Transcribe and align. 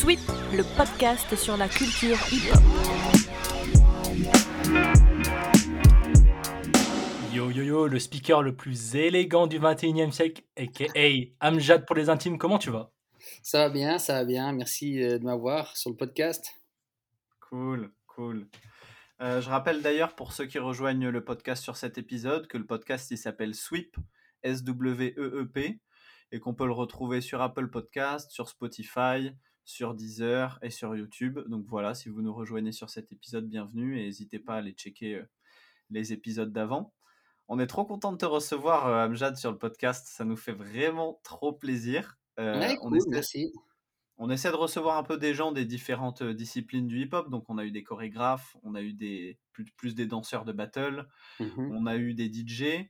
Sweep, 0.00 0.20
le 0.52 0.62
podcast 0.76 1.34
sur 1.34 1.56
la 1.56 1.66
culture 1.66 2.16
hip-hop. 2.30 2.62
Yo 7.34 7.50
yo 7.50 7.64
yo, 7.64 7.88
le 7.88 7.98
speaker 7.98 8.44
le 8.44 8.54
plus 8.54 8.94
élégant 8.94 9.48
du 9.48 9.58
21e 9.58 10.12
siècle, 10.12 10.44
aka 10.56 10.86
Amjad 11.40 11.84
pour 11.84 11.96
les 11.96 12.10
intimes, 12.10 12.38
comment 12.38 12.58
tu 12.58 12.70
vas? 12.70 12.92
Ça 13.42 13.58
va 13.58 13.70
bien, 13.70 13.98
ça 13.98 14.12
va 14.12 14.24
bien. 14.24 14.52
Merci 14.52 15.02
euh, 15.02 15.18
de 15.18 15.24
m'avoir 15.24 15.76
sur 15.76 15.90
le 15.90 15.96
podcast. 15.96 16.46
Cool, 17.40 17.90
cool. 18.06 18.46
Euh, 19.20 19.40
je 19.40 19.50
rappelle 19.50 19.82
d'ailleurs 19.82 20.14
pour 20.14 20.32
ceux 20.32 20.46
qui 20.46 20.60
rejoignent 20.60 21.08
le 21.08 21.24
podcast 21.24 21.64
sur 21.64 21.76
cet 21.76 21.98
épisode 21.98 22.46
que 22.46 22.56
le 22.56 22.66
podcast 22.66 23.10
il 23.10 23.18
s'appelle 23.18 23.52
Sweep, 23.52 23.96
S-W-E-E-P, 24.44 25.80
et 26.30 26.38
qu'on 26.38 26.54
peut 26.54 26.66
le 26.66 26.72
retrouver 26.72 27.20
sur 27.20 27.42
Apple 27.42 27.68
Podcast, 27.68 28.30
sur 28.30 28.48
Spotify, 28.48 29.32
sur 29.68 29.92
Deezer 29.94 30.58
et 30.62 30.70
sur 30.70 30.96
YouTube. 30.96 31.40
Donc 31.46 31.66
voilà, 31.66 31.92
si 31.92 32.08
vous 32.08 32.22
nous 32.22 32.32
rejoignez 32.32 32.72
sur 32.72 32.88
cet 32.88 33.12
épisode, 33.12 33.46
bienvenue 33.46 34.00
et 34.00 34.04
n'hésitez 34.04 34.38
pas 34.38 34.54
à 34.54 34.56
aller 34.58 34.72
checker 34.72 35.16
euh, 35.16 35.28
les 35.90 36.14
épisodes 36.14 36.50
d'avant. 36.50 36.94
On 37.48 37.58
est 37.58 37.66
trop 37.66 37.84
content 37.84 38.10
de 38.12 38.16
te 38.16 38.24
recevoir, 38.24 38.86
euh, 38.86 39.04
Amjad, 39.06 39.36
sur 39.36 39.52
le 39.52 39.58
podcast. 39.58 40.06
Ça 40.08 40.24
nous 40.24 40.36
fait 40.38 40.52
vraiment 40.54 41.20
trop 41.22 41.52
plaisir. 41.52 42.16
Euh, 42.40 42.58
ouais, 42.58 42.78
on, 42.80 42.88
cool, 42.88 42.96
essaie, 42.96 43.10
merci. 43.10 43.52
on 44.16 44.30
essaie 44.30 44.50
de 44.50 44.56
recevoir 44.56 44.96
un 44.96 45.02
peu 45.02 45.18
des 45.18 45.34
gens 45.34 45.52
des 45.52 45.66
différentes 45.66 46.22
euh, 46.22 46.32
disciplines 46.32 46.88
du 46.88 47.02
hip-hop. 47.02 47.28
Donc 47.28 47.44
on 47.50 47.58
a 47.58 47.64
eu 47.66 47.70
des 47.70 47.82
chorégraphes, 47.84 48.56
on 48.62 48.74
a 48.74 48.80
eu 48.80 48.94
des, 48.94 49.38
plus, 49.52 49.66
plus 49.76 49.94
des 49.94 50.06
danseurs 50.06 50.46
de 50.46 50.52
battle, 50.52 51.06
Mhm. 51.40 51.76
on 51.76 51.84
a 51.84 51.96
eu 51.96 52.14
des 52.14 52.32
DJ. 52.32 52.88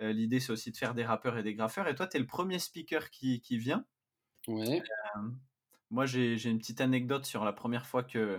Euh, 0.00 0.12
L'idée, 0.12 0.38
c'est 0.38 0.52
aussi 0.52 0.70
de 0.70 0.76
faire 0.76 0.94
des 0.94 1.04
rappeurs 1.04 1.36
et 1.38 1.42
des 1.42 1.54
graffeurs. 1.54 1.88
Et 1.88 1.96
toi, 1.96 2.06
tu 2.06 2.18
es 2.18 2.20
le 2.20 2.26
premier 2.26 2.60
speaker 2.60 3.10
qui, 3.10 3.40
qui 3.40 3.58
vient. 3.58 3.84
Ouais. 4.46 4.80
Moi, 5.90 6.06
j'ai 6.06 6.42
une 6.44 6.58
petite 6.58 6.80
anecdote 6.80 7.24
sur 7.24 7.44
la 7.44 7.52
première 7.52 7.86
fois 7.86 8.02
que, 8.02 8.38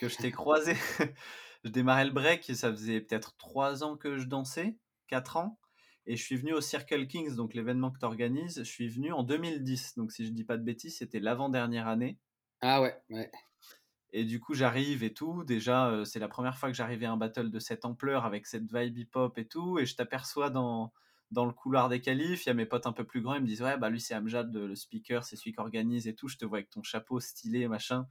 que 0.00 0.08
je 0.08 0.16
t'ai 0.16 0.30
croisé. 0.30 0.74
je 1.64 1.70
démarrais 1.70 2.06
le 2.06 2.12
break 2.12 2.48
et 2.48 2.54
ça 2.54 2.70
faisait 2.70 3.00
peut-être 3.00 3.36
trois 3.36 3.84
ans 3.84 3.96
que 3.96 4.16
je 4.18 4.24
dansais, 4.24 4.78
quatre 5.06 5.36
ans. 5.36 5.58
Et 6.06 6.16
je 6.16 6.24
suis 6.24 6.36
venu 6.36 6.54
au 6.54 6.62
Circle 6.62 7.06
Kings, 7.06 7.36
donc 7.36 7.52
l'événement 7.52 7.90
que 7.90 7.98
tu 7.98 8.06
organises. 8.06 8.58
Je 8.58 8.70
suis 8.70 8.88
venu 8.88 9.12
en 9.12 9.22
2010. 9.22 9.96
Donc, 9.96 10.10
si 10.10 10.24
je 10.24 10.30
dis 10.30 10.44
pas 10.44 10.56
de 10.56 10.62
bêtises, 10.62 10.96
c'était 10.96 11.20
l'avant-dernière 11.20 11.86
année. 11.86 12.18
Ah 12.62 12.80
ouais, 12.80 12.96
ouais. 13.10 13.30
Et 14.12 14.24
du 14.24 14.40
coup, 14.40 14.54
j'arrive 14.54 15.04
et 15.04 15.12
tout. 15.12 15.44
Déjà, 15.44 15.90
euh, 15.90 16.04
c'est 16.04 16.18
la 16.18 16.28
première 16.28 16.56
fois 16.56 16.70
que 16.70 16.74
j'arrivais 16.74 17.04
à 17.04 17.12
un 17.12 17.18
battle 17.18 17.50
de 17.50 17.58
cette 17.58 17.84
ampleur 17.84 18.24
avec 18.24 18.46
cette 18.46 18.72
vibe 18.72 18.96
hip-hop 18.96 19.36
et 19.36 19.46
tout. 19.46 19.78
Et 19.78 19.84
je 19.84 19.96
t'aperçois 19.96 20.48
dans, 20.48 20.94
dans 21.30 21.44
le 21.46 21.52
couloir 21.52 21.88
des 21.88 22.00
qualifs. 22.00 22.44
Il 22.46 22.48
y 22.48 22.50
a 22.50 22.54
mes 22.54 22.66
potes 22.66 22.86
un 22.86 22.92
peu 22.92 23.04
plus 23.04 23.20
grands. 23.20 23.34
Ils 23.34 23.42
me 23.42 23.46
disent 23.46 23.62
Ouais, 23.62 23.76
bah 23.76 23.90
lui, 23.90 24.00
c'est 24.00 24.14
Amjad, 24.14 24.54
le 24.54 24.74
speaker, 24.74 25.24
c'est 25.24 25.36
celui 25.36 25.52
qui 25.52 25.60
organise 25.60 26.06
et 26.08 26.14
tout. 26.14 26.28
Je 26.28 26.36
te 26.36 26.44
vois 26.44 26.58
avec 26.58 26.70
ton 26.70 26.82
chapeau 26.82 27.20
stylé, 27.20 27.68
machin. 27.68 28.06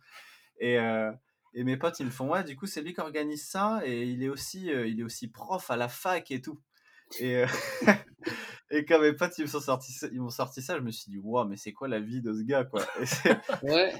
Et, 0.59 0.80
euh, 0.80 1.12
et 1.54 1.64
mes 1.64 1.78
potes, 1.78 2.00
ils 2.00 2.06
me 2.06 2.12
font 2.12 2.30
Ouais, 2.30 2.44
du 2.44 2.56
coup, 2.56 2.68
c'est 2.68 2.82
lui 2.82 2.94
qui 2.94 3.02
organise 3.02 3.46
ça. 3.48 3.82
Et 3.86 4.04
il 4.06 4.24
est 4.24 4.30
aussi, 4.30 4.72
euh, 4.72 4.88
il 4.88 5.00
est 5.00 5.04
aussi 5.04 5.28
prof 5.30 5.70
à 5.72 5.78
la 5.78 5.88
fac 5.90 6.32
et 6.32 6.42
tout. 6.42 6.59
Et, 7.20 7.38
euh, 7.38 7.48
et 8.70 8.86
quand 8.86 9.00
mes 9.00 9.14
potes 9.14 9.38
ils 9.38 9.46
m'ont 9.52 9.59
sorti, 9.62 9.92
ça- 9.94 10.08
ils 10.12 10.22
m'ont 10.22 10.30
sorti 10.30 10.62
ça, 10.62 10.78
je 10.78 10.81
me 10.84 10.92
suis 10.92 11.09
dit 11.12 11.18
Waouh, 11.18 11.48
mais 11.48 11.58
c'est 11.58 11.74
quoi 11.74 11.88
la 11.88 12.00
vie 12.00 12.22
de 12.22 12.34
ce 12.34 12.44
gars, 12.44 12.66
quoi? 12.66 12.84
Ouais, 13.64 13.94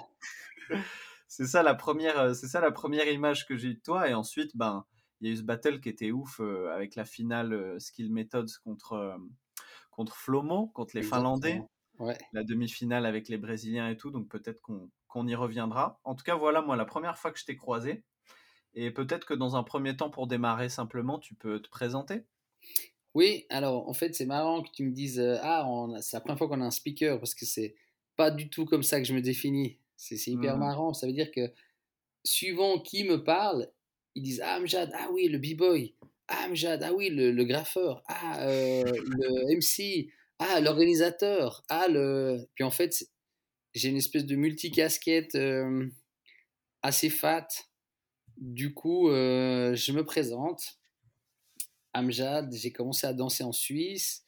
c'est 1.28 1.46
ça 1.48 1.64
la 1.64 1.76
première 1.76 2.36
c'est 2.36 2.48
ça 2.48 2.60
la 2.62 2.72
première 2.72 3.08
image 3.08 3.46
que 3.48 3.58
j'ai 3.58 3.70
eue 3.70 3.76
de 3.76 3.82
toi 3.82 4.10
et 4.10 4.14
ensuite 4.14 4.56
ben 4.56 4.86
il 5.22 5.28
y 5.28 5.32
a 5.32 5.34
eu 5.34 5.38
ce 5.38 5.44
battle 5.44 5.80
qui 5.82 5.90
était 5.90 6.12
ouf 6.12 6.40
euh, 6.40 6.70
avec 6.74 6.96
la 6.96 7.06
finale 7.06 7.54
euh, 7.54 7.80
Skill 7.80 8.12
Methods 8.12 8.46
contre 8.64 8.94
euh, 8.94 9.18
contre 9.92 10.16
Flomo 10.16 10.68
contre 10.70 10.96
les 10.96 11.04
Finlandais. 11.04 11.62
Ouais. 12.00 12.18
la 12.34 12.44
demi-finale 12.44 13.06
avec 13.06 13.30
les 13.30 13.38
Brésiliens 13.38 13.90
et 13.90 13.98
tout 13.98 14.12
donc 14.12 14.30
peut-être 14.30 14.62
qu'on 14.62 14.92
qu'on 15.08 15.28
y 15.28 15.36
reviendra 15.36 16.00
en 16.04 16.16
tout 16.16 16.24
cas 16.24 16.36
voilà 16.36 16.62
moi 16.62 16.76
la 16.78 16.86
première 16.86 17.18
fois 17.18 17.32
que 17.32 17.40
je 17.40 17.46
t'ai 17.46 17.56
croisé 17.58 18.06
et 18.76 18.92
peut-être 18.92 19.26
que 19.26 19.34
dans 19.36 19.56
un 19.58 19.64
premier 19.64 19.98
temps 19.98 20.10
pour 20.12 20.28
démarrer 20.28 20.70
simplement 20.70 21.20
tu 21.20 21.36
peux 21.36 21.62
te 21.62 21.70
présenter 21.70 22.26
Oui, 23.14 23.46
alors 23.50 23.88
en 23.90 23.94
fait, 23.94 24.14
c'est 24.16 24.26
marrant 24.26 24.62
que 24.62 24.70
tu 24.72 24.84
me 24.84 24.92
dises 24.92 25.20
euh, 25.20 25.38
Ah, 25.42 25.66
c'est 26.02 26.16
la 26.18 26.22
première 26.22 26.38
fois 26.38 26.48
qu'on 26.48 26.62
a 26.62 26.66
un 26.66 26.72
speaker 26.72 27.20
parce 27.20 27.34
que 27.36 27.46
c'est 27.46 27.76
pas 28.16 28.32
du 28.32 28.50
tout 28.50 28.66
comme 28.66 28.84
ça 28.84 29.00
que 29.00 29.06
je 29.08 29.14
me 29.14 29.22
définis. 29.22 29.80
C'est 29.96 30.16
hyper 30.28 30.56
Mhm. 30.56 30.60
marrant. 30.60 30.94
Ça 30.94 31.08
veut 31.08 31.14
dire 31.14 31.32
que 31.32 31.52
suivant 32.26 32.80
qui 32.80 33.06
me 33.06 33.24
parle, 33.24 33.72
ils 34.18 34.24
disent 34.24 34.42
Ah, 34.44 34.58
Amjad, 34.58 34.92
ah 34.96 35.10
oui, 35.12 35.28
le 35.28 35.38
b-boy. 35.38 35.94
Ah, 36.28 36.46
Amjad, 36.48 36.82
ah 36.84 36.92
oui, 36.94 37.10
le, 37.10 37.32
le 37.32 37.44
graffeur. 37.46 38.04
Ah, 38.08 38.42
euh, 38.48 38.84
le 38.84 39.56
MC. 39.56 40.12
Ah, 40.40 40.60
l'organisateur. 40.60 41.64
Ah, 41.70 41.88
le. 41.88 42.48
Puis 42.56 42.64
en 42.64 42.72
fait, 42.72 43.06
j'ai 43.76 43.90
une 43.90 43.98
espèce 43.98 44.26
de 44.26 44.36
multicasquette 44.36 45.36
euh, 45.36 45.88
assez 46.82 47.10
fat. 47.10 47.48
Du 48.38 48.74
coup, 48.74 49.10
euh, 49.10 49.76
je 49.76 49.92
me 49.92 50.04
présente. 50.04 50.80
Amjad, 51.94 52.52
j'ai 52.54 52.72
commencé 52.72 53.06
à 53.06 53.14
danser 53.14 53.44
en 53.44 53.52
Suisse. 53.52 54.24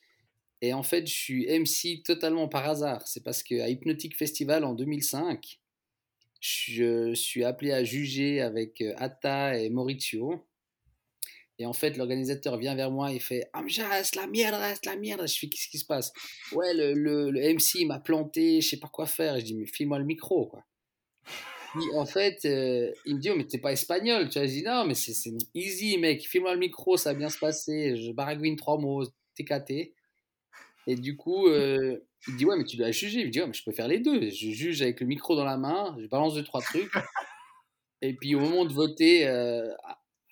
Et 0.61 0.73
en 0.73 0.83
fait, 0.83 1.07
je 1.07 1.13
suis 1.13 1.47
MC 1.47 2.03
totalement 2.03 2.47
par 2.47 2.69
hasard. 2.69 3.07
C'est 3.07 3.23
parce 3.23 3.41
qu'à 3.41 3.69
Hypnotic 3.69 4.16
Festival 4.16 4.63
en 4.63 4.73
2005, 4.75 5.59
je 6.39 7.13
suis 7.13 7.44
appelé 7.44 7.72
à 7.72 7.83
juger 7.83 8.41
avec 8.41 8.81
euh, 8.81 8.94
Atta 8.97 9.57
et 9.57 9.69
Maurizio. 9.69 10.45
Et 11.57 11.66
en 11.66 11.73
fait, 11.73 11.97
l'organisateur 11.97 12.57
vient 12.57 12.73
vers 12.75 12.89
moi 12.89 13.11
et 13.11 13.19
fait 13.19 13.50
Amjad, 13.53 14.03
c'est 14.05 14.16
la 14.16 14.27
merde, 14.27 14.55
c'est 14.81 14.85
la 14.89 14.95
merde. 14.95 15.27
Je 15.27 15.38
fais 15.38 15.47
Qu'est-ce 15.50 15.67
qui 15.67 15.77
se 15.77 15.85
passe? 15.85 16.13
Ouais, 16.53 16.73
le, 16.73 16.94
le- 16.94 17.31
le 17.31 17.41
MC 17.41 17.83
m'a 17.85 18.00
planté, 18.00 18.61
je 18.61 18.69
sais 18.69 18.79
pas 18.79 18.88
quoi 18.88 19.05
faire. 19.05 19.38
Je 19.39 19.44
dis 19.45 19.55
Mais 19.55 19.66
file-moi 19.66 20.00
le 20.00 20.05
micro, 20.05 20.47
quoi. 20.47 20.63
En 21.94 22.05
fait, 22.05 22.45
euh, 22.45 22.91
il 23.06 23.16
me 23.16 23.19
dit, 23.21 23.29
oh, 23.29 23.35
mais 23.35 23.45
t'es 23.45 23.59
pas 23.59 23.71
espagnol. 23.71 24.27
Tu 24.29 24.39
vois, 24.39 24.47
je 24.47 24.51
dis, 24.53 24.63
non, 24.63 24.85
mais 24.85 24.95
c'est 24.95 25.13
easy, 25.53 25.97
mec. 25.97 26.27
File-moi 26.27 26.53
le 26.53 26.59
micro, 26.59 26.97
ça 26.97 27.13
va 27.13 27.19
bien 27.19 27.29
se 27.29 27.38
passer. 27.38 27.95
Je 27.95 28.11
baragouine 28.11 28.56
trois 28.56 28.77
mots, 28.77 29.03
caté. 29.47 29.94
Et 30.88 30.95
du 30.95 31.16
coup, 31.16 31.47
euh, 31.47 32.00
il 32.28 32.35
dit, 32.35 32.46
ouais, 32.46 32.57
mais 32.57 32.66
tu 32.66 32.78
dois 32.78 32.91
juger. 32.91 33.22
Il 33.22 33.28
me 33.28 33.31
dit, 33.31 33.40
ouais, 33.40 33.47
mais 33.47 33.53
je 33.53 33.63
peux 33.63 33.72
faire 33.72 33.88
les 33.88 34.00
deux. 34.00 34.30
Je 34.30 34.50
juge 34.52 34.81
avec 34.81 35.00
le 35.00 35.07
micro 35.07 35.35
dans 35.35 35.46
la 35.46 35.57
main, 35.57 35.96
je 36.00 36.07
balance 36.07 36.35
deux, 36.35 36.44
trois 36.44 36.62
trucs. 36.62 36.91
Et 38.02 38.13
puis, 38.13 38.35
au 38.35 38.40
moment 38.40 38.66
de 38.66 38.74
voter, 38.74 39.28
euh, 39.28 39.74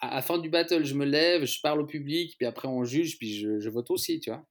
à, 0.02 0.16
la 0.16 0.22
fin 0.22 0.38
du 0.38 0.50
battle, 0.50 0.86
je 0.86 0.94
me 0.94 1.06
lève, 1.06 1.46
je 1.46 1.60
parle 1.62 1.82
au 1.82 1.86
public, 1.86 2.36
puis 2.38 2.46
après, 2.46 2.68
on 2.68 2.84
juge, 2.84 3.18
puis 3.18 3.36
je, 3.36 3.60
je 3.60 3.70
vote 3.70 3.92
aussi, 3.92 4.20
tu 4.20 4.30
vois. 4.30 4.46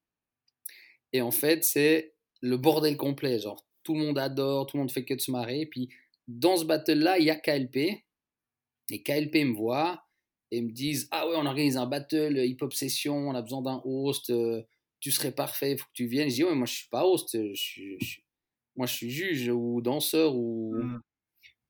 Et 1.13 1.23
en 1.23 1.31
fait, 1.31 1.65
c'est 1.65 2.15
le 2.41 2.57
bordel 2.57 2.97
complet. 2.97 3.39
Genre, 3.39 3.67
tout 3.83 3.95
le 3.95 4.01
monde 4.01 4.19
adore, 4.19 4.67
tout 4.67 4.77
le 4.77 4.83
monde 4.83 4.91
fait 4.91 5.05
que 5.05 5.15
de 5.15 5.21
se 5.21 5.31
marrer. 5.31 5.67
Puis, 5.67 5.89
dans 6.29 6.57
ce 6.57 6.65
battle-là, 6.65 7.19
il 7.19 7.25
y 7.25 7.31
a 7.31 7.37
KLP. 7.37 8.05
Et 8.91 9.03
KLP 9.03 9.45
me 9.45 9.55
voit 9.55 10.05
et 10.51 10.61
me 10.61 10.71
disent 10.71 11.09
Ah 11.11 11.29
ouais, 11.29 11.35
on 11.37 11.47
organise 11.47 11.77
un 11.77 11.87
battle 11.87 12.39
hip-hop 12.39 12.73
session, 12.73 13.17
on 13.17 13.35
a 13.35 13.43
besoin 13.43 13.63
d'un 13.63 13.81
host, 13.85 14.31
euh, 14.31 14.63
tu 15.01 15.11
serais 15.13 15.33
parfait, 15.33 15.73
il 15.73 15.79
faut 15.79 15.87
que 15.87 15.93
tu 15.95 16.07
viennes. 16.07 16.29
Je 16.31 16.35
dis 16.37 16.45
Ouais, 16.45 16.55
moi 16.55 16.67
je 16.67 16.75
suis 16.75 16.89
pas 16.89 17.05
host, 17.05 17.37
je 17.37 17.55
suis- 17.55 17.99
je 18.01 18.21
moi 18.77 18.87
je 18.87 18.95
suis 18.95 19.11
juge 19.11 19.49
ou 19.51 19.81
danseur 19.83 20.37
ou, 20.37 20.75
Mm. 20.75 21.01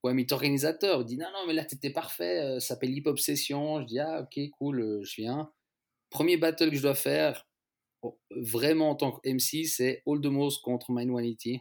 ou 0.05 0.09
ami 0.09 0.27
organisateur. 0.31 1.01
Il 1.03 1.07
dit 1.07 1.19
Non, 1.19 1.29
non, 1.33 1.47
mais 1.47 1.53
là 1.55 1.65
t'étais 1.65 1.91
parfait, 1.91 2.41
euh, 2.43 2.61
ça 2.61 2.69
s'appelle 2.75 2.91
hip-hop 2.97 3.19
session. 3.19 3.81
Je 3.83 3.87
dis 3.87 4.01
Ah 4.01 4.23
ok, 4.23 4.41
cool, 4.59 4.81
euh, 4.81 5.03
je 5.05 5.23
viens. 5.23 5.53
Premier 6.11 6.37
battle 6.39 6.71
que 6.71 6.77
je 6.77 6.83
dois 6.83 6.95
faire, 6.95 7.49
oh, 8.03 8.21
vraiment 8.31 8.91
en 8.91 8.97
tant 8.97 9.13
que 9.13 9.29
MC, 9.29 9.65
c'est 9.65 10.03
All 10.07 10.21
the 10.21 10.27
Most 10.27 10.63
contre 10.63 10.93
Mind 10.93 11.13
Vanity. 11.13 11.61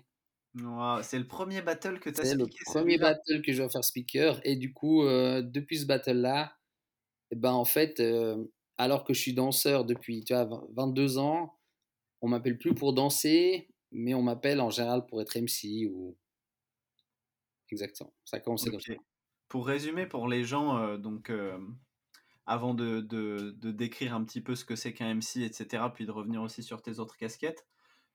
Ouah, 0.62 1.02
c'est 1.04 1.20
le 1.20 1.28
premier 1.28 1.62
battle 1.62 2.00
que 2.00 2.10
tu 2.10 2.22
as 2.22 2.26
C'est 2.26 2.36
le 2.36 2.48
premier 2.66 2.98
battle 2.98 3.42
que 3.42 3.52
je 3.52 3.58
dois 3.58 3.70
faire 3.70 3.84
speaker. 3.84 4.40
Et 4.46 4.56
du 4.56 4.74
coup, 4.74 5.04
euh, 5.04 5.42
depuis 5.42 5.80
ce 5.80 5.86
battle-là, 5.86 6.56
eh 7.32 7.36
ben, 7.36 7.52
en 7.54 7.66
fait, 7.66 8.00
euh, 8.00 8.46
alors 8.78 9.04
que 9.04 9.14
je 9.14 9.22
suis 9.22 9.34
danseur 9.34 9.86
depuis 9.86 10.24
tu 10.24 10.34
vois, 10.34 10.46
20 10.46 10.68
22 10.72 11.18
ans, 11.18 11.56
on 12.22 12.30
m'appelle 12.30 12.58
plus 12.60 12.76
pour 12.76 12.94
danser, 12.94 13.70
mais 13.92 14.14
on 14.16 14.24
m'appelle 14.24 14.62
en 14.62 14.70
général 14.72 15.06
pour 15.08 15.22
être 15.22 15.38
MC 15.38 15.88
ou. 15.88 16.18
Exactement. 17.72 18.12
Ça 18.24 18.38
a 18.38 18.40
commencé 18.40 18.72
comme 18.72 18.80
Ok. 18.80 18.92
ça. 18.92 18.94
Pour 19.48 19.68
résumer 19.68 20.08
pour 20.08 20.28
les 20.28 20.44
gens, 20.44 20.78
euh, 20.78 20.98
donc 20.98 21.30
euh, 21.30 21.58
avant 22.46 22.74
de, 22.74 23.02
de- 23.02 23.52
de 23.58 23.72
décrire 23.72 24.16
un 24.16 24.24
petit 24.26 24.42
peu 24.42 24.56
ce 24.56 24.66
que 24.66 24.76
c'est 24.76 24.94
qu'un 24.94 25.10
MC, 25.16 25.44
etc., 25.44 25.92
puis 25.94 26.06
de 26.06 26.12
revenir 26.12 26.42
aussi 26.42 26.64
sur 26.64 26.82
tes 26.82 27.00
autres 27.00 27.18
casquettes, 27.18 27.68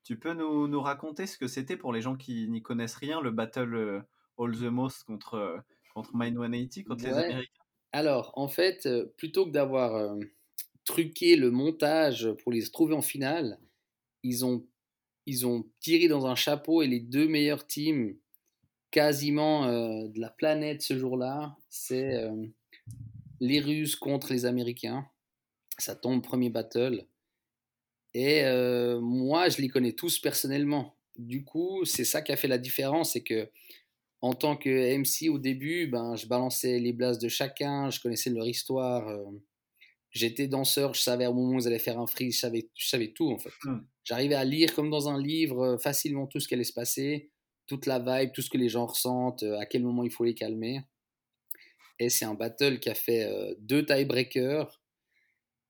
tu 0.04 0.18
peux 0.18 0.34
nous, 0.34 0.68
nous 0.68 0.80
raconter 0.82 1.26
ce 1.26 1.38
que 1.38 1.48
c'était 1.48 1.76
pour 1.78 1.92
les 1.92 2.02
gens 2.02 2.16
qui 2.16 2.48
n'y 2.48 2.62
connaissent 2.62 2.96
rien, 2.96 3.20
le 3.22 3.30
battle 3.32 3.74
euh, 3.74 4.02
All 4.38 4.52
the 4.58 4.64
Most 4.64 5.04
contre, 5.04 5.62
contre 5.94 6.12
Mind 6.14 6.36
180, 6.36 6.84
contre 6.86 7.04
les. 7.06 7.18
Américains? 7.20 7.42
Alors, 7.92 8.32
en 8.36 8.48
fait, 8.48 8.88
plutôt 9.16 9.46
que 9.46 9.50
d'avoir 9.52 10.16
truqué 10.90 11.36
le 11.36 11.52
montage 11.52 12.28
pour 12.42 12.50
les 12.50 12.68
trouver 12.68 12.94
en 12.96 13.00
finale, 13.00 13.60
ils 14.24 14.44
ont, 14.44 14.66
ils 15.24 15.46
ont 15.46 15.64
tiré 15.78 16.08
dans 16.08 16.26
un 16.26 16.34
chapeau 16.34 16.82
et 16.82 16.88
les 16.88 16.98
deux 16.98 17.28
meilleures 17.28 17.64
teams 17.64 18.16
quasiment 18.90 19.66
euh, 19.66 20.08
de 20.08 20.20
la 20.20 20.30
planète 20.30 20.82
ce 20.82 20.98
jour-là, 20.98 21.56
c'est 21.68 22.16
euh, 22.16 22.34
les 23.38 23.60
Russes 23.60 23.94
contre 23.94 24.32
les 24.32 24.46
Américains. 24.46 25.06
Ça 25.78 25.94
tombe 25.94 26.24
premier 26.24 26.50
battle. 26.50 27.06
Et 28.12 28.42
euh, 28.42 29.00
moi, 29.00 29.48
je 29.48 29.62
les 29.62 29.68
connais 29.68 29.92
tous 29.92 30.18
personnellement. 30.18 30.96
Du 31.16 31.44
coup, 31.44 31.84
c'est 31.84 32.04
ça 32.04 32.20
qui 32.20 32.32
a 32.32 32.36
fait 32.36 32.48
la 32.48 32.58
différence, 32.58 33.12
c'est 33.12 33.22
que 33.22 33.48
en 34.22 34.34
tant 34.34 34.56
que 34.56 34.98
MC 34.98 35.30
au 35.30 35.38
début, 35.38 35.86
ben, 35.86 36.16
je 36.16 36.26
balançais 36.26 36.80
les 36.80 36.92
blases 36.92 37.20
de 37.20 37.28
chacun, 37.28 37.90
je 37.90 38.00
connaissais 38.00 38.30
leur 38.30 38.48
histoire. 38.48 39.08
J'étais 40.12 40.48
danseur, 40.48 40.94
je 40.94 41.00
savais 41.00 41.26
au 41.26 41.34
moment 41.34 41.56
où 41.56 41.60
ils 41.60 41.66
allaient 41.68 41.78
faire 41.78 42.00
un 42.00 42.06
freeze, 42.06 42.34
je 42.34 42.40
savais, 42.40 42.68
je 42.74 42.88
savais 42.88 43.12
tout 43.12 43.30
en 43.30 43.38
fait. 43.38 43.52
Hmm. 43.64 43.80
J'arrivais 44.02 44.34
à 44.34 44.44
lire 44.44 44.74
comme 44.74 44.90
dans 44.90 45.08
un 45.08 45.20
livre 45.20 45.60
euh, 45.60 45.78
facilement 45.78 46.26
tout 46.26 46.40
ce 46.40 46.48
qui 46.48 46.54
allait 46.54 46.64
se 46.64 46.72
passer, 46.72 47.30
toute 47.66 47.86
la 47.86 48.00
vibe, 48.00 48.32
tout 48.32 48.42
ce 48.42 48.50
que 48.50 48.58
les 48.58 48.68
gens 48.68 48.86
ressentent, 48.86 49.44
euh, 49.44 49.58
à 49.58 49.66
quel 49.66 49.82
moment 49.82 50.02
il 50.02 50.10
faut 50.10 50.24
les 50.24 50.34
calmer. 50.34 50.80
Et 52.00 52.08
c'est 52.08 52.24
un 52.24 52.34
battle 52.34 52.80
qui 52.80 52.88
a 52.88 52.94
fait 52.94 53.24
euh, 53.24 53.54
deux 53.60 53.84
tiebreakers. 53.84 54.80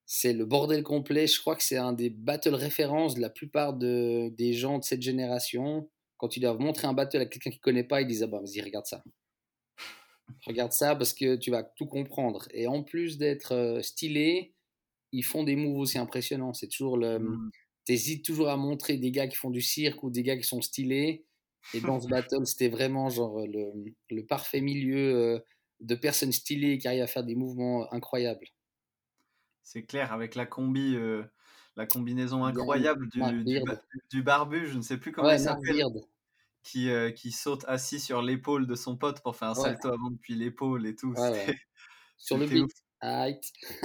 C'est 0.07 0.33
le 0.33 0.47
bordel 0.47 0.83
complet. 0.83 1.27
Je 1.27 1.39
crois 1.41 1.55
que 1.55 1.63
c'est 1.63 1.77
un 1.77 1.93
des 1.93 2.09
battles 2.09 2.55
références 2.55 3.17
de 3.17 3.21
la 3.21 3.31
plupart 3.31 3.75
de, 3.75 4.31
des 4.31 4.55
gens 4.55 4.79
de 4.79 4.85
cette 4.85 5.03
génération. 5.03 5.91
Quand 6.17 6.37
ils 6.37 6.41
doivent 6.41 6.61
montrer 6.61 6.87
un 6.87 6.95
battle 6.95 7.19
à 7.19 7.27
quelqu'un 7.27 7.51
qui 7.51 7.59
ne 7.59 7.63
connaît 7.63 7.85
pas, 7.85 8.01
ils 8.01 8.07
disent 8.07 8.23
ah 8.23 8.27
bah, 8.27 8.41
vas-y, 8.41 8.61
regarde 8.63 8.87
ça. 8.87 9.05
Regarde 10.47 10.73
ça 10.73 10.97
parce 10.97 11.13
que 11.13 11.37
tu 11.37 11.51
vas 11.51 11.63
tout 11.63 11.87
comprendre. 11.87 12.47
Et 12.53 12.67
en 12.67 12.83
plus 12.83 13.19
d'être 13.19 13.53
euh, 13.53 13.83
stylé, 13.83 14.55
ils 15.13 15.25
font 15.25 15.45
des 15.45 15.57
moves 15.57 15.79
aussi 15.79 15.99
impressionnants. 15.99 16.53
C'est 16.53 16.69
toujours 16.69 16.97
le. 16.97 17.19
Hmm. 17.19 17.51
T'hésites 17.85 18.25
toujours 18.25 18.51
à 18.51 18.57
montrer 18.57 18.99
des 18.99 19.11
gars 19.11 19.27
qui 19.27 19.37
font 19.37 19.51
du 19.51 19.63
cirque 19.63 20.03
ou 20.03 20.11
des 20.11 20.23
gars 20.23 20.37
qui 20.37 20.45
sont 20.45 20.61
stylés. 20.61 21.25
Et 21.75 21.81
dans 21.81 22.01
ce 22.01 22.09
battle, 22.09 22.47
c'était 22.47 22.69
vraiment 22.69 23.09
genre 23.09 23.47
le, 23.47 23.73
le 24.11 24.27
parfait 24.27 24.61
milieu 24.61 25.15
euh, 25.15 25.39
de 25.81 25.95
personnes 25.95 26.33
stylées 26.33 26.79
qui 26.79 26.89
arrivent 26.89 27.03
à 27.03 27.07
faire 27.07 27.25
des 27.25 27.35
mouvements 27.35 27.93
incroyables. 27.93 28.47
C'est 29.63 29.85
clair, 29.85 30.13
avec 30.13 30.35
la 30.35 30.47
combi, 30.47 30.95
euh, 30.97 31.23
la 31.77 31.87
combinaison 31.87 32.45
incroyable 32.45 33.09
du, 33.09 34.23
barbu, 34.23 34.67
je 34.67 34.77
ne 34.77 34.83
sais 34.83 34.99
plus 34.99 35.13
comment 35.13 35.29
Ouais, 35.29 35.37
il 35.37 35.41
s'appelle. 35.41 35.85
Qui, 36.63 36.91
euh, 36.91 37.11
qui 37.11 37.33
saute 37.33 37.65
assis 37.69 38.01
sur 38.01 38.23
l'épaule 38.23 38.67
de 38.67 38.75
son 38.75 38.97
pote 38.97 39.21
pour 39.23 39.37
faire 39.37 39.49
un 39.49 39.55
Ouais. 39.55 39.63
salto 39.63 39.89
avant 39.89 40.11
depuis 40.11 40.35
l'épaule 40.35 40.87
et 40.87 40.95
tout. 40.95 41.13
Ouais, 41.13 41.31
ouais. 41.31 41.47
C'était 41.47 41.59
Sur 42.19 42.39
le 42.39 42.47
beat. 42.47 42.71
Aïe. 43.01 43.41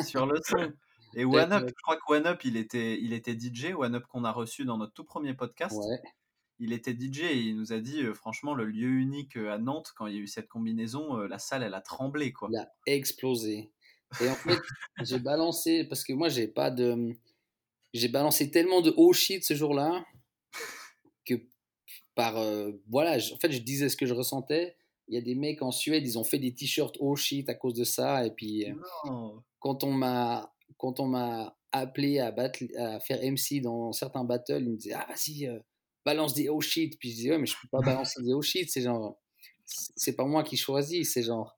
Sur 0.05 0.25
le 0.25 0.39
son. 0.43 0.57
Et 1.17 1.23
One 1.23 1.53
Up, 1.53 1.63
je 1.69 1.73
crois 1.81 1.95
que 1.95 2.01
One 2.11 2.27
Up, 2.27 2.43
il 2.43 2.57
était, 2.57 2.99
il 2.99 3.13
était 3.13 3.37
DJ. 3.39 3.73
One 3.77 3.95
Up 3.95 4.03
qu'on 4.07 4.25
a 4.25 4.31
reçu 4.33 4.65
dans 4.65 4.77
notre 4.77 4.91
tout 4.93 5.05
premier 5.05 5.33
podcast. 5.33 5.79
Il 6.59 6.73
était 6.73 6.91
DJ 6.93 7.19
et 7.21 7.37
il 7.37 7.57
nous 7.57 7.71
a 7.73 7.79
dit, 7.79 8.01
euh, 8.03 8.13
franchement, 8.13 8.53
le 8.53 8.65
lieu 8.65 8.89
unique 8.89 9.37
euh, 9.37 9.53
à 9.53 9.57
Nantes, 9.57 9.93
quand 9.95 10.07
il 10.07 10.15
y 10.15 10.17
a 10.17 10.21
eu 10.21 10.27
cette 10.27 10.47
combinaison, 10.49 11.17
euh, 11.19 11.27
la 11.27 11.39
salle, 11.39 11.63
elle 11.63 11.73
a 11.73 11.79
tremblé, 11.81 12.33
quoi. 12.33 12.49
Il 12.51 12.57
a 12.57 12.67
explosé. 12.85 13.71
Et 14.21 14.29
en 14.29 14.35
fait, 14.35 14.59
j'ai 15.03 15.19
balancé, 15.19 15.85
parce 15.85 16.03
que 16.03 16.11
moi, 16.13 16.27
j'ai 16.29 16.47
pas 16.47 16.69
de. 16.71 17.13
J'ai 17.93 18.09
balancé 18.09 18.51
tellement 18.51 18.81
de 18.81 18.93
haut 18.97 19.13
shit 19.13 19.43
ce 19.45 19.53
jour-là 19.53 20.05
que 21.25 21.35
par. 22.15 22.37
euh, 22.37 22.71
voilà, 22.89 23.19
je- 23.19 23.33
en 23.33 23.37
fait, 23.37 23.51
je 23.51 23.59
disais 23.59 23.89
ce 23.89 23.97
que 23.97 24.05
je 24.05 24.13
ressentais. 24.13 24.75
Il 25.07 25.13
y 25.15 25.17
a 25.17 25.21
des 25.21 25.35
mecs 25.35 25.61
en 25.61 25.71
Suède, 25.71 26.03
ils 26.05 26.17
ont 26.17 26.23
fait 26.23 26.39
des 26.39 26.53
t-shirts 26.55 26.97
haut 26.99 27.15
shit 27.15 27.47
à 27.49 27.53
cause 27.53 27.75
de 27.75 27.83
ça. 27.83 28.25
Et 28.25 28.31
puis, 28.31 28.65
euh, 28.69 28.73
Non. 29.05 29.43
quand 29.59 29.83
on 29.83 29.91
m'a 29.91 30.51
quand 30.77 30.99
on 30.99 31.05
m'a 31.07 31.55
appelé 31.71 32.19
à, 32.19 32.31
battle, 32.31 32.67
à 32.77 32.99
faire 32.99 33.19
MC 33.21 33.61
dans 33.61 33.91
certains 33.93 34.23
battles, 34.23 34.61
ils 34.63 34.69
me 34.71 34.77
disaient 34.77 34.93
Ah, 34.95 35.05
vas-y, 35.07 35.45
euh, 35.47 35.59
balance 36.05 36.33
des 36.33 36.49
haut 36.49 36.61
shit. 36.61 36.97
Puis 36.99 37.11
je 37.11 37.15
disais 37.15 37.31
Ouais, 37.31 37.37
mais 37.37 37.45
je 37.45 37.55
peux 37.61 37.67
pas 37.69 37.81
balancer 37.81 38.21
des 38.23 38.33
haut 38.33 38.41
shit. 38.41 38.69
C'est 38.71 38.81
genre. 38.81 39.19
C'est 39.65 40.15
pas 40.15 40.25
moi 40.25 40.43
qui 40.43 40.57
choisis. 40.57 41.11
C'est 41.13 41.23
genre. 41.23 41.55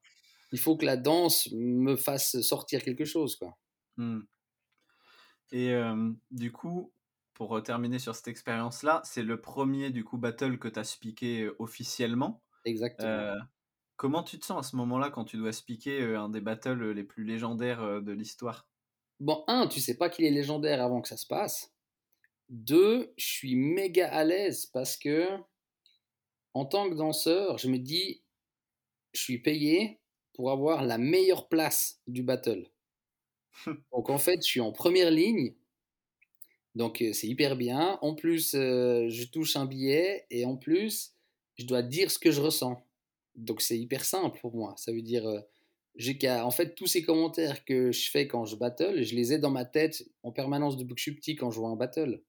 Il 0.52 0.58
faut 0.58 0.76
que 0.76 0.84
la 0.86 0.96
danse 0.96 1.48
me 1.52 1.94
fasse 1.96 2.40
sortir 2.40 2.82
quelque 2.82 3.04
chose, 3.04 3.36
quoi. 3.36 3.56
Hmm. 3.96 4.20
Et 5.52 5.70
euh, 5.70 6.10
du 6.30 6.52
coup, 6.52 6.92
pour 7.38 7.56
euh, 7.56 7.60
terminer 7.62 7.98
sur 7.98 8.14
cette 8.14 8.28
expérience-là, 8.28 9.00
c'est 9.04 9.22
le 9.22 9.40
premier 9.40 9.90
du 9.90 10.04
coup 10.04 10.18
battle 10.18 10.58
que 10.58 10.68
tu 10.68 10.78
as 10.78 10.84
speaké 10.84 11.42
euh, 11.42 11.56
officiellement. 11.60 12.42
Exactement. 12.64 13.08
Euh, 13.08 13.36
comment 13.96 14.22
tu 14.24 14.38
te 14.38 14.44
sens 14.44 14.66
à 14.66 14.68
ce 14.68 14.76
moment-là 14.76 15.10
quand 15.10 15.24
tu 15.24 15.36
dois 15.36 15.52
euh, 15.86 16.18
un 16.18 16.28
des 16.28 16.40
battles 16.40 16.90
les 16.90 17.04
plus 17.04 17.24
légendaires 17.24 18.02
de 18.02 18.12
l'histoire? 18.12 18.68
Bon, 19.20 19.44
un, 19.46 19.68
tu 19.68 19.80
sais 19.80 19.96
pas 19.96 20.10
qu'il 20.10 20.24
est 20.24 20.30
légendaire 20.30 20.82
avant 20.82 21.00
que 21.00 21.08
ça 21.08 21.16
se 21.16 21.26
passe. 21.26 21.72
Deux, 22.48 23.12
je 23.16 23.26
suis 23.26 23.56
méga 23.56 24.08
à 24.10 24.24
l'aise 24.24 24.66
parce 24.66 24.96
que, 24.96 25.28
en 26.54 26.64
tant 26.64 26.90
que 26.90 26.94
danseur, 26.94 27.58
je 27.58 27.68
me 27.68 27.78
dis, 27.78 28.22
je 29.12 29.20
suis 29.20 29.38
payé 29.38 30.00
pour 30.34 30.50
avoir 30.50 30.84
la 30.84 30.98
meilleure 30.98 31.48
place 31.48 32.00
du 32.06 32.22
battle. 32.22 32.68
Donc 33.92 34.10
en 34.10 34.18
fait, 34.18 34.38
je 34.42 34.48
suis 34.48 34.60
en 34.60 34.72
première 34.72 35.10
ligne. 35.10 35.54
Donc 36.78 37.02
euh, 37.02 37.12
c'est 37.12 37.26
hyper 37.26 37.56
bien. 37.56 37.98
En 38.02 38.14
plus, 38.14 38.54
euh, 38.54 39.08
je 39.08 39.24
touche 39.24 39.56
un 39.56 39.66
billet 39.66 40.24
et 40.30 40.44
en 40.44 40.56
plus, 40.56 41.12
je 41.56 41.66
dois 41.66 41.82
dire 41.82 42.08
ce 42.08 42.20
que 42.20 42.30
je 42.30 42.40
ressens. 42.40 42.80
Donc 43.34 43.60
c'est 43.60 43.76
hyper 43.76 44.04
simple 44.04 44.38
pour 44.40 44.54
moi. 44.54 44.74
Ça 44.76 44.92
veut 44.92 45.02
dire, 45.02 45.26
euh, 45.26 45.40
j'ai 45.96 46.16
qu'à. 46.16 46.46
En 46.46 46.52
fait, 46.52 46.76
tous 46.76 46.86
ces 46.86 47.02
commentaires 47.02 47.64
que 47.64 47.90
je 47.90 48.08
fais 48.12 48.28
quand 48.28 48.44
je 48.44 48.54
battle, 48.54 49.02
je 49.02 49.16
les 49.16 49.32
ai 49.32 49.38
dans 49.38 49.50
ma 49.50 49.64
tête 49.64 50.04
en 50.22 50.30
permanence 50.30 50.76
depuis 50.76 50.94
que 50.94 51.00
je 51.00 51.02
suis 51.02 51.16
petit 51.16 51.34
quand 51.34 51.50
je 51.50 51.58
vois 51.58 51.70
un 51.70 51.76
battle. 51.76 52.22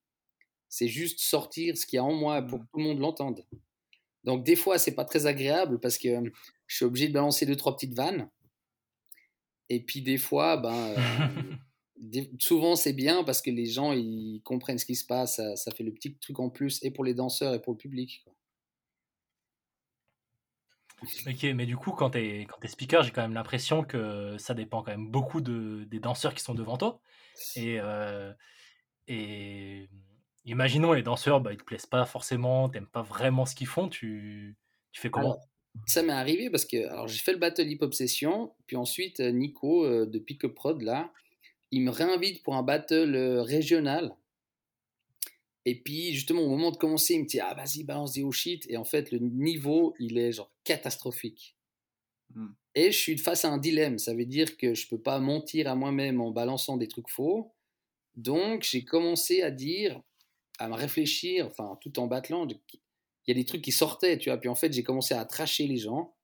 C'est 0.67 0.87
juste 0.87 1.19
sortir 1.19 1.77
ce 1.77 1.85
qu'il 1.85 1.97
y 1.97 1.99
a 1.99 2.03
en 2.03 2.13
moi 2.13 2.41
pour 2.41 2.57
que 2.57 2.65
tout 2.73 2.79
le 2.79 2.85
monde 2.85 2.99
l'entende. 2.99 3.45
Donc 4.23 4.43
des 4.43 4.55
fois, 4.55 4.79
c'est 4.79 4.95
pas 4.95 5.05
très 5.05 5.27
agréable 5.27 5.79
parce 5.79 5.99
que 5.99 6.09
je 6.65 6.75
suis 6.75 6.85
obligé 6.85 7.07
de 7.07 7.13
balancer 7.13 7.45
deux 7.45 7.55
trois 7.55 7.75
petites 7.75 7.93
vannes. 7.93 8.31
Et 9.69 9.79
puis 9.79 10.01
des 10.01 10.17
fois, 10.17 10.57
ben, 10.57 10.95
souvent 12.39 12.75
c'est 12.75 12.93
bien 12.93 13.23
parce 13.23 13.41
que 13.41 13.49
les 13.49 13.65
gens 13.65 13.91
ils 13.93 14.41
comprennent 14.43 14.77
ce 14.79 14.85
qui 14.85 14.95
se 14.95 15.05
passe. 15.05 15.35
Ça, 15.37 15.55
ça 15.55 15.71
fait 15.71 15.83
le 15.83 15.93
petit 15.93 16.15
truc 16.17 16.39
en 16.39 16.49
plus 16.49 16.83
et 16.83 16.91
pour 16.91 17.03
les 17.03 17.13
danseurs 17.13 17.53
et 17.53 17.61
pour 17.61 17.73
le 17.73 17.77
public. 17.77 18.21
quoi. 18.23 18.33
Ok, 21.01 21.43
mais 21.55 21.65
du 21.65 21.77
coup, 21.77 21.91
quand 21.91 22.11
t'es 22.11 22.45
quand 22.49 22.57
t'es 22.59 22.67
speaker, 22.67 23.03
j'ai 23.03 23.11
quand 23.11 23.21
même 23.21 23.33
l'impression 23.33 23.83
que 23.83 24.37
ça 24.37 24.53
dépend 24.53 24.83
quand 24.83 24.91
même 24.91 25.09
beaucoup 25.09 25.41
de, 25.41 25.85
des 25.85 25.99
danseurs 25.99 26.33
qui 26.33 26.43
sont 26.43 26.53
devant 26.53 26.77
toi. 26.77 26.99
Et, 27.55 27.79
euh, 27.79 28.33
et 29.07 29.89
imaginons 30.45 30.91
les 30.91 31.03
danseurs, 31.03 31.39
bah, 31.39 31.53
ils 31.53 31.57
te 31.57 31.63
plaisent 31.63 31.85
pas 31.85 32.05
forcément, 32.05 32.67
t'aimes 32.67 32.87
pas 32.87 33.01
vraiment 33.01 33.45
ce 33.45 33.55
qu'ils 33.55 33.67
font, 33.67 33.87
tu, 33.87 34.57
tu 34.91 35.01
fais 35.01 35.09
comment? 35.09 35.33
Alors, 35.33 35.39
ça 35.85 36.03
m'est 36.03 36.11
arrivé 36.11 36.49
parce 36.49 36.65
que 36.65 36.87
alors 36.87 37.07
j'ai 37.07 37.19
fait 37.19 37.31
le 37.31 37.37
battle 37.37 37.67
hip 37.67 37.77
hop 37.81 37.93
session, 37.93 38.53
puis 38.67 38.75
ensuite 38.75 39.19
euh, 39.21 39.31
Nico 39.31 39.85
euh, 39.85 40.05
de 40.05 40.19
Pick 40.19 40.47
Prod 40.47 40.81
là, 40.81 41.13
il 41.71 41.81
me 41.81 41.91
réinvite 41.91 42.43
pour 42.43 42.55
un 42.55 42.63
battle 42.63 43.15
euh, 43.15 43.41
régional. 43.41 44.15
Et 45.65 45.79
puis 45.79 46.13
justement 46.13 46.41
au 46.41 46.49
moment 46.49 46.71
de 46.71 46.77
commencer, 46.77 47.15
il 47.15 47.21
me 47.21 47.25
dit 47.25 47.39
ah 47.39 47.53
vas-y 47.53 47.83
balance 47.83 48.13
des 48.13 48.25
shit 48.31 48.65
et 48.69 48.77
en 48.77 48.85
fait 48.85 49.11
le 49.11 49.19
niveau 49.19 49.93
il 49.99 50.17
est 50.17 50.31
genre 50.31 50.51
catastrophique. 50.63 51.55
Hmm. 52.33 52.53
Et 52.75 52.91
je 52.91 52.97
suis 52.97 53.17
face 53.17 53.45
à 53.45 53.51
un 53.51 53.57
dilemme, 53.57 53.99
ça 53.99 54.13
veut 54.13 54.25
dire 54.25 54.57
que 54.57 54.73
je 54.73 54.87
peux 54.87 55.01
pas 55.01 55.19
mentir 55.19 55.67
à 55.67 55.75
moi-même 55.75 56.21
en 56.21 56.31
balançant 56.31 56.77
des 56.77 56.87
trucs 56.87 57.09
faux. 57.09 57.53
Donc 58.15 58.63
j'ai 58.63 58.83
commencé 58.85 59.41
à 59.41 59.51
dire, 59.51 60.01
à 60.59 60.67
me 60.67 60.75
réfléchir, 60.75 61.47
enfin 61.47 61.77
tout 61.81 61.99
en 61.99 62.07
battlant, 62.07 62.45
de- 62.45 62.57
il 62.73 62.79
y 63.29 63.31
a 63.31 63.35
des 63.35 63.45
trucs 63.45 63.61
qui 63.61 63.71
sortaient, 63.71 64.17
tu 64.17 64.29
vois. 64.29 64.39
Puis 64.39 64.49
en 64.49 64.55
fait, 64.55 64.73
j'ai 64.73 64.83
commencé 64.83 65.13
à 65.13 65.23
tracher 65.23 65.67
les 65.67 65.77
gens 65.77 66.15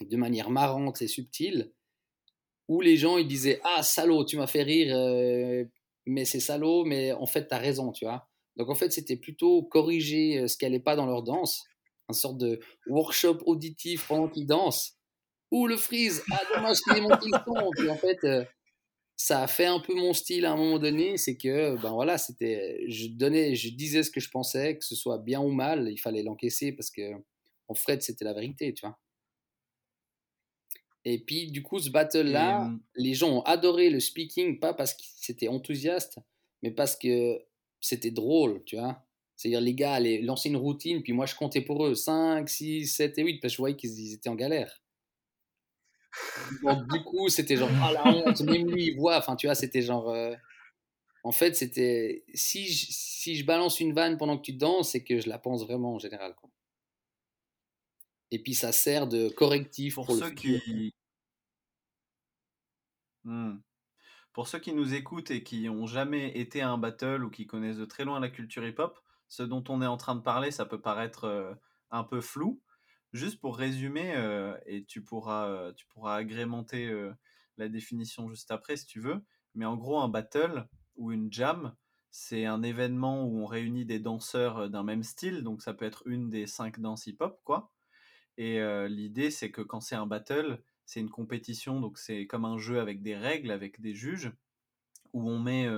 de 0.00 0.16
manière 0.16 0.50
marrante 0.50 1.00
et 1.02 1.06
subtile, 1.06 1.72
où 2.70 2.80
les 2.80 2.96
gens 2.96 3.18
ils 3.18 3.26
disaient 3.26 3.60
ah 3.64 3.82
salaud, 3.82 4.24
tu 4.24 4.36
m'as 4.36 4.46
fait 4.46 4.62
rire, 4.62 4.96
euh, 4.96 5.64
mais 6.06 6.24
c'est 6.24 6.38
salaud, 6.38 6.84
mais 6.84 7.12
en 7.12 7.26
fait 7.26 7.48
t'as 7.48 7.58
raison, 7.58 7.90
tu 7.90 8.04
vois. 8.04 8.28
Donc 8.56 8.70
en 8.70 8.76
fait, 8.76 8.92
c'était 8.92 9.16
plutôt 9.16 9.64
corriger 9.64 10.38
euh, 10.38 10.46
ce 10.46 10.56
qui 10.56 10.64
allait 10.64 10.78
pas 10.78 10.94
dans 10.94 11.06
leur 11.06 11.24
danse, 11.24 11.64
une 12.08 12.14
sorte 12.14 12.38
de 12.38 12.60
workshop 12.86 13.38
auditif 13.46 14.06
pendant 14.06 14.28
qu'ils 14.28 14.46
dansent. 14.46 14.96
Ou 15.50 15.66
le 15.66 15.76
freeze, 15.76 16.22
ah 16.30 16.40
dommage 16.54 16.78
qu'il 16.78 16.96
ait 16.96 17.00
monté 17.00 17.26
le 17.26 17.38
son. 17.44 17.70
Puis 17.76 17.90
en 17.90 17.96
fait, 17.96 18.18
euh, 18.22 18.44
ça 19.16 19.42
a 19.42 19.48
fait 19.48 19.66
un 19.66 19.80
peu 19.80 19.94
mon 19.94 20.12
style 20.12 20.46
à 20.46 20.52
un 20.52 20.56
moment 20.56 20.78
donné, 20.78 21.16
c'est 21.16 21.36
que 21.36 21.76
ben 21.82 21.90
voilà, 21.90 22.18
c'était 22.18 22.84
je 22.88 23.08
donnais 23.08 23.56
je 23.56 23.70
disais 23.70 24.04
ce 24.04 24.12
que 24.12 24.20
je 24.20 24.30
pensais, 24.30 24.78
que 24.78 24.84
ce 24.84 24.94
soit 24.94 25.18
bien 25.18 25.40
ou 25.40 25.50
mal, 25.50 25.88
il 25.90 25.98
fallait 25.98 26.22
l'encaisser 26.22 26.70
parce 26.70 26.90
que 26.90 27.02
en 27.66 27.74
fait, 27.74 28.02
c'était 28.02 28.24
la 28.24 28.32
vérité, 28.32 28.72
tu 28.74 28.86
vois. 28.86 28.96
Et 31.04 31.18
puis 31.18 31.50
du 31.50 31.62
coup, 31.62 31.78
ce 31.78 31.90
battle 31.90 32.28
là, 32.28 32.62
Et, 32.62 32.66
euh, 32.66 32.76
les 32.96 33.14
gens 33.14 33.30
ont 33.30 33.42
adoré 33.42 33.90
le 33.90 34.00
speaking 34.00 34.58
pas 34.58 34.74
parce 34.74 34.94
que 34.94 35.02
c'était 35.16 35.48
enthousiaste, 35.48 36.18
mais 36.62 36.70
parce 36.70 36.96
que 36.96 37.40
c'était 37.80 38.10
drôle, 38.10 38.62
tu 38.64 38.76
vois. 38.76 39.02
C'est-à-dire 39.36 39.62
les 39.62 39.74
gars 39.74 39.94
allaient 39.94 40.20
lancer 40.20 40.50
une 40.50 40.58
routine, 40.58 41.02
puis 41.02 41.14
moi 41.14 41.24
je 41.24 41.34
comptais 41.34 41.62
pour 41.62 41.86
eux 41.86 41.94
5, 41.94 42.46
6, 42.48 42.86
7 42.86 43.18
et 43.18 43.22
8 43.22 43.40
parce 43.40 43.52
que 43.52 43.56
je 43.56 43.62
voyais 43.62 43.76
qu'ils 43.76 44.12
étaient 44.12 44.28
en 44.28 44.34
galère. 44.34 44.82
Donc 46.62 46.86
du 46.92 47.02
coup, 47.04 47.28
c'était 47.28 47.56
genre 47.56 47.70
ah 47.82 47.92
la 47.92 48.06
honte, 48.06 48.40
même 48.42 48.68
lui 48.68 48.88
il 48.88 48.96
voit, 48.96 49.16
enfin 49.16 49.36
tu 49.36 49.46
vois, 49.46 49.54
c'était 49.54 49.80
genre 49.80 50.10
euh, 50.10 50.34
en 51.22 51.32
fait, 51.32 51.56
c'était 51.56 52.24
si 52.34 52.66
je, 52.66 52.86
si 52.90 53.36
je 53.36 53.44
balance 53.46 53.80
une 53.80 53.94
vanne 53.94 54.18
pendant 54.18 54.36
que 54.36 54.42
tu 54.42 54.52
danses, 54.52 54.90
c'est 54.90 55.04
que 55.04 55.20
je 55.20 55.28
la 55.28 55.38
pense 55.38 55.64
vraiment 55.64 55.94
en 55.94 55.98
général 55.98 56.34
quoi. 56.34 56.50
Et 58.30 58.42
puis 58.42 58.54
ça 58.54 58.72
sert 58.72 59.06
de 59.08 59.28
correctif 59.28 59.94
pour 59.94 60.06
pour, 60.06 60.16
ceux 60.16 60.30
qui 60.30 60.92
Hmm. 63.24 63.58
Pour 64.32 64.48
ceux 64.48 64.58
qui 64.58 64.72
nous 64.72 64.94
écoutent 64.94 65.30
et 65.30 65.42
qui 65.42 65.68
ont 65.68 65.86
jamais 65.86 66.38
été 66.38 66.62
à 66.62 66.70
un 66.70 66.78
battle 66.78 67.24
ou 67.24 67.30
qui 67.30 67.46
connaissent 67.46 67.76
de 67.78 67.84
très 67.84 68.04
loin 68.04 68.20
la 68.20 68.30
culture 68.30 68.66
hip-hop, 68.66 68.98
ce 69.28 69.42
dont 69.42 69.64
on 69.68 69.82
est 69.82 69.86
en 69.86 69.96
train 69.96 70.14
de 70.14 70.20
parler, 70.22 70.50
ça 70.50 70.64
peut 70.66 70.80
paraître 70.80 71.24
euh, 71.24 71.54
un 71.90 72.04
peu 72.04 72.20
flou. 72.20 72.60
juste 73.12 73.40
pour 73.40 73.56
résumer, 73.58 74.14
euh, 74.16 74.56
et 74.66 74.84
tu 74.84 75.02
pourras, 75.02 75.48
euh, 75.48 75.72
tu 75.74 75.86
pourras 75.86 76.16
agrémenter 76.16 76.86
euh, 76.88 77.12
la 77.58 77.68
définition 77.68 78.28
juste 78.28 78.50
après 78.52 78.76
si 78.76 78.86
tu 78.86 79.00
veux, 79.00 79.24
mais 79.54 79.64
en 79.66 79.76
gros, 79.76 80.00
un 80.00 80.08
battle 80.08 80.66
ou 80.96 81.12
une 81.12 81.32
jam, 81.32 81.74
c'est 82.10 82.46
un 82.46 82.62
événement 82.62 83.24
où 83.24 83.40
on 83.42 83.46
réunit 83.46 83.84
des 83.84 83.98
danseurs 84.00 84.70
d'un 84.70 84.84
même 84.84 85.02
style, 85.02 85.42
donc 85.42 85.62
ça 85.62 85.74
peut 85.74 85.84
être 85.84 86.06
une 86.06 86.30
des 86.30 86.46
cinq 86.46 86.80
danses 86.80 87.06
hip-hop, 87.06 87.40
quoi. 87.44 87.72
Et 88.36 88.58
l'idée, 88.88 89.30
c'est 89.30 89.50
que 89.50 89.60
quand 89.60 89.80
c'est 89.80 89.96
un 89.96 90.06
battle, 90.06 90.62
c'est 90.86 91.00
une 91.00 91.10
compétition, 91.10 91.80
donc 91.80 91.98
c'est 91.98 92.26
comme 92.26 92.44
un 92.46 92.56
jeu 92.56 92.80
avec 92.80 93.02
des 93.02 93.14
règles, 93.14 93.50
avec 93.50 93.80
des 93.80 93.94
juges, 93.94 94.32
où 95.12 95.28
on 95.28 95.38
met 95.38 95.68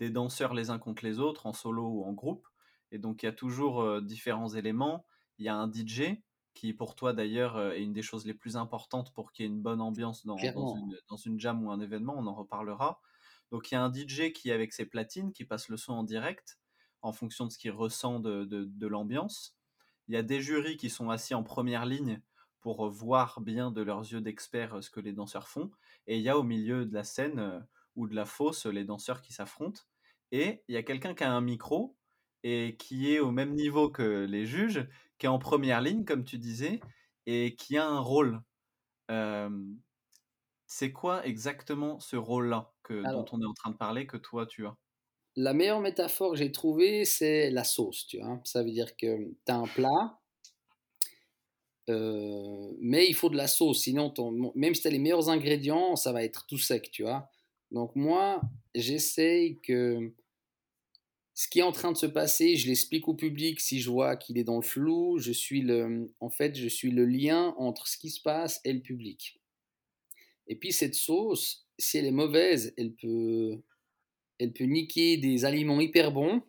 des 0.00 0.10
danseurs 0.10 0.52
les 0.52 0.70
uns 0.70 0.78
contre 0.78 1.04
les 1.04 1.20
autres, 1.20 1.46
en 1.46 1.52
solo 1.52 1.86
ou 1.86 2.04
en 2.04 2.12
groupe. 2.12 2.48
Et 2.90 2.98
donc 2.98 3.22
il 3.22 3.26
y 3.26 3.28
a 3.28 3.32
toujours 3.32 4.02
différents 4.02 4.48
éléments. 4.48 5.06
Il 5.38 5.44
y 5.44 5.48
a 5.48 5.54
un 5.54 5.70
DJ, 5.70 6.18
qui 6.58 6.72
pour 6.72 6.96
toi 6.96 7.12
d'ailleurs 7.12 7.72
est 7.72 7.82
une 7.82 7.92
des 7.92 8.02
choses 8.02 8.26
les 8.26 8.34
plus 8.34 8.56
importantes 8.56 9.12
pour 9.14 9.30
qu'il 9.30 9.44
y 9.44 9.48
ait 9.48 9.52
une 9.52 9.62
bonne 9.62 9.80
ambiance 9.80 10.26
dans, 10.26 10.34
dans, 11.08 11.16
une, 11.16 11.38
jam 11.38 11.64
ou 11.64 11.70
un 11.70 11.80
événement, 11.80 12.16
on 12.18 12.26
en 12.26 12.34
reparlera. 12.34 13.00
Donc 13.52 13.70
il 13.70 13.74
y 13.74 13.76
a 13.76 13.84
un 13.84 13.92
DJ 13.92 14.32
qui 14.32 14.50
avec 14.50 14.72
ses 14.72 14.84
platines, 14.84 15.32
qui 15.32 15.44
passe 15.44 15.68
le 15.68 15.76
son 15.76 15.92
en 15.92 16.02
direct 16.02 16.58
en 17.00 17.12
fonction 17.12 17.46
de 17.46 17.52
ce 17.52 17.58
qu'il 17.58 17.70
ressent 17.70 18.18
de, 18.18 18.44
de 18.44 18.86
l'ambiance. 18.88 19.56
Il 20.08 20.14
y 20.14 20.16
a 20.18 20.22
des 20.22 20.40
jurys 20.40 20.76
qui 20.76 20.90
sont 20.90 21.10
assis 21.10 21.34
en 21.34 21.42
première 21.42 21.86
ligne 21.86 22.20
pour 22.60 22.88
voir 22.88 23.40
bien 23.40 23.70
de 23.70 23.82
leurs 23.82 24.00
yeux 24.00 24.20
d'experts 24.20 24.82
ce 24.82 24.90
que 24.90 25.00
les 25.00 25.12
danseurs 25.12 25.48
font. 25.48 25.70
Et 26.06 26.16
il 26.18 26.22
y 26.22 26.28
a 26.28 26.38
au 26.38 26.42
milieu 26.42 26.86
de 26.86 26.94
la 26.94 27.04
scène 27.04 27.66
ou 27.96 28.08
de 28.08 28.14
la 28.14 28.24
fosse 28.24 28.66
les 28.66 28.84
danseurs 28.84 29.22
qui 29.22 29.32
s'affrontent. 29.32 29.82
Et 30.32 30.64
il 30.68 30.74
y 30.74 30.78
a 30.78 30.82
quelqu'un 30.82 31.14
qui 31.14 31.24
a 31.24 31.32
un 31.32 31.40
micro 31.40 31.96
et 32.42 32.76
qui 32.78 33.12
est 33.12 33.20
au 33.20 33.30
même 33.30 33.54
niveau 33.54 33.90
que 33.90 34.24
les 34.24 34.46
juges, 34.46 34.88
qui 35.18 35.26
est 35.26 35.28
en 35.28 35.38
première 35.38 35.80
ligne, 35.80 36.04
comme 36.04 36.24
tu 36.24 36.38
disais, 36.38 36.80
et 37.26 37.54
qui 37.56 37.76
a 37.78 37.86
un 37.86 38.00
rôle. 38.00 38.42
c'est 40.66 40.92
quoi 40.92 41.26
exactement 41.26 41.98
ce 41.98 42.14
rôle-là 42.16 42.72
que, 42.84 43.04
dont 43.04 43.24
on 43.32 43.40
est 43.42 43.44
en 43.46 43.54
train 43.54 43.70
de 43.72 43.76
parler 43.76 44.06
que 44.06 44.16
toi 44.16 44.46
tu 44.46 44.66
as? 44.66 44.76
La 45.40 45.54
meilleure 45.54 45.80
métaphore 45.80 46.32
que 46.32 46.38
j'ai 46.38 46.50
trouvée, 46.50 47.04
c'est 47.04 47.50
la 47.50 47.62
sauce. 47.62 48.08
Tu 48.08 48.18
vois 48.18 48.40
Ça 48.42 48.64
veut 48.64 48.72
dire 48.72 48.96
que 48.96 49.28
tu 49.46 49.52
as 49.52 49.56
un 49.56 49.68
plat, 49.68 50.18
mais 52.80 53.06
il 53.08 53.14
faut 53.14 53.30
de 53.30 53.36
la 53.36 53.46
sauce. 53.46 53.82
Sinon, 53.82 54.12
même 54.56 54.74
si 54.74 54.82
tu 54.82 54.88
as 54.88 54.90
les 54.90 54.98
meilleurs 54.98 55.30
ingrédients, 55.30 55.94
ça 55.94 56.10
va 56.10 56.24
être 56.24 56.44
tout 56.48 56.58
sec. 56.58 56.90
Tu 56.90 57.04
vois 57.04 57.30
Donc 57.70 57.94
moi, 57.94 58.40
j'essaye 58.74 59.60
que 59.60 60.12
ce 61.34 61.46
qui 61.46 61.60
est 61.60 61.62
en 61.62 61.70
train 61.70 61.92
de 61.92 61.96
se 61.96 62.06
passer, 62.06 62.56
je 62.56 62.66
l'explique 62.66 63.06
au 63.06 63.14
public 63.14 63.60
si 63.60 63.80
je 63.80 63.90
vois 63.90 64.16
qu'il 64.16 64.38
est 64.38 64.44
dans 64.44 64.56
le 64.56 64.62
flou. 64.62 65.18
Je 65.20 65.30
suis 65.30 65.60
le, 65.60 66.12
en 66.18 66.30
fait, 66.30 66.56
je 66.56 66.66
suis 66.66 66.90
le 66.90 67.06
lien 67.06 67.54
entre 67.58 67.86
ce 67.86 67.96
qui 67.96 68.10
se 68.10 68.20
passe 68.20 68.60
et 68.64 68.72
le 68.72 68.80
public. 68.80 69.40
Et 70.48 70.56
puis 70.56 70.72
cette 70.72 70.96
sauce, 70.96 71.68
si 71.78 71.98
elle 71.98 72.06
est 72.06 72.10
mauvaise, 72.10 72.74
elle 72.76 72.92
peut, 72.92 73.62
elle 74.38 74.52
peut 74.52 74.64
niquer 74.64 75.16
des 75.16 75.44
aliments 75.44 75.80
hyper 75.80 76.12
bons. 76.12 76.42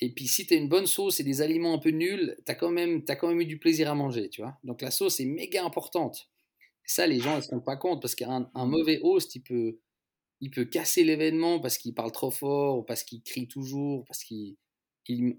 Et 0.00 0.12
puis 0.12 0.26
si 0.26 0.46
tu 0.46 0.54
as 0.54 0.56
une 0.56 0.68
bonne 0.68 0.86
sauce 0.86 1.20
et 1.20 1.24
des 1.24 1.42
aliments 1.42 1.74
un 1.74 1.78
peu 1.78 1.90
nuls, 1.90 2.36
tu 2.44 2.52
as, 2.52 2.54
quand 2.54 2.70
même, 2.70 3.02
as 3.08 3.16
quand 3.16 3.28
même 3.28 3.40
eu 3.40 3.46
du 3.46 3.58
plaisir 3.58 3.90
à 3.90 3.94
manger, 3.94 4.28
tu 4.30 4.40
vois. 4.40 4.58
Donc 4.64 4.80
la 4.80 4.90
sauce 4.90 5.20
est 5.20 5.26
méga 5.26 5.64
importante. 5.64 6.30
ça, 6.84 7.06
les 7.06 7.20
gens 7.20 7.36
ne 7.36 7.40
se 7.42 7.50
rendent 7.50 7.64
pas 7.64 7.76
compte 7.76 8.00
parce 8.00 8.14
qu'un 8.14 8.48
mauvais 8.54 8.98
host, 9.02 9.36
il 9.36 9.42
peut, 9.42 9.78
il 10.40 10.50
peut 10.50 10.64
casser 10.64 11.04
l'événement 11.04 11.60
parce 11.60 11.78
qu'il 11.78 11.94
parle 11.94 12.12
trop 12.12 12.30
fort, 12.30 12.78
ou 12.78 12.82
parce 12.82 13.04
qu'il 13.04 13.22
crie 13.22 13.46
toujours, 13.46 14.04
parce 14.06 14.24
qu'il 14.24 14.56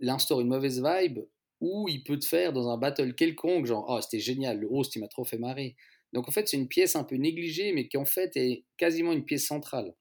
instaure 0.03 0.41
une 0.41 0.47
mauvaise 0.47 0.83
vibe, 0.83 1.19
ou 1.59 1.87
il 1.89 2.03
peut 2.03 2.19
te 2.19 2.25
faire 2.25 2.53
dans 2.53 2.69
un 2.69 2.77
battle 2.77 3.15
quelconque, 3.15 3.65
genre 3.65 3.85
oh 3.89 4.01
c'était 4.01 4.19
génial, 4.19 4.59
le 4.59 4.67
host 4.71 4.95
il 4.95 4.99
m'a 4.99 5.07
trop 5.07 5.23
fait 5.23 5.37
marrer. 5.37 5.75
Donc 6.13 6.27
en 6.27 6.31
fait 6.31 6.47
c'est 6.47 6.57
une 6.57 6.67
pièce 6.67 6.95
un 6.95 7.03
peu 7.03 7.15
négligée, 7.15 7.73
mais 7.73 7.87
qui 7.87 7.97
en 7.97 8.05
fait 8.05 8.35
est 8.37 8.65
quasiment 8.77 9.11
une 9.11 9.25
pièce 9.25 9.45
centrale. 9.47 9.95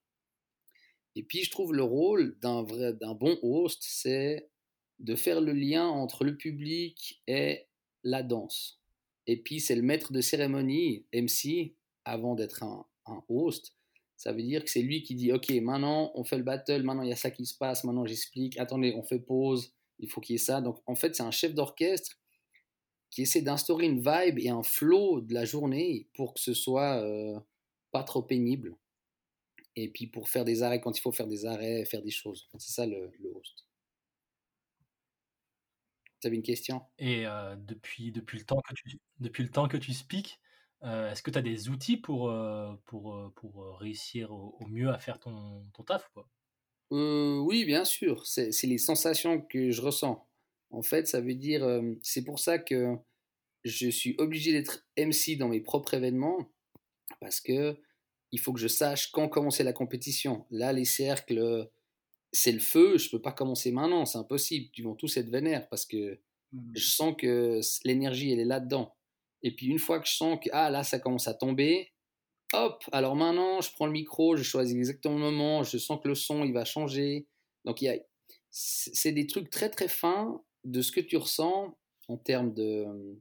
Et 1.15 1.23
puis 1.23 1.43
je 1.43 1.51
trouve 1.51 1.73
le 1.73 1.83
rôle 1.83 2.37
d'un 2.39 2.63
vrai, 2.63 2.93
d'un 2.93 3.13
bon 3.13 3.37
host, 3.41 3.79
c'est 3.81 4.49
de 4.99 5.15
faire 5.15 5.41
le 5.41 5.51
lien 5.51 5.87
entre 5.87 6.23
le 6.23 6.37
public 6.37 7.21
et 7.27 7.67
la 8.03 8.23
danse. 8.23 8.79
Et 9.27 9.37
puis 9.37 9.59
c'est 9.59 9.75
le 9.75 9.81
maître 9.81 10.11
de 10.11 10.21
cérémonie, 10.21 11.05
MC, 11.13 11.75
avant 12.05 12.35
d'être 12.35 12.63
un, 12.63 12.85
host, 13.27 13.75
ça 14.15 14.31
veut 14.31 14.41
dire 14.43 14.63
que 14.63 14.69
c'est 14.69 14.81
lui 14.81 15.03
qui 15.03 15.15
dit, 15.15 15.33
OK, 15.33 15.49
maintenant 15.61 16.11
on 16.15 16.23
fait 16.23 16.37
le 16.37 16.43
battle, 16.43 16.83
maintenant 16.83 17.03
il 17.03 17.09
y 17.09 17.13
a 17.13 17.17
ça 17.17 17.31
qui 17.31 17.45
se 17.45 17.57
passe, 17.57 17.83
maintenant 17.83 18.05
j'explique, 18.05 18.57
attendez, 18.57 18.93
on 18.95 19.03
fait 19.03 19.19
pause, 19.19 19.73
il 19.99 20.09
faut 20.09 20.21
qu'il 20.21 20.33
y 20.33 20.35
ait 20.35 20.39
ça. 20.39 20.61
Donc 20.61 20.81
en 20.85 20.95
fait, 20.95 21.15
c'est 21.15 21.23
un 21.23 21.31
chef 21.31 21.53
d'orchestre 21.53 22.17
qui 23.09 23.23
essaie 23.23 23.41
d'instaurer 23.41 23.85
une 23.85 23.99
vibe 23.99 24.39
et 24.39 24.49
un 24.49 24.63
flow 24.63 25.21
de 25.21 25.33
la 25.33 25.43
journée 25.43 26.07
pour 26.13 26.33
que 26.33 26.39
ce 26.39 26.53
soit 26.53 27.03
euh, 27.03 27.37
pas 27.91 28.03
trop 28.03 28.21
pénible. 28.21 28.75
Et 29.75 29.89
puis 29.89 30.07
pour 30.07 30.29
faire 30.29 30.45
des 30.45 30.63
arrêts 30.63 30.81
quand 30.81 30.97
il 30.97 31.01
faut 31.01 31.11
faire 31.11 31.27
des 31.27 31.45
arrêts, 31.45 31.85
faire 31.85 32.01
des 32.01 32.11
choses. 32.11 32.49
C'est 32.57 32.71
ça 32.71 32.85
le, 32.85 33.11
host. 33.35 33.65
Tu 36.19 36.27
avais 36.27 36.35
une 36.35 36.43
question? 36.43 36.81
Et 36.99 37.25
euh, 37.25 37.55
depuis, 37.55 38.11
depuis, 38.11 38.37
le 38.37 38.45
temps 38.45 38.61
que 38.61 38.73
tu, 38.75 38.99
depuis 39.19 39.43
le 39.43 39.49
temps 39.49 39.67
que 39.67 39.77
tu 39.77 39.93
speaks, 39.93 40.39
euh, 40.83 41.11
est-ce 41.11 41.23
que 41.23 41.31
tu 41.31 41.37
as 41.37 41.41
des 41.41 41.69
outils 41.69 41.97
pour, 41.97 42.29
euh, 42.29 42.73
pour, 42.85 43.31
pour 43.35 43.79
réussir 43.79 44.31
au, 44.31 44.65
mieux 44.67 44.89
à 44.89 44.99
faire 44.99 45.19
ton, 45.19 45.65
ton 45.73 45.83
taf 45.83 46.09
ou 46.09 46.21
pas? 46.21 46.29
Oui, 46.91 47.63
bien 47.65 47.85
sûr. 47.85 48.27
C'est 48.27 48.51
les 48.63 48.77
sensations 48.77 49.41
que 49.41 49.71
je 49.71 49.81
ressens. 49.81 50.27
En 50.69 50.81
fait, 50.81 51.07
ça 51.07 51.21
veut 51.21 51.35
dire. 51.35 51.65
c'est 52.01 52.23
pour 52.23 52.39
ça 52.39 52.59
que 52.59 52.97
je 53.63 53.89
suis 53.89 54.15
obligé 54.17 54.51
d'être 54.51 54.85
MC 54.97 55.37
dans 55.37 55.47
mes 55.47 55.61
propres 55.61 55.93
événements 55.93 56.51
parce 57.19 57.39
que 57.39 57.77
il 58.31 58.39
faut 58.39 58.53
que 58.53 58.59
je 58.59 58.67
sache 58.67 59.11
quand 59.11 59.27
commencer 59.27 59.63
la 59.63 59.73
compétition. 59.73 60.45
Là, 60.51 60.73
les 60.73 60.85
cercles, 60.85 61.69
c'est 62.31 62.51
le 62.51 62.59
feu. 62.59 62.97
Je 62.97 63.09
peux 63.09 63.21
pas 63.21 63.31
commencer 63.31 63.71
maintenant, 63.71 64.05
c'est 64.05 64.17
impossible. 64.17 64.69
Ils 64.77 64.83
vont 64.83 64.95
tous 64.95 65.17
être 65.17 65.29
vénères 65.29 65.67
parce 65.69 65.85
que 65.85 66.19
mmh. 66.53 66.71
je 66.75 66.89
sens 66.89 67.15
que 67.17 67.59
l'énergie, 67.83 68.31
elle 68.31 68.39
est 68.39 68.45
là-dedans. 68.45 68.95
Et 69.43 69.55
puis 69.55 69.67
une 69.67 69.79
fois 69.79 69.99
que 69.99 70.07
je 70.07 70.13
sens 70.13 70.39
que 70.43 70.49
ah, 70.53 70.69
là, 70.69 70.83
ça 70.83 70.99
commence 70.99 71.27
à 71.27 71.33
tomber, 71.33 71.91
hop, 72.53 72.83
alors 72.91 73.15
maintenant, 73.15 73.61
je 73.61 73.71
prends 73.71 73.85
le 73.85 73.91
micro, 73.91 74.35
je 74.35 74.43
choisis 74.43 74.75
exactement 74.75 75.15
le 75.15 75.21
moment, 75.21 75.63
je 75.63 75.77
sens 75.77 75.99
que 76.01 76.07
le 76.07 76.15
son, 76.15 76.43
il 76.43 76.53
va 76.53 76.65
changer. 76.65 77.27
Donc, 77.65 77.81
il 77.81 77.85
y 77.85 77.89
a, 77.89 77.97
c'est 78.49 79.11
des 79.11 79.27
trucs 79.27 79.49
très, 79.49 79.69
très 79.69 79.87
fins 79.87 80.41
de 80.63 80.81
ce 80.81 80.91
que 80.91 80.99
tu 80.99 81.17
ressens 81.17 81.77
en 82.07 82.17
termes 82.17 82.53
de 82.53 82.85
euh, 82.85 83.15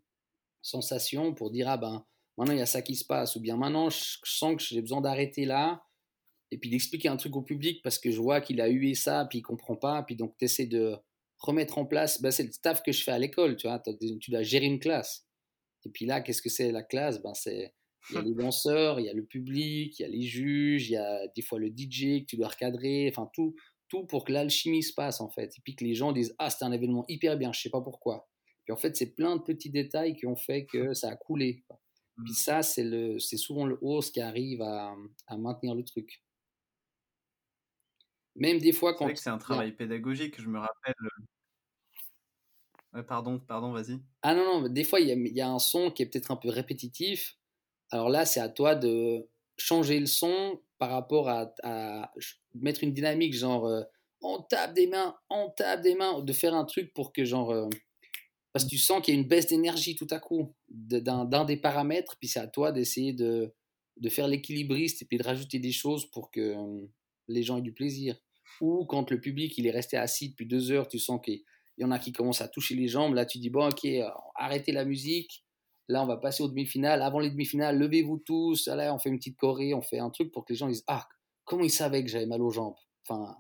sensation 0.63 1.33
pour 1.35 1.51
dire, 1.51 1.69
ah 1.69 1.77
ben, 1.77 2.05
maintenant, 2.41 2.55
il 2.55 2.59
y 2.59 2.63
a 2.63 2.67
ça 2.67 2.81
qui 2.81 2.97
se 2.97 3.05
passe. 3.05 3.37
Ou 3.37 3.41
bien 3.41 3.57
maintenant, 3.57 3.91
je, 3.91 4.17
sens 4.25 4.57
que 4.57 4.63
j'ai 4.63 4.81
besoin 4.81 5.01
d'arrêter 5.01 5.45
là 5.45 5.85
et 6.51 6.59
puis 6.59 6.71
d'expliquer 6.71 7.09
un 7.09 7.17
truc 7.17 7.37
au 7.37 7.43
public 7.43 7.83
parce 7.83 7.99
que 7.99 8.11
je 8.11 8.21
vois 8.21 8.41
qu'il 8.41 8.61
a 8.61 8.69
eu 8.71 8.95
ça, 8.95 9.27
puis 9.29 9.39
il 9.39 9.43
comprend 9.43 9.77
pas, 9.77 10.03
puis 10.03 10.17
donc 10.17 10.35
tu 10.39 10.47
essaies 10.47 10.67
de 10.67 10.97
remettre 11.39 11.79
en 11.79 11.87
place, 11.87 12.21
ben, 12.21 12.31
c'est 12.31 12.43
le 12.43 12.53
staff 12.53 12.83
que 12.83 12.93
je 12.93 13.03
fais 13.05 13.13
à 13.13 13.19
l'école, 13.19 13.57
tu 13.57 13.69
vois, 13.69 13.81
tu 14.21 14.31
dois 14.31 14.43
gérer 14.43 14.67
une 14.67 14.81
classe. 14.81 15.27
Et 15.85 15.91
puis 15.91 16.07
là, 16.07 16.21
qu'est-ce 16.21 16.43
que 16.43 16.49
c'est 16.49 16.73
la 16.73 16.83
classe? 16.83 17.23
Ben, 17.23 17.35
c'est 17.35 17.75
Il 18.11 18.17
y 18.17 18.19
a 18.19 18.23
les 18.23 18.35
danseurs, 18.35 19.01
il 19.01 19.07
y 19.07 19.11
a 19.11 19.15
le 19.15 19.25
public, 19.25 19.99
il 19.99 20.03
y 20.03 20.05
a 20.05 20.09
les 20.09 20.23
juges, 20.23 20.89
il 20.89 20.95
y 20.95 20.97
a 20.97 21.29
des 21.29 21.43
fois 21.43 21.59
le 21.59 21.69
DJ 21.69 22.23
que 22.23 22.27
tu 22.27 22.37
dois 22.37 22.49
recadrer, 22.49 23.09
enfin 23.11 23.31
tout, 23.35 23.55
tout 23.89 24.07
pour 24.07 24.25
que 24.25 24.33
l'alchimie 24.33 24.83
se 24.83 24.95
passe 24.95 25.21
en 25.21 25.29
fait. 25.29 25.53
Et 25.59 25.61
puis 25.63 25.77
que 25.77 25.85
les 25.85 25.95
gens 25.95 26.13
disent 26.13 26.35
Ah, 26.39 26.49
c'était 26.51 26.65
un 26.65 26.73
événement 26.73 27.05
hyper 27.09 27.37
bien, 27.37 27.53
je 27.53 27.61
sais 27.61 27.71
pas 27.71 27.83
pourquoi. 27.83 28.29
Puis 28.65 28.73
en 28.73 28.77
fait, 28.77 28.97
c'est 28.97 29.15
plein 29.15 29.37
de 29.37 29.43
petits 29.43 29.71
détails 29.71 30.17
qui 30.17 30.27
ont 30.27 30.37
fait 30.37 30.65
que 30.67 30.95
ça 30.95 31.11
a 31.11 31.17
coulé. 31.17 31.65
Puis 32.25 32.35
ça, 32.35 32.63
c'est 32.63 33.37
souvent 33.37 33.67
le 33.67 33.79
host 33.83 34.15
qui 34.15 34.21
arrive 34.21 34.63
à, 34.63 34.95
à 35.27 35.37
maintenir 35.37 35.75
le 35.75 35.85
truc. 35.85 36.23
Même 38.37 38.59
des 38.59 38.73
fois 38.73 38.95
quand. 38.95 39.07
C'est 39.09 39.15
que 39.15 39.21
c'est 39.21 39.31
un 39.31 39.39
travail 39.39 39.73
pédagogique, 39.73 40.41
je 40.41 40.49
me 40.49 40.59
rappelle 40.59 40.95
pardon, 43.07 43.39
pardon, 43.39 43.73
vas-y. 43.73 44.01
Ah 44.23 44.35
non, 44.35 44.63
non, 44.63 44.69
des 44.69 44.85
fois, 44.85 45.01
il 45.01 45.09
y, 45.09 45.41
a, 45.41 45.49
un 45.49 45.59
son 45.59 45.91
qui 45.91 46.03
est 46.03 46.07
peut-être 46.07 46.31
un 46.31 46.37
peu 46.37 46.49
répétitif. 46.49 47.37
Alors 47.91 48.09
là, 48.09 48.27
c'est 48.27 48.41
à 48.41 48.49
toi 48.49 48.75
de 48.75 49.29
changer 49.57 50.01
le 50.01 50.07
son 50.07 50.61
par 50.79 50.91
rapport 50.91 51.29
à, 51.29 52.13
mettre 52.55 52.83
une 52.83 52.93
dynamique, 52.93 53.35
genre 53.35 53.67
euh, 53.67 53.83
on 54.23 54.43
tape 54.43 54.75
des 54.75 54.87
mains, 54.87 55.17
on 55.29 55.51
tape 55.51 55.83
des 55.83 55.95
mains, 55.95 56.21
de 56.21 56.33
faire 56.33 56.55
un 56.55 56.65
truc 56.65 56.93
pour 56.95 57.13
que, 57.13 57.25
genre. 57.25 57.51
Euh, 57.51 57.69
parce 58.53 58.65
que 58.65 58.71
tu 58.71 58.79
sens 58.79 59.03
qu'il 59.03 59.15
y 59.15 59.17
a 59.17 59.21
une 59.21 59.29
baisse 59.29 59.47
d'énergie 59.47 59.95
tout 59.95 60.07
à 60.11 60.19
coup 60.19 60.55
d'un 60.69 61.45
des 61.45 61.57
paramètres, 61.57 62.17
puis 62.19 62.29
c'est 62.29 62.41
à 62.41 62.47
toi 62.47 62.73
d'essayer 62.73 63.13
de, 63.13 63.55
de 63.97 64.09
faire 64.09 64.29
l'équilibriste 64.29 65.03
et 65.03 65.05
puis 65.05 65.19
de 65.19 65.23
rajouter 65.23 65.59
des 65.59 65.73
choses 65.73 66.11
pour 66.11 66.31
que 66.31 66.41
euh, 66.41 66.87
les 67.29 67.43
gens 67.43 67.59
aient 67.59 67.63
du 67.63 67.73
plaisir. 67.73 68.17
Ou 68.61 68.85
quand 68.87 69.11
le 69.11 69.21
public 69.21 69.57
il 69.57 69.67
est 69.67 69.71
resté 69.71 69.97
assis 69.97 70.31
depuis 70.31 70.47
deux 70.47 70.73
heures, 70.73 70.89
tu 70.89 70.99
sens 70.99 71.21
qu'il 71.25 71.43
il 71.81 71.83
y 71.83 71.87
en 71.87 71.93
a 71.93 71.99
qui 71.99 72.13
commencent 72.13 72.43
à 72.43 72.49
toucher 72.49 72.75
les 72.75 72.89
jambes. 72.89 73.15
Là, 73.15 73.25
tu 73.25 73.39
dis, 73.39 73.49
bon, 73.49 73.67
ok, 73.67 73.87
euh, 73.87 74.07
arrêtez 74.35 74.71
la 74.71 74.85
musique. 74.85 75.45
Là, 75.89 76.03
on 76.03 76.07
va 76.07 76.19
passer 76.19 76.43
aux 76.43 76.49
demi-finales. 76.49 77.01
Avant 77.01 77.21
les 77.21 77.31
demi-finales, 77.31 77.79
levez-vous 77.79 78.19
tous. 78.19 78.69
Là, 78.69 78.95
on 78.95 78.99
fait 78.99 79.09
une 79.09 79.17
petite 79.17 79.39
choré, 79.39 79.73
on 79.73 79.81
fait 79.81 79.99
un 79.99 80.11
truc 80.11 80.31
pour 80.31 80.45
que 80.45 80.53
les 80.53 80.59
gens 80.59 80.69
disent, 80.69 80.85
ah, 80.89 81.09
comment 81.45 81.65
ils 81.65 81.71
savaient 81.71 82.05
que 82.05 82.11
j'avais 82.11 82.27
mal 82.27 82.43
aux 82.43 82.51
jambes? 82.51 82.77
Enfin, 83.09 83.35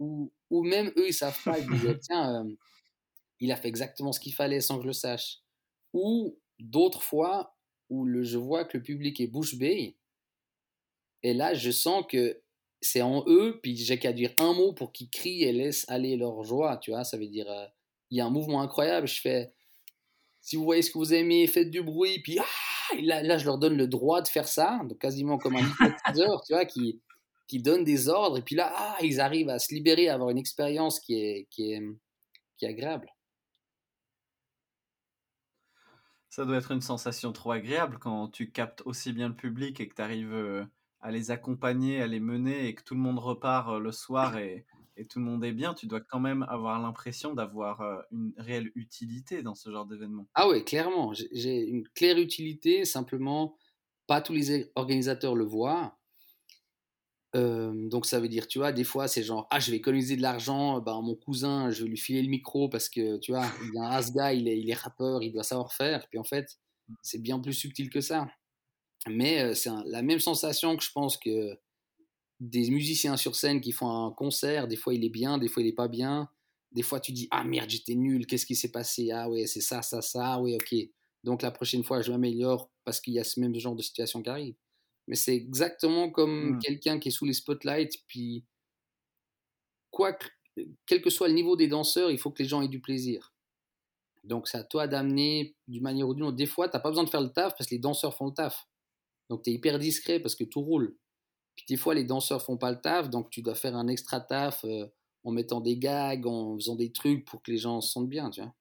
ou, 0.00 0.32
ou, 0.50 0.64
même 0.64 0.88
eux, 0.96 1.08
ils 1.08 1.14
savent 1.14 1.40
pas. 1.44 1.58
Ils 1.60 1.68
disent, 1.68 1.98
tiens, 2.02 2.44
euh, 2.44 2.54
il 3.40 3.52
a 3.52 3.56
fait 3.56 3.68
exactement 3.68 4.12
ce 4.12 4.20
qu'il 4.20 4.34
fallait 4.34 4.60
sans 4.60 4.76
que 4.76 4.82
je 4.82 4.88
le 4.88 4.92
sache. 4.92 5.40
Ou 5.92 6.38
d'autres 6.58 7.02
fois 7.02 7.56
où 7.88 8.04
le, 8.04 8.22
je 8.22 8.38
vois 8.38 8.64
que 8.64 8.76
le 8.76 8.82
public 8.82 9.20
est 9.20 9.26
bouche 9.26 9.56
bée. 9.56 9.96
Et 11.22 11.34
là, 11.34 11.54
je 11.54 11.70
sens 11.70 12.04
que 12.08 12.40
c'est 12.80 13.02
en 13.02 13.24
eux, 13.26 13.58
puis 13.62 13.76
j'ai 13.76 13.98
qu'à 13.98 14.12
dire 14.12 14.32
un 14.38 14.52
mot 14.52 14.72
pour 14.72 14.92
qu'ils 14.92 15.10
crient 15.10 15.44
et 15.44 15.52
laissent 15.52 15.88
aller 15.88 16.16
leur 16.16 16.42
joie, 16.44 16.76
tu 16.76 16.90
vois. 16.90 17.04
Ça 17.04 17.16
veut 17.16 17.26
dire, 17.26 17.50
euh, 17.50 17.66
il 18.10 18.18
y 18.18 18.20
a 18.20 18.26
un 18.26 18.30
mouvement 18.30 18.60
incroyable. 18.60 19.08
Je 19.08 19.20
fais, 19.20 19.52
si 20.40 20.56
vous 20.56 20.64
voyez 20.64 20.82
ce 20.82 20.90
que 20.90 20.98
vous 20.98 21.14
aimez, 21.14 21.46
faites 21.46 21.70
du 21.70 21.82
bruit, 21.82 22.20
puis 22.22 22.38
ah, 22.38 22.96
là, 23.02 23.22
là, 23.22 23.38
je 23.38 23.46
leur 23.46 23.58
donne 23.58 23.76
le 23.76 23.88
droit 23.88 24.22
de 24.22 24.28
faire 24.28 24.48
ça, 24.48 24.80
donc 24.88 24.98
quasiment 24.98 25.38
comme 25.38 25.56
un 25.56 25.66
hypnotiseur, 25.66 26.42
tu 26.46 26.52
vois, 26.52 26.64
qui, 26.64 27.00
qui 27.48 27.60
donne 27.60 27.84
des 27.84 28.08
ordres, 28.08 28.38
et 28.38 28.42
puis 28.42 28.54
là, 28.56 28.72
ah, 28.74 28.98
ils 29.02 29.20
arrivent 29.20 29.48
à 29.48 29.58
se 29.58 29.74
libérer, 29.74 30.08
à 30.08 30.14
avoir 30.14 30.30
une 30.30 30.38
expérience 30.38 31.00
qui 31.00 31.14
est, 31.14 31.48
qui 31.50 31.72
est, 31.72 31.82
qui 32.58 32.64
est 32.64 32.68
agréable. 32.68 33.08
Ça 36.36 36.44
doit 36.44 36.58
être 36.58 36.70
une 36.70 36.82
sensation 36.82 37.32
trop 37.32 37.52
agréable 37.52 37.96
quand 37.98 38.28
tu 38.28 38.50
captes 38.50 38.82
aussi 38.84 39.14
bien 39.14 39.28
le 39.28 39.34
public 39.34 39.80
et 39.80 39.88
que 39.88 39.94
tu 39.94 40.02
arrives 40.02 40.34
euh, 40.34 40.66
à 41.00 41.10
les 41.10 41.30
accompagner, 41.30 42.02
à 42.02 42.06
les 42.06 42.20
mener 42.20 42.68
et 42.68 42.74
que 42.74 42.82
tout 42.82 42.92
le 42.92 43.00
monde 43.00 43.18
repart 43.18 43.70
euh, 43.70 43.78
le 43.78 43.90
soir 43.90 44.36
et, 44.36 44.66
et 44.98 45.06
tout 45.06 45.18
le 45.18 45.24
monde 45.24 45.42
est 45.46 45.54
bien. 45.54 45.72
Tu 45.72 45.86
dois 45.86 46.02
quand 46.02 46.20
même 46.20 46.42
avoir 46.50 46.78
l'impression 46.78 47.32
d'avoir 47.32 47.80
euh, 47.80 48.02
une 48.12 48.34
réelle 48.36 48.70
utilité 48.74 49.42
dans 49.42 49.54
ce 49.54 49.70
genre 49.70 49.86
d'événement. 49.86 50.28
Ah 50.34 50.46
oui, 50.46 50.62
clairement. 50.62 51.14
J'ai 51.32 51.66
une 51.66 51.88
claire 51.94 52.18
utilité, 52.18 52.84
simplement, 52.84 53.56
pas 54.06 54.20
tous 54.20 54.34
les 54.34 54.70
organisateurs 54.74 55.36
le 55.36 55.44
voient. 55.44 55.96
Donc 57.36 58.06
ça 58.06 58.20
veut 58.20 58.28
dire, 58.28 58.46
tu 58.46 58.58
vois, 58.58 58.72
des 58.72 58.84
fois 58.84 59.08
c'est 59.08 59.22
genre, 59.22 59.46
ah 59.50 59.60
je 59.60 59.70
vais 59.70 59.76
économiser 59.76 60.16
de 60.16 60.22
l'argent, 60.22 60.80
ben, 60.80 61.00
mon 61.02 61.14
cousin, 61.14 61.70
je 61.70 61.82
vais 61.82 61.90
lui 61.90 61.96
filer 61.96 62.22
le 62.22 62.28
micro 62.28 62.68
parce 62.68 62.88
que, 62.88 63.18
tu 63.18 63.32
vois, 63.32 63.46
il 63.72 63.78
a 63.78 63.90
un 63.90 64.16
as 64.18 64.34
il 64.34 64.48
est, 64.48 64.58
il 64.58 64.70
est 64.70 64.74
rappeur, 64.74 65.22
il 65.22 65.32
doit 65.32 65.42
savoir 65.42 65.72
faire. 65.72 66.06
Puis 66.08 66.18
en 66.18 66.24
fait, 66.24 66.58
c'est 67.02 67.20
bien 67.20 67.38
plus 67.40 67.52
subtil 67.54 67.90
que 67.90 68.00
ça. 68.00 68.28
Mais 69.08 69.54
c'est 69.54 69.70
la 69.86 70.02
même 70.02 70.20
sensation 70.20 70.76
que 70.76 70.82
je 70.82 70.90
pense 70.92 71.16
que 71.16 71.58
des 72.40 72.70
musiciens 72.70 73.16
sur 73.16 73.36
scène 73.36 73.60
qui 73.60 73.72
font 73.72 74.06
un 74.06 74.12
concert, 74.12 74.68
des 74.68 74.76
fois 74.76 74.94
il 74.94 75.04
est 75.04 75.10
bien, 75.10 75.38
des 75.38 75.48
fois 75.48 75.62
il 75.62 75.68
est 75.68 75.72
pas 75.72 75.88
bien. 75.88 76.28
Des 76.72 76.82
fois 76.82 77.00
tu 77.00 77.12
dis 77.12 77.28
ah 77.30 77.44
merde 77.44 77.70
j'étais 77.70 77.94
nul, 77.94 78.26
qu'est-ce 78.26 78.46
qui 78.46 78.56
s'est 78.56 78.70
passé? 78.70 79.10
Ah 79.12 79.28
ouais 79.30 79.46
c'est 79.46 79.60
ça 79.60 79.82
ça 79.82 80.02
ça, 80.02 80.34
ah 80.34 80.40
ouais 80.40 80.54
ok. 80.54 80.74
Donc 81.24 81.42
la 81.42 81.50
prochaine 81.50 81.84
fois 81.84 82.02
je 82.02 82.10
m'améliore 82.10 82.70
parce 82.84 83.00
qu'il 83.00 83.14
y 83.14 83.18
a 83.20 83.24
ce 83.24 83.40
même 83.40 83.54
genre 83.58 83.74
de 83.76 83.82
situation 83.82 84.22
qui 84.22 84.30
arrive. 84.30 84.54
Mais 85.08 85.16
c'est 85.16 85.34
exactement 85.34 86.10
comme 86.10 86.56
mmh. 86.56 86.58
quelqu'un 86.60 86.98
qui 86.98 87.08
est 87.08 87.12
sous 87.12 87.24
les 87.24 87.32
spotlights 87.32 88.02
puis 88.08 88.44
quoi 89.90 90.16
quel 90.86 91.02
que 91.02 91.10
soit 91.10 91.28
le 91.28 91.34
niveau 91.34 91.56
des 91.56 91.68
danseurs, 91.68 92.10
il 92.10 92.18
faut 92.18 92.30
que 92.30 92.42
les 92.42 92.48
gens 92.48 92.62
aient 92.62 92.68
du 92.68 92.80
plaisir. 92.80 93.34
Donc 94.24 94.48
c'est 94.48 94.58
à 94.58 94.64
toi 94.64 94.88
d'amener 94.88 95.54
d'une 95.68 95.82
manière 95.82 96.08
ou 96.08 96.14
d'une 96.14 96.24
autre. 96.24 96.36
Des 96.36 96.46
fois, 96.46 96.68
tu 96.68 96.76
n'as 96.76 96.80
pas 96.80 96.88
besoin 96.88 97.04
de 97.04 97.10
faire 97.10 97.20
le 97.20 97.30
taf 97.30 97.54
parce 97.56 97.68
que 97.68 97.74
les 97.74 97.80
danseurs 97.80 98.16
font 98.16 98.26
le 98.26 98.32
taf. 98.32 98.66
Donc 99.28 99.42
tu 99.42 99.50
es 99.50 99.52
hyper 99.54 99.78
discret 99.78 100.20
parce 100.20 100.34
que 100.34 100.44
tout 100.44 100.60
roule. 100.60 100.96
Puis 101.54 101.64
des 101.68 101.76
fois, 101.76 101.94
les 101.94 102.04
danseurs 102.04 102.42
font 102.42 102.58
pas 102.58 102.70
le 102.70 102.80
taf, 102.80 103.08
donc 103.08 103.30
tu 103.30 103.42
dois 103.42 103.54
faire 103.54 103.76
un 103.76 103.88
extra 103.88 104.20
taf 104.20 104.64
euh, 104.64 104.86
en 105.24 105.32
mettant 105.32 105.60
des 105.60 105.78
gags, 105.78 106.26
en 106.26 106.54
faisant 106.56 106.76
des 106.76 106.92
trucs 106.92 107.24
pour 107.24 107.42
que 107.42 107.50
les 107.50 107.58
gens 107.58 107.80
se 107.80 107.92
sentent 107.92 108.08
bien, 108.08 108.30
tu 108.30 108.42
vois. 108.42 108.54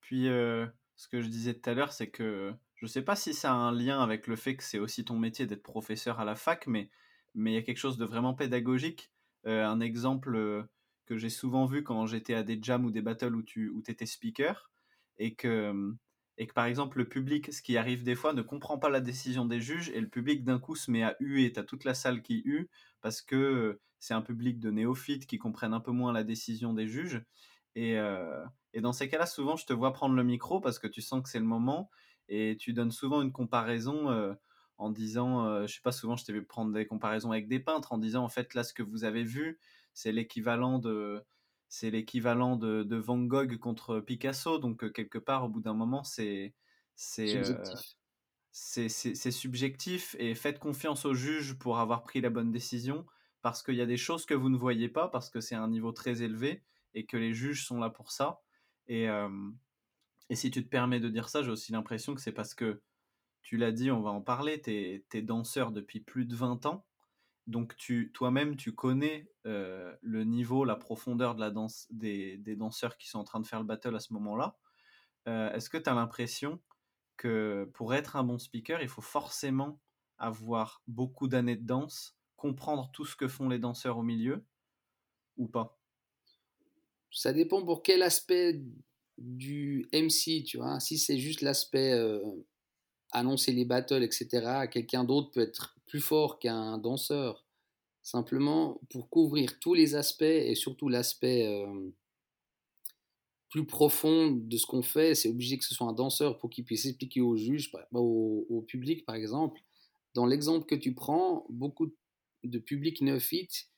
Puis, 0.00 0.28
euh, 0.28 0.66
ce 0.96 1.08
que 1.08 1.20
je 1.20 1.28
disais 1.28 1.54
tout 1.54 1.70
à 1.70 1.74
l'heure, 1.74 1.92
c'est 1.92 2.10
que 2.10 2.54
je 2.78 2.86
ne 2.86 2.88
sais 2.88 3.02
pas 3.02 3.16
si 3.16 3.34
ça 3.34 3.52
a 3.52 3.54
un 3.56 3.72
lien 3.72 4.00
avec 4.00 4.26
le 4.26 4.36
fait 4.36 4.56
que 4.56 4.62
c'est 4.62 4.78
aussi 4.78 5.04
ton 5.04 5.18
métier 5.18 5.46
d'être 5.46 5.62
professeur 5.62 6.20
à 6.20 6.24
la 6.24 6.36
fac, 6.36 6.66
mais 6.66 6.90
mais 7.34 7.52
il 7.52 7.54
y 7.54 7.58
a 7.58 7.62
quelque 7.62 7.78
chose 7.78 7.98
de 7.98 8.04
vraiment 8.04 8.34
pédagogique. 8.34 9.12
Euh, 9.46 9.64
un 9.66 9.80
exemple 9.80 10.66
que 11.06 11.16
j'ai 11.16 11.30
souvent 11.30 11.66
vu 11.66 11.82
quand 11.84 12.06
j'étais 12.06 12.34
à 12.34 12.42
des 12.42 12.58
jams 12.62 12.84
ou 12.84 12.90
des 12.90 13.02
battles 13.02 13.34
où 13.34 13.42
tu 13.42 13.68
où 13.70 13.82
étais 13.88 14.06
speaker, 14.06 14.70
et 15.18 15.34
que 15.34 15.92
et 16.38 16.46
que 16.46 16.52
par 16.52 16.66
exemple 16.66 16.98
le 16.98 17.08
public, 17.08 17.52
ce 17.52 17.62
qui 17.62 17.76
arrive 17.76 18.04
des 18.04 18.14
fois, 18.14 18.32
ne 18.32 18.42
comprend 18.42 18.78
pas 18.78 18.90
la 18.90 19.00
décision 19.00 19.44
des 19.44 19.60
juges 19.60 19.90
et 19.90 20.00
le 20.00 20.08
public 20.08 20.44
d'un 20.44 20.60
coup 20.60 20.76
se 20.76 20.90
met 20.90 21.02
à 21.02 21.16
huer, 21.20 21.52
t'as 21.52 21.64
toute 21.64 21.82
la 21.84 21.94
salle 21.94 22.22
qui 22.22 22.42
hue 22.44 22.70
parce 23.00 23.22
que 23.22 23.34
euh, 23.36 23.80
c'est 23.98 24.14
un 24.14 24.22
public 24.22 24.60
de 24.60 24.70
néophytes 24.70 25.26
qui 25.26 25.38
comprennent 25.38 25.74
un 25.74 25.80
peu 25.80 25.90
moins 25.90 26.12
la 26.12 26.22
décision 26.24 26.72
des 26.74 26.86
juges. 26.86 27.24
Et, 27.74 27.98
euh, 27.98 28.44
et 28.72 28.80
dans 28.80 28.92
ces 28.92 29.08
cas-là, 29.08 29.26
souvent, 29.26 29.56
je 29.56 29.66
te 29.66 29.72
vois 29.72 29.92
prendre 29.92 30.14
le 30.14 30.22
micro 30.24 30.60
parce 30.60 30.78
que 30.78 30.86
tu 30.86 31.02
sens 31.02 31.22
que 31.22 31.28
c'est 31.28 31.38
le 31.40 31.44
moment 31.44 31.90
et 32.28 32.56
tu 32.58 32.72
donnes 32.72 32.90
souvent 32.90 33.22
une 33.22 33.32
comparaison 33.32 34.10
euh, 34.10 34.34
en 34.76 34.90
disant, 34.90 35.66
je 35.66 35.74
sais 35.74 35.80
pas, 35.82 35.92
souvent 35.92 36.16
je 36.16 36.24
t'ai 36.24 36.32
vu 36.32 36.44
prendre 36.44 36.72
des 36.72 36.86
comparaisons 36.86 37.32
avec 37.32 37.48
des 37.48 37.58
peintres 37.58 37.92
en 37.92 37.98
disant 37.98 38.22
en 38.22 38.28
fait 38.28 38.54
là 38.54 38.62
ce 38.62 38.72
que 38.72 38.82
vous 38.82 39.04
avez 39.04 39.24
vu, 39.24 39.58
c'est 39.92 40.12
l'équivalent 40.12 40.78
de 40.78 41.24
c'est 41.68 41.90
l'équivalent 41.90 42.56
de, 42.56 42.96
Van 42.96 43.18
Gogh 43.18 43.58
contre 43.58 44.00
Picasso. 44.00 44.58
Donc, 44.58 44.84
euh, 44.84 44.90
quelque 44.90 45.18
part, 45.18 45.44
au 45.44 45.48
bout 45.48 45.60
d'un 45.60 45.74
moment, 45.74 46.02
c'est. 46.02 46.54
C'est 47.00 47.42
c'est 48.50 49.30
subjectif 49.30 50.16
et 50.18 50.34
faites 50.34 50.58
confiance 50.58 51.04
au 51.04 51.14
juge 51.14 51.56
pour 51.58 51.78
avoir 51.78 52.02
pris 52.02 52.20
la 52.20 52.28
bonne 52.28 52.50
décision 52.50 53.06
parce 53.40 53.62
qu'il 53.62 53.76
y 53.76 53.80
a 53.80 53.86
des 53.86 53.96
choses 53.96 54.26
que 54.26 54.34
vous 54.34 54.48
ne 54.48 54.56
voyez 54.56 54.88
pas 54.88 55.06
parce 55.06 55.30
que 55.30 55.40
c'est 55.40 55.54
un 55.54 55.68
niveau 55.68 55.92
très 55.92 56.22
élevé 56.22 56.64
et 56.92 57.06
que 57.06 57.16
les 57.16 57.34
juges 57.34 57.64
sont 57.64 57.78
là 57.78 57.88
pour 57.88 58.10
ça. 58.10 58.40
Et, 58.88 59.06
et 60.30 60.36
si 60.36 60.50
tu 60.50 60.64
te 60.64 60.68
permets 60.68 61.00
de 61.00 61.08
dire 61.08 61.28
ça, 61.28 61.42
j'ai 61.42 61.50
aussi 61.50 61.72
l'impression 61.72 62.14
que 62.14 62.20
c'est 62.20 62.32
parce 62.32 62.54
que 62.54 62.82
tu 63.42 63.56
l'as 63.56 63.72
dit, 63.72 63.90
on 63.90 64.02
va 64.02 64.10
en 64.10 64.20
parler, 64.20 64.60
tu 64.60 64.70
es, 64.70 65.22
danseur 65.22 65.72
depuis 65.72 66.00
plus 66.00 66.26
de 66.26 66.34
20 66.36 66.66
ans 66.66 66.84
donc 67.48 67.76
toi-même, 68.12 68.56
tu 68.56 68.74
connais 68.74 69.26
euh, 69.46 69.96
le 70.02 70.22
niveau, 70.24 70.64
la 70.64 70.76
profondeur 70.76 71.34
de 71.34 71.40
la 71.40 71.50
danse 71.50 71.86
des, 71.88 72.36
danseurs 72.56 72.98
qui 72.98 73.08
sont 73.08 73.18
en 73.18 73.24
train 73.24 73.40
de 73.40 73.46
faire 73.46 73.60
le 73.60 73.64
battle 73.64 73.96
à 73.96 74.00
ce 74.00 74.12
moment-là. 74.12 74.58
Euh, 75.26 75.50
est-ce 75.52 75.70
que 75.70 75.78
tu 75.78 75.88
as 75.88 75.94
l'impression 75.94 76.60
que 77.16 77.68
pour 77.72 77.94
être 77.94 78.16
un 78.16 78.22
bon 78.22 78.38
speaker, 78.38 78.82
il 78.82 78.88
faut 78.88 79.00
forcément 79.00 79.80
avoir 80.18 80.82
beaucoup 80.86 81.26
d'années 81.26 81.56
de 81.56 81.66
danse, 81.66 82.18
comprendre 82.36 82.90
tout 82.92 83.06
ce 83.06 83.16
que 83.16 83.28
font 83.28 83.48
les 83.48 83.58
danseurs 83.58 83.96
au 83.96 84.02
milieu, 84.02 84.44
ou 85.38 85.48
pas? 85.48 85.80
Ça 87.10 87.32
dépend 87.32 87.64
pour 87.64 87.82
quel 87.82 88.02
aspect 88.02 88.62
du 89.18 89.88
MC, 89.92 90.44
tu 90.44 90.58
vois. 90.58 90.80
Si 90.80 90.98
c'est 90.98 91.18
juste 91.18 91.42
l'aspect 91.42 91.92
euh, 91.92 92.20
annoncer 93.12 93.52
les 93.52 93.64
battles, 93.64 94.02
etc., 94.02 94.68
quelqu'un 94.70 95.04
d'autre 95.04 95.30
peut 95.30 95.40
être 95.40 95.76
plus 95.86 96.00
fort 96.00 96.38
qu'un 96.38 96.78
danseur. 96.78 97.44
Simplement, 98.02 98.80
pour 98.90 99.10
couvrir 99.10 99.58
tous 99.60 99.74
les 99.74 99.94
aspects 99.94 100.22
et 100.22 100.54
surtout 100.54 100.88
l'aspect 100.88 101.46
euh, 101.46 101.90
plus 103.50 103.66
profond 103.66 104.30
de 104.30 104.56
ce 104.56 104.66
qu'on 104.66 104.82
fait, 104.82 105.14
c'est 105.14 105.28
obligé 105.28 105.58
que 105.58 105.64
ce 105.64 105.74
soit 105.74 105.88
un 105.88 105.92
danseur 105.92 106.38
pour 106.38 106.50
qu'il 106.50 106.64
puisse 106.64 106.86
expliquer 106.86 107.20
au 107.20 107.36
juge, 107.36 107.70
au, 107.92 108.64
public 108.66 109.04
par 109.04 109.14
exemple. 109.14 109.60
Dans 110.14 110.26
l'exemple 110.26 110.66
que 110.66 110.74
tu 110.74 110.94
prends, 110.94 111.44
beaucoup 111.50 111.92
de 112.44 112.58
public 112.58 113.00
néophyte, 113.00 113.68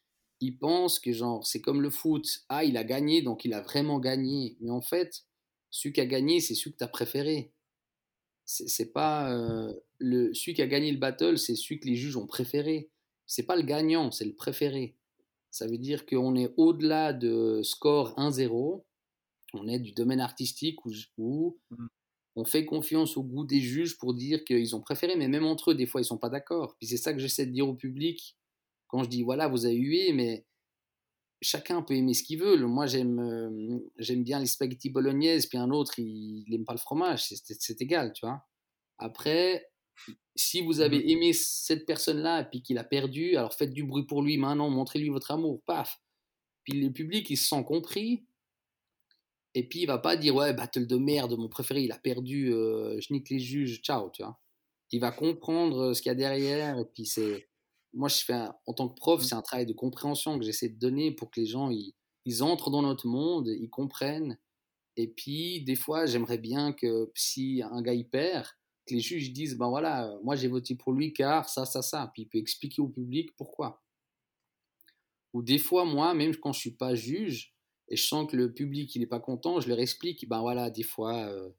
ils 0.40 0.56
pensent 0.58 0.98
que 0.98 1.12
genre 1.12 1.46
c'est 1.46 1.60
comme 1.60 1.82
le 1.82 1.90
foot, 1.90 2.44
ah 2.48 2.64
il 2.64 2.76
a 2.76 2.84
gagné 2.84 3.22
donc 3.22 3.44
il 3.44 3.52
a 3.52 3.60
vraiment 3.60 3.98
gagné. 3.98 4.56
Mais 4.60 4.70
en 4.70 4.80
fait, 4.80 5.24
celui 5.70 5.92
qui 5.92 6.00
a 6.00 6.06
gagné, 6.06 6.40
c'est 6.40 6.54
celui 6.54 6.72
que 6.72 6.78
tu 6.78 6.84
as 6.84 6.88
préféré 6.88 7.52
c'est 8.50 8.92
pas 8.92 9.32
euh, 9.32 9.72
le 9.98 10.34
celui 10.34 10.54
qui 10.54 10.62
a 10.62 10.66
gagné 10.66 10.90
le 10.90 10.98
battle, 10.98 11.38
c'est 11.38 11.54
celui 11.54 11.78
que 11.78 11.86
les 11.86 11.94
juges 11.94 12.16
ont 12.16 12.26
préféré. 12.26 12.90
C'est 13.26 13.44
pas 13.44 13.56
le 13.56 13.62
gagnant, 13.62 14.10
c'est 14.10 14.24
le 14.24 14.34
préféré. 14.34 14.96
Ça 15.52 15.66
veut 15.66 15.78
dire 15.78 16.04
qu'on 16.04 16.34
est 16.34 16.52
au-delà 16.56 17.12
de 17.12 17.60
score 17.62 18.18
1-0. 18.18 18.82
On 19.54 19.68
est 19.68 19.78
du 19.78 19.92
domaine 19.92 20.20
artistique 20.20 20.84
où, 20.84 21.58
mmh. 21.70 21.86
on 22.36 22.44
fait 22.44 22.64
confiance 22.64 23.16
au 23.16 23.22
goût 23.22 23.44
des 23.44 23.60
juges 23.60 23.98
pour 23.98 24.14
dire 24.14 24.44
qu'ils 24.44 24.74
ont 24.74 24.80
préféré, 24.80 25.16
mais 25.16 25.28
même 25.28 25.44
entre 25.44 25.70
eux, 25.70 25.74
des 25.74 25.86
fois, 25.86 26.00
ils 26.00 26.04
sont 26.04 26.18
pas 26.18 26.28
d'accord. 26.28 26.76
Puis 26.78 26.88
c'est 26.88 26.96
ça 26.96 27.12
que 27.12 27.20
j'essaie 27.20 27.46
de 27.46 27.52
dire 27.52 27.68
au 27.68 27.74
public 27.74 28.36
quand 28.88 29.04
je 29.04 29.08
dis 29.08 29.22
voilà, 29.22 29.46
vous 29.46 29.66
avez 29.66 29.76
hué, 29.76 30.12
mais 30.12 30.44
chacun 31.42 31.82
peut 31.82 31.94
aimer 31.94 32.14
ce 32.14 32.22
qu'il 32.22 32.38
veut. 32.38 32.56
Moi, 32.66 32.86
j'aime 32.86 33.18
euh, 33.20 33.78
j'aime 33.98 34.22
bien 34.24 34.38
les 34.38 34.46
spaghettis 34.46 34.90
bolognaises, 34.90 35.46
puis 35.46 35.58
un 35.58 35.70
autre, 35.70 35.98
il 35.98 36.44
n'aime 36.48 36.64
pas 36.64 36.74
le 36.74 36.78
fromage. 36.78 37.24
C'est 37.28 37.80
égal, 37.80 38.12
tu 38.12 38.26
vois. 38.26 38.44
Après, 38.98 39.70
si 40.36 40.62
vous 40.62 40.80
avez 40.80 40.98
mmh 40.98 41.08
aimé 41.08 41.32
cette 41.32 41.86
personne-là 41.86 42.42
et 42.42 42.44
puis 42.44 42.62
qu'il 42.62 42.78
a 42.78 42.84
perdu, 42.84 43.36
alors 43.36 43.54
faites 43.54 43.72
du 43.72 43.84
bruit 43.84 44.06
pour 44.06 44.22
lui 44.22 44.38
maintenant, 44.38 44.70
montrez-lui 44.70 45.08
votre 45.08 45.30
amour, 45.30 45.62
paf. 45.66 46.00
Puis 46.64 46.80
le 46.80 46.92
public, 46.92 47.28
il 47.30 47.36
se 47.36 47.48
sent 47.48 47.64
compris. 47.64 48.26
Et 49.54 49.68
puis 49.68 49.80
il 49.80 49.86
va 49.86 49.98
pas 49.98 50.16
dire 50.16 50.36
ouais 50.36 50.54
battle 50.54 50.86
de 50.86 50.96
merde, 50.96 51.36
mon 51.36 51.48
préféré, 51.48 51.82
il 51.82 51.92
a 51.92 51.98
perdu, 51.98 52.52
euh, 52.52 53.00
je 53.00 53.12
nique 53.12 53.30
les 53.30 53.40
juges, 53.40 53.80
ciao, 53.82 54.10
tu 54.10 54.22
vois. 54.22 54.38
Il 54.92 55.00
va 55.00 55.10
comprendre 55.10 55.92
ce 55.92 56.02
qu'il 56.02 56.10
y 56.10 56.12
a 56.12 56.14
derrière 56.14 56.78
et 56.78 56.84
puis 56.84 57.06
c'est 57.06 57.49
moi, 57.92 58.08
je 58.08 58.18
fais 58.18 58.46
en 58.66 58.72
tant 58.72 58.88
que 58.88 58.94
prof, 58.94 59.20
mmh. 59.20 59.24
c'est 59.24 59.34
un 59.34 59.42
travail 59.42 59.66
de 59.66 59.72
compréhension 59.72 60.38
que 60.38 60.44
j'essaie 60.44 60.68
de 60.68 60.78
donner 60.78 61.12
pour 61.12 61.30
que 61.30 61.40
les 61.40 61.46
gens 61.46 61.70
ils, 61.70 62.42
entrent 62.42 62.70
dans 62.70 62.82
notre 62.82 63.06
monde, 63.06 63.48
ils 63.48 63.70
comprennent. 63.70 64.38
Et 64.96 65.08
puis, 65.08 65.62
des 65.64 65.76
fois, 65.76 66.06
j'aimerais 66.06 66.38
bien 66.38 66.72
que 66.72 67.10
si 67.14 67.62
un 67.62 67.82
gars 67.82 67.94
y 67.94 68.04
perd, 68.04 68.46
que 68.86 68.94
les 68.94 69.00
juges 69.00 69.32
disent 69.32 69.56
ben 69.56 69.68
voilà, 69.68 70.16
moi 70.22 70.36
j'ai 70.36 70.48
voté 70.48 70.74
pour 70.74 70.92
lui 70.92 71.12
car 71.12 71.48
ça, 71.48 71.64
ça, 71.64 71.82
ça. 71.82 72.10
Puis 72.12 72.22
il 72.22 72.28
peut 72.28 72.38
expliquer 72.38 72.82
au 72.82 72.88
public 72.88 73.34
pourquoi. 73.36 73.82
Ou 75.32 75.42
des 75.42 75.58
fois, 75.58 75.84
moi, 75.84 76.12
même 76.14 76.34
quand 76.36 76.52
je 76.52 76.60
suis 76.60 76.76
pas 76.76 76.94
juge, 76.94 77.54
et 77.88 77.96
je 77.96 78.06
sens 78.06 78.30
que 78.30 78.36
le 78.36 78.52
public 78.52 78.94
il 78.94 79.00
n'est 79.00 79.06
pas 79.06 79.20
content, 79.20 79.60
je 79.60 79.68
leur 79.68 79.80
explique, 79.80 80.28
ben 80.28 80.40
voilà, 80.40 80.70
des 80.70 80.82
fois, 80.82 81.26
euh, 81.26 81.50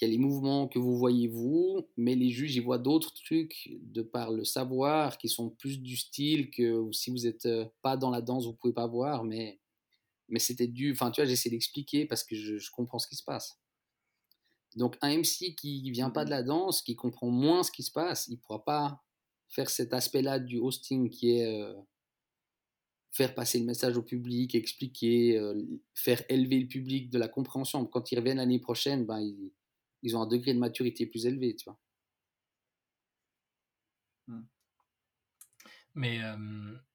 il 0.00 0.04
y 0.04 0.08
a 0.08 0.10
les 0.10 0.18
mouvements 0.18 0.68
que 0.68 0.78
vous 0.78 0.96
voyez 0.96 1.26
vous, 1.26 1.88
mais 1.96 2.14
les 2.14 2.28
juges, 2.28 2.54
ils 2.54 2.62
voient 2.62 2.78
d'autres 2.78 3.14
trucs 3.14 3.70
de 3.80 4.02
par 4.02 4.30
le 4.30 4.44
savoir 4.44 5.16
qui 5.16 5.28
sont 5.28 5.48
plus 5.48 5.80
du 5.80 5.96
style 5.96 6.50
que 6.50 6.86
si 6.92 7.10
vous 7.10 7.20
n'êtes 7.20 7.46
euh, 7.46 7.64
pas 7.80 7.96
dans 7.96 8.10
la 8.10 8.20
danse, 8.20 8.44
vous 8.44 8.52
pouvez 8.52 8.74
pas 8.74 8.86
voir, 8.86 9.24
mais, 9.24 9.58
mais 10.28 10.38
c'était 10.38 10.66
dû, 10.66 10.92
enfin 10.92 11.10
tu 11.10 11.22
vois, 11.22 11.28
j'essaie 11.28 11.48
d'expliquer 11.48 12.04
parce 12.04 12.24
que 12.24 12.36
je, 12.36 12.58
je, 12.58 12.70
comprends 12.70 12.98
ce 12.98 13.08
qui 13.08 13.16
se 13.16 13.24
passe. 13.24 13.58
Donc 14.74 14.98
un 15.00 15.16
MC 15.16 15.54
qui 15.56 15.90
vient 15.90 16.10
pas 16.10 16.26
de 16.26 16.30
la 16.30 16.42
danse, 16.42 16.82
qui 16.82 16.94
comprend 16.94 17.30
moins 17.30 17.62
ce 17.62 17.72
qui 17.72 17.82
se 17.82 17.90
passe, 17.90 18.28
il 18.28 18.38
pourra 18.38 18.62
pas 18.64 19.02
faire 19.48 19.70
cet 19.70 19.94
aspect-là 19.94 20.38
du 20.38 20.58
hosting 20.58 21.08
qui 21.08 21.30
est... 21.38 21.46
Euh, 21.46 21.74
faire 23.12 23.34
passer 23.34 23.58
le 23.58 23.64
message 23.64 23.96
au 23.96 24.02
public, 24.02 24.54
expliquer, 24.54 25.38
euh, 25.38 25.54
faire 25.94 26.22
élever 26.28 26.60
le 26.60 26.68
public 26.68 27.08
de 27.08 27.18
la 27.18 27.28
compréhension. 27.28 27.86
Quand 27.86 28.12
ils 28.12 28.18
reviennent 28.18 28.36
l'année 28.36 28.58
prochaine, 28.58 29.06
ben, 29.06 29.20
ils, 29.20 29.52
ils, 30.06 30.16
ont 30.16 30.22
un 30.22 30.26
degré 30.26 30.54
de 30.54 30.58
maturité 30.58 31.06
plus 31.06 31.26
élevé, 31.26 31.54
tu 31.56 31.64
vois. 31.64 31.78
Mmh. 34.28 34.42
Mais, 35.94 36.22
euh, 36.22 36.36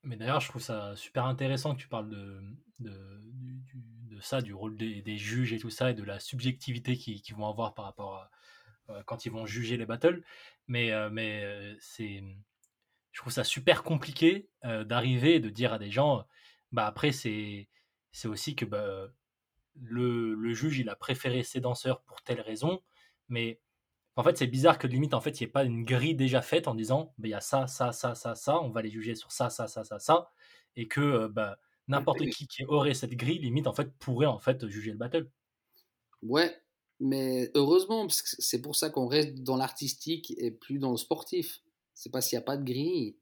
mais 0.03 0.15
d'ailleurs, 0.15 0.41
je 0.41 0.49
trouve 0.49 0.61
ça 0.61 0.95
super 0.95 1.25
intéressant 1.25 1.75
que 1.75 1.81
tu 1.81 1.87
parles 1.87 2.09
de, 2.09 2.41
de, 2.79 4.19
ça, 4.21 4.41
du 4.41 4.53
rôle 4.53 4.77
des, 4.77 5.17
juges 5.17 5.53
et 5.53 5.57
tout 5.57 5.71
ça, 5.71 5.89
et 5.91 5.93
de 5.95 6.03
la 6.03 6.19
subjectivité 6.19 6.95
qu'ils 6.95 7.35
vont 7.35 7.47
avoir 7.47 7.73
par 7.73 7.85
rapport 7.85 8.15
à 8.15 8.31
euh, 8.89 9.01
quand 9.05 9.25
ils 9.25 9.31
vont 9.31 9.45
juger 9.47 9.77
les 9.77 9.85
battles. 9.87 10.23
Mais, 10.67 10.91
mais 11.09 11.75
c'est 11.79 12.23
je 13.11 13.19
trouve 13.19 13.33
ça 13.33 13.43
super 13.43 13.83
compliqué 13.83 14.49
d'arriver 14.63 15.35
et 15.35 15.39
de 15.39 15.49
dire 15.49 15.73
à 15.73 15.79
des 15.79 15.91
gens, 15.91 16.25
bah 16.71 16.85
après 16.85 17.11
c'est 17.11 17.67
c'est 18.11 18.27
aussi 18.27 18.55
que 18.55 18.65
bah, 18.65 19.07
le, 19.75 20.33
le, 20.33 20.53
juge 20.53 20.79
il 20.79 20.89
a 20.89 20.95
préféré 20.95 21.43
ses 21.43 21.61
danseurs 21.61 22.01
pour 22.03 22.21
telle 22.21 22.41
raison, 22.41 22.81
mais 23.31 23.59
en 24.15 24.23
fait 24.23 24.37
c'est 24.37 24.47
bizarre 24.47 24.77
que 24.77 24.87
limite 24.87 25.15
en 25.15 25.21
fait 25.21 25.39
il 25.39 25.43
n'y 25.43 25.49
ait 25.49 25.51
pas 25.51 25.63
une 25.63 25.83
grille 25.83 26.15
déjà 26.15 26.41
faite 26.41 26.67
en 26.67 26.75
disant 26.75 27.13
bah, 27.17 27.27
il 27.27 27.31
y 27.31 27.33
a 27.33 27.41
ça 27.41 27.65
ça 27.65 27.91
ça 27.91 28.13
ça 28.13 28.35
ça, 28.35 28.61
on 28.61 28.69
va 28.69 28.83
les 28.83 28.91
juger 28.91 29.15
sur 29.15 29.31
ça 29.31 29.49
ça 29.49 29.67
ça 29.67 29.83
ça 29.83 29.97
ça, 29.97 30.29
et 30.75 30.87
que 30.87 31.27
bah, 31.27 31.57
n'importe 31.87 32.23
qui 32.29 32.47
qui 32.47 32.63
aurait 32.65 32.93
cette 32.93 33.15
grille 33.15 33.39
limite 33.39 33.65
en 33.65 33.73
fait 33.73 33.91
pourrait 33.97 34.27
en 34.27 34.39
fait 34.39 34.67
juger 34.67 34.91
le 34.91 34.97
battle. 34.97 35.29
Ouais, 36.21 36.55
mais 36.99 37.49
heureusement 37.55 38.05
parce 38.05 38.21
que 38.21 38.29
c'est 38.37 38.61
pour 38.61 38.75
ça 38.75 38.91
qu'on 38.91 39.07
reste 39.07 39.41
dans 39.41 39.57
l'artistique 39.57 40.35
et 40.37 40.51
plus 40.51 40.77
dans 40.77 40.91
le 40.91 40.97
sportif 40.97 41.63
c'est 42.01 42.09
pas 42.09 42.21
s'il 42.21 42.37
n'y 42.37 42.41
a 42.43 42.45
pas 42.45 42.57
de 42.57 42.63
grille. 42.63 43.15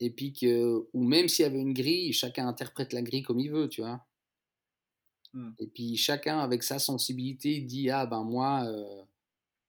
Et 0.00 0.10
puis 0.10 0.32
que, 0.32 0.88
ou 0.92 1.04
même 1.04 1.28
s'il 1.28 1.44
y 1.44 1.46
avait 1.46 1.60
une 1.60 1.72
grille, 1.72 2.12
chacun 2.12 2.48
interprète 2.48 2.92
la 2.92 3.02
grille 3.02 3.22
comme 3.22 3.38
il 3.38 3.50
veut, 3.50 3.68
tu 3.68 3.82
vois. 3.82 4.04
Mmh. 5.32 5.50
Et 5.60 5.66
puis 5.68 5.96
chacun, 5.96 6.40
avec 6.40 6.64
sa 6.64 6.80
sensibilité, 6.80 7.60
dit 7.60 7.90
Ah 7.90 8.06
ben 8.06 8.24
moi, 8.24 8.64
euh, 8.66 9.02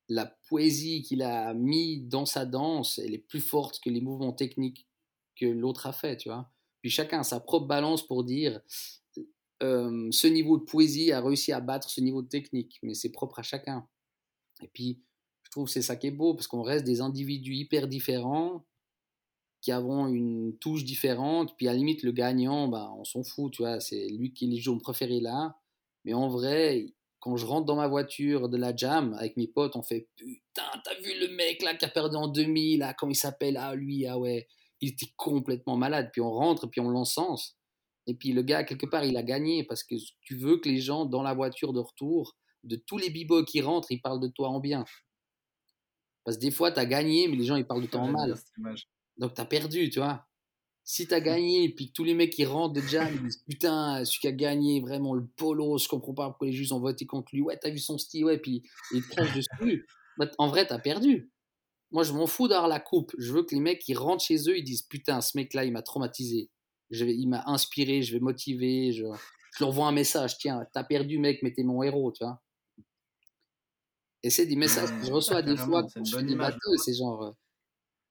la 0.09 0.25
poésie 0.49 1.01
qu'il 1.03 1.21
a 1.21 1.53
mis 1.53 2.01
dans 2.01 2.25
sa 2.25 2.45
danse, 2.45 2.99
elle 2.99 3.13
est 3.13 3.27
plus 3.27 3.41
forte 3.41 3.79
que 3.79 3.89
les 3.89 4.01
mouvements 4.01 4.33
techniques 4.33 4.87
que 5.35 5.45
l'autre 5.45 5.87
a 5.87 5.93
fait, 5.93 6.17
tu 6.17 6.29
vois. 6.29 6.51
Puis 6.81 6.91
chacun 6.91 7.21
a 7.21 7.23
sa 7.23 7.39
propre 7.39 7.67
balance 7.67 8.05
pour 8.05 8.23
dire 8.23 8.61
ce 9.61 10.27
niveau 10.27 10.57
de 10.57 10.63
poésie 10.63 11.11
a 11.11 11.21
réussi 11.21 11.53
à 11.53 11.61
battre 11.61 11.89
ce 11.89 12.01
niveau 12.01 12.21
de 12.21 12.27
technique, 12.27 12.79
mais 12.83 12.93
c'est 12.93 13.11
propre 13.11 13.39
à 13.39 13.43
chacun. 13.43 13.87
Et 14.61 14.67
puis 14.67 14.99
trouve 15.53 15.69
c'est 15.69 15.81
ça 15.83 15.95
qui 15.95 16.07
est 16.07 16.11
beau, 16.11 16.33
parce 16.33 16.47
qu'on 16.47 16.63
reste 16.63 16.83
des 16.83 16.99
individus 16.99 17.53
hyper 17.53 17.87
différents, 17.87 18.65
qui 19.61 19.71
avons 19.71 20.07
une 20.07 20.57
touche 20.57 20.83
différente, 20.83 21.55
puis 21.55 21.67
à 21.67 21.71
la 21.71 21.77
limite, 21.77 22.03
le 22.03 22.11
gagnant, 22.11 22.67
bah, 22.67 22.91
on 22.97 23.05
s'en 23.05 23.23
fout, 23.23 23.53
tu 23.53 23.61
vois, 23.61 23.79
c'est 23.79 24.09
lui 24.09 24.33
qui 24.33 24.45
est 24.45 24.55
le 24.55 24.57
jeu 24.57 24.77
préféré 24.77 25.19
là. 25.21 25.57
Mais 26.03 26.13
en 26.13 26.27
vrai, 26.27 26.93
quand 27.23 27.37
je 27.37 27.45
rentre 27.45 27.65
dans 27.65 27.77
ma 27.77 27.87
voiture 27.87 28.49
de 28.49 28.57
la 28.57 28.75
jam 28.75 29.13
avec 29.13 29.37
mes 29.37 29.47
potes, 29.47 29.77
on 29.77 29.81
fait 29.81 30.09
Putain, 30.17 30.63
t'as 30.83 30.99
vu 30.99 31.17
le 31.21 31.29
mec 31.29 31.63
là 31.63 31.73
qui 31.73 31.85
a 31.85 31.87
perdu 31.87 32.17
en 32.17 32.27
2000, 32.27 32.79
là, 32.79 32.93
comment 32.93 33.13
il 33.13 33.15
s'appelle? 33.15 33.55
Ah, 33.55 33.75
lui, 33.75 34.05
ah 34.05 34.19
ouais, 34.19 34.45
il 34.81 34.89
était 34.89 35.07
complètement 35.15 35.77
malade. 35.77 36.09
Puis 36.11 36.19
on 36.19 36.29
rentre, 36.29 36.67
puis 36.67 36.81
on 36.81 36.89
l'encense. 36.89 37.57
Et 38.07 38.13
puis 38.13 38.33
le 38.33 38.41
gars, 38.41 38.65
quelque 38.65 38.85
part, 38.85 39.05
il 39.05 39.15
a 39.15 39.23
gagné 39.23 39.63
parce 39.63 39.85
que 39.85 39.95
tu 40.19 40.35
veux 40.35 40.57
que 40.57 40.67
les 40.67 40.81
gens 40.81 41.05
dans 41.05 41.23
la 41.23 41.33
voiture 41.33 41.71
de 41.71 41.79
retour, 41.79 42.35
de 42.65 42.75
tous 42.75 42.97
les 42.97 43.09
bibos 43.09 43.45
qui 43.45 43.61
rentrent, 43.61 43.93
ils 43.93 44.01
parlent 44.01 44.19
de 44.19 44.27
toi 44.27 44.49
en 44.49 44.59
bien. 44.59 44.83
Parce 46.25 46.35
que 46.35 46.41
des 46.41 46.51
fois, 46.51 46.73
tu 46.73 46.79
as 46.81 46.85
gagné, 46.85 47.29
mais 47.29 47.37
les 47.37 47.45
gens, 47.45 47.55
ils 47.55 47.65
parlent 47.65 47.83
de 47.83 47.87
toi 47.87 48.01
en 48.01 48.09
mal. 48.09 48.35
Donc, 49.15 49.33
tu 49.33 49.39
as 49.39 49.45
perdu, 49.45 49.89
tu 49.89 49.99
vois. 49.99 50.27
Si 50.85 51.07
tu 51.07 51.13
as 51.13 51.21
gagné, 51.21 51.63
et 51.63 51.69
puis 51.73 51.87
que 51.87 51.93
tous 51.93 52.03
les 52.03 52.13
mecs 52.13 52.31
qui 52.33 52.45
rentrent 52.45 52.73
de 52.73 52.81
jam, 52.81 53.07
ils 53.13 53.21
disent 53.21 53.43
Putain, 53.47 54.03
celui 54.05 54.19
qui 54.19 54.27
a 54.27 54.31
gagné, 54.33 54.81
vraiment 54.81 55.13
le 55.13 55.25
polo, 55.25 55.77
je 55.77 55.87
comprends 55.87 56.13
pas 56.13 56.27
pourquoi 56.29 56.47
les 56.47 56.53
juges 56.53 56.73
ont 56.73 56.79
voté 56.79 57.05
contre 57.05 57.29
lui. 57.33 57.41
Ouais, 57.41 57.57
t'as 57.57 57.69
vu 57.69 57.79
son 57.79 57.97
style, 57.97 58.25
ouais, 58.25 58.37
puis 58.37 58.63
ils 58.91 59.01
te 59.03 59.09
crachent 59.15 59.33
dessus. 59.33 59.87
Bah, 60.17 60.29
en 60.37 60.47
vrai, 60.47 60.67
tu 60.67 60.73
as 60.73 60.79
perdu. 60.79 61.31
Moi, 61.91 62.03
je 62.03 62.13
m'en 62.13 62.27
fous 62.27 62.47
d'avoir 62.47 62.67
la 62.67 62.79
coupe. 62.79 63.13
Je 63.17 63.33
veux 63.33 63.43
que 63.43 63.55
les 63.55 63.61
mecs 63.61 63.79
qui 63.79 63.93
rentrent 63.93 64.23
chez 64.23 64.49
eux, 64.49 64.57
ils 64.57 64.63
disent 64.63 64.83
Putain, 64.83 65.21
ce 65.21 65.37
mec-là, 65.37 65.65
il 65.65 65.71
m'a 65.71 65.81
traumatisé. 65.83 66.49
Je 66.91 67.05
vais, 67.05 67.15
il 67.15 67.27
m'a 67.27 67.43
inspiré, 67.47 68.01
je 68.01 68.13
vais 68.13 68.19
motiver. 68.19 68.91
Je, 68.91 69.03
je 69.03 69.59
leur 69.59 69.69
envoie 69.69 69.87
un 69.87 69.91
message 69.93 70.37
Tiens, 70.37 70.65
t'as 70.73 70.83
perdu, 70.83 71.19
mec, 71.19 71.39
mais 71.43 71.53
t'es 71.53 71.63
mon 71.63 71.83
héros, 71.83 72.11
tu 72.11 72.23
vois. 72.23 72.41
Et 74.23 74.29
c'est 74.29 74.45
des 74.45 74.55
messages 74.55 74.89
que 74.89 75.05
je 75.05 75.11
reçois 75.11 75.41
des 75.41 75.57
fois 75.57 75.83
quand 75.83 76.03
je 76.05 76.17
fais 76.17 76.23
des 76.23 76.35
bateaux, 76.35 76.77
c'est 76.77 76.93
genre 76.93 77.23
euh, 77.23 77.31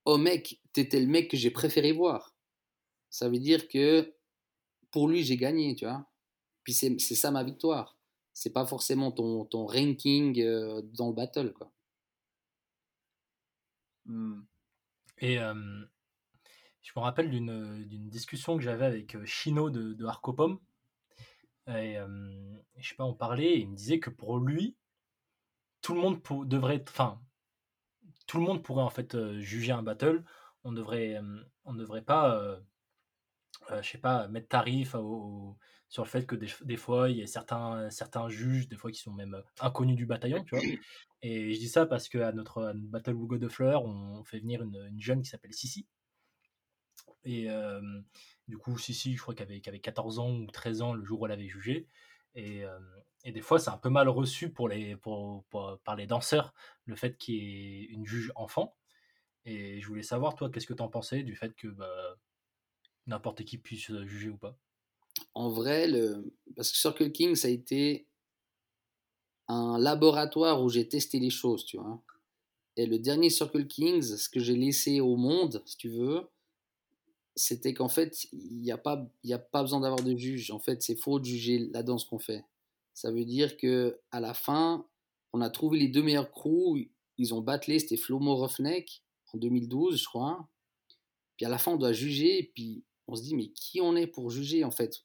Oh 0.04 0.18
mec, 0.18 0.60
t'étais 0.72 1.00
le 1.00 1.06
mec 1.06 1.30
que 1.30 1.36
j'ai 1.36 1.50
préféré 1.50 1.92
voir. 1.92 2.31
Ça 3.12 3.28
veut 3.28 3.38
dire 3.38 3.68
que 3.68 4.12
pour 4.90 5.06
lui, 5.06 5.22
j'ai 5.22 5.36
gagné, 5.36 5.76
tu 5.76 5.84
vois. 5.84 6.10
Puis 6.64 6.72
c'est 6.72 6.98
ça 6.98 7.30
ma 7.30 7.44
victoire. 7.44 7.98
C'est 8.32 8.52
pas 8.52 8.66
forcément 8.66 9.12
ton, 9.12 9.44
ton 9.44 9.66
ranking 9.66 10.40
euh, 10.40 10.80
dans 10.82 11.08
le 11.08 11.14
battle, 11.14 11.52
quoi. 11.52 11.70
Mmh. 14.06 14.40
Et 15.18 15.36
je 15.36 16.92
me 16.96 17.00
rappelle 17.00 17.30
d'une 17.30 18.08
discussion 18.08 18.56
que 18.56 18.64
j'avais 18.64 18.86
avec 18.86 19.24
Chino 19.24 19.70
de, 19.70 19.92
de 19.92 20.04
Arcopom. 20.04 20.58
Et 21.68 21.96
je 22.78 22.88
sais 22.88 22.96
pas, 22.96 23.04
on 23.04 23.14
parlait 23.14 23.52
et 23.52 23.60
il 23.60 23.68
me 23.68 23.76
disait 23.76 24.00
que 24.00 24.10
pour 24.10 24.38
lui, 24.38 24.74
tout 25.82 25.94
le 25.94 26.00
monde 26.00 26.20
devrait 26.46 26.82
enfin 26.88 27.20
tout 28.26 28.38
le 28.38 28.44
monde 28.44 28.62
pourrait 28.62 28.84
en 28.84 28.90
fait 28.90 29.14
euh, 29.14 29.40
juger 29.40 29.72
un 29.72 29.82
battle 29.82 30.24
on 30.64 30.72
devrait 30.72 31.16
euh, 31.16 31.42
on 31.64 31.74
devrait 31.74 32.02
pas 32.02 32.58
euh, 33.70 33.82
je 33.82 33.90
sais 33.90 33.98
pas 33.98 34.28
mettre 34.28 34.48
tarif 34.48 34.96
sur 35.88 36.04
le 36.04 36.08
fait 36.08 36.26
que 36.26 36.36
des, 36.36 36.76
fois 36.76 37.10
il 37.10 37.18
y 37.18 37.22
a 37.22 37.26
certains 37.26 37.90
certains 37.90 38.28
juges 38.28 38.68
des 38.68 38.76
fois 38.76 38.90
qui 38.90 39.00
sont 39.00 39.12
même 39.12 39.42
inconnus 39.60 39.96
du 39.96 40.06
bataillon 40.06 40.42
tu 40.44 40.56
vois. 40.56 40.64
Et 41.24 41.54
je 41.54 41.58
dis 41.60 41.68
ça 41.68 41.86
parce 41.86 42.08
que 42.08 42.18
à 42.18 42.32
notre, 42.32 42.72
battle 42.74 43.12
Hugo 43.12 43.38
de 43.38 43.48
Fleur 43.48 43.84
on 43.84 44.24
fait 44.24 44.40
venir 44.40 44.62
une, 44.62 45.00
jeune 45.00 45.22
qui 45.22 45.28
s'appelle 45.28 45.52
Sissi. 45.52 45.86
Et 47.24 47.48
du 48.48 48.58
coup 48.58 48.76
Sissi 48.78 49.16
je 49.16 49.22
crois 49.22 49.34
qu'elle 49.34 49.48
avait, 49.48 49.62
avait, 49.66 49.80
14 49.80 50.18
ans 50.18 50.30
ou 50.30 50.50
13 50.50 50.82
ans 50.82 50.94
le 50.94 51.04
jour 51.04 51.20
où 51.20 51.26
elle 51.26 51.32
avait 51.32 51.48
jugé. 51.48 51.86
Et, 52.34 52.64
et 53.24 53.32
des 53.32 53.40
fois, 53.40 53.58
c'est 53.58 53.70
un 53.70 53.78
peu 53.78 53.88
mal 53.88 54.08
reçu 54.08 54.50
pour 54.50 54.68
les, 54.68 54.96
pour, 54.96 55.44
par 55.84 55.96
les 55.96 56.06
danseurs, 56.06 56.52
le 56.86 56.96
fait 56.96 57.16
qu'il 57.16 57.34
y 57.36 57.82
ait 57.82 57.84
une 57.84 58.04
juge 58.04 58.32
enfant. 58.34 58.76
Et 59.44 59.80
je 59.80 59.86
voulais 59.86 60.02
savoir, 60.02 60.34
toi, 60.34 60.50
qu'est-ce 60.50 60.66
que 60.66 60.74
tu 60.74 60.82
en 60.82 60.88
pensais 60.88 61.22
du 61.22 61.36
fait 61.36 61.54
que 61.54 61.68
bah, 61.68 62.16
n'importe 63.06 63.44
qui 63.44 63.58
puisse 63.58 63.92
juger 64.04 64.30
ou 64.30 64.36
pas 64.36 64.56
En 65.34 65.50
vrai, 65.50 65.88
le... 65.88 66.32
parce 66.56 66.70
que 66.70 66.78
Circle 66.78 67.12
King, 67.12 67.34
ça 67.34 67.48
a 67.48 67.50
été 67.50 68.06
un 69.48 69.78
laboratoire 69.78 70.62
où 70.62 70.68
j'ai 70.68 70.88
testé 70.88 71.18
les 71.18 71.30
choses, 71.30 71.64
tu 71.64 71.76
vois. 71.76 72.02
Et 72.76 72.86
le 72.86 72.98
dernier 72.98 73.28
Circle 73.28 73.66
Kings, 73.66 74.16
ce 74.16 74.28
que 74.28 74.40
j'ai 74.40 74.56
laissé 74.56 75.00
au 75.00 75.16
monde, 75.16 75.62
si 75.66 75.76
tu 75.76 75.90
veux, 75.90 76.28
c'était 77.36 77.74
qu'en 77.74 77.88
fait, 77.88 78.26
il 78.32 78.62
n'y 78.62 78.72
a, 78.72 78.78
pas, 78.78 79.06
a 79.30 79.38
pas 79.38 79.62
besoin 79.62 79.80
d'avoir 79.80 80.02
de 80.02 80.16
juge. 80.16 80.50
En 80.50 80.58
fait, 80.58 80.82
c'est 80.82 80.96
faux 80.96 81.18
de 81.18 81.24
juger 81.24 81.70
la 81.72 81.82
danse 81.82 82.04
qu'on 82.04 82.18
fait. 82.18 82.44
Ça 82.94 83.10
veut 83.10 83.24
dire 83.24 83.56
que 83.56 83.98
à 84.10 84.20
la 84.20 84.34
fin, 84.34 84.86
on 85.32 85.40
a 85.40 85.50
trouvé 85.50 85.78
les 85.78 85.88
deux 85.88 86.02
meilleurs 86.02 86.30
crews. 86.30 86.78
Ils 87.18 87.34
ont 87.34 87.40
battlé, 87.40 87.78
c'était 87.78 87.96
Flomo 87.96 88.36
Roughneck 88.36 89.02
en 89.32 89.38
2012, 89.38 90.00
je 90.00 90.04
crois. 90.04 90.46
Puis 91.36 91.46
à 91.46 91.48
la 91.48 91.58
fin, 91.58 91.72
on 91.72 91.76
doit 91.76 91.92
juger. 91.92 92.52
Puis 92.54 92.84
on 93.08 93.14
se 93.16 93.22
dit, 93.22 93.34
mais 93.34 93.48
qui 93.48 93.80
on 93.80 93.96
est 93.96 94.06
pour 94.06 94.30
juger 94.30 94.64
en 94.64 94.70
fait? 94.70 95.04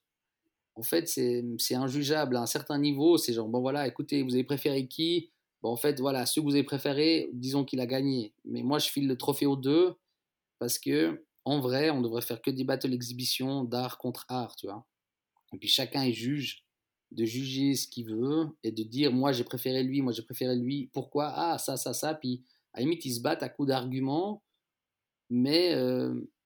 En 0.76 0.84
fait, 0.84 1.08
c'est 1.08 1.76
injugeable 1.76 2.36
à 2.38 2.42
un 2.42 2.46
certain 2.46 2.78
niveau. 2.78 3.18
C'est 3.18 3.34
genre, 3.34 3.48
bon 3.48 3.62
voilà, 3.62 3.88
écoutez, 3.88 4.22
vous 4.24 4.36
avez 4.36 4.44
préféré 4.44 4.88
qui? 4.88 5.32
Bon, 5.62 5.70
en 5.72 5.76
fait, 5.76 6.00
voilà, 6.00 6.26
ceux 6.28 6.42
que 6.42 6.46
vous 6.46 6.54
avez 6.54 6.64
préférés, 6.64 7.30
disons 7.34 7.66
qu'il 7.66 7.80
a 7.80 7.88
gagné. 7.88 8.34
Mais 8.46 8.62
moi, 8.62 8.78
je 8.80 8.90
file 8.90 9.08
le 9.08 9.18
trophée 9.18 9.48
aux 9.48 9.56
deux 9.56 9.96
parce 10.60 10.80
que, 10.80 11.26
en 11.46 11.60
vrai, 11.60 11.90
on 11.90 12.02
devrait 12.02 12.22
faire 12.22 12.42
que 12.42 12.52
des 12.52 12.64
battles 12.64 12.96
d'art 13.68 13.98
contre 13.98 14.26
art, 14.30 14.56
tu 14.56 14.68
vois. 14.68 14.86
Et 15.54 15.58
puis 15.58 15.70
chacun 15.70 16.04
est 16.04 16.14
juge 16.14 16.64
de 17.12 17.26
juger 17.26 17.74
ce 17.76 17.88
qu'il 17.88 18.08
veut 18.08 18.50
et 18.64 18.72
de 18.72 18.84
dire 18.84 19.14
moi 19.14 19.32
j'ai 19.32 19.46
préféré 19.46 19.82
lui, 19.84 20.02
moi 20.02 20.12
j'ai 20.12 20.24
préféré 20.24 20.56
lui, 20.58 20.90
pourquoi? 20.94 21.32
Ah, 21.36 21.58
ça, 21.58 21.78
ça, 21.78 21.94
ça. 21.94 22.14
Puis 22.14 22.44
à 22.74 22.80
la 22.80 22.84
limite, 22.84 23.06
ils 23.06 23.14
se 23.16 23.22
battent 23.22 23.44
à 23.44 23.50
coups 23.50 23.70
d'arguments, 23.70 24.44
mais 25.30 25.74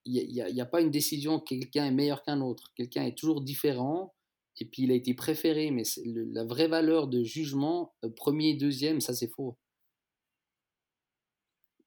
il 0.06 0.28
n'y 0.28 0.42
a, 0.42 0.64
a, 0.64 0.66
pas 0.66 0.82
une 0.82 0.92
décision 0.92 1.40
quelqu'un 1.40 1.86
est 1.86 1.92
meilleur 1.92 2.24
qu'un 2.24 2.42
autre. 2.42 2.72
Quelqu'un 2.76 3.04
est 3.04 3.18
toujours 3.18 3.42
différent 3.42 4.14
et 4.60 4.66
puis 4.66 4.84
il 4.84 4.92
a 4.92 4.96
été 4.96 5.14
préféré, 5.14 5.72
mais 5.72 5.84
la 6.06 6.44
vraie 6.44 6.68
valeur 6.68 7.08
de 7.08 7.24
jugement, 7.24 7.96
euh, 8.04 8.10
premier, 8.10 8.54
deuxième, 8.54 9.02
ça 9.02 9.14
c'est 9.14 9.28
faux. 9.28 9.58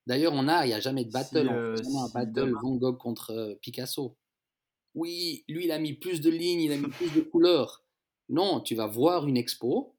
D'ailleurs, 0.06 0.32
on 0.34 0.48
a, 0.48 0.66
il 0.66 0.68
n'y 0.68 0.74
a 0.74 0.80
jamais 0.80 1.04
de 1.04 1.10
battle. 1.10 1.48
Euh, 1.48 1.76
on 1.86 1.98
a 1.98 2.04
un 2.04 2.24
battle 2.24 2.52
Van 2.62 2.76
Gogh 2.76 2.98
contre 2.98 3.30
euh, 3.30 3.54
Picasso. 3.62 4.16
Oui, 4.94 5.44
lui, 5.48 5.64
il 5.64 5.70
a 5.70 5.78
mis 5.78 5.94
plus 5.94 6.20
de 6.20 6.30
lignes, 6.30 6.62
il 6.62 6.72
a 6.72 6.76
mis 6.76 6.88
plus 6.88 7.12
de 7.14 7.20
couleurs. 7.20 7.84
Non, 8.28 8.60
tu 8.60 8.74
vas 8.74 8.86
voir 8.86 9.28
une 9.28 9.36
expo, 9.36 9.96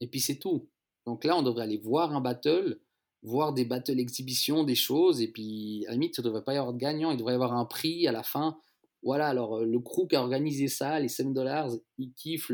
et 0.00 0.08
puis 0.08 0.20
c'est 0.20 0.38
tout. 0.38 0.68
Donc 1.06 1.24
là, 1.24 1.36
on 1.36 1.42
devrait 1.42 1.64
aller 1.64 1.78
voir 1.78 2.14
un 2.14 2.20
battle, 2.20 2.80
voir 3.22 3.52
des 3.52 3.64
battle 3.64 4.00
exhibitions, 4.00 4.64
des 4.64 4.74
choses, 4.74 5.20
et 5.20 5.28
puis 5.28 5.84
à 5.86 5.90
la 5.90 5.94
limite, 5.94 6.18
il 6.18 6.20
ne 6.20 6.26
devrait 6.26 6.44
pas 6.44 6.54
y 6.54 6.56
avoir 6.56 6.72
de 6.72 6.78
gagnant, 6.78 7.10
il 7.10 7.16
devrait 7.16 7.32
y 7.32 7.34
avoir 7.34 7.54
un 7.54 7.64
prix 7.64 8.06
à 8.06 8.12
la 8.12 8.22
fin. 8.22 8.58
Voilà, 9.02 9.28
alors 9.28 9.58
euh, 9.58 9.64
le 9.64 9.78
crew 9.80 10.06
qui 10.08 10.16
a 10.16 10.22
organisé 10.22 10.68
ça, 10.68 10.98
les 11.00 11.08
7 11.08 11.32
dollars, 11.32 11.70
ils 11.98 12.12
kiffent. 12.14 12.50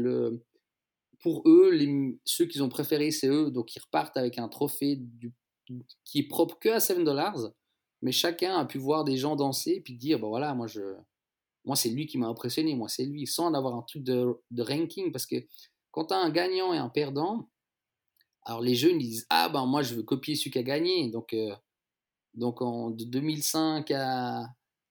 Pour 1.20 1.42
eux, 1.46 1.76
ceux 2.24 2.46
qu'ils 2.46 2.62
ont 2.62 2.68
préférés, 2.68 3.10
c'est 3.10 3.28
eux, 3.28 3.50
donc 3.50 3.74
ils 3.74 3.80
repartent 3.80 4.16
avec 4.16 4.38
un 4.38 4.48
trophée 4.48 5.00
qui 6.04 6.20
est 6.20 6.28
propre 6.28 6.58
que 6.60 6.68
à 6.68 6.80
7 6.80 7.02
dollars, 7.02 7.50
mais 8.02 8.12
chacun 8.12 8.56
a 8.56 8.64
pu 8.64 8.78
voir 8.78 9.04
des 9.04 9.16
gens 9.16 9.36
danser 9.36 9.72
et 9.72 9.80
puis 9.80 9.94
dire, 9.94 10.18
bon 10.18 10.28
voilà, 10.28 10.54
moi 10.54 10.66
je. 10.66 10.94
Moi, 11.64 11.76
c'est 11.76 11.90
lui 11.90 12.06
qui 12.06 12.16
m'a 12.16 12.28
impressionné, 12.28 12.74
moi, 12.74 12.88
c'est 12.88 13.04
lui, 13.04 13.26
sans 13.26 13.52
avoir 13.52 13.74
un 13.74 13.82
truc 13.82 14.02
de, 14.02 14.40
de 14.50 14.62
ranking, 14.62 15.12
parce 15.12 15.26
que 15.26 15.36
quand 15.90 16.06
tu 16.06 16.14
as 16.14 16.18
un 16.18 16.30
gagnant 16.30 16.72
et 16.72 16.78
un 16.78 16.88
perdant, 16.88 17.50
alors 18.48 18.62
les 18.62 18.74
jeunes 18.74 18.98
ils 18.98 19.10
disent 19.10 19.26
ah 19.28 19.50
ben 19.50 19.66
moi 19.66 19.82
je 19.82 19.94
veux 19.94 20.02
copier 20.02 20.34
celui 20.34 20.50
qui 20.50 20.58
a 20.58 20.62
gagné. 20.62 21.10
Donc 21.10 21.34
euh, 21.34 21.54
donc 22.34 22.62
en 22.62 22.90
de 22.90 23.04
2005 23.04 23.90
à, 23.90 24.46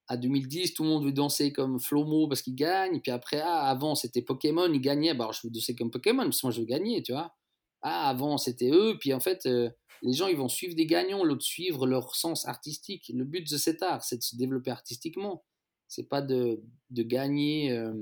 à 0.07 0.17
2010 0.17 0.75
tout 0.75 0.83
le 0.83 0.89
monde 0.89 1.03
veut 1.03 1.11
danser 1.11 1.51
comme 1.51 1.79
Flomo 1.79 2.27
parce 2.27 2.43
qu'il 2.43 2.55
gagne. 2.55 3.01
Puis 3.01 3.11
après 3.11 3.41
ah 3.41 3.67
avant 3.67 3.95
c'était 3.95 4.21
Pokémon 4.21 4.71
il 4.71 4.79
gagnait. 4.79 5.15
Bah, 5.15 5.25
alors 5.25 5.33
je 5.33 5.47
veux 5.47 5.51
danser 5.51 5.75
comme 5.75 5.89
Pokémon 5.89 6.23
parce 6.23 6.39
que 6.39 6.45
moi 6.45 6.51
je 6.51 6.59
veux 6.59 6.67
gagner 6.67 7.01
tu 7.01 7.13
vois. 7.13 7.35
Ah 7.81 8.07
avant 8.07 8.37
c'était 8.37 8.69
eux. 8.69 8.97
Puis 8.99 9.11
en 9.11 9.19
fait 9.19 9.47
euh, 9.47 9.71
les 10.03 10.13
gens 10.13 10.27
ils 10.27 10.37
vont 10.37 10.49
suivre 10.49 10.75
des 10.75 10.85
gagnants, 10.85 11.23
l'autre 11.23 11.43
suivre 11.43 11.87
leur 11.87 12.15
sens 12.15 12.47
artistique. 12.47 13.11
Le 13.11 13.25
but 13.25 13.49
de 13.51 13.57
cet 13.57 13.81
art 13.81 14.03
c'est 14.03 14.17
de 14.17 14.23
se 14.23 14.35
développer 14.35 14.69
artistiquement. 14.69 15.43
C'est 15.87 16.07
pas 16.07 16.21
de, 16.21 16.61
de 16.91 17.03
gagner 17.03 17.71
euh, 17.71 17.93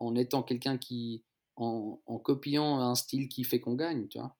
en 0.00 0.16
étant 0.16 0.42
quelqu'un 0.42 0.78
qui 0.78 1.22
en, 1.54 2.00
en, 2.06 2.18
copiant 2.18 2.80
un 2.80 2.94
style 2.94 3.28
qui 3.28 3.44
fait 3.44 3.60
qu'on 3.60 3.74
gagne, 3.74 4.08
tu 4.08 4.18
vois. 4.18 4.34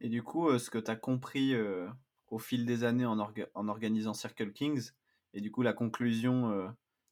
Et 0.00 0.08
du 0.08 0.22
coup, 0.22 0.48
euh, 0.48 0.58
ce 0.58 0.70
que 0.70 0.78
tu 0.78 0.90
as 0.90 0.96
compris 0.96 1.54
euh, 1.54 1.88
au 2.28 2.38
fil 2.38 2.66
des 2.66 2.84
années 2.84 3.06
en, 3.06 3.18
en, 3.18 3.68
organisant 3.68 4.14
Circle 4.14 4.52
Kings, 4.52 4.90
et 5.34 5.40
du 5.40 5.50
coup, 5.50 5.62
la 5.62 5.72
conclusion 5.72 6.50
euh, 6.52 6.68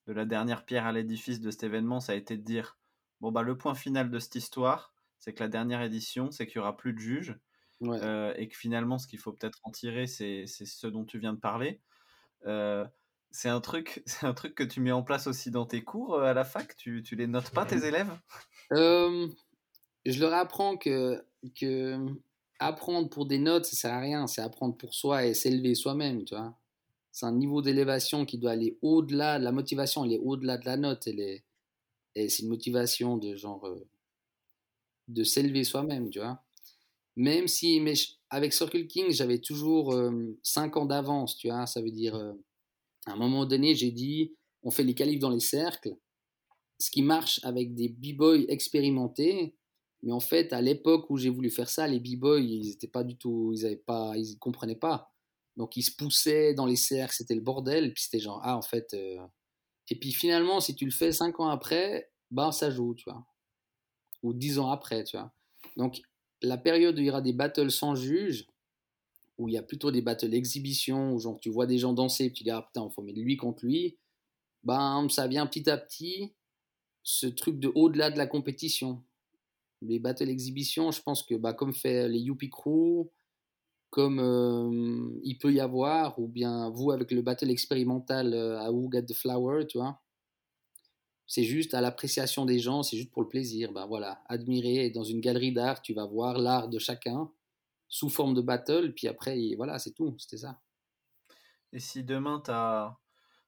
de 0.06 0.12
la 0.12 0.24
dernière 0.24 0.64
pierre 0.64 0.86
à 0.86 0.92
l'édifice 0.92 1.40
de 1.40 1.50
cet 1.50 1.64
événement, 1.64 2.00
ça 2.00 2.12
a 2.12 2.14
été 2.14 2.36
de 2.36 2.42
dire 2.42 2.78
bon, 3.20 3.32
bah, 3.32 3.42
le 3.42 3.56
point 3.58 3.74
final 3.74 4.10
de 4.10 4.18
cette 4.18 4.36
histoire, 4.36 4.94
c'est 5.18 5.32
que 5.32 5.42
la 5.42 5.48
dernière 5.48 5.82
édition, 5.82 6.30
c'est 6.30 6.46
qu'il 6.46 6.60
n'y 6.60 6.62
aura 6.62 6.76
plus 6.76 6.92
de 6.92 6.98
juges. 6.98 7.36
et 7.82 8.48
que 8.48 8.56
finalement, 8.56 8.98
ce 8.98 9.06
qu'il 9.06 9.18
faut 9.18 9.32
peut-être 9.32 9.58
en 9.64 9.70
tirer, 9.70 10.06
c'est 10.06 10.46
ce 10.46 10.86
dont 10.86 11.04
tu 11.04 11.18
viens 11.18 11.32
de 11.32 11.40
parler. 11.40 11.80
c'est 13.30 13.48
un 13.48 13.60
truc, 13.60 14.02
c'est 14.06 14.26
un 14.26 14.34
truc 14.34 14.54
que 14.54 14.62
tu 14.62 14.80
mets 14.80 14.92
en 14.92 15.02
place 15.02 15.26
aussi 15.26 15.50
dans 15.50 15.66
tes 15.66 15.82
cours 15.82 16.20
à 16.20 16.34
la 16.34 16.44
fac? 16.44 16.76
Tu, 16.76 17.02
tu 17.02 17.16
les 17.16 17.26
notes 17.26 17.50
pas 17.50 17.66
tes 17.66 17.84
élèves? 17.84 18.16
Je 20.06 20.20
leur 20.20 20.34
apprends 20.34 20.76
que 20.76 21.24
que 21.58 21.98
apprendre 22.58 23.08
pour 23.08 23.26
des 23.26 23.38
notes, 23.38 23.64
ça 23.64 23.76
sert 23.76 23.94
à 23.94 24.00
rien. 24.00 24.26
C'est 24.26 24.40
apprendre 24.40 24.76
pour 24.76 24.94
soi 24.94 25.26
et 25.26 25.34
s'élever 25.34 25.74
soi-même, 25.74 26.24
tu 26.24 26.34
vois. 26.34 26.56
C'est 27.12 27.26
un 27.26 27.32
niveau 27.32 27.62
d'élévation 27.62 28.26
qui 28.26 28.38
doit 28.38 28.50
aller 28.50 28.78
au-delà. 28.82 29.38
La 29.38 29.52
motivation, 29.52 30.04
elle 30.04 30.12
est 30.12 30.18
au-delà 30.18 30.58
de 30.58 30.66
la 30.66 30.76
note. 30.76 31.06
Elle 31.06 31.20
est, 31.20 31.44
et 32.14 32.28
c'est 32.28 32.42
une 32.42 32.48
motivation 32.48 33.16
de 33.16 33.34
genre 33.36 33.66
euh, 33.66 33.86
de 35.08 35.24
s'élever 35.24 35.64
soi-même, 35.64 36.10
tu 36.10 36.18
vois. 36.18 36.42
Même 37.16 37.48
si, 37.48 37.82
avec 38.28 38.52
Circle 38.52 38.86
King, 38.86 39.10
j'avais 39.10 39.38
toujours 39.38 39.94
5 40.42 40.76
euh, 40.76 40.80
ans 40.80 40.86
d'avance, 40.86 41.36
tu 41.36 41.48
vois. 41.48 41.66
Ça 41.66 41.80
veut 41.80 41.90
dire, 41.90 42.14
euh, 42.14 42.32
à 43.06 43.12
un 43.12 43.16
moment 43.16 43.46
donné, 43.46 43.74
j'ai 43.74 43.90
dit, 43.90 44.34
on 44.62 44.70
fait 44.70 44.84
les 44.84 44.94
qualifs 44.94 45.20
dans 45.20 45.30
les 45.30 45.40
cercles. 45.40 45.96
Ce 46.78 46.90
qui 46.90 47.00
marche 47.00 47.40
avec 47.44 47.74
des 47.74 47.88
b-boys 47.88 48.44
expérimentés, 48.48 49.54
mais 50.06 50.12
en 50.12 50.20
fait, 50.20 50.52
à 50.52 50.60
l'époque 50.60 51.10
où 51.10 51.16
j'ai 51.16 51.30
voulu 51.30 51.50
faire 51.50 51.68
ça, 51.68 51.88
les 51.88 51.98
b-boys, 51.98 52.38
ils 52.38 52.70
étaient 52.70 52.86
pas 52.86 53.02
du 53.02 53.16
tout, 53.16 53.50
ils 53.52 53.66
avaient 53.66 53.74
pas, 53.74 54.12
ils 54.16 54.38
comprenaient 54.38 54.76
pas. 54.76 55.12
Donc 55.56 55.76
ils 55.76 55.82
se 55.82 55.90
poussaient 55.90 56.54
dans 56.54 56.64
les 56.64 56.76
cercles, 56.76 57.12
c'était 57.12 57.34
le 57.34 57.40
bordel. 57.40 57.92
Puis 57.92 58.04
c'était 58.04 58.20
genre 58.20 58.40
ah 58.44 58.56
en 58.56 58.62
fait. 58.62 58.94
Euh, 58.94 59.18
et 59.90 59.98
puis 59.98 60.12
finalement, 60.12 60.60
si 60.60 60.76
tu 60.76 60.84
le 60.84 60.92
fais 60.92 61.10
cinq 61.10 61.40
ans 61.40 61.48
après, 61.48 62.12
ben 62.30 62.52
ça 62.52 62.70
joue, 62.70 62.94
tu 62.94 63.10
vois. 63.10 63.26
Ou 64.22 64.32
dix 64.32 64.60
ans 64.60 64.70
après, 64.70 65.02
tu 65.02 65.16
vois. 65.16 65.32
Donc 65.76 66.00
la 66.40 66.56
période 66.56 66.96
où 66.96 67.00
il 67.00 67.06
y 67.06 67.10
aura 67.10 67.20
des 67.20 67.32
battles 67.32 67.72
sans 67.72 67.96
juge, 67.96 68.46
où 69.38 69.48
il 69.48 69.54
y 69.54 69.58
a 69.58 69.62
plutôt 69.64 69.90
des 69.90 70.02
battles 70.02 70.32
exhibition, 70.34 71.14
où 71.14 71.18
genre 71.18 71.40
tu 71.40 71.50
vois 71.50 71.66
des 71.66 71.78
gens 71.78 71.92
danser, 71.92 72.26
et 72.26 72.32
tu 72.32 72.44
dis 72.44 72.50
ah 72.50 72.62
putain, 72.62 72.86
il 72.88 72.94
faut 72.94 73.02
mettre 73.02 73.18
lui 73.18 73.36
contre 73.36 73.64
lui. 73.64 73.96
Ben 74.62 75.08
ça 75.08 75.26
vient 75.26 75.48
petit 75.48 75.68
à 75.68 75.76
petit 75.76 76.32
ce 77.02 77.26
truc 77.26 77.58
de 77.58 77.72
au-delà 77.74 78.12
de 78.12 78.18
la 78.18 78.28
compétition 78.28 79.02
les 79.82 79.98
battle 79.98 80.28
exhibitions, 80.28 80.90
je 80.90 81.02
pense 81.02 81.22
que 81.22 81.34
bah, 81.34 81.52
comme 81.52 81.74
fait 81.74 82.08
les 82.08 82.20
Yuppie 82.20 82.50
Crew, 82.50 83.10
comme 83.90 85.20
il 85.22 85.38
peut 85.38 85.52
y 85.52 85.60
avoir, 85.60 86.18
ou 86.18 86.28
bien 86.28 86.70
vous 86.70 86.90
avec 86.90 87.10
le 87.12 87.22
battle 87.22 87.50
expérimental 87.50 88.34
à 88.34 88.70
Who 88.70 88.88
Got 88.88 89.02
the 89.02 89.14
Flower, 89.14 89.66
tu 89.66 89.78
vois. 89.78 90.02
C'est 91.26 91.44
juste 91.44 91.74
à 91.74 91.80
l'appréciation 91.80 92.44
des 92.44 92.58
gens, 92.58 92.82
c'est 92.82 92.96
juste 92.96 93.10
pour 93.10 93.22
le 93.22 93.28
plaisir. 93.28 93.72
Bah 93.72 93.86
voilà, 93.86 94.22
admirer 94.26 94.90
dans 94.90 95.02
une 95.02 95.20
galerie 95.20 95.52
d'art, 95.52 95.82
tu 95.82 95.92
vas 95.92 96.06
voir 96.06 96.38
l'art 96.38 96.68
de 96.68 96.78
chacun 96.78 97.30
sous 97.88 98.10
forme 98.10 98.34
de 98.34 98.40
battle, 98.40 98.92
puis 98.94 99.08
après, 99.08 99.54
voilà, 99.56 99.78
c'est 99.78 99.92
tout, 99.92 100.14
c'était 100.18 100.38
ça. 100.38 100.60
Et 101.72 101.80
si 101.80 102.04
demain 102.04 102.40
tu 102.44 102.50
as, 102.50 102.96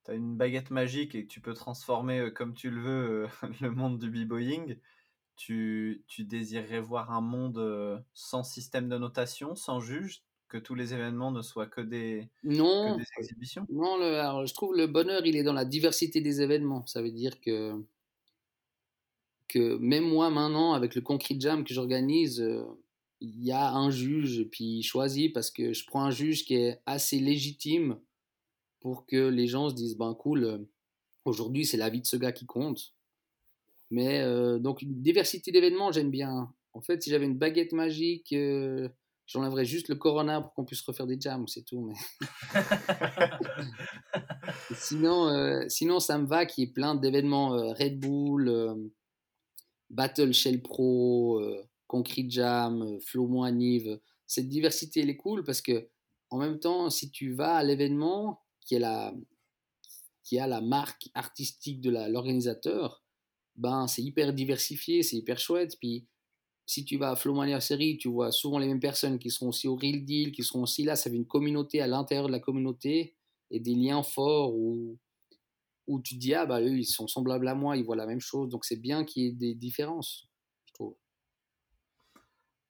as, 0.08 0.14
une 0.14 0.36
baguette 0.36 0.70
magique 0.70 1.14
et 1.14 1.24
que 1.24 1.28
tu 1.28 1.40
peux 1.40 1.54
transformer 1.54 2.32
comme 2.34 2.54
tu 2.54 2.70
le 2.70 2.80
veux 2.80 3.28
le 3.60 3.70
monde 3.70 3.98
du 3.98 4.10
b-boying, 4.10 4.76
tu, 5.38 6.04
tu, 6.08 6.24
désirerais 6.24 6.80
voir 6.80 7.12
un 7.12 7.22
monde 7.22 8.04
sans 8.12 8.42
système 8.42 8.88
de 8.88 8.98
notation, 8.98 9.54
sans 9.54 9.80
juge, 9.80 10.22
que 10.48 10.58
tous 10.58 10.74
les 10.74 10.94
événements 10.94 11.30
ne 11.30 11.42
soient 11.42 11.66
que 11.66 11.80
des, 11.80 12.28
non, 12.42 12.96
des 12.96 13.04
exhibitions? 13.18 13.66
Non, 13.70 14.00
alors, 14.02 14.46
je 14.46 14.54
trouve 14.54 14.74
le 14.74 14.86
bonheur, 14.86 15.24
il 15.24 15.36
est 15.36 15.42
dans 15.42 15.52
la 15.52 15.64
diversité 15.64 16.20
des 16.20 16.42
événements. 16.42 16.84
Ça 16.86 17.02
veut 17.02 17.12
dire 17.12 17.40
que, 17.40 17.74
que 19.46 19.76
même 19.76 20.08
moi, 20.08 20.30
maintenant, 20.30 20.72
avec 20.72 20.94
le 20.94 21.02
Concrete 21.02 21.40
Jam 21.40 21.64
que 21.64 21.72
j'organise, 21.72 22.40
euh, 22.40 22.64
il 23.20 23.44
y 23.44 23.52
a 23.52 23.72
un 23.72 23.90
juge, 23.90 24.44
puis 24.50 24.78
il 24.78 24.82
choisit 24.82 25.32
parce 25.32 25.50
que 25.50 25.72
je 25.72 25.86
prends 25.86 26.04
un 26.04 26.10
juge 26.10 26.44
qui 26.44 26.54
est 26.54 26.80
assez 26.86 27.18
légitime 27.18 27.98
pour 28.80 29.06
que 29.06 29.28
les 29.28 29.46
gens 29.46 29.70
se 29.70 29.74
disent, 29.74 29.96
ben 29.96 30.14
cool, 30.14 30.66
aujourd'hui 31.24 31.66
c'est 31.66 31.76
la 31.76 31.90
vie 31.90 32.00
de 32.00 32.06
ce 32.06 32.16
gars 32.16 32.32
qui 32.32 32.46
compte 32.46 32.94
mais 33.90 34.20
euh, 34.20 34.58
donc, 34.58 34.82
une 34.82 35.02
diversité 35.02 35.50
d'événements, 35.50 35.92
j'aime 35.92 36.10
bien. 36.10 36.52
En 36.74 36.82
fait, 36.82 37.02
si 37.02 37.10
j'avais 37.10 37.24
une 37.24 37.38
baguette 37.38 37.72
magique, 37.72 38.32
euh, 38.32 38.88
j'enlèverais 39.26 39.64
juste 39.64 39.88
le 39.88 39.96
Corona 39.96 40.42
pour 40.42 40.54
qu'on 40.54 40.64
puisse 40.64 40.82
refaire 40.82 41.06
des 41.06 41.20
jams, 41.20 41.48
c'est 41.48 41.64
tout. 41.64 41.86
Mais... 41.86 41.94
sinon, 44.74 45.28
euh, 45.28 45.64
sinon, 45.68 46.00
ça 46.00 46.18
me 46.18 46.26
va 46.26 46.44
qu'il 46.44 46.64
y 46.64 46.66
ait 46.68 46.72
plein 46.72 46.94
d'événements 46.94 47.50
Red 47.50 47.98
Bull, 47.98 48.90
Battle 49.90 50.32
Shell 50.32 50.62
Pro, 50.62 51.42
Concrete 51.86 52.30
Jam, 52.30 52.98
Flow 53.00 53.26
Moanive. 53.26 53.98
Cette 54.26 54.48
diversité, 54.48 55.00
elle 55.00 55.10
est 55.10 55.16
cool 55.16 55.44
parce 55.44 55.62
que, 55.62 55.88
en 56.30 56.36
même 56.36 56.60
temps, 56.60 56.90
si 56.90 57.10
tu 57.10 57.32
vas 57.32 57.56
à 57.56 57.64
l'événement 57.64 58.42
qui, 58.60 58.74
est 58.74 58.78
la, 58.78 59.14
qui 60.22 60.38
a 60.38 60.46
la 60.46 60.60
marque 60.60 61.08
artistique 61.14 61.80
de 61.80 61.88
l'organisateur, 61.88 63.02
ben, 63.58 63.88
c'est 63.88 64.02
hyper 64.02 64.32
diversifié, 64.32 65.02
c'est 65.02 65.16
hyper 65.16 65.38
chouette. 65.38 65.76
Puis 65.78 66.06
si 66.64 66.84
tu 66.84 66.96
vas 66.96 67.10
à 67.10 67.16
Flow 67.16 67.34
Série, 67.60 67.98
tu 67.98 68.08
vois 68.08 68.30
souvent 68.30 68.58
les 68.58 68.68
mêmes 68.68 68.80
personnes 68.80 69.18
qui 69.18 69.30
seront 69.30 69.48
aussi 69.48 69.68
au 69.68 69.74
Real 69.74 70.04
Deal, 70.04 70.32
qui 70.32 70.44
seront 70.44 70.62
aussi 70.62 70.84
là. 70.84 70.96
Ça 70.96 71.10
fait 71.10 71.16
une 71.16 71.26
communauté 71.26 71.80
à 71.80 71.86
l'intérieur 71.86 72.28
de 72.28 72.32
la 72.32 72.40
communauté 72.40 73.16
et 73.50 73.60
des 73.60 73.74
liens 73.74 74.02
forts 74.02 74.54
où, 74.54 74.98
où 75.86 76.00
tu 76.00 76.14
te 76.14 76.20
dis, 76.20 76.34
ah 76.34 76.46
bah 76.46 76.62
eux, 76.62 76.78
ils 76.78 76.84
sont 76.84 77.08
semblables 77.08 77.48
à 77.48 77.54
moi, 77.54 77.76
ils 77.76 77.84
voient 77.84 77.96
la 77.96 78.06
même 78.06 78.20
chose. 78.20 78.48
Donc 78.48 78.64
c'est 78.64 78.76
bien 78.76 79.04
qu'il 79.04 79.24
y 79.24 79.26
ait 79.26 79.32
des 79.32 79.54
différences, 79.54 80.28
je 80.66 80.72
trouve. 80.74 80.96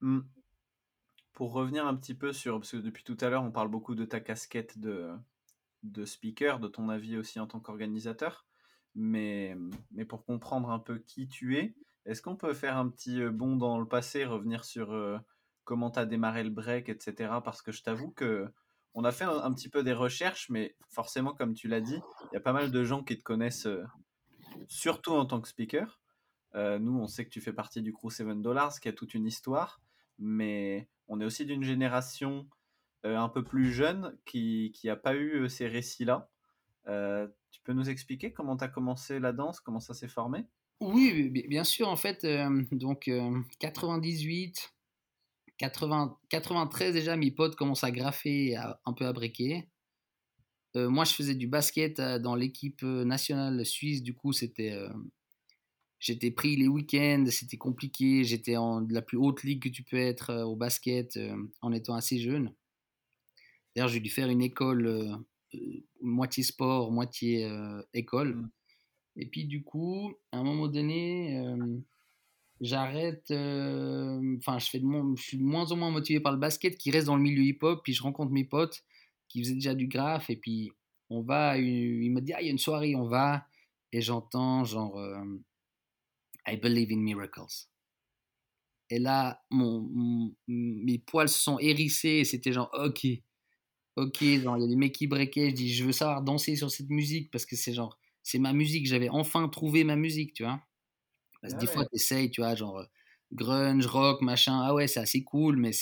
Mmh. 0.01 0.21
Pour 1.35 1.53
revenir 1.53 1.87
un 1.87 1.95
petit 1.95 2.15
peu 2.15 2.33
sur, 2.33 2.59
parce 2.59 2.73
que 2.73 2.79
depuis 2.79 3.05
tout 3.05 3.17
à 3.21 3.29
l'heure, 3.29 3.45
on 3.45 3.53
parle 3.53 3.69
beaucoup 3.69 3.95
de 3.95 4.05
ta 4.05 4.21
casquette 4.21 4.79
de, 4.79 5.11
de 5.83 6.05
speaker, 6.05 6.61
de 6.61 6.69
ton 6.69 6.89
avis 6.89 7.17
aussi 7.17 7.39
en 7.39 7.47
tant 7.47 7.61
qu'organisateur 7.61 8.48
mais, 8.95 9.57
mais 9.93 10.05
pour 10.05 10.25
comprendre 10.25 10.71
un 10.71 10.79
peu 10.79 10.99
qui 10.99 11.29
tu 11.29 11.57
es, 11.57 11.75
est-ce 12.09 12.23
qu'on 12.23 12.37
peut 12.37 12.55
faire 12.55 12.79
un 12.79 12.89
petit 12.89 13.21
euh, 13.21 13.31
bond 13.31 13.57
dans 13.57 13.79
le 13.79 13.87
passé, 13.87 14.25
revenir 14.25 14.65
sur 14.65 14.93
euh, 14.93 15.19
comment 15.65 15.91
tu 15.91 15.99
as 15.99 16.07
démarré 16.07 16.43
le 16.43 16.49
break, 16.49 16.89
etc. 16.89 17.35
Parce 17.45 17.61
que 17.61 17.71
je 17.71 17.83
t'avoue 17.83 18.11
que 18.11 18.49
on 18.95 19.05
a 19.05 19.13
fait 19.13 19.25
un, 19.25 19.53
petit 19.53 19.69
peu 19.69 19.85
des 19.85 19.93
recherches, 19.93 20.49
mais 20.49 20.75
forcément, 20.89 21.35
comme 21.35 21.53
tu 21.53 21.69
l'as 21.69 21.83
dit, 21.83 22.01
il 22.33 22.35
y 22.35 22.37
a 22.37 22.41
pas 22.41 22.55
mal 22.55 22.73
de 22.73 22.83
gens 22.83 23.05
qui 23.05 23.17
te 23.17 23.23
connaissent, 23.23 23.67
euh, 23.67 23.85
surtout 24.67 25.13
en 25.13 25.27
tant 25.27 25.41
que 25.41 25.49
speaker. 25.49 26.01
Nous, 26.55 26.99
on 26.99 27.07
sait 27.07 27.25
que 27.25 27.31
tu 27.31 27.41
fais 27.41 27.53
partie 27.53 27.83
du 27.83 27.93
crew 27.93 28.11
7 28.11 28.41
Dollars, 28.41 28.81
qui 28.81 28.89
a 28.89 28.93
toute 28.93 29.15
une 29.15 29.27
histoire, 29.27 29.81
mais 30.19 30.89
on 31.07 31.21
est 31.21 31.25
aussi 31.25 31.45
d'une 31.45 31.63
génération 31.63 32.49
un 33.05 33.29
peu 33.29 33.45
plus 33.45 33.71
jeune 33.71 34.19
qui 34.25 34.73
n'a 34.83 34.97
pas 34.97 35.15
eu 35.15 35.49
ces 35.49 35.69
récits-là. 35.69 36.29
Tu 36.87 37.61
peux 37.65 37.73
nous 37.73 37.91
expliquer 37.91 38.33
comment 38.33 38.57
tu 38.57 38.65
as 38.65 38.69
commencé 38.69 39.19
la 39.19 39.33
danse, 39.33 39.61
comment 39.61 39.81
ça 39.81 39.95
s'est 39.95 40.09
formé? 40.09 40.45
Oui, 40.81 41.31
bien 41.31 41.65
sûr. 41.65 41.89
En 41.89 41.97
fait, 41.97 42.27
donc 42.73 43.11
98, 43.59 44.73
80, 45.59 46.19
93 46.29 46.95
déjà, 46.95 47.17
mes 47.17 47.31
potes 47.31 47.57
commencent 47.57 47.85
à 47.85 47.91
graffer, 47.91 48.57
un 48.57 48.93
peu 48.93 49.07
à 49.07 49.13
briquer. 49.13 49.69
moi, 50.75 51.05
je 51.05 51.13
faisais 51.13 51.35
du 51.35 51.49
basket 51.49 52.01
dans 52.01 52.35
l'équipe 52.35 52.83
nationale 52.83 53.67
suisse. 53.67 54.03
Du 54.03 54.15
coup, 54.15 54.33
c'était 54.33 54.79
J'étais 56.01 56.31
pris 56.31 56.57
les 56.57 56.69
week-ends, 56.69 57.25
c'était 57.31 57.57
compliqué. 57.57 58.23
J'étais 58.23 58.57
en 58.57 58.81
la 58.89 59.03
plus 59.03 59.19
haute 59.19 59.43
ligue 59.43 59.63
que 59.63 59.69
tu 59.69 59.83
peux 59.83 59.97
être 59.97 60.31
euh, 60.31 60.45
au 60.45 60.55
basket 60.55 61.17
euh, 61.17 61.37
en 61.61 61.73
étant 61.73 61.95
assez 61.95 62.21
jeune. 62.21 62.55
D'ailleurs, 63.75 63.89
j'ai 63.89 64.01
dû 64.01 64.11
faire 64.11 64.29
une 64.29 64.43
école 64.43 64.87
euh, 64.87 65.17
moitié 66.01 66.43
sport, 66.43 66.93
moitié 66.93 67.51
école. 67.95 68.37
Mmh. 68.37 68.51
Et 69.17 69.27
puis, 69.27 69.45
du 69.47 69.63
coup, 69.63 70.13
à 70.33 70.39
un 70.39 70.45
moment 70.45 70.69
donné, 70.69 71.43
j'arrête. 72.61 73.31
Enfin, 73.31 74.59
je, 74.59 74.69
fais 74.71 74.81
de 74.81 74.87
je 75.17 75.23
suis 75.23 75.39
de 75.39 75.43
moins 75.43 75.71
en 75.73 75.77
moins 75.77 75.91
motivé 75.91 76.21
par 76.21 76.33
le 76.33 76.39
basket 76.39 76.77
qui 76.79 76.91
reste 76.91 77.07
dans 77.07 77.17
le 77.17 77.23
milieu 77.23 77.43
hip-hop. 77.43 77.81
Puis, 77.83 77.95
je 77.95 78.03
rencontre 78.03 78.33
mes 78.33 78.45
potes 78.45 78.85
qui 79.29 79.43
faisaient 79.43 79.55
déjà 79.55 79.75
du 79.75 79.89
graphe. 79.89 80.31
Et 80.31 80.37
puis, 80.37 80.71
on 81.11 81.23
va. 81.23 81.59
Il 81.59 82.11
me 82.13 82.21
dit 82.21 82.33
Ah, 82.33 82.41
il 82.41 82.47
y 82.47 82.49
a 82.49 82.53
une 82.53 82.59
soirée, 82.59 82.95
on 82.95 83.09
va. 83.09 83.47
Et 83.93 84.01
j'entends 84.01 84.65
genre. 84.65 85.01
I 86.47 86.57
believe 86.57 86.91
in 86.91 87.01
miracles. 87.01 87.69
Et 88.91 88.99
là, 88.99 89.43
mon, 89.51 90.35
mes 90.47 90.99
poils 90.99 91.29
se 91.29 91.39
sont 91.39 91.59
hérissés 91.59 92.21
et 92.21 92.25
c'était 92.25 92.53
genre, 92.53 92.71
ok, 92.73 93.07
ok, 93.99 94.21
il 94.23 94.43
y 94.43 94.47
a 94.47 94.67
des 94.67 94.77
mecs 94.77 94.95
qui 94.95 95.07
breakaient. 95.07 95.51
Je 95.51 95.55
dis, 95.55 95.75
je 95.75 95.85
veux 95.85 95.93
savoir 95.93 96.23
danser 96.23 96.57
sur 96.57 96.71
cette 96.71 96.89
musique 96.91 97.31
parce 97.31 97.45
que 97.47 97.57
c'est 97.57 97.75
genre, 97.75 97.99
c'est 98.23 98.39
ma 98.39 98.53
musique. 98.53 98.87
J'avais 98.87 99.09
enfin 99.09 99.49
trouvé 99.49 99.85
ma 99.85 99.97
musique, 99.97 100.33
tu 100.33 100.45
vois. 100.45 100.61
Parce 101.43 101.55
que 101.55 101.59
ah 101.59 101.61
des 101.61 101.67
fois, 101.67 101.85
tu 101.85 101.97
essayes, 101.97 102.31
tu 102.31 102.41
vois, 102.41 102.55
genre 102.55 102.85
grunge, 103.33 103.87
rock, 103.87 104.23
machin. 104.23 104.61
Ah 104.63 104.75
ouais, 104.75 104.89
c'est 104.89 105.01
assez 105.01 105.23
cool, 105.23 105.57
mais 105.57 105.73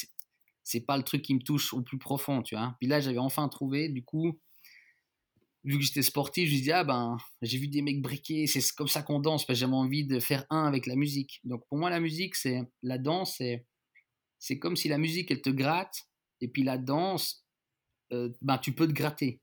c'est 0.64 0.81
pas 0.81 0.96
le 0.96 1.02
truc 1.02 1.22
qui 1.22 1.35
me 1.35 1.40
touche 1.40 1.72
au 1.72 1.83
plus 1.83 1.98
profond, 1.98 2.42
tu 2.42 2.57
vois. 2.57 2.76
Puis 2.81 2.88
là, 2.88 3.00
j'avais 3.00 3.18
enfin 3.18 3.48
trouvé, 3.48 3.88
du 3.88 4.05
coup, 4.05 4.38
vu 5.64 5.79
que 5.79 5.85
j'étais 5.85 6.02
sportif, 6.02 6.48
je 6.48 6.55
me 6.55 6.59
disais, 6.59 6.72
ah 6.72 6.85
ben, 6.85 7.16
j'ai 7.42 7.59
vu 7.59 7.68
des 7.68 7.83
mecs 7.83 8.02
briquer, 8.02 8.46
c'est 8.46 8.61
comme 8.74 8.88
ça 8.88 9.02
qu'on 9.02 9.20
danse, 9.20 9.46
parce 9.46 9.59
que 9.59 9.61
j'avais 9.61 9.76
envie 9.76 10.05
de 10.05 10.20
faire 10.20 10.44
un 10.50 10.64
avec 10.64 10.87
la 10.87 10.94
musique. 10.94 11.40
Donc 11.44 11.66
pour 11.68 11.79
moi, 11.79 11.90
la 11.90 12.00
musique, 12.00 12.35
c'est 12.35 12.62
la 12.83 12.98
danse, 12.98 13.40
c'est 14.38 14.59
comme 14.59 14.76
si 14.76 14.88
la 14.88 14.98
musique, 14.98 15.31
elle 15.31 15.42
te 15.42 15.50
gratte, 15.50 16.09
et 16.40 16.48
puis 16.48 16.62
la 16.62 16.79
danse, 16.79 17.45
euh, 18.12 18.30
ben, 18.42 18.58
tu 18.58 18.72
peux 18.72 18.86
te 18.86 18.92
gratter. 18.92 19.40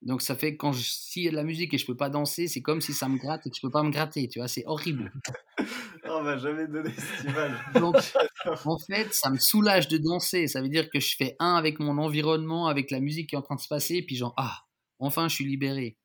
Donc 0.00 0.22
ça 0.22 0.36
fait 0.36 0.56
quand 0.56 0.72
s'il 0.72 1.24
y 1.24 1.28
a 1.28 1.30
de 1.32 1.36
la 1.36 1.42
musique 1.42 1.74
et 1.74 1.78
je 1.78 1.86
peux 1.86 1.96
pas 1.96 2.08
danser, 2.08 2.46
c'est 2.46 2.62
comme 2.62 2.80
si 2.80 2.92
ça 2.92 3.08
me 3.08 3.18
gratte 3.18 3.46
et 3.46 3.50
que 3.50 3.56
je 3.56 3.60
peux 3.60 3.70
pas 3.70 3.82
me 3.82 3.90
gratter, 3.90 4.28
tu 4.28 4.38
vois, 4.38 4.46
c'est 4.46 4.64
horrible. 4.66 5.12
On 6.04 6.22
va 6.22 6.38
jamais 6.38 6.68
donner 6.68 6.92
cette 6.92 7.24
image. 7.24 7.58
Donc 7.74 7.96
en 8.64 8.78
fait, 8.78 9.12
ça 9.12 9.30
me 9.30 9.38
soulage 9.38 9.88
de 9.88 9.98
danser, 9.98 10.46
ça 10.46 10.62
veut 10.62 10.68
dire 10.68 10.88
que 10.88 11.00
je 11.00 11.16
fais 11.16 11.34
un 11.40 11.54
avec 11.54 11.80
mon 11.80 11.98
environnement, 11.98 12.68
avec 12.68 12.90
la 12.90 13.00
musique 13.00 13.30
qui 13.30 13.34
est 13.34 13.38
en 13.38 13.42
train 13.42 13.56
de 13.56 13.60
se 13.60 13.68
passer, 13.68 13.96
et 13.96 14.02
puis 14.02 14.16
genre 14.16 14.34
ah, 14.36 14.68
Enfin, 14.98 15.28
je 15.28 15.34
suis 15.34 15.44
libéré. 15.44 15.96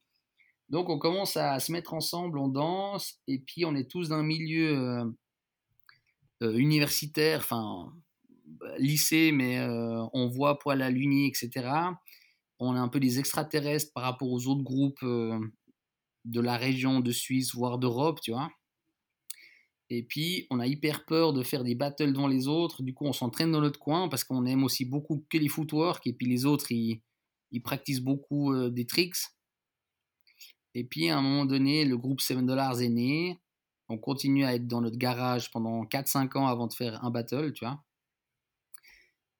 Donc, 0.69 0.89
on 0.89 0.99
commence 0.99 1.37
à 1.37 1.59
se 1.59 1.71
mettre 1.71 1.93
ensemble, 1.93 2.37
on 2.37 2.47
danse, 2.47 3.19
et 3.27 3.39
puis 3.39 3.65
on 3.65 3.75
est 3.75 3.89
tous 3.89 4.09
d'un 4.09 4.23
milieu 4.23 4.77
euh, 4.77 5.05
euh, 6.43 6.57
universitaire, 6.57 7.39
enfin, 7.39 7.93
lycée, 8.77 9.31
mais 9.31 9.59
euh, 9.59 10.03
on 10.13 10.27
voit 10.27 10.59
poil 10.59 10.81
à 10.81 10.89
l'uni, 10.89 11.27
etc. 11.27 11.49
On 12.59 12.75
est 12.75 12.79
un 12.79 12.87
peu 12.87 12.99
des 12.99 13.19
extraterrestres 13.19 13.91
par 13.93 14.03
rapport 14.03 14.31
aux 14.31 14.47
autres 14.47 14.63
groupes 14.63 15.03
de 15.03 16.39
la 16.39 16.57
région 16.57 16.99
de 16.99 17.11
Suisse, 17.11 17.53
voire 17.53 17.77
d'Europe, 17.77 18.19
tu 18.21 18.31
vois. 18.31 18.49
Et 19.89 20.03
puis, 20.03 20.47
on 20.49 20.59
a 20.59 20.67
hyper 20.67 21.05
peur 21.05 21.33
de 21.33 21.43
faire 21.43 21.63
des 21.63 21.75
battles 21.75 22.13
devant 22.13 22.27
les 22.27 22.47
autres. 22.47 22.81
Du 22.83 22.93
coup, 22.93 23.05
on 23.05 23.13
s'entraîne 23.13 23.51
dans 23.51 23.61
notre 23.61 23.79
coin 23.79 24.07
parce 24.07 24.23
qu'on 24.23 24.45
aime 24.45 24.63
aussi 24.63 24.85
beaucoup 24.85 25.25
que 25.29 25.37
les 25.37 25.49
footwork. 25.49 26.07
Et 26.07 26.13
puis, 26.13 26.25
les 26.25 26.45
autres, 26.45 26.71
ils, 26.71 27.01
ils 27.51 27.61
pratiquent 27.61 28.03
beaucoup 28.03 28.53
euh, 28.53 28.69
des 28.69 28.85
tricks. 28.85 29.17
Et 30.75 30.83
puis 30.83 31.09
à 31.09 31.17
un 31.17 31.21
moment 31.21 31.45
donné, 31.45 31.85
le 31.85 31.97
groupe 31.97 32.19
7 32.19 32.45
Dollars 32.45 32.81
est 32.81 32.89
né. 32.89 33.39
On 33.89 33.97
continue 33.97 34.43
à 34.43 34.55
être 34.55 34.67
dans 34.67 34.81
notre 34.81 34.97
garage 34.97 35.51
pendant 35.51 35.85
4-5 35.85 36.37
ans 36.37 36.47
avant 36.47 36.67
de 36.67 36.73
faire 36.73 37.03
un 37.05 37.11
battle, 37.11 37.53
tu 37.53 37.63
vois. 37.63 37.79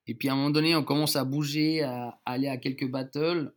Et 0.08 0.16
puis 0.16 0.30
à 0.30 0.34
un 0.34 0.36
moment 0.36 0.50
donné, 0.50 0.76
on 0.76 0.84
commence 0.84 1.16
à 1.16 1.24
bouger, 1.24 1.82
à, 1.84 2.20
aller 2.26 2.48
à 2.48 2.58
quelques 2.58 2.90
battles. 2.90 3.54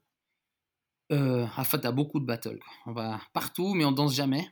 Euh, 1.12 1.46
en 1.56 1.64
fait, 1.64 1.84
à 1.84 1.92
beaucoup 1.92 2.20
de 2.20 2.26
battles. 2.26 2.60
On 2.86 2.92
va 2.92 3.20
partout, 3.32 3.74
mais 3.74 3.84
on 3.84 3.92
danse 3.92 4.14
jamais. 4.14 4.48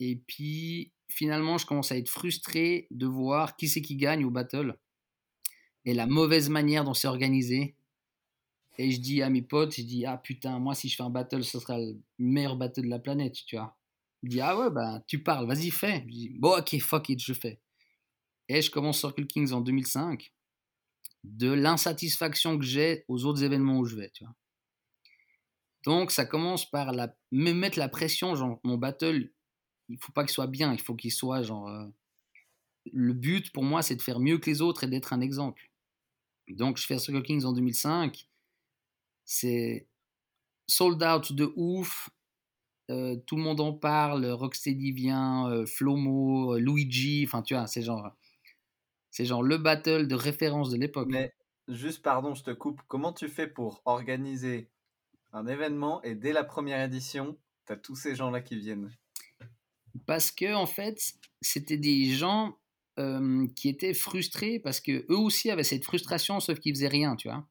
Et 0.00 0.16
puis 0.16 0.92
finalement, 1.08 1.58
je 1.58 1.66
commence 1.66 1.92
à 1.92 1.96
être 1.96 2.08
frustré 2.08 2.86
de 2.90 3.06
voir 3.06 3.56
qui 3.56 3.68
c'est 3.68 3.82
qui 3.82 3.96
gagne 3.96 4.24
au 4.24 4.30
battle 4.30 4.78
et 5.84 5.94
la 5.94 6.06
mauvaise 6.06 6.50
manière 6.50 6.84
dont 6.84 6.94
c'est 6.94 7.08
organisé. 7.08 7.74
Et 8.76 8.90
je 8.90 9.00
dis 9.00 9.22
à 9.22 9.30
mes 9.30 9.42
potes, 9.42 9.74
je 9.74 9.82
dis, 9.82 10.04
ah 10.06 10.18
putain, 10.18 10.58
moi 10.58 10.74
si 10.74 10.88
je 10.88 10.96
fais 10.96 11.02
un 11.02 11.10
battle, 11.10 11.42
ce 11.42 11.58
sera 11.58 11.78
le 11.78 11.98
meilleur 12.18 12.56
battle 12.56 12.82
de 12.82 12.88
la 12.88 12.98
planète, 12.98 13.36
tu 13.46 13.56
vois. 13.56 13.76
Je 14.22 14.28
dis, 14.28 14.40
ah 14.40 14.56
ouais, 14.58 14.70
bah 14.70 15.02
tu 15.06 15.22
parles, 15.22 15.46
vas-y, 15.46 15.70
fais. 15.70 16.02
Je 16.06 16.12
dis, 16.12 16.28
bon, 16.38 16.58
ok, 16.58 16.78
fuck 16.80 17.08
it, 17.08 17.22
je 17.22 17.32
fais. 17.32 17.58
Et 18.48 18.62
je 18.62 18.70
commence 18.70 19.00
Circle 19.00 19.26
Kings 19.26 19.52
en 19.52 19.60
2005, 19.60 20.32
de 21.24 21.50
l'insatisfaction 21.50 22.58
que 22.58 22.64
j'ai 22.64 23.04
aux 23.08 23.24
autres 23.24 23.42
événements 23.42 23.78
où 23.78 23.84
je 23.84 23.96
vais, 23.96 24.10
tu 24.10 24.24
vois. 24.24 24.34
Donc 25.84 26.10
ça 26.10 26.26
commence 26.26 26.68
par 26.68 26.92
la, 26.92 27.16
me 27.32 27.52
mettre 27.52 27.78
la 27.78 27.88
pression, 27.88 28.34
genre 28.34 28.60
mon 28.64 28.76
battle, 28.76 29.30
il 29.88 29.98
faut 29.98 30.12
pas 30.12 30.24
qu'il 30.24 30.32
soit 30.32 30.46
bien, 30.46 30.72
il 30.72 30.80
faut 30.80 30.94
qu'il 30.94 31.12
soit 31.12 31.42
genre... 31.42 31.68
Euh, 31.68 31.86
le 32.92 33.12
but 33.12 33.52
pour 33.52 33.64
moi, 33.64 33.82
c'est 33.82 33.96
de 33.96 34.02
faire 34.02 34.18
mieux 34.18 34.38
que 34.38 34.48
les 34.48 34.62
autres 34.62 34.84
et 34.84 34.86
d'être 34.86 35.12
un 35.12 35.20
exemple. 35.20 35.70
Donc 36.48 36.78
je 36.78 36.86
fais 36.86 36.98
Circle 36.98 37.22
Kings 37.22 37.44
en 37.44 37.52
2005 37.52 38.28
c'est 39.28 39.86
sold 40.66 41.02
out 41.02 41.32
de 41.32 41.52
ouf. 41.54 42.08
Euh, 42.90 43.16
tout 43.26 43.36
le 43.36 43.42
monde 43.42 43.60
en 43.60 43.74
parle. 43.74 44.24
Rocksteady 44.24 44.92
vient, 44.92 45.50
euh, 45.50 45.66
Flomo, 45.66 46.56
Luigi. 46.56 47.24
Enfin, 47.26 47.42
tu 47.42 47.54
vois, 47.54 47.66
c'est 47.66 47.82
genre, 47.82 48.10
c'est 49.18 49.24
genre 49.24 49.42
le 49.42 49.58
battle 49.58 50.06
de 50.06 50.14
référence 50.14 50.70
de 50.70 50.76
l'époque. 50.76 51.08
Mais 51.10 51.34
juste, 51.66 52.02
pardon, 52.02 52.36
je 52.36 52.44
te 52.44 52.52
coupe. 52.52 52.80
Comment 52.86 53.12
tu 53.12 53.26
fais 53.26 53.48
pour 53.48 53.82
organiser 53.84 54.70
un 55.32 55.48
événement 55.48 56.00
et 56.04 56.14
dès 56.14 56.32
la 56.32 56.44
première 56.44 56.80
édition, 56.84 57.36
tu 57.66 57.72
as 57.72 57.76
tous 57.76 57.96
ces 57.96 58.14
gens-là 58.14 58.40
qui 58.42 58.54
viennent? 58.54 58.92
Parce 60.06 60.30
que, 60.30 60.54
en 60.54 60.66
fait, 60.66 61.14
c'était 61.40 61.78
des 61.78 62.12
gens 62.12 62.56
qui 63.56 63.68
étaient 63.68 63.92
frustrés 63.92 64.60
parce 64.60 64.80
que 64.80 65.04
eux 65.10 65.18
aussi 65.18 65.50
avaient 65.50 65.64
cette 65.64 65.84
frustration, 65.84 66.38
sauf 66.38 66.60
qu'ils 66.60 66.76
faisaient 66.76 66.86
rien, 66.86 67.16
tu 67.16 67.26
vois. 67.26 67.44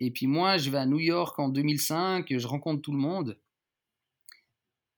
Et 0.00 0.10
puis 0.10 0.26
moi, 0.26 0.56
je 0.56 0.70
vais 0.70 0.78
à 0.78 0.86
New 0.86 0.98
York 0.98 1.38
en 1.38 1.50
2005, 1.50 2.36
je 2.36 2.46
rencontre 2.48 2.82
tout 2.82 2.92
le 2.92 2.98
monde. 2.98 3.38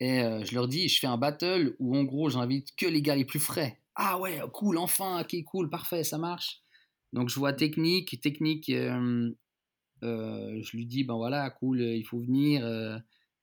Et 0.00 0.22
euh, 0.22 0.42
je 0.42 0.54
leur 0.54 0.68
dis, 0.68 0.88
je 0.88 0.98
fais 1.00 1.06
un 1.06 1.18
battle 1.18 1.76
où 1.78 1.94
en 1.94 2.04
gros, 2.04 2.30
j'invite 2.30 2.74
que 2.76 2.86
les 2.86 3.02
gars 3.02 3.14
les 3.14 3.26
plus 3.26 3.40
frais. 3.40 3.78
Ah 3.96 4.18
ouais, 4.18 4.40
cool, 4.52 4.78
enfin, 4.78 5.22
ok, 5.22 5.42
cool, 5.44 5.70
parfait, 5.70 6.04
ça 6.04 6.18
marche. 6.18 6.61
Donc 7.12 7.28
je 7.30 7.38
vois 7.38 7.52
technique, 7.52 8.20
technique, 8.20 8.68
euh, 8.68 9.30
euh, 10.04 10.61
je 10.62 10.76
lui 10.76 10.87
dis, 10.87 11.04
ben 11.04 11.14
voilà, 11.14 11.50
cool, 11.50 11.80
il 11.80 12.04
faut 12.04 12.20
venir. 12.20 12.62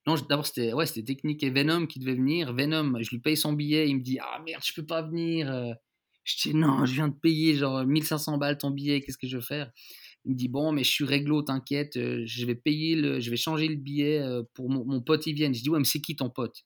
Non, 0.05 0.15
d'abord 0.29 0.45
c'était 0.45 0.73
ouais, 0.73 0.85
technique 0.85 1.43
et 1.43 1.49
Venom 1.49 1.87
qui 1.87 1.99
devait 1.99 2.15
venir. 2.15 2.53
Venom, 2.53 3.01
je 3.01 3.09
lui 3.09 3.19
paye 3.19 3.37
son 3.37 3.53
billet, 3.53 3.89
il 3.89 3.97
me 3.97 4.01
dit, 4.01 4.19
ah 4.21 4.39
merde, 4.45 4.63
je 4.65 4.73
peux 4.73 4.85
pas 4.85 5.01
venir. 5.01 5.75
Je 6.23 6.49
dis, 6.49 6.55
non, 6.55 6.85
je 6.85 6.93
viens 6.93 7.09
de 7.09 7.15
payer 7.15 7.55
genre 7.55 7.85
1500 7.85 8.37
balles 8.37 8.57
ton 8.57 8.71
billet, 8.71 9.01
qu'est-ce 9.01 9.17
que 9.17 9.27
je 9.27 9.37
veux 9.37 9.43
faire? 9.43 9.71
Il 10.25 10.31
me 10.31 10.37
dit 10.37 10.47
bon, 10.47 10.71
mais 10.71 10.83
je 10.83 10.91
suis 10.91 11.05
réglo, 11.05 11.41
t'inquiète, 11.41 11.97
euh, 11.97 12.23
je 12.25 12.45
vais 12.45 12.55
payer 12.55 12.95
le, 12.95 13.19
je 13.19 13.29
vais 13.29 13.35
changer 13.37 13.67
le 13.67 13.75
billet 13.75 14.19
euh, 14.19 14.43
pour 14.53 14.69
mon, 14.69 14.85
mon 14.85 15.01
pote, 15.01 15.27
il 15.27 15.33
vient. 15.33 15.51
Je 15.51 15.61
dis 15.61 15.69
ouais, 15.69 15.79
mais 15.79 15.85
c'est 15.85 15.99
qui 16.01 16.15
ton 16.15 16.29
pote? 16.29 16.63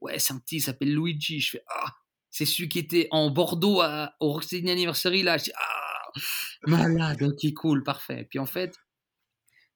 Ouais, 0.00 0.18
c'est 0.18 0.34
un 0.34 0.38
petit, 0.38 0.56
il 0.56 0.60
s'appelle 0.60 0.94
Luigi. 0.94 1.40
Je 1.40 1.50
fais 1.52 1.62
ah, 1.68 1.94
c'est 2.30 2.44
celui 2.44 2.68
qui 2.68 2.78
était 2.78 3.08
en 3.10 3.30
Bordeaux 3.30 3.82
au 4.20 4.32
Rocksteady 4.32 4.70
Anniversary 4.70 5.22
là. 5.22 5.38
Je 5.38 5.44
dis 5.44 5.52
ah, 5.56 6.20
malade, 6.66 7.22
ok, 7.22 7.52
cool, 7.54 7.82
parfait. 7.82 8.26
Puis 8.28 8.38
en 8.38 8.46
fait, 8.46 8.76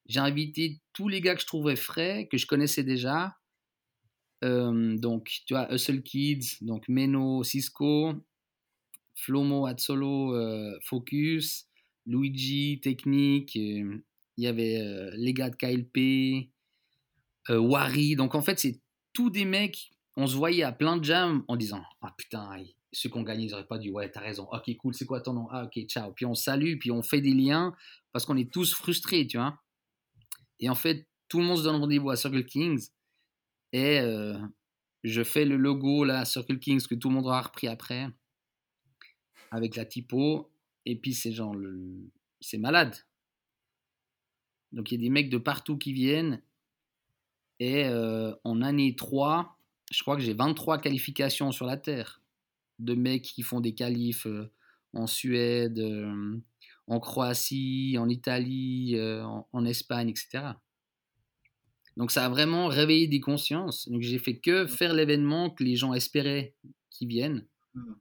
j'ai 0.05 0.19
invité 0.19 0.81
tous 0.93 1.07
les 1.07 1.21
gars 1.21 1.35
que 1.35 1.41
je 1.41 1.47
trouvais 1.47 1.75
frais, 1.75 2.27
que 2.31 2.37
je 2.37 2.47
connaissais 2.47 2.83
déjà. 2.83 3.37
Euh, 4.43 4.97
donc, 4.97 5.29
tu 5.47 5.53
vois, 5.53 5.73
Hustle 5.73 6.03
Kids, 6.03 6.57
donc 6.61 6.87
Meno, 6.89 7.43
Cisco, 7.43 8.13
Flomo, 9.15 9.65
Atsolo, 9.65 10.35
Focus. 10.83 11.67
Luigi, 12.05 12.79
Technique, 12.81 13.55
euh, 13.55 14.03
il 14.37 14.43
y 14.43 14.47
avait 14.47 14.81
euh, 14.81 15.11
les 15.15 15.33
gars 15.33 15.49
de 15.49 15.55
KLP, 15.55 16.49
euh, 17.49 17.59
Wari. 17.59 18.15
Donc 18.15 18.35
en 18.35 18.41
fait, 18.41 18.59
c'est 18.59 18.79
tous 19.13 19.29
des 19.29 19.45
mecs 19.45 19.91
on 20.15 20.27
se 20.27 20.35
voyait 20.35 20.63
à 20.63 20.71
plein 20.71 20.97
de 20.97 21.03
jams 21.03 21.43
en 21.47 21.55
disant 21.55 21.83
Ah 22.01 22.13
putain, 22.17 22.63
ceux 22.91 23.09
qui 23.09 23.17
ont 23.17 23.23
gagné, 23.23 23.45
ils 23.45 23.51
n'auraient 23.51 23.67
pas 23.67 23.79
dû. 23.79 23.89
Ouais, 23.89 24.09
t'as 24.09 24.21
raison. 24.21 24.47
Ok, 24.51 24.75
cool, 24.77 24.93
c'est 24.93 25.05
quoi 25.05 25.21
ton 25.21 25.33
nom? 25.33 25.47
Ah, 25.51 25.65
ok, 25.65 25.85
ciao. 25.87 26.11
Puis 26.13 26.25
on 26.25 26.35
salue, 26.35 26.77
puis 26.79 26.91
on 26.91 27.01
fait 27.01 27.21
des 27.21 27.33
liens 27.33 27.75
parce 28.11 28.25
qu'on 28.25 28.37
est 28.37 28.51
tous 28.51 28.73
frustrés, 28.73 29.25
tu 29.25 29.37
vois. 29.37 29.59
Et 30.59 30.69
en 30.69 30.75
fait, 30.75 31.07
tout 31.27 31.39
le 31.39 31.45
monde 31.45 31.57
se 31.57 31.63
donne 31.63 31.77
rendez-vous 31.77 32.11
à 32.11 32.15
Circle 32.15 32.45
Kings. 32.45 32.89
Et 33.71 33.99
euh, 33.99 34.37
je 35.03 35.23
fais 35.23 35.45
le 35.45 35.57
logo 35.57 36.03
là, 36.03 36.25
Circle 36.25 36.59
Kings, 36.59 36.85
que 36.87 36.95
tout 36.95 37.09
le 37.09 37.15
monde 37.15 37.25
aura 37.25 37.41
repris 37.41 37.67
après, 37.67 38.07
avec 39.49 39.75
la 39.75 39.85
typo. 39.85 40.51
Et 40.85 40.95
puis 40.95 41.15
c'est 41.15 41.31
genre, 41.31 41.55
c'est 42.39 42.59
malade. 42.59 42.95
Donc 44.71 44.91
il 44.91 44.95
y 44.95 44.97
a 44.97 45.01
des 45.01 45.09
mecs 45.09 45.29
de 45.29 45.37
partout 45.39 45.77
qui 45.77 45.93
viennent. 45.93 46.41
Et 47.59 47.85
euh, 47.85 48.33
en 48.43 48.61
année 48.61 48.95
3, 48.95 49.57
je 49.93 50.01
crois 50.01 50.15
que 50.17 50.21
j'ai 50.23 50.33
23 50.33 50.79
qualifications 50.79 51.51
sur 51.51 51.65
la 51.65 51.77
Terre 51.77 52.21
de 52.79 52.95
mecs 52.95 53.23
qui 53.23 53.43
font 53.43 53.61
des 53.61 53.75
qualifs 53.75 54.27
euh, 54.27 54.51
en 54.93 55.07
Suède, 55.07 55.79
euh, 55.79 56.37
en 56.87 56.99
Croatie, 56.99 57.97
en 57.99 58.09
Italie, 58.09 58.95
euh, 58.97 59.23
en, 59.25 59.47
en 59.53 59.65
Espagne, 59.65 60.09
etc. 60.09 60.61
Donc 61.97 62.11
ça 62.11 62.25
a 62.25 62.29
vraiment 62.29 62.67
réveillé 62.67 63.07
des 63.07 63.19
consciences. 63.19 63.89
Donc 63.89 64.01
j'ai 64.01 64.19
fait 64.19 64.37
que 64.39 64.67
faire 64.67 64.93
l'événement 64.93 65.49
que 65.49 65.63
les 65.63 65.75
gens 65.75 65.93
espéraient 65.95 66.55
qu'ils 66.91 67.07
viennent, 67.07 67.47
Mm. 67.75 67.93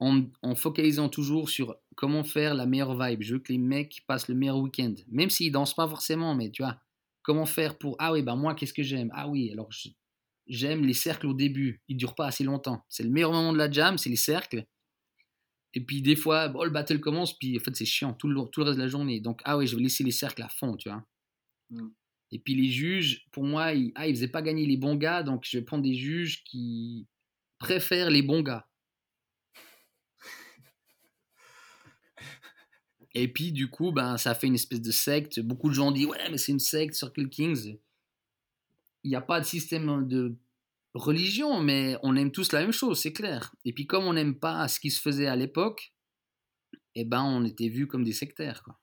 en, 0.00 0.24
en 0.42 0.54
focalisant 0.54 1.08
toujours 1.08 1.48
sur 1.50 1.76
comment 1.94 2.24
faire 2.24 2.54
la 2.54 2.66
meilleure 2.66 2.98
vibe. 2.98 3.22
Je 3.22 3.34
veux 3.34 3.40
que 3.40 3.52
les 3.52 3.58
mecs 3.58 4.02
passent 4.06 4.28
le 4.28 4.34
meilleur 4.34 4.58
week-end, 4.58 4.94
même 5.08 5.30
s'ils 5.30 5.52
dansent 5.52 5.74
pas 5.74 5.88
forcément, 5.88 6.34
mais 6.34 6.50
tu 6.50 6.62
vois, 6.62 6.80
comment 7.22 7.46
faire 7.46 7.76
pour 7.78 7.96
ah 7.98 8.12
oui 8.12 8.22
bah 8.22 8.34
moi 8.36 8.54
qu'est-ce 8.54 8.72
que 8.74 8.82
j'aime? 8.82 9.10
Ah 9.14 9.28
oui 9.28 9.50
alors 9.52 9.70
je- 9.70 9.88
j'aime 10.50 10.84
les 10.84 10.94
cercles 10.94 11.28
au 11.28 11.34
début, 11.34 11.80
ils 11.88 11.96
durent 11.96 12.14
pas 12.14 12.26
assez 12.26 12.44
longtemps. 12.44 12.84
C'est 12.88 13.04
le 13.04 13.10
meilleur 13.10 13.32
moment 13.32 13.52
de 13.52 13.58
la 13.58 13.70
jam, 13.70 13.96
c'est 13.96 14.10
les 14.10 14.16
cercles. 14.16 14.66
Et 15.72 15.80
puis 15.80 16.02
des 16.02 16.16
fois, 16.16 16.48
bon, 16.48 16.64
le 16.64 16.70
battle 16.70 16.98
commence, 16.98 17.38
puis 17.38 17.56
en 17.56 17.62
fait 17.62 17.76
c'est 17.76 17.84
chiant 17.84 18.12
tout 18.12 18.28
le, 18.28 18.42
tout 18.50 18.60
le 18.60 18.66
reste 18.66 18.78
de 18.78 18.82
la 18.82 18.88
journée. 18.88 19.20
Donc 19.20 19.40
ah 19.44 19.56
oui, 19.56 19.68
je 19.68 19.76
vais 19.76 19.82
laisser 19.82 20.02
les 20.02 20.10
cercles 20.10 20.42
à 20.42 20.48
fond, 20.48 20.76
tu 20.76 20.88
vois. 20.88 21.06
Mm. 21.70 21.90
Et 22.32 22.40
puis 22.40 22.54
les 22.54 22.68
juges, 22.68 23.26
pour 23.32 23.44
moi, 23.44 23.72
ils, 23.72 23.92
ah, 23.94 24.08
ils 24.08 24.14
faisaient 24.14 24.28
pas 24.28 24.42
gagner 24.42 24.66
les 24.66 24.76
bons 24.76 24.96
gars, 24.96 25.22
donc 25.22 25.44
je 25.48 25.58
vais 25.58 25.64
prendre 25.64 25.84
des 25.84 25.94
juges 25.94 26.42
qui 26.44 27.06
préfèrent 27.58 28.10
les 28.10 28.22
bons 28.22 28.42
gars. 28.42 28.68
Et 33.14 33.28
puis 33.28 33.52
du 33.52 33.68
coup, 33.68 33.92
ben, 33.92 34.16
ça 34.16 34.34
fait 34.34 34.48
une 34.48 34.54
espèce 34.54 34.80
de 34.80 34.90
secte. 34.90 35.38
Beaucoup 35.40 35.68
de 35.68 35.74
gens 35.74 35.92
disent 35.92 36.06
ouais, 36.06 36.30
mais 36.30 36.38
c'est 36.38 36.52
une 36.52 36.58
secte, 36.58 36.94
Circle 36.94 37.28
Kings. 37.28 37.76
Il 39.04 39.10
n'y 39.10 39.16
a 39.16 39.20
pas 39.20 39.40
de 39.40 39.46
système 39.46 40.06
de 40.06 40.36
religion, 40.94 41.60
mais 41.60 41.96
on 42.02 42.16
aime 42.16 42.32
tous 42.32 42.52
la 42.52 42.60
même 42.60 42.72
chose, 42.72 43.00
c'est 43.00 43.12
clair. 43.12 43.54
Et 43.64 43.72
puis 43.72 43.86
comme 43.86 44.04
on 44.04 44.12
n'aime 44.12 44.38
pas 44.38 44.66
ce 44.68 44.80
qui 44.80 44.90
se 44.90 45.00
faisait 45.00 45.26
à 45.26 45.36
l'époque, 45.36 45.94
eh 46.94 47.04
ben 47.04 47.22
on 47.22 47.44
était 47.44 47.68
vus 47.68 47.86
comme 47.86 48.04
des 48.04 48.12
sectaires. 48.12 48.62
Quoi. 48.62 48.78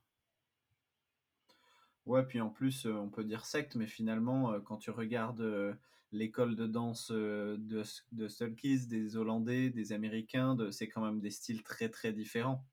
Ouais, 2.05 2.23
puis 2.23 2.39
en 2.39 2.49
plus, 2.49 2.85
euh, 2.85 2.93
on 2.93 3.09
peut 3.09 3.23
dire 3.23 3.45
secte, 3.45 3.75
mais 3.75 3.87
finalement, 3.87 4.53
euh, 4.53 4.59
quand 4.61 4.77
tu 4.77 4.91
regardes 4.91 5.41
euh, 5.41 5.73
l'école 6.13 6.55
de 6.55 6.65
danse 6.65 7.11
de, 7.11 7.83
de 8.13 8.27
Stulkies, 8.29 8.87
des 8.87 9.17
Hollandais, 9.17 9.69
des 9.69 9.91
Américains, 9.91 10.55
de, 10.55 10.71
c'est 10.71 10.87
quand 10.87 11.01
même 11.01 11.19
des 11.19 11.31
styles 11.31 11.63
très 11.63 11.89
très 11.89 12.13
différents. 12.13 12.63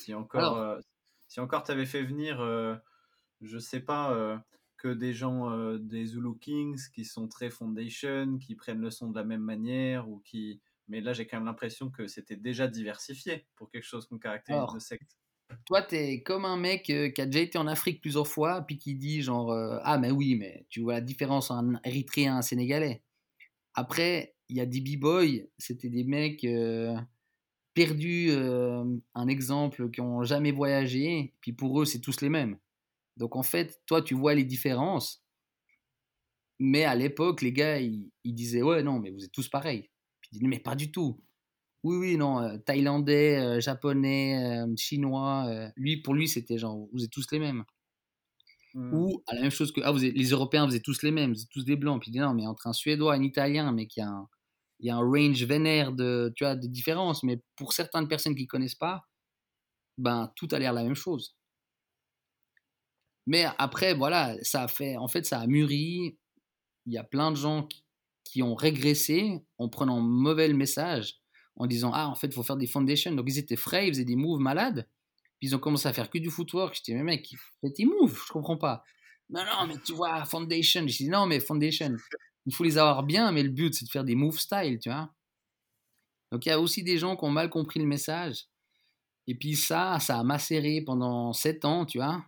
Si 0.00 0.14
encore, 0.14 0.40
Alors- 0.40 0.58
euh, 0.58 0.80
si 1.26 1.40
encore 1.40 1.64
t'avais 1.64 1.86
fait 1.86 2.04
venir, 2.04 2.40
euh, 2.40 2.76
je 3.40 3.58
sais 3.58 3.80
pas, 3.80 4.12
euh, 4.14 4.38
que 4.76 4.88
des 4.88 5.14
gens 5.14 5.50
euh, 5.50 5.78
des 5.78 6.06
Zulu 6.06 6.38
Kings 6.40 6.80
qui 6.94 7.04
sont 7.04 7.28
très 7.28 7.50
foundation, 7.50 8.38
qui 8.38 8.54
prennent 8.54 8.80
le 8.80 8.90
son 8.90 9.10
de 9.10 9.16
la 9.16 9.24
même 9.24 9.42
manière, 9.42 10.08
ou 10.08 10.20
qui. 10.20 10.60
Mais 10.88 11.00
là, 11.00 11.12
j'ai 11.12 11.26
quand 11.26 11.38
même 11.38 11.46
l'impression 11.46 11.90
que 11.90 12.06
c'était 12.06 12.36
déjà 12.36 12.68
diversifié 12.68 13.46
pour 13.56 13.70
quelque 13.70 13.84
chose 13.84 14.06
qu'on 14.06 14.18
caractérise 14.18 14.58
Alors, 14.58 14.74
de 14.74 14.78
secte. 14.78 15.18
Toi, 15.64 15.82
t'es 15.82 16.22
comme 16.22 16.44
un 16.44 16.56
mec 16.56 16.90
euh, 16.90 17.08
qui 17.10 17.20
a 17.20 17.26
déjà 17.26 17.40
été 17.40 17.58
en 17.58 17.66
Afrique 17.66 18.00
plusieurs 18.00 18.26
fois, 18.26 18.62
puis 18.62 18.78
qui 18.78 18.94
dit 18.94 19.22
genre 19.22 19.52
euh, 19.52 19.78
ah 19.82 19.98
mais 19.98 20.10
oui, 20.10 20.36
mais 20.36 20.66
tu 20.68 20.80
vois 20.80 20.94
la 20.94 21.00
différence 21.00 21.50
entre 21.50 21.76
un 21.76 21.80
Érythréen 21.84 22.34
et 22.34 22.38
un 22.38 22.42
Sénégalais. 22.42 23.02
Après, 23.74 24.36
il 24.48 24.56
y 24.56 24.60
a 24.60 24.66
des 24.66 24.80
b-boys, 24.80 25.46
c'était 25.58 25.90
des 25.90 26.04
mecs 26.04 26.46
perdus, 27.74 28.30
un 28.32 29.28
exemple, 29.28 29.90
qui 29.90 30.00
ont 30.00 30.22
jamais 30.22 30.50
voyagé, 30.50 31.34
puis 31.40 31.52
pour 31.52 31.82
eux 31.82 31.84
c'est 31.84 32.00
tous 32.00 32.22
les 32.22 32.30
mêmes. 32.30 32.56
Donc 33.16 33.36
en 33.36 33.42
fait, 33.42 33.80
toi 33.86 34.02
tu 34.02 34.14
vois 34.14 34.34
les 34.34 34.44
différences, 34.44 35.24
mais 36.58 36.84
à 36.84 36.94
l'époque 36.94 37.42
les 37.42 37.52
gars 37.52 37.80
ils, 37.80 38.10
ils 38.24 38.34
disaient 38.34 38.62
ouais 38.62 38.82
non 38.82 38.98
mais 38.98 39.10
vous 39.10 39.24
êtes 39.24 39.32
tous 39.32 39.48
pareils. 39.48 39.90
Puis 40.20 40.30
ils 40.32 40.38
disaient 40.38 40.48
mais 40.48 40.60
pas 40.60 40.74
du 40.76 40.90
tout. 40.92 41.20
Oui, 41.86 41.96
oui, 41.98 42.16
non, 42.16 42.40
euh, 42.40 42.58
thaïlandais, 42.58 43.38
euh, 43.38 43.60
japonais, 43.60 44.44
euh, 44.44 44.74
chinois, 44.76 45.70
lui, 45.76 45.98
pour 45.98 46.14
lui, 46.14 46.26
c'était 46.26 46.58
genre, 46.58 46.88
vous 46.92 47.04
êtes 47.04 47.10
tous 47.10 47.30
les 47.30 47.38
mêmes. 47.38 47.64
Mm. 48.74 48.92
Ou 48.94 49.22
à 49.26 49.34
la 49.34 49.42
même 49.42 49.50
chose 49.50 49.72
que, 49.72 49.80
ah, 49.82 49.90
vous 49.92 50.04
êtes, 50.04 50.14
les 50.14 50.30
Européens, 50.30 50.66
vous 50.66 50.74
êtes 50.76 50.82
tous 50.82 51.02
les 51.02 51.10
mêmes, 51.10 51.32
vous 51.32 51.42
êtes 51.42 51.48
tous 51.50 51.64
des 51.64 51.76
blancs. 51.76 52.00
Puis 52.00 52.10
il 52.10 52.12
dit, 52.12 52.18
non, 52.18 52.34
mais 52.34 52.46
entre 52.46 52.66
un 52.66 52.72
Suédois 52.72 53.16
et 53.16 53.20
un 53.20 53.22
Italien, 53.22 53.72
mais 53.72 53.86
qu'il 53.86 54.02
y 54.02 54.04
a 54.04 54.08
un, 54.08 54.28
il 54.80 54.86
y 54.86 54.90
a 54.90 54.96
un 54.96 55.00
range 55.00 55.42
vénère 55.44 55.92
de, 55.92 56.32
tu 56.36 56.44
vois, 56.44 56.56
de 56.56 56.66
différence. 56.66 57.22
Mais 57.22 57.40
pour 57.56 57.72
certaines 57.72 58.08
personnes 58.08 58.34
qui 58.34 58.46
connaissent 58.46 58.74
pas, 58.74 59.06
ben, 59.98 60.32
tout 60.36 60.48
a 60.52 60.58
l'air 60.58 60.72
la 60.72 60.84
même 60.84 60.94
chose. 60.94 61.36
Mais 63.26 63.46
après, 63.58 63.94
voilà, 63.94 64.36
ça 64.42 64.62
a 64.62 64.68
fait, 64.68 64.96
en 64.96 65.08
fait, 65.08 65.26
ça 65.26 65.40
a 65.40 65.46
mûri. 65.46 66.16
Il 66.86 66.92
y 66.92 66.98
a 66.98 67.04
plein 67.04 67.30
de 67.32 67.36
gens 67.36 67.66
qui, 68.24 68.42
ont 68.42 68.54
régressé 68.54 69.40
en 69.56 69.70
prenant 69.70 69.98
mauvais 69.98 70.46
le 70.46 70.52
message, 70.52 71.20
en 71.56 71.66
disant 71.66 71.90
ah 71.94 72.06
en 72.06 72.14
fait 72.14 72.26
il 72.26 72.34
faut 72.34 72.42
faire 72.42 72.58
des 72.58 72.66
foundations. 72.66 73.12
Donc 73.12 73.24
ils 73.26 73.38
étaient 73.38 73.56
frais, 73.56 73.88
ils 73.88 73.94
faisaient 73.94 74.04
des 74.04 74.14
moves 74.14 74.40
malades. 74.40 74.86
Puis 75.38 75.48
ils 75.48 75.56
ont 75.56 75.58
commencé 75.58 75.88
à 75.88 75.94
faire 75.94 76.10
que 76.10 76.18
du 76.18 76.28
footwork. 76.28 76.76
Je 76.76 76.82
dis 76.82 76.94
mais 76.94 77.02
mec, 77.02 77.26
fais 77.62 77.72
tes 77.72 77.86
moves, 77.86 78.20
je 78.26 78.30
comprends 78.30 78.58
pas. 78.58 78.84
Non 79.30 79.42
non 79.42 79.66
mais 79.66 79.76
tu 79.82 79.94
vois 79.94 80.22
foundation. 80.26 80.86
Je 80.86 80.96
dis 80.98 81.08
non 81.08 81.24
mais 81.24 81.40
foundation, 81.40 81.96
il 82.44 82.54
faut 82.54 82.62
les 82.62 82.76
avoir 82.76 83.04
bien, 83.04 83.32
mais 83.32 83.42
le 83.42 83.48
but 83.48 83.72
c'est 83.72 83.86
de 83.86 83.90
faire 83.90 84.04
des 84.04 84.14
moves 84.14 84.38
style, 84.38 84.80
tu 84.80 84.90
vois. 84.90 85.10
Donc 86.30 86.44
il 86.44 86.50
y 86.50 86.52
a 86.52 86.60
aussi 86.60 86.82
des 86.82 86.98
gens 86.98 87.16
qui 87.16 87.24
ont 87.24 87.30
mal 87.30 87.48
compris 87.48 87.80
le 87.80 87.86
message. 87.86 88.44
Et 89.26 89.34
puis 89.34 89.56
ça, 89.56 89.98
ça 89.98 90.18
a 90.18 90.22
macéré 90.24 90.82
pendant 90.82 91.32
7 91.32 91.64
ans, 91.64 91.86
tu 91.86 91.96
vois. 91.96 92.22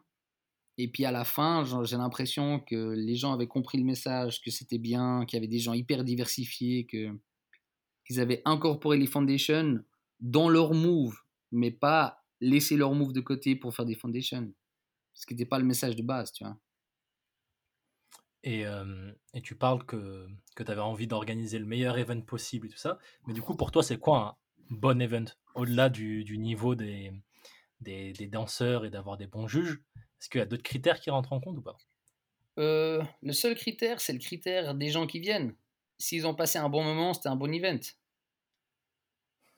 Et 0.80 0.86
puis 0.86 1.04
à 1.04 1.10
la 1.10 1.24
fin, 1.24 1.64
j'ai 1.84 1.96
l'impression 1.96 2.60
que 2.60 2.94
les 2.96 3.16
gens 3.16 3.32
avaient 3.32 3.48
compris 3.48 3.78
le 3.78 3.84
message, 3.84 4.40
que 4.40 4.52
c'était 4.52 4.78
bien, 4.78 5.26
qu'il 5.26 5.36
y 5.36 5.40
avait 5.40 5.48
des 5.48 5.58
gens 5.58 5.72
hyper 5.72 6.04
diversifiés, 6.04 6.86
que 6.86 7.10
ils 8.08 8.20
avaient 8.20 8.40
incorporé 8.44 8.96
les 8.96 9.06
foundations 9.06 9.84
dans 10.20 10.48
leur 10.48 10.72
move, 10.72 11.16
mais 11.50 11.72
pas 11.72 12.24
laissé 12.40 12.76
leur 12.76 12.94
move 12.94 13.12
de 13.12 13.20
côté 13.20 13.56
pour 13.56 13.74
faire 13.74 13.84
des 13.84 13.96
foundations. 13.96 14.52
Ce 15.14 15.26
qui 15.26 15.34
n'était 15.34 15.46
pas 15.46 15.58
le 15.58 15.64
message 15.64 15.96
de 15.96 16.02
base, 16.02 16.32
tu 16.32 16.44
vois. 16.44 16.56
Et, 18.44 18.64
euh, 18.64 19.12
tu 19.42 19.56
parles 19.56 19.84
que, 19.84 20.28
que 20.54 20.62
tu 20.62 20.70
avais 20.70 20.80
envie 20.80 21.08
d'organiser 21.08 21.58
le 21.58 21.66
meilleur 21.66 21.98
event 21.98 22.20
possible 22.20 22.68
et 22.68 22.70
tout 22.70 22.78
ça. 22.78 22.98
Mais 23.26 23.34
du 23.34 23.42
coup, 23.42 23.56
pour 23.56 23.72
toi, 23.72 23.82
c'est 23.82 23.98
quoi 23.98 24.38
un 24.70 24.74
bon 24.76 25.02
event? 25.02 25.24
Au-delà 25.56 25.88
du, 25.88 26.22
du 26.22 26.38
niveau 26.38 26.76
des, 26.76 27.12
des 27.80 28.28
danseurs 28.28 28.84
et 28.84 28.90
d'avoir 28.90 29.16
des 29.16 29.26
bons 29.26 29.48
juges, 29.48 29.82
est-ce 30.20 30.28
qu'il 30.28 30.38
y 30.38 30.42
a 30.42 30.46
d'autres 30.46 30.62
critères 30.62 31.00
qui 31.00 31.10
rentrent 31.10 31.32
en 31.32 31.40
compte 31.40 31.58
ou 31.58 31.62
pas? 31.62 31.78
Euh, 32.58 33.02
le 33.22 33.32
seul 33.32 33.54
critère, 33.54 34.00
c'est 34.00 34.12
le 34.12 34.18
critère 34.18 34.74
des 34.74 34.90
gens 34.90 35.06
qui 35.06 35.20
viennent. 35.20 35.54
S'ils 35.98 36.26
ont 36.26 36.34
passé 36.34 36.58
un 36.58 36.68
bon 36.68 36.82
moment, 36.82 37.14
c'était 37.14 37.28
un 37.28 37.36
bon 37.36 37.52
event. 37.52 37.80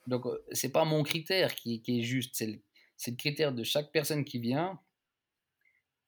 Donc, 0.07 0.25
euh, 0.25 0.43
c'est 0.51 0.71
pas 0.71 0.85
mon 0.85 1.03
critère 1.03 1.55
qui, 1.55 1.81
est 1.87 2.01
juste, 2.01 2.35
c'est 2.35 2.47
le, 2.47 3.15
critère 3.15 3.53
de 3.53 3.63
chaque 3.63 3.91
personne 3.91 4.23
qui 4.23 4.39
vient. 4.39 4.79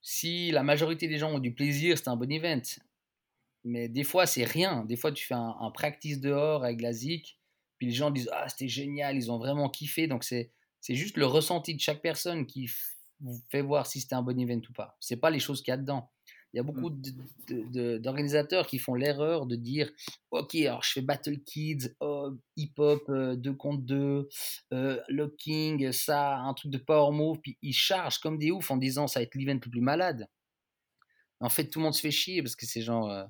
Si 0.02 0.52
la 0.52 0.64
majorité 0.64 1.08
des 1.08 1.18
gens 1.18 1.32
ont 1.32 1.40
du 1.40 1.54
plaisir, 1.54 1.98
c'est 1.98 2.10
un 2.10 2.16
bon 2.16 2.32
event. 2.32 2.62
Mais 3.64 3.88
des 3.88 4.04
fois, 4.04 4.26
c'est 4.26 4.44
rien. 4.44 4.84
Des 4.86 4.98
fois, 4.98 5.12
tu 5.12 5.26
fais 5.26 5.34
un, 5.34 5.56
un 5.60 5.72
practice 5.72 6.20
dehors 6.20 6.64
avec 6.64 6.82
la 6.82 6.94
zik, 6.94 7.40
puis 7.78 7.88
les 7.88 7.94
gens 7.94 8.12
disent 8.12 8.30
Ah, 8.34 8.50
c'était 8.50 8.68
génial, 8.68 9.16
ils 9.16 9.32
ont 9.32 9.38
vraiment 9.38 9.70
kiffé. 9.70 10.08
Donc, 10.08 10.24
c'est 10.24 10.52
juste 10.90 11.18
le 11.18 11.26
ressenti 11.26 11.74
de 11.74 11.80
chaque 11.80 12.02
personne 12.02 12.46
qui 12.46 12.68
vous 13.24 13.42
fait 13.50 13.62
voir 13.62 13.88
si 13.88 14.02
c'était 14.02 14.16
un 14.16 14.22
bon 14.22 14.40
event 14.40 14.62
ou 14.70 14.74
pas. 14.74 14.96
C'est 15.00 15.18
pas 15.18 15.30
les 15.30 15.40
choses 15.40 15.62
qu'il 15.62 15.72
y 15.72 15.76
a 15.76 15.78
dedans. 15.78 16.12
Il 16.54 16.58
y 16.58 16.60
a 16.60 16.64
beaucoup 16.64 16.92
de- 16.92 17.98
d'organisateurs 17.98 18.68
qui 18.68 18.78
font 18.78 18.94
l'erreur 18.94 19.48
de 19.48 19.56
dire 19.56 19.90
Ok, 20.30 20.54
alors 20.56 20.84
je 20.84 20.92
fais 20.92 21.02
Battle 21.02 21.40
Kids, 21.40 21.96
oh, 22.00 22.30
hip-hop 22.56 23.10
2 23.10 23.54
contre 23.54 23.82
2, 23.84 24.30
locking, 25.10 25.92
ça, 25.92 26.38
un 26.38 26.54
truc 26.54 26.72
de 26.72 26.78
power 26.78 27.12
move, 27.16 27.40
puis 27.42 27.58
ils 27.64 27.74
chargent 27.74 28.20
comme 28.20 28.38
des 28.38 28.52
oufs 28.52 28.70
en 28.70 28.78
disant 28.78 29.08
ça 29.08 29.20
va 29.20 29.24
être 29.24 29.34
l'event 29.36 29.54
le 29.54 29.60
plus 29.60 29.82
malade. 29.82 30.28
En 31.40 31.50
fait, 31.50 31.70
tout 31.70 31.80
le 31.80 31.84
monde 31.84 31.94
se 31.94 32.02
fait 32.02 32.12
chier 32.12 32.42
parce 32.42 32.56
que 32.56 32.66
c'est 32.66 32.82
genre 32.82 33.10
euh, 33.10 33.26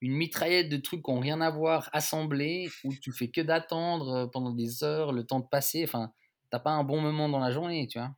une 0.00 0.12
mitraillette 0.14 0.68
de 0.68 0.76
trucs 0.76 1.04
qui 1.04 1.10
n'ont 1.10 1.20
rien 1.20 1.40
à 1.40 1.50
voir 1.50 1.88
assemblés 1.92 2.68
où 2.84 2.92
tu 2.94 3.12
fais 3.12 3.28
que 3.30 3.40
d'attendre 3.40 4.08
euh, 4.10 4.26
pendant 4.26 4.52
des 4.52 4.84
heures, 4.84 5.12
le 5.12 5.24
temps 5.24 5.40
de 5.40 5.46
passer. 5.48 5.84
Enfin, 5.84 6.12
t'as 6.50 6.58
pas 6.60 6.72
un 6.72 6.84
bon 6.84 7.00
moment 7.00 7.28
dans 7.28 7.38
la 7.38 7.50
journée, 7.50 7.86
tu 7.88 7.98
vois. 7.98 8.14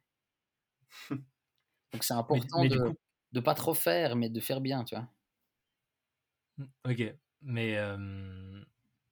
Donc 1.10 2.02
c'est 2.02 2.14
important 2.14 2.62
mais 2.62 2.68
de 2.68 2.78
coup, 2.78 2.94
de 3.32 3.40
pas 3.40 3.54
trop 3.54 3.74
faire, 3.74 4.16
mais 4.16 4.28
de 4.28 4.40
faire 4.40 4.60
bien, 4.60 4.84
tu 4.84 4.94
vois. 4.94 5.08
ok. 6.88 7.14
Mais 7.42 7.76
euh, 7.78 8.62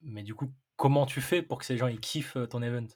mais 0.03 0.22
du 0.22 0.35
coup, 0.35 0.53
comment 0.77 1.07
tu 1.07 1.20
fais 1.20 1.43
pour 1.43 1.59
que 1.59 1.64
ces 1.64 1.77
gens 1.77 1.87
ils 1.87 2.01
kiffent 2.01 2.39
ton 2.51 2.62
event? 2.62 2.89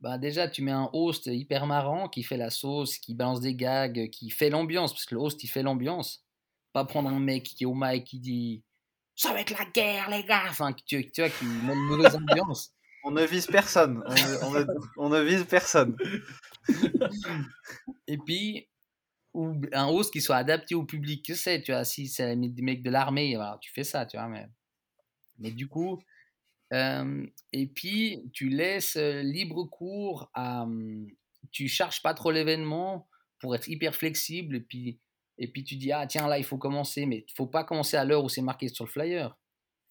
Bah 0.00 0.18
déjà, 0.18 0.48
tu 0.48 0.60
mets 0.62 0.72
un 0.72 0.90
host 0.92 1.26
hyper 1.26 1.66
marrant 1.66 2.08
qui 2.08 2.22
fait 2.22 2.36
la 2.36 2.50
sauce, 2.50 2.98
qui 2.98 3.14
balance 3.14 3.40
des 3.40 3.54
gags, 3.54 4.10
qui 4.10 4.28
fait 4.30 4.50
l'ambiance, 4.50 4.92
parce 4.92 5.06
que 5.06 5.14
le 5.14 5.20
host 5.20 5.42
il 5.44 5.48
fait 5.48 5.62
l'ambiance. 5.62 6.26
Pas 6.72 6.84
prendre 6.84 7.08
un 7.08 7.20
mec 7.20 7.44
qui 7.44 7.64
est 7.64 7.66
au 7.66 7.74
mic 7.74 8.04
qui 8.04 8.18
dit 8.18 8.64
ça 9.16 9.32
va 9.32 9.40
être 9.40 9.56
la 9.56 9.64
guerre, 9.66 10.10
les 10.10 10.24
gars. 10.24 10.44
Enfin, 10.48 10.72
tu, 10.72 11.10
tu 11.10 11.20
vois, 11.20 11.30
qui 11.30 11.44
met 11.44 11.72
une 11.72 11.84
mauvaise 11.84 12.16
ambiance. 12.16 12.72
On 13.06 13.10
ne 13.10 13.22
vise 13.24 13.46
personne. 13.46 14.02
On 14.96 15.10
ne, 15.10 15.20
vise 15.20 15.44
personne. 15.44 15.94
Et 18.06 18.18
puis, 18.18 18.68
ou 19.34 19.60
un 19.72 19.86
host 19.86 20.12
qui 20.12 20.20
soit 20.20 20.36
adapté 20.36 20.74
au 20.74 20.84
public, 20.84 21.24
que 21.26 21.34
c'est, 21.34 21.62
tu 21.62 21.72
vois, 21.72 21.84
si 21.84 22.08
c'est 22.08 22.36
des 22.36 22.62
mecs 22.62 22.82
de 22.82 22.90
l'armée, 22.90 23.38
tu 23.60 23.72
fais 23.72 23.84
ça, 23.84 24.06
tu 24.06 24.16
vois, 24.16 24.28
mais, 24.28 24.46
mais 25.38 25.50
du 25.50 25.68
coup, 25.68 26.00
euh, 26.72 27.26
et 27.52 27.66
puis 27.66 28.30
tu 28.32 28.48
laisses 28.48 28.96
libre 28.96 29.64
cours 29.64 30.30
à, 30.34 30.66
tu 31.50 31.68
charges 31.68 32.02
pas 32.02 32.14
trop 32.14 32.30
l'événement 32.30 33.08
pour 33.40 33.54
être 33.54 33.68
hyper 33.68 33.94
flexible, 33.94 34.56
et 34.56 34.60
puis 34.60 35.00
et 35.38 35.48
puis 35.48 35.64
tu 35.64 35.76
dis, 35.76 35.92
ah 35.92 36.06
tiens, 36.06 36.28
là, 36.28 36.38
il 36.38 36.44
faut 36.44 36.58
commencer, 36.58 37.06
mais 37.06 37.24
il 37.28 37.32
faut 37.34 37.46
pas 37.46 37.64
commencer 37.64 37.96
à 37.96 38.04
l'heure 38.04 38.24
où 38.24 38.28
c'est 38.28 38.42
marqué 38.42 38.68
sur 38.68 38.84
le 38.84 38.90
flyer. 38.90 39.36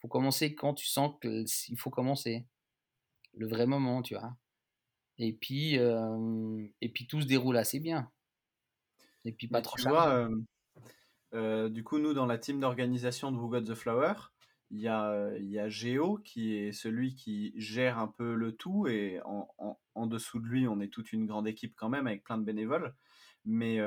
Faut 0.02 0.08
commencer 0.08 0.56
quand 0.56 0.74
tu 0.74 0.86
sens 0.86 1.14
qu'il 1.22 1.78
faut 1.78 1.90
commencer. 1.90 2.46
Le 3.34 3.48
vrai 3.48 3.66
moment, 3.66 4.02
tu 4.02 4.16
vois. 4.16 4.36
Et 5.18 5.34
puis, 5.34 5.76
et 5.76 6.89
puis 6.89 7.07
tout 7.07 7.22
se 7.22 7.28
déroule 7.28 7.57
assez 7.57 7.80
bien. 7.80 8.11
Et 9.26 9.32
puis 9.32 9.47
pas 9.47 9.61
trop 9.61 9.78
tu 9.78 9.88
vois, 9.88 10.28
euh, 11.34 11.70
du 11.70 11.84
coup, 11.84 11.97
nous, 11.97 12.14
dans 12.14 12.26
la 12.26 12.38
team 12.38 12.59
d'organisation 12.59 13.32
de 13.32 13.38
Who 13.38 13.49
Got 13.49 13.61
the 13.61 13.74
Flower, 13.74 14.14
il 14.70 14.80
y 14.80 14.88
a, 14.88 15.32
y 15.38 15.59
a 15.59 15.70
Géo 15.70 16.18
qui 16.18 16.55
est 16.55 16.72
celui 16.72 17.16
qui 17.16 17.53
gère 17.55 17.97
un 17.99 18.07
peu 18.07 18.36
le 18.36 18.51
tout 18.51 18.88
et 18.88 19.20
en, 19.26 19.47
en, 19.95 20.07
dessous 20.07 20.39
de 20.39 20.47
lui, 20.47 20.68
on 20.68 20.80
est 20.80 20.89
toute 20.89 21.14
une 21.14 21.26
grande 21.26 21.47
équipe 21.47 21.74
quand 21.76 21.89
même 21.89 22.07
avec 22.07 22.24
plein 22.24 22.38
de 22.38 22.43
bénévoles. 22.43 22.93
Mais 23.45 23.80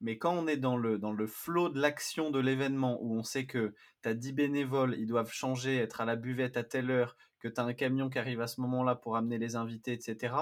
mais 0.00 0.18
quand 0.18 0.32
on 0.32 0.46
est 0.46 0.56
dans 0.56 0.76
le, 0.76 0.98
dans 0.98 1.12
le 1.12 1.26
flot 1.26 1.70
de 1.70 1.80
l'action 1.80 2.30
de 2.30 2.38
l'événement, 2.38 2.98
où 3.02 3.18
on 3.18 3.24
sait 3.24 3.46
que 3.46 3.74
tu 4.02 4.08
as 4.08 4.14
10 4.14 4.32
bénévoles, 4.32 4.94
ils 4.96 5.06
doivent 5.06 5.32
changer, 5.32 5.76
être 5.76 6.00
à 6.00 6.04
la 6.04 6.16
buvette 6.16 6.56
à 6.56 6.62
telle 6.62 6.90
heure, 6.90 7.16
que 7.38 7.48
tu 7.48 7.60
as 7.60 7.64
un 7.64 7.74
camion 7.74 8.10
qui 8.10 8.18
arrive 8.18 8.40
à 8.40 8.46
ce 8.46 8.60
moment-là 8.60 8.94
pour 8.94 9.16
amener 9.16 9.38
les 9.38 9.56
invités, 9.56 9.92
etc., 9.92 10.34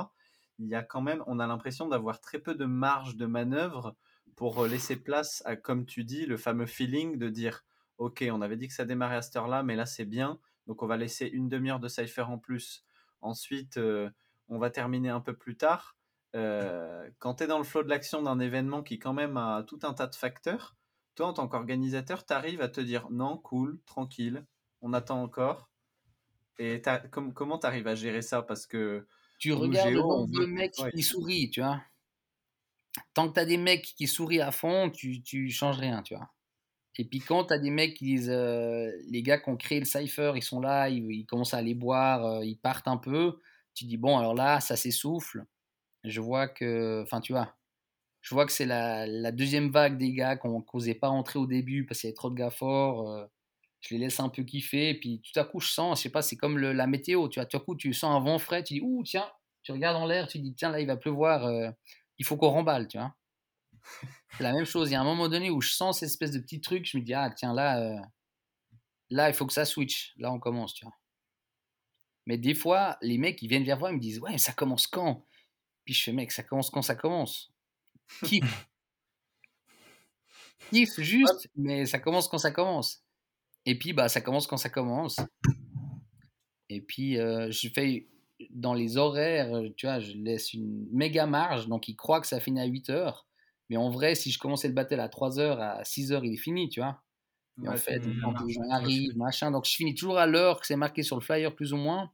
il 0.58 0.68
y 0.68 0.74
a 0.74 0.82
quand 0.82 1.02
même, 1.02 1.22
on 1.26 1.38
a 1.38 1.46
l'impression 1.46 1.86
d'avoir 1.86 2.20
très 2.20 2.38
peu 2.38 2.54
de 2.54 2.64
marge 2.64 3.16
de 3.16 3.26
manœuvre 3.26 3.94
pour 4.36 4.64
euh, 4.64 4.68
laisser 4.68 4.96
place 4.96 5.42
à, 5.44 5.54
comme 5.54 5.84
tu 5.84 6.02
dis, 6.04 6.24
le 6.24 6.38
fameux 6.38 6.66
feeling 6.66 7.18
de 7.18 7.28
dire, 7.28 7.64
OK, 7.98 8.24
on 8.30 8.40
avait 8.40 8.56
dit 8.56 8.68
que 8.68 8.74
ça 8.74 8.86
démarrait 8.86 9.16
à 9.16 9.22
cette 9.22 9.36
heure-là, 9.36 9.62
mais 9.62 9.76
là 9.76 9.84
c'est 9.84 10.06
bien, 10.06 10.38
donc 10.66 10.82
on 10.82 10.86
va 10.86 10.96
laisser 10.96 11.26
une 11.26 11.48
demi-heure 11.48 11.80
de 11.80 11.88
cypher 11.88 12.22
en 12.22 12.38
plus. 12.38 12.84
Ensuite, 13.20 13.76
euh, 13.76 14.08
on 14.48 14.58
va 14.58 14.70
terminer 14.70 15.10
un 15.10 15.20
peu 15.20 15.34
plus 15.34 15.56
tard 15.56 15.96
euh, 16.36 17.08
quand 17.18 17.36
tu 17.36 17.44
es 17.44 17.46
dans 17.46 17.58
le 17.58 17.64
flot 17.64 17.82
de 17.82 17.88
l'action 17.88 18.22
d'un 18.22 18.38
événement 18.40 18.82
qui 18.82 18.98
quand 18.98 19.14
même 19.14 19.36
a 19.36 19.62
tout 19.66 19.78
un 19.84 19.94
tas 19.94 20.06
de 20.06 20.14
facteurs, 20.14 20.76
toi 21.14 21.28
en 21.28 21.32
tant 21.32 21.48
qu'organisateur, 21.48 22.26
tu 22.26 22.34
arrives 22.34 22.60
à 22.60 22.68
te 22.68 22.80
dire 22.80 23.08
non, 23.10 23.38
cool, 23.38 23.80
tranquille, 23.86 24.44
on 24.82 24.92
attend 24.92 25.22
encore. 25.22 25.70
Et 26.58 26.82
comment 27.10 27.58
tu 27.58 27.66
arrives 27.66 27.86
à 27.86 27.94
gérer 27.94 28.22
ça? 28.22 28.42
Parce 28.42 28.66
que 28.66 29.06
tu 29.38 29.52
regardes 29.52 29.90
le 29.90 30.00
nombre 30.00 30.28
de 30.28 30.46
mecs 30.46 30.72
qui 30.72 31.02
sourient, 31.02 31.50
tu 31.50 31.60
vois. 31.60 31.82
Tant 33.12 33.28
que 33.28 33.34
tu 33.34 33.40
as 33.40 33.44
des 33.44 33.58
mecs 33.58 33.82
qui 33.82 34.06
sourient 34.06 34.40
à 34.40 34.52
fond, 34.52 34.90
tu, 34.90 35.22
tu 35.22 35.50
changes 35.50 35.78
rien, 35.78 36.02
tu 36.02 36.14
vois. 36.14 36.30
Et 36.98 37.04
puis 37.04 37.20
quand 37.20 37.46
tu 37.46 37.52
as 37.52 37.58
des 37.58 37.70
mecs 37.70 37.94
qui 37.94 38.06
disent, 38.06 38.30
euh, 38.30 38.90
les 39.08 39.22
gars 39.22 39.38
qui 39.38 39.50
ont 39.50 39.56
créé 39.56 39.78
le 39.78 39.84
cypher, 39.84 40.32
ils 40.34 40.42
sont 40.42 40.60
là, 40.60 40.88
ils, 40.88 41.26
commencent 41.26 41.52
à 41.52 41.58
aller 41.58 41.74
boire, 41.74 42.24
euh, 42.24 42.44
ils 42.44 42.56
partent 42.56 42.88
un 42.88 42.96
peu, 42.96 43.38
tu 43.74 43.84
dis, 43.84 43.98
bon, 43.98 44.16
alors 44.16 44.34
là, 44.34 44.60
ça 44.60 44.76
s'essouffle 44.76 45.44
je 46.06 46.20
vois 46.20 46.48
que, 46.48 47.02
enfin, 47.02 47.20
tu 47.20 47.32
vois, 47.32 47.54
je 48.22 48.34
vois 48.34 48.46
que 48.46 48.52
c'est 48.52 48.66
la, 48.66 49.32
deuxième 49.32 49.70
vague 49.70 49.98
des 49.98 50.12
gars 50.12 50.36
qu'on 50.36 50.64
n'osait 50.74 50.94
pas 50.94 51.08
entrer 51.08 51.38
au 51.38 51.46
début 51.46 51.84
parce 51.86 52.00
qu'il 52.00 52.08
y 52.08 52.10
avait 52.10 52.16
trop 52.16 52.30
de 52.30 52.36
gars 52.36 52.50
forts. 52.50 53.10
Euh, 53.10 53.26
je 53.86 53.94
les 53.94 54.00
laisse 54.00 54.20
un 54.20 54.28
peu 54.28 54.42
kiffer. 54.42 54.90
Et 54.90 54.98
puis 54.98 55.20
tout 55.20 55.38
à 55.38 55.44
coup, 55.44 55.60
je 55.60 55.68
sens, 55.68 55.98
je 55.98 56.04
sais 56.04 56.10
pas, 56.10 56.22
c'est 56.22 56.36
comme 56.36 56.58
la 56.58 56.86
météo. 56.86 57.28
Tu 57.28 57.40
vois, 57.40 57.46
tout 57.46 57.56
à 57.56 57.60
coup, 57.60 57.76
tu 57.76 57.92
sens 57.92 58.14
un 58.14 58.20
vent 58.20 58.38
frais. 58.38 58.62
Tu 58.62 58.74
dis, 58.74 58.80
ouh, 58.80 59.02
tiens, 59.04 59.30
tu 59.62 59.72
regardes 59.72 59.96
en 59.96 60.06
l'air, 60.06 60.28
tu 60.28 60.38
dis, 60.38 60.54
tiens, 60.54 60.70
là, 60.70 60.80
il 60.80 60.86
va 60.86 60.96
pleuvoir. 60.96 61.46
Euh, 61.46 61.70
il 62.18 62.24
faut 62.24 62.36
qu'on 62.36 62.50
remballe, 62.50 62.88
tu 62.88 62.98
vois. 62.98 63.14
C'est 64.36 64.42
la 64.42 64.52
même 64.52 64.64
chose. 64.64 64.90
Il 64.90 64.92
y 64.92 64.96
a 64.96 65.00
un 65.00 65.04
moment 65.04 65.28
donné 65.28 65.50
où 65.50 65.60
je 65.60 65.72
sens 65.72 66.00
cette 66.00 66.08
espèce 66.08 66.32
de 66.32 66.40
petit 66.40 66.60
truc. 66.60 66.86
Je 66.86 66.98
me 66.98 67.02
dis, 67.02 67.14
ah, 67.14 67.30
tiens, 67.30 67.54
là, 67.54 67.80
euh, 67.80 67.98
là, 69.10 69.28
il 69.28 69.34
faut 69.34 69.46
que 69.46 69.52
ça 69.52 69.64
switch. 69.64 70.12
Là, 70.16 70.32
on 70.32 70.38
commence, 70.38 70.74
tu 70.74 70.84
vois. 70.84 70.94
Mais 72.26 72.38
des 72.38 72.54
fois, 72.54 72.98
les 73.02 73.18
mecs, 73.18 73.40
ils 73.42 73.48
viennent 73.48 73.64
vers 73.64 73.78
moi, 73.78 73.90
ils 73.90 73.96
me 73.96 74.00
disent, 74.00 74.18
ouais, 74.18 74.38
ça 74.38 74.52
commence 74.52 74.86
quand? 74.86 75.24
Puis 75.84 75.94
je 75.94 76.02
fais, 76.02 76.12
mec, 76.12 76.32
ça 76.32 76.42
commence 76.42 76.70
quand 76.70 76.82
ça 76.82 76.96
commence? 76.96 77.52
Kiff. 78.24 78.68
Kiff 80.70 81.00
juste, 81.00 81.48
mais 81.54 81.86
ça 81.86 82.00
commence 82.00 82.26
quand 82.26 82.38
ça 82.38 82.50
commence. 82.50 83.05
Et 83.66 83.78
puis, 83.78 83.92
bah, 83.92 84.08
ça 84.08 84.20
commence 84.20 84.46
quand 84.46 84.56
ça 84.56 84.70
commence. 84.70 85.20
Et 86.68 86.80
puis, 86.80 87.18
euh, 87.18 87.50
je 87.50 87.68
fais 87.68 88.08
dans 88.50 88.74
les 88.74 88.96
horaires, 88.96 89.50
tu 89.76 89.86
vois, 89.86 89.98
je 89.98 90.12
laisse 90.12 90.54
une 90.54 90.86
méga 90.92 91.26
marge. 91.26 91.68
Donc, 91.68 91.88
ils 91.88 91.96
croient 91.96 92.20
que 92.20 92.26
ça 92.26 92.40
finit 92.40 92.60
à 92.60 92.64
8 92.64 92.90
heures. 92.90 93.26
Mais 93.68 93.76
en 93.76 93.90
vrai, 93.90 94.14
si 94.14 94.30
je 94.30 94.38
commençais 94.38 94.68
le 94.68 94.74
battle 94.74 95.00
à 95.00 95.08
3 95.08 95.40
heures, 95.40 95.60
à 95.60 95.84
6 95.84 96.12
heures, 96.12 96.24
il 96.24 96.34
est 96.34 96.38
fini, 96.38 96.68
tu 96.68 96.80
vois. 96.80 97.02
Et 97.64 97.68
en 97.68 97.76
fait, 97.76 98.02
quand 98.22 98.34
arrivent, 98.70 99.16
machin. 99.16 99.50
Donc, 99.50 99.64
je 99.64 99.74
finis 99.74 99.94
toujours 99.94 100.18
à 100.18 100.26
l'heure 100.26 100.60
que 100.60 100.66
c'est 100.66 100.76
marqué 100.76 101.02
sur 101.02 101.16
le 101.16 101.22
flyer, 101.22 101.54
plus 101.54 101.72
ou 101.72 101.76
moins. 101.76 102.10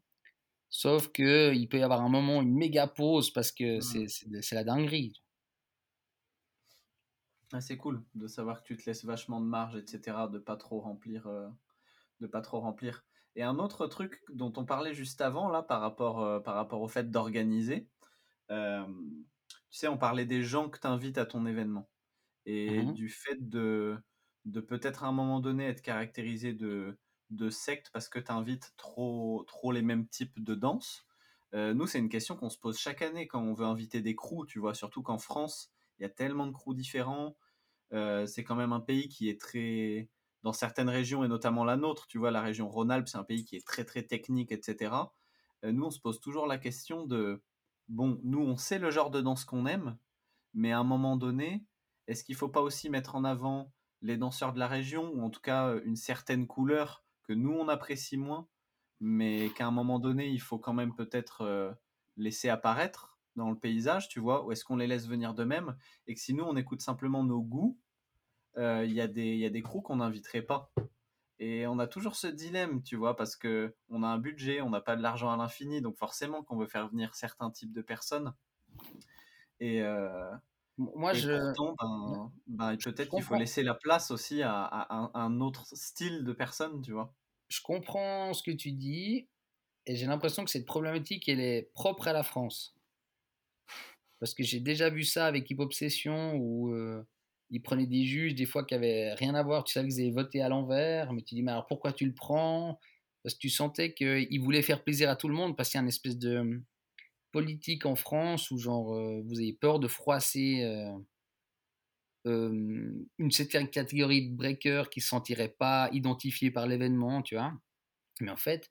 Sauf 0.71 1.13
qu'il 1.13 1.69
peut 1.69 1.79
y 1.79 1.83
avoir 1.83 2.01
un 2.01 2.09
moment, 2.09 2.41
une 2.41 2.55
méga 2.55 2.87
pause 2.87 3.31
parce 3.31 3.53
que 3.53 3.79
mmh. 3.79 4.41
c'est 4.41 4.55
la 4.55 4.65
dinguerie. 4.65 5.21
Ah, 7.53 7.61
c'est 7.61 7.77
cool 7.77 8.03
de 8.15 8.27
savoir 8.29 8.63
que 8.63 8.67
tu 8.69 8.77
te 8.77 8.85
laisses 8.87 9.05
vachement 9.05 9.41
de 9.41 9.47
marge, 9.47 9.77
etc., 9.77 10.29
de 10.29 10.39
pas 10.39 10.57
trop 10.57 10.81
remplir, 10.81 11.27
euh, 11.27 11.49
de 12.21 12.27
pas 12.27 12.43
trop 12.43 12.61
remplir. 12.61 13.05
Et 13.37 13.43
un 13.43 13.59
autre 13.59 13.87
truc 13.87 14.23
dont 14.33 14.53
on 14.57 14.65
parlait 14.67 14.95
juste 14.95 15.21
avant 15.21 15.49
là, 15.51 15.63
par 15.63 15.81
rapport, 15.81 16.21
euh, 16.23 16.41
par 16.41 16.55
rapport 16.57 16.83
au 16.83 16.89
fait 16.89 17.11
d'organiser, 17.11 17.91
euh, 18.51 18.87
tu 19.71 19.79
sais, 19.79 19.89
on 19.89 19.99
parlait 19.99 20.27
des 20.27 20.43
gens 20.45 20.71
que 20.71 20.79
tu 20.81 20.87
invites 20.87 21.19
à 21.19 21.27
ton 21.27 21.47
événement 21.47 21.91
et 22.47 22.85
mmh 22.85 22.95
du 22.95 23.09
fait 23.11 23.49
de, 23.49 23.99
de 24.47 24.61
peut-être 24.61 25.05
à 25.05 25.09
un 25.09 25.13
moment 25.13 25.41
donné 25.41 25.67
être 25.67 25.83
caractérisé 25.83 26.55
de 26.55 26.99
de 27.31 27.51
secte 27.51 27.91
parce 27.93 28.09
que 28.09 28.19
tu 28.21 28.33
invites 28.33 28.75
trop, 28.77 29.45
trop 29.49 29.73
les 29.73 29.83
mêmes 29.83 30.09
types 30.09 30.43
de 30.43 30.55
danse 30.55 31.07
Nous, 31.55 31.87
c'est 31.87 31.99
une 31.99 32.09
question 32.09 32.37
qu'on 32.37 32.51
se 32.51 32.59
pose 32.59 32.79
chaque 32.79 33.03
année 33.03 33.27
quand 33.27 33.43
on 33.43 33.55
veut 33.55 33.67
inviter 33.67 34.01
des 34.03 34.15
crews, 34.17 34.47
tu 34.47 34.59
vois, 34.59 34.75
surtout 34.75 35.03
qu'en 35.03 35.19
France, 35.19 35.71
il 35.99 36.03
y 36.03 36.07
a 36.07 36.09
tellement 36.11 36.47
de 36.47 36.53
crews 36.53 36.75
différents. 36.75 37.37
Euh, 37.93 38.27
c'est 38.27 38.45
quand 38.45 38.57
même 38.57 38.73
un 38.73 38.81
pays 38.81 39.09
qui 39.09 39.29
est 39.29 39.41
très. 39.41 40.09
Dans 40.43 40.53
certaines 40.53 40.89
régions, 40.89 41.23
et 41.23 41.29
notamment 41.29 41.65
la 41.65 41.77
nôtre, 41.77 42.09
tu 42.09 42.19
vois, 42.19 42.33
la 42.33 42.41
région 42.41 42.69
Rhône-Alpes, 42.69 43.07
c'est 43.09 43.19
un 43.19 43.23
pays 43.23 43.45
qui 43.45 43.55
est 43.55 43.65
très, 43.65 43.85
très 43.85 44.03
technique, 44.03 44.51
etc. 44.51 44.93
Euh, 45.65 45.71
nous, 45.71 45.85
on 45.85 45.91
se 45.91 46.01
pose 46.01 46.21
toujours 46.21 46.47
la 46.49 46.59
question 46.59 47.07
de 47.07 47.41
bon, 47.89 48.19
nous, 48.25 48.41
on 48.41 48.57
sait 48.57 48.81
le 48.81 48.91
genre 48.91 49.11
de 49.11 49.21
danse 49.21 49.45
qu'on 49.45 49.67
aime, 49.67 49.97
mais 50.55 50.73
à 50.73 50.81
un 50.81 50.85
moment 50.85 51.17
donné, 51.17 51.65
est-ce 52.09 52.25
qu'il 52.25 52.35
ne 52.35 52.39
faut 52.39 52.49
pas 52.49 52.61
aussi 52.61 52.91
mettre 52.91 53.15
en 53.15 53.23
avant 53.23 53.73
les 54.01 54.17
danseurs 54.17 54.53
de 54.53 54.59
la 54.59 54.67
région, 54.67 55.13
ou 55.15 55.23
en 55.23 55.31
tout 55.31 55.41
cas 55.41 55.77
une 55.85 55.97
certaine 55.97 56.49
couleur 56.49 57.05
que 57.23 57.33
nous 57.33 57.53
on 57.53 57.69
apprécie 57.69 58.17
moins, 58.17 58.49
mais 59.01 59.51
qu'à 59.51 59.67
un 59.67 59.71
moment 59.71 59.99
donné, 59.99 60.29
il 60.29 60.41
faut 60.41 60.59
quand 60.59 60.73
même 60.73 60.95
peut-être 60.95 61.43
euh, 61.43 61.73
laisser 62.17 62.49
apparaître 62.49 63.19
dans 63.37 63.51
le 63.51 63.59
paysage, 63.59 64.09
tu 64.09 64.21
vois, 64.21 64.45
ou 64.45 64.53
est-ce 64.53 64.65
qu'on 64.65 64.77
les 64.77 64.87
laisse 64.87 65.07
venir 65.07 65.35
d'eux-mêmes, 65.35 65.77
et 66.07 66.15
que 66.15 66.21
si 66.21 66.35
nous 66.35 66.45
on 66.45 66.57
écoute 66.57 66.83
simplement 66.83 67.25
nos 67.25 67.41
goûts, 67.41 67.79
euh, 67.79 67.82
il 68.57 68.93
y, 68.93 69.01
a 69.01 69.07
des, 69.07 69.37
y 69.37 69.47
a 69.47 69.51
des 69.51 69.63
crews 69.63 69.83
qu'on 69.83 69.97
n'inviterait 69.97 70.43
pas. 70.43 70.71
Et 71.39 71.67
on 71.67 71.79
a 71.79 71.87
toujours 71.87 72.15
ce 72.15 72.29
dilemme, 72.29 72.83
tu 72.83 72.97
vois, 72.97 73.17
parce 73.17 73.35
que 73.35 73.75
on 73.89 74.03
a 74.03 74.07
un 74.07 74.19
budget, 74.19 74.61
on 74.61 74.71
n'a 74.71 74.81
pas 74.81 74.95
de 74.95 75.03
l'argent 75.03 75.33
à 75.33 75.37
l'infini, 75.37 75.81
donc 75.81 75.97
forcément 75.97 76.45
qu'on 76.45 76.57
veut 76.57 76.69
faire 76.69 76.89
venir 76.89 77.15
certains 77.15 77.51
types 77.51 77.73
de 77.73 77.83
personnes. 77.83 78.33
Et, 79.59 79.83
euh, 79.83 80.31
moi, 80.79 81.13
je. 81.13 81.33
Ben, 81.33 82.33
ben, 82.47 82.77
peut-être 82.77 83.11
qu'il 83.11 83.23
faut 83.23 83.35
laisser 83.35 83.63
la 83.63 83.75
place 83.75 84.11
aussi 84.11 84.43
à, 84.43 84.87
un, 85.15 85.41
autre 85.41 85.67
style 85.73 86.25
de 86.25 86.33
personne, 86.33 86.81
tu 86.83 86.93
vois. 86.93 87.15
Je 87.49 87.61
comprends 87.61 88.33
ce 88.33 88.43
que 88.43 88.51
tu 88.51 88.73
dis, 88.73 89.29
et 89.87 89.97
j'ai 89.97 90.07
l'impression 90.07 90.45
que 90.45 90.51
cette 90.51 90.65
problématique, 90.65 91.29
elle 91.29 91.41
est 91.41 91.71
propre 91.75 92.09
à 92.09 92.13
la 92.13 92.23
France. 92.23 92.75
Parce 94.21 94.35
que 94.35 94.43
j'ai 94.43 94.61
déjà 94.61 94.89
vu 94.89 95.05
ça 95.05 95.27
avec 95.27 95.51
Hip 95.51 95.59
Obsession, 95.59 96.35
où 96.37 96.73
euh, 96.73 97.07
ils 97.53 97.63
prenaient 97.63 97.87
des 97.87 98.05
juges, 98.05 98.35
des 98.35 98.47
fois, 98.47 98.65
qui 98.65 98.75
avaient 98.75 99.15
rien 99.15 99.35
à 99.35 99.43
voir. 99.43 99.65
Tu 99.65 99.73
savais 99.75 99.89
qu'ils 99.89 100.01
avaient 100.03 100.11
voté 100.11 100.43
à 100.43 100.49
l'envers, 100.49 101.13
mais 101.13 101.23
tu 101.23 101.35
dis, 101.35 101.43
mais 101.43 101.53
alors 101.53 101.67
pourquoi 101.67 101.93
tu 101.93 102.07
le 102.07 102.15
prends? 102.15 102.81
Parce 103.23 103.35
que 103.35 103.41
tu 103.41 103.51
sentais 103.51 103.95
qu'ils 103.95 104.41
voulaient 104.41 104.63
faire 104.63 104.83
plaisir 104.83 105.11
à 105.11 105.17
tout 105.17 105.29
le 105.29 105.35
monde, 105.35 105.57
parce 105.57 105.71
qu'il 105.71 105.79
y 105.79 105.81
a 105.81 105.83
une 105.83 105.89
espèce 105.89 106.19
de 106.19 106.63
politique 107.31 107.87
en 107.87 107.95
France 107.97 108.51
où 108.51 108.59
genre 108.59 108.95
euh, 108.95 109.23
vous 109.25 109.39
avez 109.39 109.55
peur 109.55 109.81
de 109.81 109.89
froisser 109.89 110.65
euh, 110.65 110.93
euh, 112.27 112.93
une 113.19 113.31
certaine 113.31 113.69
catégorie 113.69 114.31
de 114.31 114.37
breakers 114.37 114.91
qui 114.91 115.01
ne 115.01 115.03
se 115.03 115.09
sentiraient 115.09 115.55
pas 115.59 115.89
identifiés 115.93 116.51
par 116.51 116.67
l'événement, 116.67 117.23
tu 117.23 117.35
vois. 117.35 117.53
Mais 118.21 118.31
en 118.31 118.37
fait, 118.37 118.71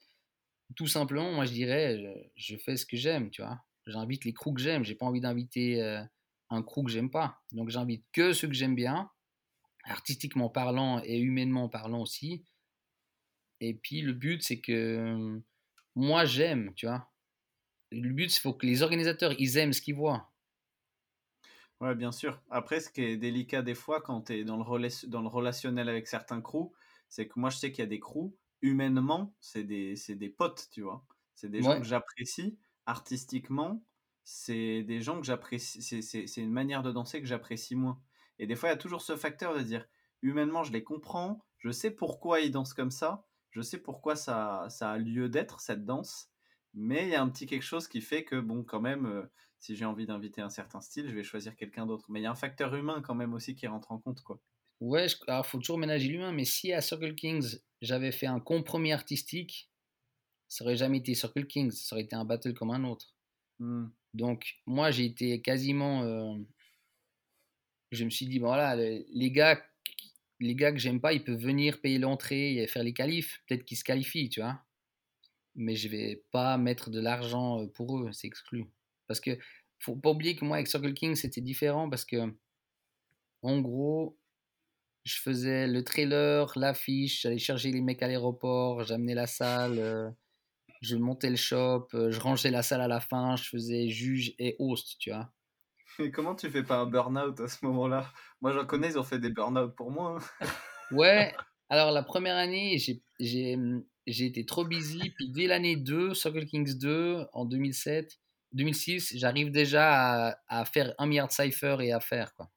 tout 0.76 0.88
simplement, 0.88 1.32
moi 1.34 1.46
je 1.46 1.54
dirais, 1.54 2.00
je, 2.36 2.54
je 2.54 2.58
fais 2.58 2.78
ce 2.78 2.86
que 2.86 2.98
j'aime, 2.98 3.30
tu 3.30 3.42
vois. 3.42 3.60
J'invite 3.88 4.26
les 4.26 4.34
crews 4.34 4.54
que 4.54 4.62
j'aime. 4.62 4.84
J'ai 4.86 4.96
pas 4.96 5.06
envie 5.06 5.22
d'inviter 5.22 5.82
euh, 5.82 6.02
un 6.52 6.62
crew 6.62 6.84
que 6.86 6.92
j'aime 6.92 7.10
pas. 7.10 7.42
Donc 7.54 7.70
j'invite 7.70 8.06
que 8.12 8.34
ceux 8.34 8.48
que 8.48 8.54
j'aime 8.54 8.76
bien, 8.76 9.10
artistiquement 9.86 10.50
parlant 10.50 11.02
et 11.04 11.20
humainement 11.20 11.70
parlant 11.70 12.02
aussi. 12.02 12.46
Et 13.62 13.74
puis 13.76 14.02
le 14.02 14.12
but, 14.14 14.44
c'est 14.44 14.60
que 14.60 14.72
euh, 14.74 15.40
moi 15.96 16.26
j'aime, 16.26 16.74
tu 16.76 16.86
vois. 16.88 17.12
Le 17.92 18.10
but, 18.12 18.32
c'est 18.32 18.42
faut 18.42 18.54
que 18.54 18.66
les 18.68 18.84
organisateurs, 18.84 19.34
ils 19.40 19.58
aiment 19.58 19.74
ce 19.74 19.82
qu'ils 19.82 19.96
voient. 19.96 20.32
Ouais, 21.80 21.96
bien 21.96 22.12
sûr. 22.12 22.42
Après, 22.52 22.80
ce 22.80 22.90
qui 22.90 23.02
est 23.02 23.18
délicat 23.18 23.62
des 23.64 23.74
fois 23.76 24.02
quand 24.02 24.22
tu 24.24 24.34
es 24.34 24.44
dans 24.44 24.58
le, 24.58 25.08
dans 25.08 25.22
le 25.22 25.28
relationnel 25.28 25.90
avec 25.90 26.08
certains 26.08 26.42
crews, 26.42 26.72
c'est 27.10 27.28
que 27.28 27.40
moi, 27.40 27.50
je 27.50 27.58
sais 27.58 27.72
qu'il 27.72 27.80
y 27.84 27.88
a 27.88 27.90
des 27.90 28.00
crews, 28.00 28.36
humainement, 28.62 29.36
c'est 29.42 29.64
des, 29.64 29.96
des 30.10 30.30
potes, 30.30 30.70
tu 30.72 30.82
vois. 30.82 31.06
C'est 31.34 31.50
des 31.50 31.62
gens 31.64 31.80
que 31.80 31.86
j'apprécie. 31.88 32.60
Artistiquement, 32.86 33.84
c'est 34.24 34.84
des 34.84 35.02
gens 35.02 35.20
que 35.20 35.26
j'apprécie. 35.26 35.82
C'est 35.82 36.42
une 36.42 36.52
manière 36.52 36.84
de 36.84 36.92
danser 36.92 37.22
que 37.22 37.28
j'apprécie 37.28 37.76
moins. 37.76 38.02
Et 38.40 38.48
des 38.48 38.56
fois, 38.56 38.70
il 38.70 38.72
y 38.72 38.76
a 38.76 38.78
toujours 38.78 39.02
ce 39.02 39.16
facteur 39.16 39.56
de 39.56 39.62
dire, 39.62 39.88
humainement, 40.22 40.64
je 40.64 40.72
les 40.72 40.84
comprends, 40.84 41.46
je 41.58 41.72
sais 41.72 41.92
pourquoi 41.92 42.42
ils 42.42 42.52
dansent 42.52 42.74
comme 42.74 42.92
ça, 42.92 43.26
je 43.52 43.62
sais 43.62 43.78
pourquoi 43.78 44.16
ça, 44.16 44.66
ça 44.70 44.92
a 44.92 44.98
lieu 44.98 45.30
d'être, 45.30 45.60
cette 45.60 45.86
danse, 45.86 46.32
mais 46.74 47.04
il 47.04 47.10
y 47.10 47.16
a 47.16 47.22
un 47.22 47.30
petit 47.30 47.46
quelque 47.46 47.64
chose 47.64 47.88
qui 47.88 48.02
fait 48.02 48.24
que, 48.24 48.40
bon, 48.40 48.64
quand 48.64 48.82
même, 48.82 49.06
euh, 49.06 49.24
si 49.60 49.76
j'ai 49.76 49.86
envie 49.86 50.06
d'inviter 50.06 50.42
un 50.42 50.50
certain 50.50 50.82
style, 50.82 51.10
je 51.10 51.16
vais 51.16 51.24
choisir 51.24 51.56
quelqu'un 51.56 51.86
d'autre. 51.86 52.06
Mais 52.10 52.20
il 52.20 52.24
y 52.24 52.26
a 52.26 52.32
un 52.32 52.36
facteur 52.36 52.74
humain 52.76 53.02
quand 53.02 53.16
même 53.16 53.34
aussi 53.34 53.56
qui 53.56 53.68
rentre 53.68 53.92
en 53.92 54.00
compte, 54.00 54.22
quoi. 54.22 54.40
Ouais, 54.80 55.06
alors 55.28 55.46
faut 55.46 55.60
toujours 55.60 55.78
ménager 55.78 56.08
l'humain, 56.08 56.32
mais 56.32 56.46
si 56.46 56.74
à 56.74 56.82
Circle 56.82 57.14
Kings, 57.14 57.60
j'avais 57.82 58.12
fait 58.12 58.26
un 58.26 58.40
compromis 58.40 58.92
artistique, 58.92 59.70
ça 60.48 60.64
aurait 60.64 60.76
jamais 60.76 60.98
été 60.98 61.14
Circle 61.14 61.46
Kings, 61.46 61.72
ça 61.72 61.96
aurait 61.96 62.04
été 62.04 62.16
un 62.16 62.26
battle 62.26 62.56
comme 62.56 62.72
un 62.72 62.84
autre. 62.84 63.16
Hmm. 63.60 63.90
Donc, 64.14 64.56
moi, 64.66 64.92
j'ai 64.92 65.06
été 65.06 65.42
quasiment. 65.42 66.04
Euh, 66.04 66.36
je 67.92 68.06
me 68.06 68.10
suis 68.10 68.26
dit, 68.26 68.40
voilà, 68.40 68.76
les 68.76 69.32
gars, 69.32 69.62
les 70.40 70.56
gars 70.56 70.72
que 70.72 70.80
j'aime 70.80 71.02
pas, 71.02 71.14
ils 71.14 71.24
peuvent 71.24 71.40
venir 71.40 71.82
payer 71.82 72.00
l'entrée 72.00 72.56
et 72.56 72.68
faire 72.68 72.84
les 72.84 72.94
qualifs. 72.94 73.42
Peut-être 73.48 73.66
qu'ils 73.66 73.78
se 73.78 73.84
qualifient, 73.84 74.30
tu 74.30 74.42
vois. 74.42 74.60
Mais 75.56 75.76
je 75.76 75.90
vais 75.90 76.24
pas 76.32 76.58
mettre 76.58 76.90
de 76.90 77.00
l'argent 77.00 77.62
euh, 77.62 77.68
pour 77.68 78.00
eux, 78.00 78.12
c'est 78.12 78.28
exclu. 78.28 78.66
Parce 79.08 79.20
que 79.20 79.38
faut 79.80 79.96
pas 79.96 80.12
oublier 80.12 80.36
que 80.36 80.46
moi, 80.46 80.58
avec 80.58 80.68
Circle 80.68 80.94
King, 80.94 81.16
c'était 81.16 81.42
différent 81.42 81.90
parce 81.90 82.06
que, 82.06 82.34
en 83.42 83.60
gros, 83.60 84.18
je 85.04 85.18
faisais 85.20 85.68
le 85.68 85.84
trailer, 85.84 86.52
l'affiche, 86.58 87.24
j'allais 87.24 87.40
chercher 87.40 87.72
les 87.72 87.82
mecs 87.82 88.02
à 88.04 88.08
l'aéroport, 88.08 88.84
j'amenais 88.84 89.16
la 89.16 89.28
salle, 89.28 89.80
euh, 89.80 90.10
je 90.82 90.96
montais 90.96 91.30
le 91.30 91.36
shop, 91.36 91.88
euh, 91.94 92.12
je 92.12 92.20
rangeais 92.20 92.52
la 92.52 92.64
salle 92.64 92.82
à 92.82 92.88
la 92.88 93.00
fin, 93.00 93.36
je 93.36 93.44
faisais 93.44 93.88
juge 93.90 94.34
et 94.40 94.56
host, 94.60 94.98
tu 95.00 95.12
vois. 95.12 95.32
Et 96.00 96.12
comment 96.12 96.36
tu 96.36 96.50
fais 96.50 96.64
pas 96.64 96.78
un 96.78 96.86
burn-out 96.86 97.40
à 97.40 97.48
ce 97.48 97.64
moment-là? 97.66 98.12
Moi, 98.42 98.54
j'en 98.54 98.66
connais, 98.66 98.90
ils 98.90 99.00
ont 99.00 99.04
fait 99.04 99.20
des 99.20 99.30
burn-out 99.30 99.76
pour 99.76 99.92
moi. 99.92 100.18
Hein. 100.42 100.48
ouais, 100.92 101.34
alors 101.70 101.92
la 101.92 102.02
première 102.02 102.36
année, 102.36 102.78
j'ai 103.20 104.26
été 104.26 104.46
trop 104.46 104.66
busy, 104.66 105.12
puis 105.12 105.30
dès 105.30 105.48
l'année 105.48 105.76
2, 105.76 106.14
Circle 106.14 106.46
Kings 106.46 106.78
2, 106.78 107.28
en 107.34 107.46
2007, 107.46 108.20
2006, 108.54 109.18
j'arrive 109.18 109.52
déjà 109.52 110.30
à, 110.30 110.38
à, 110.48 110.66
faire 110.66 110.94
un 110.98 111.06
milliard 111.06 111.28
de 111.28 111.34
cypher 111.34 111.78
et 111.82 111.94
à 111.94 112.00
faire, 112.00 112.34
quoi. 112.34 112.50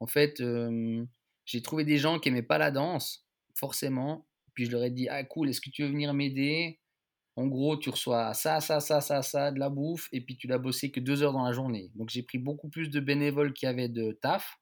En 0.00 0.06
fait, 0.06 0.42
j'ai 1.44 1.62
trouvé 1.62 1.84
des 1.84 1.98
gens 1.98 2.18
qui 2.18 2.30
n'aimaient 2.30 2.42
pas 2.42 2.56
la 2.56 2.70
danse, 2.70 3.26
forcément. 3.54 4.26
Je 4.66 4.70
leur 4.70 4.84
ai 4.84 4.90
dit 4.90 5.08
Ah, 5.08 5.24
cool, 5.24 5.48
est-ce 5.50 5.60
que 5.60 5.70
tu 5.70 5.82
veux 5.82 5.88
venir 5.88 6.14
m'aider? 6.14 6.80
En 7.36 7.46
gros, 7.46 7.76
tu 7.76 7.90
reçois 7.90 8.34
ça, 8.34 8.60
ça, 8.60 8.80
ça, 8.80 9.00
ça, 9.00 9.22
ça, 9.22 9.50
de 9.52 9.58
la 9.58 9.70
bouffe, 9.70 10.08
et 10.12 10.20
puis 10.20 10.36
tu 10.36 10.46
l'as 10.46 10.58
bossé 10.58 10.90
que 10.90 11.00
deux 11.00 11.22
heures 11.22 11.32
dans 11.32 11.44
la 11.44 11.52
journée. 11.52 11.90
Donc 11.94 12.10
j'ai 12.10 12.22
pris 12.22 12.38
beaucoup 12.38 12.68
plus 12.68 12.90
de 12.90 13.00
bénévoles 13.00 13.52
qui 13.52 13.66
avaient 13.66 13.88
de 13.88 14.12
taf. 14.12 14.56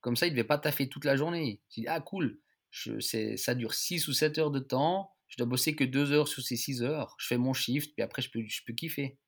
Comme 0.00 0.16
ça, 0.16 0.26
ils 0.26 0.30
ne 0.30 0.36
devaient 0.36 0.46
pas 0.46 0.58
taffer 0.58 0.88
toute 0.88 1.04
la 1.04 1.16
journée. 1.16 1.62
J'ai 1.70 1.82
dit 1.82 1.88
Ah, 1.88 2.00
cool, 2.00 2.40
je, 2.70 2.98
ça 3.36 3.54
dure 3.54 3.74
6 3.74 4.08
ou 4.08 4.12
7 4.12 4.38
heures 4.38 4.50
de 4.50 4.60
temps. 4.60 5.12
Je 5.28 5.36
dois 5.38 5.46
bosser 5.46 5.74
que 5.76 5.84
deux 5.84 6.12
heures 6.12 6.28
sur 6.28 6.42
ces 6.42 6.56
6 6.56 6.82
heures. 6.82 7.14
Je 7.18 7.26
fais 7.26 7.38
mon 7.38 7.52
shift, 7.54 7.94
puis 7.94 8.02
après, 8.02 8.22
je 8.22 8.30
peux, 8.30 8.42
je 8.46 8.60
peux 8.66 8.74
kiffer. 8.74 9.18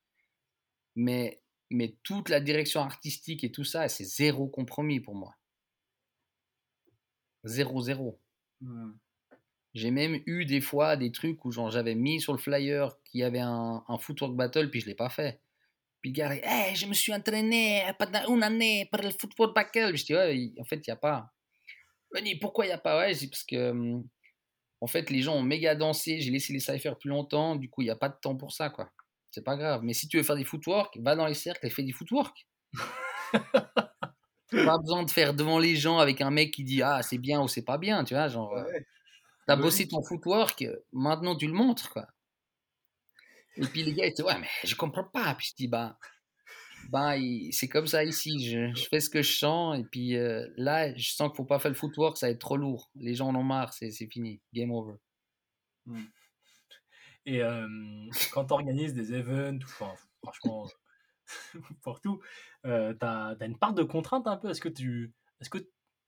Mais 0.96 1.42
mais 1.70 1.96
toute 2.02 2.28
la 2.28 2.40
direction 2.40 2.80
artistique 2.82 3.44
et 3.44 3.52
tout 3.52 3.64
ça, 3.64 3.88
c'est 3.88 4.04
zéro 4.04 4.48
compromis 4.48 5.00
pour 5.00 5.14
moi. 5.14 5.34
Zéro, 7.44 7.80
zéro. 7.82 8.20
J'ai 9.74 9.90
même 9.90 10.20
eu 10.26 10.44
des 10.44 10.60
fois 10.60 10.96
des 10.96 11.10
trucs 11.10 11.44
où 11.44 11.50
j'avais 11.50 11.94
mis 11.94 12.20
sur 12.20 12.32
le 12.32 12.38
flyer 12.38 12.96
qu'il 13.04 13.20
y 13.20 13.24
avait 13.24 13.40
un, 13.40 13.82
un, 13.86 13.98
footwork 13.98 14.34
battle, 14.36 14.70
puis 14.70 14.80
je 14.80 14.86
ne 14.86 14.90
l'ai 14.90 14.94
pas 14.94 15.10
fait. 15.10 15.40
Puis 16.00 16.10
le 16.10 16.14
gars, 16.14 16.34
hey, 16.34 16.76
je 16.76 16.86
me 16.86 16.94
suis 16.94 17.12
entraîné 17.12 17.82
pendant 17.98 18.34
une 18.34 18.42
année 18.42 18.88
pour 18.90 19.02
le 19.02 19.10
footwork 19.10 19.54
battle. 19.54 19.96
Je 19.96 20.04
dis, 20.04 20.14
ouais, 20.14 20.52
en 20.60 20.64
fait, 20.64 20.76
il 20.76 20.90
n'y 20.90 20.92
a 20.92 20.96
pas. 20.96 21.32
dit, 22.22 22.36
pourquoi 22.36 22.66
il 22.66 22.68
n'y 22.68 22.74
a 22.74 22.78
pas? 22.78 22.98
Ouais, 22.98 23.12
parce 23.30 23.42
que, 23.42 24.00
en 24.80 24.86
fait, 24.86 25.10
les 25.10 25.22
gens 25.22 25.34
ont 25.34 25.42
méga 25.42 25.74
dansé, 25.74 26.20
j'ai 26.20 26.30
laissé 26.30 26.52
les 26.52 26.60
cyphers 26.60 26.96
plus 26.96 27.10
longtemps, 27.10 27.56
du 27.56 27.68
coup, 27.68 27.82
il 27.82 27.86
n'y 27.86 27.90
a 27.90 27.96
pas 27.96 28.08
de 28.08 28.16
temps 28.20 28.36
pour 28.36 28.52
ça, 28.52 28.70
quoi 28.70 28.92
c'est 29.34 29.42
pas 29.42 29.56
grave. 29.56 29.80
Mais 29.82 29.92
si 29.92 30.06
tu 30.06 30.16
veux 30.16 30.22
faire 30.22 30.36
des 30.36 30.44
footwork, 30.44 30.96
va 31.00 31.16
dans 31.16 31.26
les 31.26 31.34
cercles 31.34 31.66
et 31.66 31.70
fais 31.70 31.82
des 31.82 31.92
footwork. 31.92 32.46
pas 34.52 34.78
besoin 34.78 35.02
de 35.02 35.10
faire 35.10 35.34
devant 35.34 35.58
les 35.58 35.74
gens 35.74 35.98
avec 35.98 36.20
un 36.20 36.30
mec 36.30 36.52
qui 36.52 36.62
dit 36.62 36.82
ah 36.82 37.02
c'est 37.02 37.18
bien 37.18 37.42
ou 37.42 37.48
c'est 37.48 37.64
pas 37.64 37.76
bien, 37.76 38.04
tu 38.04 38.14
vois, 38.14 38.28
genre. 38.28 38.56
Euh, 38.56 38.64
t'as 39.46 39.56
bossé 39.56 39.88
ton 39.88 40.02
footwork, 40.02 40.64
maintenant 40.92 41.36
tu 41.36 41.46
le 41.46 41.52
montres 41.52 41.90
quoi. 41.90 42.06
Et 43.56 43.66
puis 43.66 43.82
les 43.82 43.94
gars 43.94 44.06
ils 44.06 44.14
disent 44.14 44.24
ouais 44.24 44.38
mais 44.38 44.48
je 44.64 44.74
comprends 44.74 45.04
pas. 45.04 45.34
Puis 45.34 45.48
je 45.50 45.54
dis 45.54 45.68
bah 45.68 45.98
bah 46.90 47.14
c'est 47.50 47.68
comme 47.68 47.86
ça 47.86 48.04
ici, 48.04 48.44
je, 48.44 48.86
fais 48.88 49.00
ce 49.00 49.08
que 49.08 49.22
je 49.22 49.32
sens 49.32 49.78
et 49.78 49.84
puis 49.84 50.16
euh, 50.16 50.46
là 50.56 50.94
je 50.96 51.12
sens 51.12 51.28
qu'il 51.28 51.36
faut 51.36 51.44
pas 51.44 51.58
faire 51.58 51.70
le 51.70 51.76
footwork, 51.76 52.16
ça 52.16 52.26
va 52.26 52.32
être 52.32 52.40
trop 52.40 52.56
lourd. 52.56 52.90
Les 52.96 53.14
gens 53.14 53.28
en 53.28 53.34
ont 53.36 53.44
marre, 53.44 53.72
c'est 53.72 53.90
fini, 54.10 54.40
game 54.52 54.70
over. 54.70 54.96
Hmm. 55.86 56.04
Et 57.26 57.40
quand 58.32 58.44
tu 58.44 58.52
organises 58.52 58.92
des 58.92 59.14
events, 59.14 59.64
franchement, 60.22 60.66
pour 61.82 62.00
tout, 62.00 62.20
euh, 62.66 62.94
tu 62.94 63.06
as, 63.06 63.36
une 63.40 63.58
part 63.58 63.74
de 63.74 63.82
contrainte 63.82 64.26
un 64.26 64.36
peu? 64.36 64.50
Est-ce 64.50 64.60
que 64.60 64.68
tu 64.68 65.12
est 65.40 65.48
que 65.48 65.58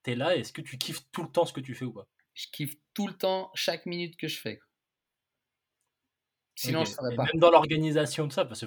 es 0.07 0.15
là 0.15 0.37
Est-ce 0.37 0.53
que 0.53 0.61
tu 0.61 0.79
kiffes 0.79 1.01
tout 1.13 1.23
le 1.23 1.31
temps 1.31 1.47
ce 1.47 1.53
que 1.53 1.61
tu 1.61 1.75
fais 1.75 1.85
ou 1.85 1.93
pas? 1.93 2.07
Je 2.37 2.47
kiffe 2.53 2.77
tout 2.95 3.09
le 3.09 3.15
temps, 3.15 3.51
chaque 3.55 3.87
minute 3.87 4.17
que 4.17 4.29
je 4.29 4.39
fais. 4.39 4.61
Sinon, 6.55 6.85
je 6.85 6.93
ferais 6.93 7.17
pas. 7.17 7.25
Même 7.25 7.41
dans 7.41 7.51
l'organisation 7.51 8.27
de 8.27 8.33
ça, 8.33 8.45
parce 8.45 8.61
que 8.61 8.67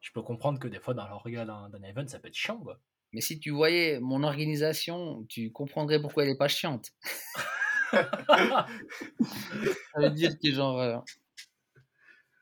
je 0.00 0.12
peux 0.12 0.22
comprendre 0.22 0.58
que 0.58 0.68
des 0.68 0.80
fois, 0.80 0.94
dans 0.94 1.06
l'organisation 1.08 1.68
d'un 1.68 1.82
event, 1.82 2.06
ça 2.06 2.20
peut 2.20 2.28
être 2.28 2.34
chiant. 2.34 2.58
Quoi. 2.58 2.80
Mais 3.12 3.20
si 3.20 3.40
tu 3.40 3.50
voyais 3.50 3.98
mon 4.00 4.22
organisation, 4.22 5.24
tu 5.28 5.50
comprendrais 5.52 6.00
pourquoi 6.00 6.24
elle 6.24 6.30
est 6.30 6.38
pas 6.38 6.48
chiante. 6.48 6.92
ça 7.92 8.66
veut 9.96 10.10
dire 10.10 10.38
que 10.38 10.52
genre, 10.52 10.78
euh, 10.78 10.98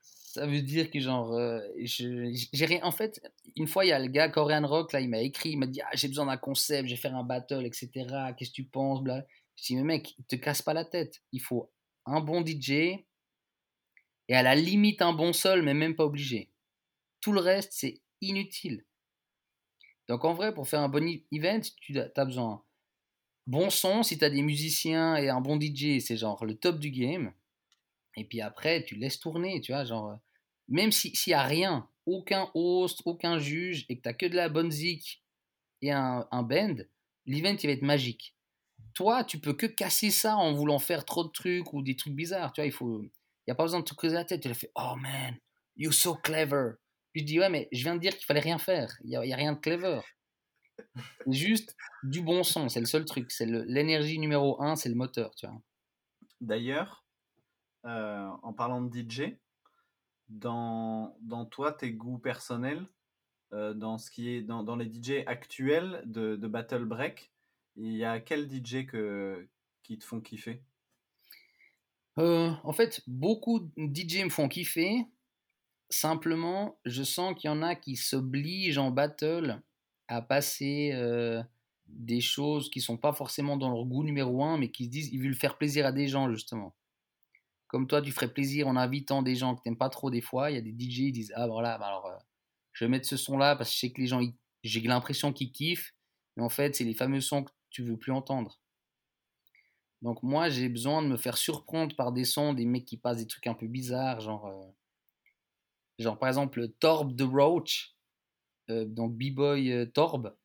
ça 0.02 0.46
veut 0.46 0.60
dire 0.60 0.90
que 0.90 1.00
genre, 1.00 1.32
euh, 1.32 1.60
j'ai 1.78 2.66
rien. 2.66 2.80
En 2.82 2.92
fait, 2.92 3.20
une 3.56 3.66
fois, 3.66 3.86
il 3.86 3.88
y 3.88 3.92
a 3.92 3.98
le 3.98 4.08
gars 4.08 4.28
Korean 4.28 4.66
Rock, 4.66 4.92
là, 4.92 5.00
il 5.00 5.08
m'a 5.08 5.20
écrit, 5.20 5.50
il 5.50 5.58
m'a 5.58 5.66
dit, 5.66 5.80
ah, 5.80 5.90
j'ai 5.94 6.08
besoin 6.08 6.26
d'un 6.26 6.36
concept, 6.36 6.88
je 6.88 6.94
vais 6.94 7.00
faire 7.00 7.16
un 7.16 7.24
battle, 7.24 7.64
etc. 7.64 7.88
Qu'est-ce 8.36 8.50
que 8.50 8.56
tu 8.56 8.64
penses, 8.64 9.02
bla. 9.02 9.24
Je 9.56 9.64
dis, 9.64 9.76
mais 9.76 9.82
mec, 9.82 10.16
te 10.28 10.36
casse 10.36 10.62
pas 10.62 10.74
la 10.74 10.84
tête. 10.84 11.22
Il 11.32 11.40
faut 11.40 11.70
un 12.04 12.20
bon 12.20 12.44
DJ 12.44 12.70
et 12.70 14.34
à 14.34 14.42
la 14.42 14.54
limite 14.54 15.02
un 15.02 15.12
bon 15.12 15.32
sol, 15.32 15.62
mais 15.62 15.74
même 15.74 15.96
pas 15.96 16.04
obligé. 16.04 16.50
Tout 17.20 17.32
le 17.32 17.40
reste, 17.40 17.72
c'est 17.72 18.00
inutile. 18.20 18.84
Donc 20.08 20.24
en 20.24 20.34
vrai, 20.34 20.54
pour 20.54 20.68
faire 20.68 20.80
un 20.80 20.88
bon 20.88 21.04
e-, 21.04 21.22
event, 21.32 21.62
tu 21.80 21.98
as 21.98 22.24
besoin 22.24 22.62
bon 23.46 23.70
son, 23.70 24.02
si 24.02 24.18
tu 24.18 24.24
as 24.24 24.30
des 24.30 24.42
musiciens 24.42 25.16
et 25.16 25.28
un 25.28 25.40
bon 25.40 25.60
DJ, 25.60 26.00
c'est 26.00 26.16
genre 26.16 26.44
le 26.44 26.56
top 26.56 26.78
du 26.78 26.90
game. 26.90 27.32
Et 28.16 28.24
puis 28.24 28.40
après, 28.40 28.84
tu 28.84 28.96
laisses 28.96 29.20
tourner, 29.20 29.60
tu 29.60 29.72
vois, 29.72 29.84
genre, 29.84 30.18
même 30.68 30.92
s'il 30.92 31.12
n'y 31.26 31.34
a 31.34 31.42
rien, 31.42 31.88
aucun 32.06 32.50
host, 32.54 33.02
aucun 33.04 33.38
juge, 33.38 33.84
et 33.88 33.98
que 33.98 34.08
tu 34.08 34.16
que 34.16 34.26
de 34.26 34.36
la 34.36 34.48
bonne 34.48 34.70
zik 34.70 35.22
et 35.82 35.92
un, 35.92 36.26
un 36.30 36.42
band, 36.42 36.76
l'event, 37.26 37.56
il 37.62 37.66
va 37.66 37.72
être 37.72 37.82
magique. 37.82 38.35
Toi, 38.96 39.24
tu 39.24 39.38
peux 39.38 39.52
que 39.52 39.66
casser 39.66 40.10
ça 40.10 40.36
en 40.36 40.54
voulant 40.54 40.78
faire 40.78 41.04
trop 41.04 41.22
de 41.22 41.28
trucs 41.28 41.74
ou 41.74 41.82
des 41.82 41.96
trucs 41.96 42.14
bizarres, 42.14 42.52
tu 42.52 42.62
vois, 42.62 42.66
il 42.66 42.72
faut... 42.72 43.02
N'y 43.46 43.52
a 43.52 43.54
pas 43.54 43.64
besoin 43.64 43.80
de 43.80 43.84
te 43.84 43.94
creuser 43.94 44.14
la 44.14 44.24
tête. 44.24 44.40
Tu 44.40 44.48
as 44.48 44.54
fait, 44.54 44.72
oh 44.74 44.96
man, 44.96 45.36
you're 45.76 45.92
so 45.92 46.14
clever. 46.14 46.72
Puis 47.12 47.20
je 47.20 47.26
dis, 47.26 47.38
ouais, 47.38 47.50
mais 47.50 47.68
je 47.72 47.82
viens 47.84 47.94
de 47.94 48.00
dire 48.00 48.16
qu'il 48.16 48.24
fallait 48.24 48.40
rien 48.40 48.58
faire. 48.58 48.96
Il 49.04 49.10
n'y 49.10 49.32
a, 49.32 49.36
rien 49.36 49.52
de 49.52 49.58
clever. 49.58 50.00
Juste 51.28 51.76
du 52.02 52.22
bon 52.22 52.42
son, 52.42 52.70
c'est 52.70 52.80
le 52.80 52.86
seul 52.86 53.04
truc. 53.04 53.30
C'est 53.30 53.46
l'énergie 53.46 54.18
numéro 54.18 54.60
un, 54.62 54.74
c'est 54.74 54.88
le 54.88 54.94
moteur, 54.94 55.34
tu 55.36 55.46
vois. 55.46 55.60
D'ailleurs, 56.40 57.04
euh, 57.84 58.28
en 58.42 58.52
parlant 58.54 58.80
de 58.80 58.98
DJ, 58.98 59.36
dans, 60.28 61.16
dans 61.20 61.44
toi, 61.44 61.72
tes 61.72 61.92
goûts 61.92 62.18
personnels, 62.18 62.88
euh, 63.52 63.74
dans, 63.74 63.98
ce 63.98 64.10
qui 64.10 64.30
est, 64.30 64.42
dans, 64.42 64.64
dans 64.64 64.76
les 64.76 64.92
DJ 64.92 65.22
actuels 65.26 66.02
de, 66.06 66.36
Battle 66.36 66.84
Break, 66.84 67.32
il 67.76 67.92
y 67.92 68.04
a 68.04 68.20
quel 68.20 68.48
DJ 68.50 68.86
que, 68.86 69.48
qui 69.82 69.98
te 69.98 70.04
font 70.04 70.20
kiffer? 70.20 70.62
Euh, 72.18 72.50
en 72.64 72.72
fait, 72.72 73.02
beaucoup 73.06 73.70
de 73.76 73.94
DJ 73.94 74.24
me 74.24 74.30
font 74.30 74.48
kiffer. 74.48 75.04
Simplement, 75.90 76.78
je 76.84 77.02
sens 77.02 77.34
qu'il 77.36 77.48
y 77.48 77.52
en 77.52 77.62
a 77.62 77.74
qui 77.74 77.96
s'obligent 77.96 78.78
en 78.78 78.90
battle 78.90 79.62
à 80.08 80.22
passer 80.22 80.90
euh, 80.94 81.42
des 81.86 82.20
choses 82.20 82.70
qui 82.70 82.80
sont 82.80 82.96
pas 82.96 83.12
forcément 83.12 83.56
dans 83.56 83.70
leur 83.70 83.84
goût 83.84 84.02
numéro 84.02 84.42
un, 84.42 84.58
mais 84.58 84.70
qui 84.70 84.86
se 84.86 84.90
disent 84.90 85.10
ils 85.12 85.20
veulent 85.22 85.34
faire 85.34 85.58
plaisir 85.58 85.86
à 85.86 85.92
des 85.92 86.08
gens 86.08 86.30
justement. 86.30 86.74
Comme 87.68 87.86
toi, 87.86 88.00
tu 88.00 88.12
ferais 88.12 88.32
plaisir 88.32 88.68
en 88.68 88.76
invitant 88.76 89.22
des 89.22 89.34
gens 89.34 89.54
que 89.54 89.62
t'aimes 89.62 89.76
pas 89.76 89.90
trop 89.90 90.10
des 90.10 90.20
fois. 90.20 90.50
Il 90.50 90.54
y 90.54 90.58
a 90.58 90.62
des 90.62 90.72
DJ 90.72 90.96
qui 90.96 91.12
disent 91.12 91.32
ah 91.36 91.46
voilà, 91.46 91.78
bah 91.78 91.86
alors 91.86 92.06
euh, 92.06 92.16
je 92.72 92.84
vais 92.84 92.88
mettre 92.88 93.06
ce 93.06 93.16
son 93.16 93.36
là 93.36 93.56
parce 93.56 93.70
que 93.70 93.74
je 93.74 93.80
sais 93.80 93.92
que 93.92 94.00
les 94.00 94.06
gens, 94.06 94.20
j'ai 94.62 94.80
l'impression 94.80 95.32
qu'ils 95.32 95.52
kiffent, 95.52 95.94
mais 96.36 96.42
en 96.42 96.48
fait 96.48 96.74
c'est 96.74 96.84
les 96.84 96.94
fameux 96.94 97.20
sons 97.20 97.44
que 97.44 97.52
tu 97.70 97.82
veux 97.82 97.96
plus 97.96 98.12
entendre. 98.12 98.60
Donc 100.02 100.22
moi 100.22 100.48
j'ai 100.48 100.68
besoin 100.68 101.02
de 101.02 101.08
me 101.08 101.16
faire 101.16 101.36
surprendre 101.36 101.94
par 101.96 102.12
des 102.12 102.24
sons, 102.24 102.54
des 102.54 102.66
mecs 102.66 102.84
qui 102.84 102.96
passent 102.96 103.18
des 103.18 103.26
trucs 103.26 103.46
un 103.46 103.54
peu 103.54 103.66
bizarres, 103.66 104.20
genre 104.20 104.46
euh, 104.46 104.66
genre 105.98 106.18
par 106.18 106.28
exemple 106.28 106.68
Torb 106.80 107.16
the 107.16 107.22
Roach, 107.22 107.94
euh, 108.70 108.84
donc 108.84 109.16
B-Boy 109.16 109.72
euh, 109.72 109.86
Torb, 109.86 110.36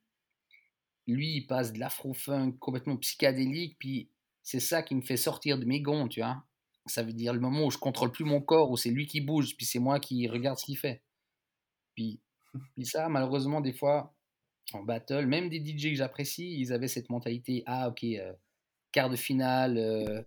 lui 1.07 1.35
il 1.37 1.47
passe 1.47 1.73
de 1.73 1.79
l'afro-funk 1.79 2.53
complètement 2.59 2.97
psychédélique, 2.97 3.77
puis 3.77 4.09
c'est 4.43 4.59
ça 4.59 4.81
qui 4.81 4.95
me 4.95 5.01
fait 5.01 5.17
sortir 5.17 5.57
de 5.59 5.65
mes 5.65 5.81
gonds, 5.81 6.07
tu 6.07 6.21
vois. 6.21 6.43
Ça 6.87 7.03
veut 7.03 7.13
dire 7.13 7.33
le 7.33 7.39
moment 7.39 7.65
où 7.65 7.71
je 7.71 7.77
contrôle 7.77 8.11
plus 8.11 8.25
mon 8.25 8.41
corps, 8.41 8.71
où 8.71 8.77
c'est 8.77 8.89
lui 8.89 9.05
qui 9.05 9.21
bouge, 9.21 9.55
puis 9.55 9.65
c'est 9.65 9.79
moi 9.79 9.99
qui 9.99 10.27
regarde 10.27 10.57
ce 10.57 10.65
qu'il 10.65 10.77
fait. 10.77 11.03
Puis, 11.95 12.19
puis 12.73 12.85
ça, 12.85 13.07
malheureusement, 13.07 13.61
des 13.61 13.73
fois, 13.73 14.15
en 14.75 14.83
battle, 14.83 15.25
même 15.27 15.49
des 15.49 15.59
DJ 15.59 15.91
que 15.91 15.95
j'apprécie, 15.95 16.59
ils 16.59 16.73
avaient 16.73 16.87
cette 16.87 17.09
mentalité, 17.09 17.63
ah 17.65 17.89
ok, 17.89 18.03
euh, 18.03 18.33
quart 18.91 19.09
de 19.09 19.15
finale, 19.17 19.77
euh, 19.77 20.23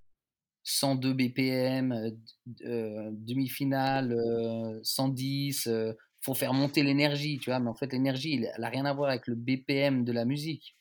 102 0.65 1.15
BPM, 1.15 1.93
euh, 1.93 2.11
d- 2.47 2.65
euh, 2.67 3.11
demi-finale, 3.13 4.13
euh, 4.13 4.81
110, 4.83 5.67
euh, 5.69 5.93
faut 6.23 6.35
faire 6.35 6.55
monter 6.55 6.83
l'énergie, 6.83 7.39
tu 7.39 7.51
vois, 7.51 7.61
mais 7.61 7.71
en 7.71 7.75
fait 7.75 7.93
l'énergie, 7.93 8.35
elle 8.45 8.61
n'a 8.61 8.69
rien 8.71 8.87
à 8.87 8.95
voir 8.95 9.11
avec 9.11 9.27
le 9.29 9.35
BPM 9.37 10.05
de 10.05 10.13
la 10.13 10.25
musique, 10.25 10.77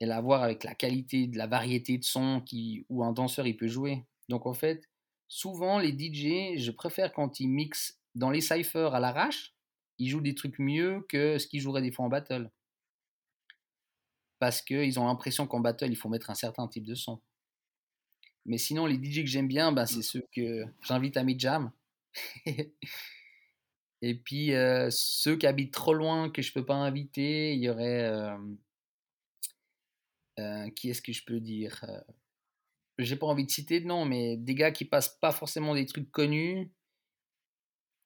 elle 0.00 0.12
a 0.12 0.16
à 0.18 0.20
voir 0.20 0.42
avec 0.42 0.64
la 0.64 0.74
qualité, 0.74 1.26
de 1.26 1.38
la 1.38 1.46
variété 1.46 1.98
de 1.98 2.04
sons 2.04 2.40
qui, 2.44 2.84
où 2.88 3.02
un 3.04 3.12
danseur 3.12 3.46
il 3.46 3.56
peut 3.56 3.68
jouer. 3.68 4.04
Donc 4.28 4.46
en 4.46 4.52
fait, 4.54 4.82
souvent 5.28 5.78
les 5.78 5.92
DJ, 5.92 6.58
je 6.58 6.70
préfère 6.70 7.12
quand 7.12 7.40
ils 7.40 7.48
mixent 7.48 7.98
dans 8.14 8.30
les 8.30 8.40
cyphers 8.40 8.94
à 8.94 9.00
l'arrache, 9.00 9.54
ils 9.98 10.08
jouent 10.08 10.20
des 10.20 10.34
trucs 10.34 10.58
mieux 10.58 11.04
que 11.08 11.38
ce 11.38 11.46
qu'ils 11.46 11.60
joueraient 11.60 11.82
des 11.82 11.92
fois 11.92 12.04
en 12.06 12.08
battle. 12.08 12.50
Parce 14.38 14.62
qu'ils 14.62 14.98
ont 15.00 15.06
l'impression 15.06 15.46
qu'en 15.46 15.60
battle, 15.60 15.90
il 15.90 15.96
faut 15.96 16.08
mettre 16.08 16.30
un 16.30 16.34
certain 16.34 16.68
type 16.68 16.84
de 16.84 16.94
son. 16.94 17.20
Mais 18.44 18.58
sinon, 18.58 18.86
les 18.86 18.96
DJ 18.96 19.20
que 19.22 19.26
j'aime 19.26 19.48
bien, 19.48 19.72
ben, 19.72 19.86
c'est 19.86 20.02
ceux 20.02 20.24
que 20.32 20.64
j'invite 20.82 21.16
à 21.16 21.24
mes 21.24 21.38
jams. 21.38 21.72
Et 24.02 24.14
puis, 24.14 24.54
euh, 24.54 24.88
ceux 24.90 25.36
qui 25.36 25.46
habitent 25.46 25.72
trop 25.72 25.94
loin, 25.94 26.30
que 26.30 26.42
je 26.42 26.52
peux 26.52 26.64
pas 26.64 26.74
inviter, 26.74 27.54
il 27.54 27.60
y 27.60 27.68
aurait... 27.68 28.04
euh, 28.04 28.36
euh, 30.38 30.70
qui 30.70 30.90
est-ce 30.90 31.00
que 31.00 31.12
je 31.12 31.24
peux 31.24 31.40
dire 31.40 31.84
J'ai 32.98 33.16
pas 33.16 33.26
envie 33.26 33.46
de 33.46 33.50
citer 33.50 33.80
de 33.80 33.86
nom, 33.86 34.04
mais 34.04 34.36
des 34.36 34.54
gars 34.54 34.70
qui 34.70 34.84
passent 34.84 35.18
pas 35.18 35.32
forcément 35.32 35.74
des 35.74 35.86
trucs 35.86 36.10
connus, 36.10 36.70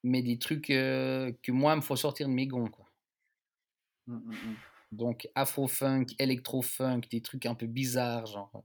mais 0.03 0.21
des 0.21 0.39
trucs 0.39 0.69
euh, 0.69 1.31
que 1.43 1.51
moi, 1.51 1.73
il 1.73 1.77
me 1.77 1.81
faut 1.81 1.95
sortir 1.95 2.27
de 2.27 2.33
mes 2.33 2.47
gonds, 2.47 2.69
quoi. 2.69 2.85
Mm, 4.07 4.15
mm, 4.15 4.31
mm. 4.31 4.55
Donc 4.91 5.29
afro-funk, 5.35 6.07
électro-funk, 6.19 7.01
des 7.09 7.21
trucs 7.21 7.45
un 7.45 7.55
peu 7.55 7.67
bizarres, 7.67 8.25
genre. 8.25 8.63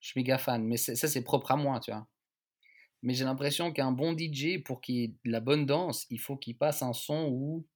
Je 0.00 0.08
suis 0.08 0.20
méga 0.20 0.38
fan, 0.38 0.64
mais 0.64 0.76
ça 0.76 1.08
c'est 1.08 1.22
propre 1.22 1.50
à 1.50 1.56
moi, 1.56 1.80
tu 1.80 1.90
vois. 1.90 2.06
Mais 3.02 3.14
j'ai 3.14 3.24
l'impression 3.24 3.72
qu'un 3.72 3.92
bon 3.92 4.16
DJ, 4.16 4.62
pour 4.64 4.80
qu'il 4.80 4.94
y 4.96 5.04
ait 5.04 5.14
de 5.24 5.30
la 5.30 5.40
bonne 5.40 5.66
danse, 5.66 6.06
il 6.10 6.18
faut 6.20 6.36
qu'il 6.36 6.56
passe 6.56 6.82
un 6.82 6.92
son 6.92 7.28
où 7.30 7.66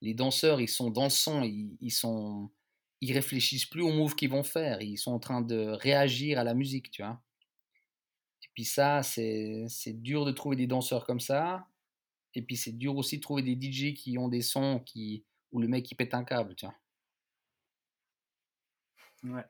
les 0.00 0.14
danseurs, 0.14 0.60
ils 0.60 0.68
sont 0.68 0.90
dans 0.90 1.04
le 1.04 1.10
son, 1.10 1.42
ils, 1.42 1.76
ils 1.80 1.92
sont, 1.92 2.50
ils 3.00 3.12
réfléchissent 3.12 3.66
plus 3.66 3.82
aux 3.82 3.92
moves 3.92 4.14
qu'ils 4.14 4.30
vont 4.30 4.42
faire, 4.42 4.82
ils 4.82 4.98
sont 4.98 5.12
en 5.12 5.20
train 5.20 5.40
de 5.42 5.68
réagir 5.68 6.38
à 6.38 6.44
la 6.44 6.54
musique, 6.54 6.90
tu 6.90 7.02
vois. 7.02 7.22
Et 8.42 8.48
puis 8.54 8.64
ça, 8.64 9.02
c'est 9.02 9.68
dur 9.94 10.24
de 10.24 10.32
trouver 10.32 10.56
des 10.56 10.66
danseurs 10.66 11.06
comme 11.06 11.20
ça. 11.20 11.66
Et 12.34 12.42
puis 12.42 12.56
c'est 12.56 12.72
dur 12.72 12.96
aussi 12.96 13.16
de 13.18 13.22
trouver 13.22 13.42
des 13.42 13.54
DJ 13.56 13.94
qui 13.94 14.18
ont 14.18 14.28
des 14.28 14.42
sons 14.42 14.80
qui, 14.84 15.24
où 15.52 15.60
le 15.60 15.68
mec 15.68 15.90
il 15.90 15.94
pète 15.96 16.14
un 16.14 16.24
câble, 16.24 16.54
tu 16.56 16.66
vois. 16.66 16.74
Ouais. 19.24 19.44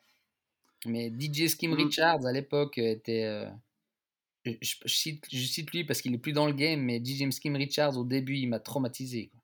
Mais 0.87 1.11
DJ 1.11 1.49
Skim 1.49 1.73
Mm. 1.73 1.75
Richards 1.75 2.25
à 2.27 2.33
l'époque 2.33 2.79
euh, 2.79 2.91
était. 2.93 3.25
euh, 3.25 3.51
je, 4.47 4.53
je- 4.63 4.77
je 4.85 4.95
cite, 4.95 5.27
je 5.33 5.47
cite 5.47 5.73
lui 5.73 5.85
parce 5.85 6.03
qu'il 6.03 6.15
est 6.15 6.19
plus 6.19 6.33
dans 6.35 6.47
le 6.47 6.55
game, 6.55 6.81
mais 6.83 7.01
DJ 7.01 7.31
Skim 7.33 7.57
Richards 7.57 7.99
au 7.99 8.05
début 8.05 8.37
il 8.39 8.49
m'a 8.49 8.61
traumatisé. 8.61 9.29
quoi. 9.29 9.41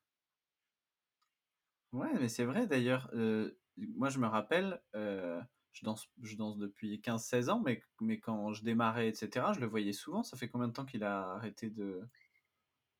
Ouais, 1.93 2.13
mais 2.19 2.29
c'est 2.29 2.45
vrai 2.45 2.67
d'ailleurs. 2.67 3.09
euh, 3.13 3.57
moi, 3.77 4.09
je 4.09 4.19
me 4.19 4.27
rappelle, 4.27 4.81
euh, 4.95 5.41
je 5.73 5.83
danse, 5.85 6.07
je 6.21 6.35
danse 6.35 6.57
depuis 6.57 7.01
15-16 7.01 7.49
ans, 7.49 7.61
mais, 7.65 7.81
mais 7.99 8.19
quand 8.19 8.53
je 8.53 8.63
démarrais, 8.63 9.09
etc., 9.09 9.53
je 9.53 9.59
le 9.59 9.67
voyais 9.67 9.93
souvent. 9.93 10.23
Ça 10.23 10.37
fait 10.37 10.47
combien 10.49 10.67
de 10.67 10.73
temps 10.73 10.85
qu'il 10.85 11.03
a 11.03 11.31
arrêté 11.33 11.69
de. 11.69 12.01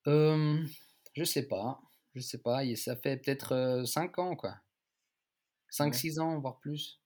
Euh, 0.08 0.64
je 1.14 1.24
sais 1.24 1.48
pas, 1.48 1.82
je 2.16 2.22
sais 2.22 2.38
pas, 2.40 2.64
et 2.66 2.76
ça 2.76 2.96
fait 2.96 3.18
peut-être 3.18 3.84
5 3.86 4.18
ans 4.20 4.36
quoi. 4.36 4.56
5-6 5.70 6.20
ans, 6.20 6.40
voire 6.40 6.60
plus. 6.60 7.00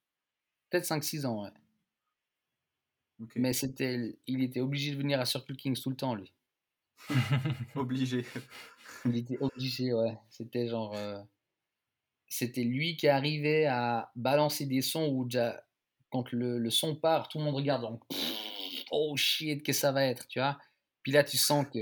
Peut-être 0.70 0.86
5-6 0.86 1.26
ans, 1.26 1.44
ouais. 1.44 1.50
Mais 3.34 3.52
c'était, 3.52 4.18
il 4.26 4.42
était 4.42 4.60
obligé 4.60 4.92
de 4.92 4.96
venir 4.98 5.20
à 5.20 5.26
Circle 5.26 5.56
Kings 5.56 5.78
tout 5.80 5.90
le 5.90 5.96
temps, 5.96 6.14
lui. 6.14 6.32
Obligé. 7.74 8.24
Il 9.04 9.16
était 9.16 9.38
obligé, 9.40 9.92
ouais. 9.94 10.18
C'était 10.30 10.68
genre. 10.68 10.94
euh, 10.94 11.22
C'était 12.28 12.64
lui 12.64 12.96
qui 12.96 13.08
arrivait 13.08 13.66
à 13.66 14.10
balancer 14.16 14.66
des 14.66 14.82
sons 14.82 15.08
où 15.12 15.24
déjà, 15.24 15.64
quand 16.10 16.30
le, 16.32 16.58
le 16.58 16.70
son 16.70 16.96
part, 16.96 17.28
tout 17.28 17.38
le 17.38 17.44
monde 17.44 17.54
regarde 17.54 17.82
donc 17.82 18.02
oh 18.90 19.16
shit, 19.16 19.62
que 19.64 19.72
ça 19.72 19.92
va 19.92 20.04
être, 20.04 20.26
tu 20.28 20.38
vois? 20.40 20.58
Puis 21.02 21.12
là, 21.12 21.24
tu 21.24 21.36
sens 21.36 21.66
que. 21.72 21.78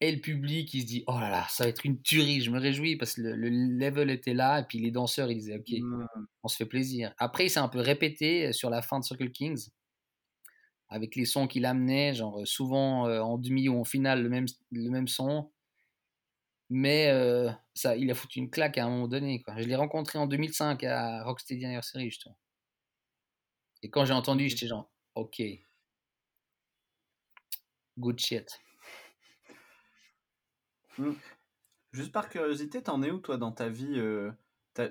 Et 0.00 0.12
le 0.12 0.20
public, 0.20 0.72
il 0.74 0.82
se 0.82 0.86
dit 0.86 1.04
oh 1.08 1.18
là 1.18 1.28
là, 1.30 1.46
ça 1.50 1.64
va 1.64 1.70
être 1.70 1.84
une 1.84 2.00
tuerie. 2.02 2.40
Je 2.40 2.50
me 2.50 2.60
réjouis 2.60 2.96
parce 2.96 3.14
que 3.14 3.22
le, 3.22 3.34
le 3.36 3.48
level 3.50 4.10
était 4.10 4.34
là. 4.34 4.60
Et 4.60 4.64
puis 4.64 4.78
les 4.78 4.90
danseurs, 4.92 5.30
ils 5.30 5.38
disaient 5.38 5.58
ok, 5.58 5.70
Mm. 5.80 6.06
on 6.44 6.48
se 6.48 6.56
fait 6.56 6.66
plaisir. 6.66 7.12
Après, 7.18 7.46
il 7.46 7.50
s'est 7.50 7.58
un 7.60 7.68
peu 7.68 7.80
répété 7.80 8.52
sur 8.52 8.70
la 8.70 8.80
fin 8.82 9.00
de 9.00 9.04
Circle 9.04 9.30
Kings 9.32 9.68
avec 10.88 11.16
les 11.16 11.24
sons 11.26 11.46
qu'il 11.46 11.66
amenait, 11.66 12.14
genre 12.14 12.40
euh, 12.40 12.44
souvent 12.46 13.06
euh, 13.08 13.20
en 13.20 13.36
demi 13.38 13.68
ou 13.68 13.78
en 13.78 13.84
finale 13.84 14.22
le 14.22 14.28
même, 14.28 14.46
le 14.70 14.88
même 14.90 15.08
son. 15.08 15.50
Mais 16.70 17.08
euh, 17.08 17.50
ça, 17.74 17.96
il 17.96 18.10
a 18.10 18.14
foutu 18.14 18.38
une 18.40 18.50
claque 18.50 18.78
à 18.78 18.84
un 18.86 18.90
moment 18.90 19.08
donné. 19.08 19.42
Quoi. 19.42 19.54
Je 19.58 19.66
l'ai 19.66 19.74
rencontré 19.76 20.18
en 20.18 20.26
2005 20.26 20.84
à 20.84 21.24
Rocksteady 21.24 21.64
Anniversary, 21.64 22.10
justement. 22.10 22.38
Et 23.82 23.90
quand 23.90 24.04
j'ai 24.04 24.12
entendu, 24.14 24.48
j'étais 24.48 24.66
genre, 24.66 24.90
ok. 25.14 25.42
Good 27.98 28.18
shit. 28.20 28.60
Mm. 30.98 31.12
Juste 31.92 32.12
par 32.12 32.28
curiosité, 32.28 32.82
t'en 32.82 33.02
es 33.02 33.10
où 33.10 33.18
toi 33.18 33.38
dans 33.38 33.52
ta 33.52 33.68
vie 33.68 33.98
euh, 33.98 34.30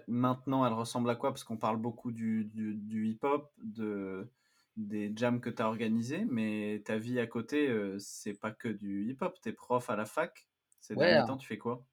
Maintenant, 0.08 0.66
elle 0.66 0.74
ressemble 0.74 1.10
à 1.10 1.16
quoi? 1.16 1.32
Parce 1.32 1.44
qu'on 1.44 1.58
parle 1.58 1.78
beaucoup 1.78 2.12
du, 2.12 2.46
du, 2.46 2.76
du 2.76 3.08
hip-hop, 3.08 3.52
de, 3.64 4.30
des 4.76 5.14
jams 5.16 5.40
que 5.40 5.50
t'as 5.50 5.68
organisés, 5.68 6.26
mais 6.26 6.82
ta 6.84 6.98
vie 6.98 7.20
à 7.20 7.28
côté, 7.28 7.70
euh, 7.70 7.98
c'est 8.00 8.34
pas 8.34 8.52
que 8.52 8.68
du 8.68 9.10
hip-hop. 9.10 9.40
T'es 9.42 9.54
prof 9.54 9.90
à 9.90 9.96
la 9.96 10.06
fac. 10.06 10.48
Ces 10.82 10.96
Ouais, 10.96 11.14
derniers 11.14 11.28
temps, 11.28 11.38
tu 11.38 11.48
fais 11.48 11.58
quoi? 11.58 11.86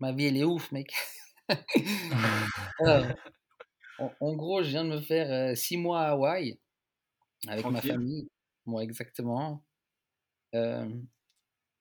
Ma 0.00 0.12
vie, 0.12 0.26
elle 0.26 0.36
est 0.36 0.44
ouf, 0.44 0.72
mec. 0.72 0.92
Euh, 2.82 3.02
en, 3.98 4.12
en 4.20 4.36
gros, 4.36 4.62
je 4.62 4.68
viens 4.68 4.84
de 4.84 4.90
me 4.90 5.00
faire 5.00 5.56
six 5.56 5.76
mois 5.76 6.02
à 6.02 6.10
Hawaï 6.10 6.60
avec 7.48 7.64
ma 7.66 7.80
famille. 7.80 8.28
Moi, 8.66 8.82
exactement. 8.82 9.64
Euh, 10.54 10.88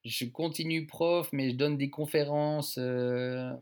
je 0.07 0.25
continue 0.25 0.87
prof, 0.87 1.29
mais 1.33 1.51
je 1.51 1.55
donne 1.55 1.77
des 1.77 1.89
conférences 1.89 2.77
euh, 2.77 3.53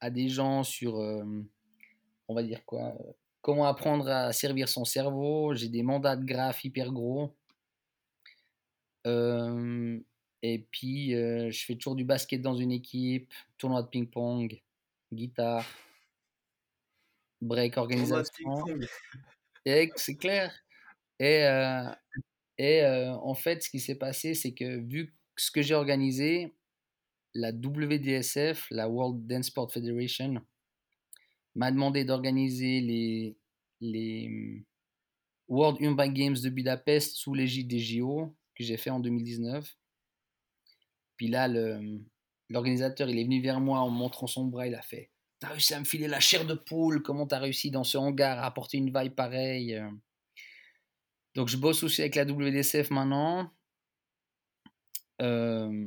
à 0.00 0.10
des 0.10 0.28
gens 0.28 0.62
sur, 0.62 1.00
euh, 1.00 1.24
on 2.28 2.34
va 2.34 2.42
dire 2.42 2.64
quoi, 2.64 2.94
euh, 3.00 3.12
comment 3.40 3.64
apprendre 3.64 4.08
à 4.08 4.32
servir 4.32 4.68
son 4.68 4.84
cerveau. 4.84 5.54
J'ai 5.54 5.68
des 5.68 5.82
mandats 5.82 6.16
de 6.16 6.24
graphe 6.24 6.64
hyper 6.64 6.92
gros. 6.92 7.34
Et 10.42 10.66
puis, 10.70 11.10
je 11.10 11.64
fais 11.66 11.74
toujours 11.74 11.96
du 11.96 12.04
basket 12.04 12.40
dans 12.40 12.54
une 12.54 12.72
équipe, 12.72 13.30
tournoi 13.58 13.82
de 13.82 13.88
ping-pong, 13.88 14.60
guitare, 15.12 15.66
break 17.42 17.76
organisation. 17.76 18.64
c'est 19.64 20.16
clair. 20.16 20.52
Et, 21.18 21.46
et 22.58 22.86
en 22.86 23.34
fait, 23.34 23.62
ce 23.62 23.70
qui 23.70 23.80
s'est 23.80 23.96
passé, 23.96 24.34
c'est 24.34 24.52
que 24.52 24.78
vu 24.78 25.14
ce 25.40 25.50
que 25.50 25.62
j'ai 25.62 25.74
organisé, 25.74 26.54
la 27.34 27.50
WDSF, 27.50 28.66
la 28.70 28.88
World 28.88 29.26
Dance 29.26 29.46
Sport 29.46 29.72
Federation, 29.72 30.34
m'a 31.54 31.72
demandé 31.72 32.04
d'organiser 32.04 32.80
les, 32.80 33.36
les, 33.80 34.64
World 35.48 35.80
Urban 35.80 36.08
Games 36.08 36.36
de 36.36 36.48
Budapest 36.50 37.16
sous 37.16 37.34
l'égide 37.34 37.68
des 37.68 37.78
JO 37.78 38.36
que 38.54 38.64
j'ai 38.64 38.76
fait 38.76 38.90
en 38.90 39.00
2019. 39.00 39.76
Puis 41.16 41.28
là, 41.28 41.48
le- 41.48 42.00
l'organisateur, 42.50 43.08
il 43.08 43.18
est 43.18 43.24
venu 43.24 43.40
vers 43.40 43.60
moi 43.60 43.80
en 43.80 43.88
montrant 43.88 44.26
son 44.26 44.44
bras, 44.44 44.66
il 44.66 44.74
a 44.74 44.82
fait 44.82 45.10
T'as 45.38 45.48
réussi 45.48 45.72
à 45.72 45.80
me 45.80 45.86
filer 45.86 46.06
la 46.06 46.20
chair 46.20 46.44
de 46.44 46.52
poule, 46.52 47.02
comment 47.02 47.26
t'as 47.26 47.38
réussi 47.38 47.70
dans 47.70 47.84
ce 47.84 47.96
hangar 47.96 48.38
à 48.38 48.46
apporter 48.46 48.76
une 48.76 48.92
vibe 48.92 49.14
pareille 49.14 49.74
euh? 49.74 49.90
Donc 51.34 51.48
je 51.48 51.56
bosse 51.56 51.82
aussi 51.82 52.02
avec 52.02 52.14
la 52.16 52.24
WDCF 52.24 52.90
maintenant. 52.90 53.50
Euh, 55.20 55.86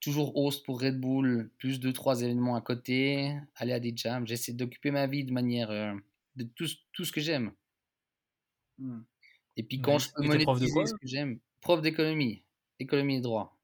toujours 0.00 0.36
host 0.36 0.64
pour 0.64 0.80
Red 0.80 1.00
Bull, 1.00 1.50
plus 1.58 1.80
deux, 1.80 1.92
trois 1.92 2.20
événements 2.22 2.56
à 2.56 2.60
côté, 2.60 3.36
aller 3.56 3.72
à 3.72 3.80
des 3.80 3.96
jams. 3.96 4.26
J'essaie 4.26 4.52
d'occuper 4.52 4.90
ma 4.90 5.06
vie 5.06 5.24
de 5.24 5.32
manière. 5.32 5.70
euh, 5.70 5.94
de 6.36 6.44
tout, 6.44 6.66
ce- 6.66 6.76
tout 6.92 7.04
ce 7.04 7.12
que 7.12 7.20
j'aime. 7.20 7.52
Hmm. 8.78 9.02
Et 9.56 9.62
puis 9.62 9.80
quand 9.80 9.98
je 9.98 10.08
peux 10.12 10.22
t'es 10.28 10.42
prof 10.42 10.58
de 10.58 10.64
monétiser 10.64 10.72
quoi? 10.72 10.86
ce 10.86 10.94
que 10.94 11.06
j'aime, 11.06 11.38
prof 11.60 11.80
d'économie, 11.80 12.42
économie 12.80 13.16
et 13.16 13.20
droit. 13.20 13.56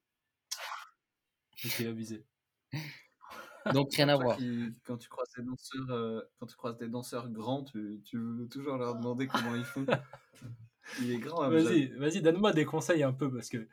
Ok, 1.65 1.81
abusé. 1.81 2.25
Donc 3.75 3.93
rien 3.95 4.09
à 4.09 4.17
voir. 4.17 4.39
qui- 4.39 4.73
quand 4.85 4.97
tu 4.97 5.09
croises 5.09 5.29
des 5.37 5.43
danseurs, 5.43 5.91
euh, 5.91 6.21
quand 6.39 6.47
tu 6.47 6.57
croises 6.57 6.77
des 6.79 6.89
danseurs 6.89 7.29
grands, 7.29 7.65
tu, 7.65 8.01
tu 8.05 8.17
veux 8.19 8.49
toujours 8.49 8.77
leur 8.79 8.95
demander 8.97 9.27
comment 9.27 9.55
ils 9.57 9.65
font. 9.65 9.85
Il 11.01 11.11
est 11.11 11.19
grand, 11.19 11.43
Hamza. 11.45 11.71
Vas-y, 11.71 11.87
vas-y, 11.89 12.23
donne-moi 12.23 12.53
des 12.53 12.65
conseils 12.65 13.03
un 13.03 13.13
peu 13.13 13.31
parce 13.33 13.49
que 13.49 13.69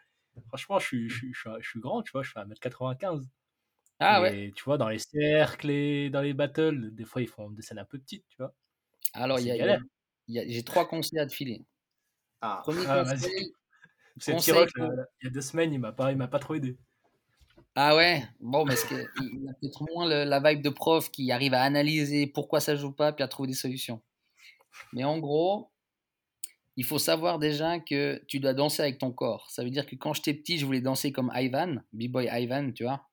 franchement, 0.48 0.80
je 0.80 0.86
suis, 0.88 1.10
je 1.10 1.16
suis, 1.18 1.34
je 1.34 1.40
suis, 1.40 1.50
je 1.62 1.70
suis 1.70 1.80
grand, 1.80 2.02
tu 2.04 2.12
vois, 2.12 2.24
je 2.24 2.32
fais 2.32 2.40
1m95. 2.40 3.30
Ah 4.00 4.20
et 4.20 4.24
ouais. 4.24 4.54
tu 4.56 4.64
vois, 4.66 4.78
dans 4.78 4.90
les 4.90 5.00
cercles 5.00 5.72
et 5.72 6.10
dans 6.10 6.22
les 6.22 6.34
battles, 6.34 6.92
des 6.94 7.06
fois, 7.06 7.22
ils 7.22 7.28
font 7.28 7.50
des 7.52 7.62
scènes 7.64 7.80
un 7.80 7.86
peu 7.86 8.00
petites, 8.00 8.26
tu 8.30 8.38
vois. 8.40 8.54
Alors 9.14 9.40
il 9.40 9.48
y 9.48 9.52
a- 9.62 9.76
a- 9.76 9.80
j'ai 10.28 10.64
trois 10.64 10.88
conseils 10.88 11.20
à 11.20 11.26
te 11.28 11.34
filer. 11.34 11.66
Ah, 12.42 12.62
Premier 12.64 12.86
Ah, 12.88 13.04
vas-y. 13.04 13.20
conseil. 13.20 13.54
C'est 14.20 14.34
conseil 14.34 14.54
T-Rock, 14.56 14.70
pour- 14.76 14.92
là, 14.94 15.06
il 15.22 15.26
y 15.26 15.28
a 15.30 15.32
deux 15.32 15.42
semaines, 15.42 15.74
il 15.74 15.80
m'a 15.80 15.92
pas, 15.94 16.12
il 16.12 16.18
m'a 16.18 16.28
pas 16.28 16.40
trop 16.40 16.56
aidé. 16.56 16.78
Ah 17.76 17.96
ouais? 17.96 18.24
Bon, 18.40 18.66
mais 18.66 18.74
est-ce 18.74 18.86
que 18.86 18.96
il 19.22 19.48
a 19.50 19.54
peut-être 19.54 19.84
moins 19.94 20.08
le- 20.08 20.24
la 20.24 20.40
vibe 20.40 20.62
de 20.64 20.70
prof 20.70 21.12
qui 21.12 21.32
arrive 21.32 21.54
à 21.54 21.62
analyser 21.62 22.28
pourquoi 22.28 22.60
ça 22.60 22.76
joue 22.76 22.92
pas 22.92 23.14
puis 23.14 23.24
à 23.24 23.28
trouver 23.28 23.48
des 23.50 23.54
solutions. 23.54 24.02
Mais 24.94 25.04
en 25.04 25.20
gros, 25.20 25.72
il 26.78 26.86
faut 26.86 27.00
savoir 27.00 27.40
déjà 27.40 27.80
que 27.80 28.24
tu 28.28 28.40
dois 28.40 28.54
danser 28.54 28.84
avec 28.84 29.00
ton 29.00 29.12
corps. 29.12 29.50
Ça 29.50 29.64
veut 29.64 29.72
dire 29.72 29.88
que 29.88 29.96
quand 29.96 30.14
j'étais 30.14 30.36
petit, 30.36 30.60
je 30.60 30.66
voulais 30.66 30.80
danser 30.80 31.12
comme 31.12 31.32
Ivan, 31.34 31.82
B-boy 31.92 32.30
Ivan, 32.32 32.72
tu 32.72 32.84
vois. 32.84 33.08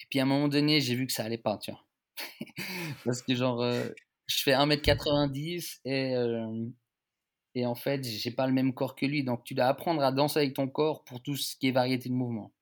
Et 0.00 0.06
puis 0.10 0.18
à 0.18 0.24
un 0.24 0.26
moment 0.26 0.48
donné, 0.48 0.80
j'ai 0.80 0.96
vu 0.96 1.06
que 1.06 1.12
ça 1.12 1.24
allait 1.24 1.38
pas, 1.38 1.56
tu 1.58 1.70
vois. 1.70 1.84
Parce 3.04 3.22
que 3.22 3.36
genre, 3.36 3.62
euh, 3.62 3.88
je 4.26 4.42
fais 4.42 4.52
1m90 4.52 5.78
et, 5.84 6.16
euh, 6.16 6.66
et 7.54 7.64
en 7.64 7.76
fait, 7.76 8.02
j'ai 8.02 8.32
pas 8.32 8.48
le 8.48 8.52
même 8.52 8.74
corps 8.74 8.96
que 8.96 9.06
lui. 9.06 9.22
Donc 9.22 9.44
tu 9.44 9.54
dois 9.54 9.66
apprendre 9.66 10.02
à 10.02 10.10
danser 10.10 10.40
avec 10.40 10.54
ton 10.54 10.66
corps 10.66 11.04
pour 11.04 11.22
tout 11.22 11.36
ce 11.36 11.54
qui 11.54 11.68
est 11.68 11.72
variété 11.72 12.08
de 12.08 12.14
mouvements. 12.14 12.52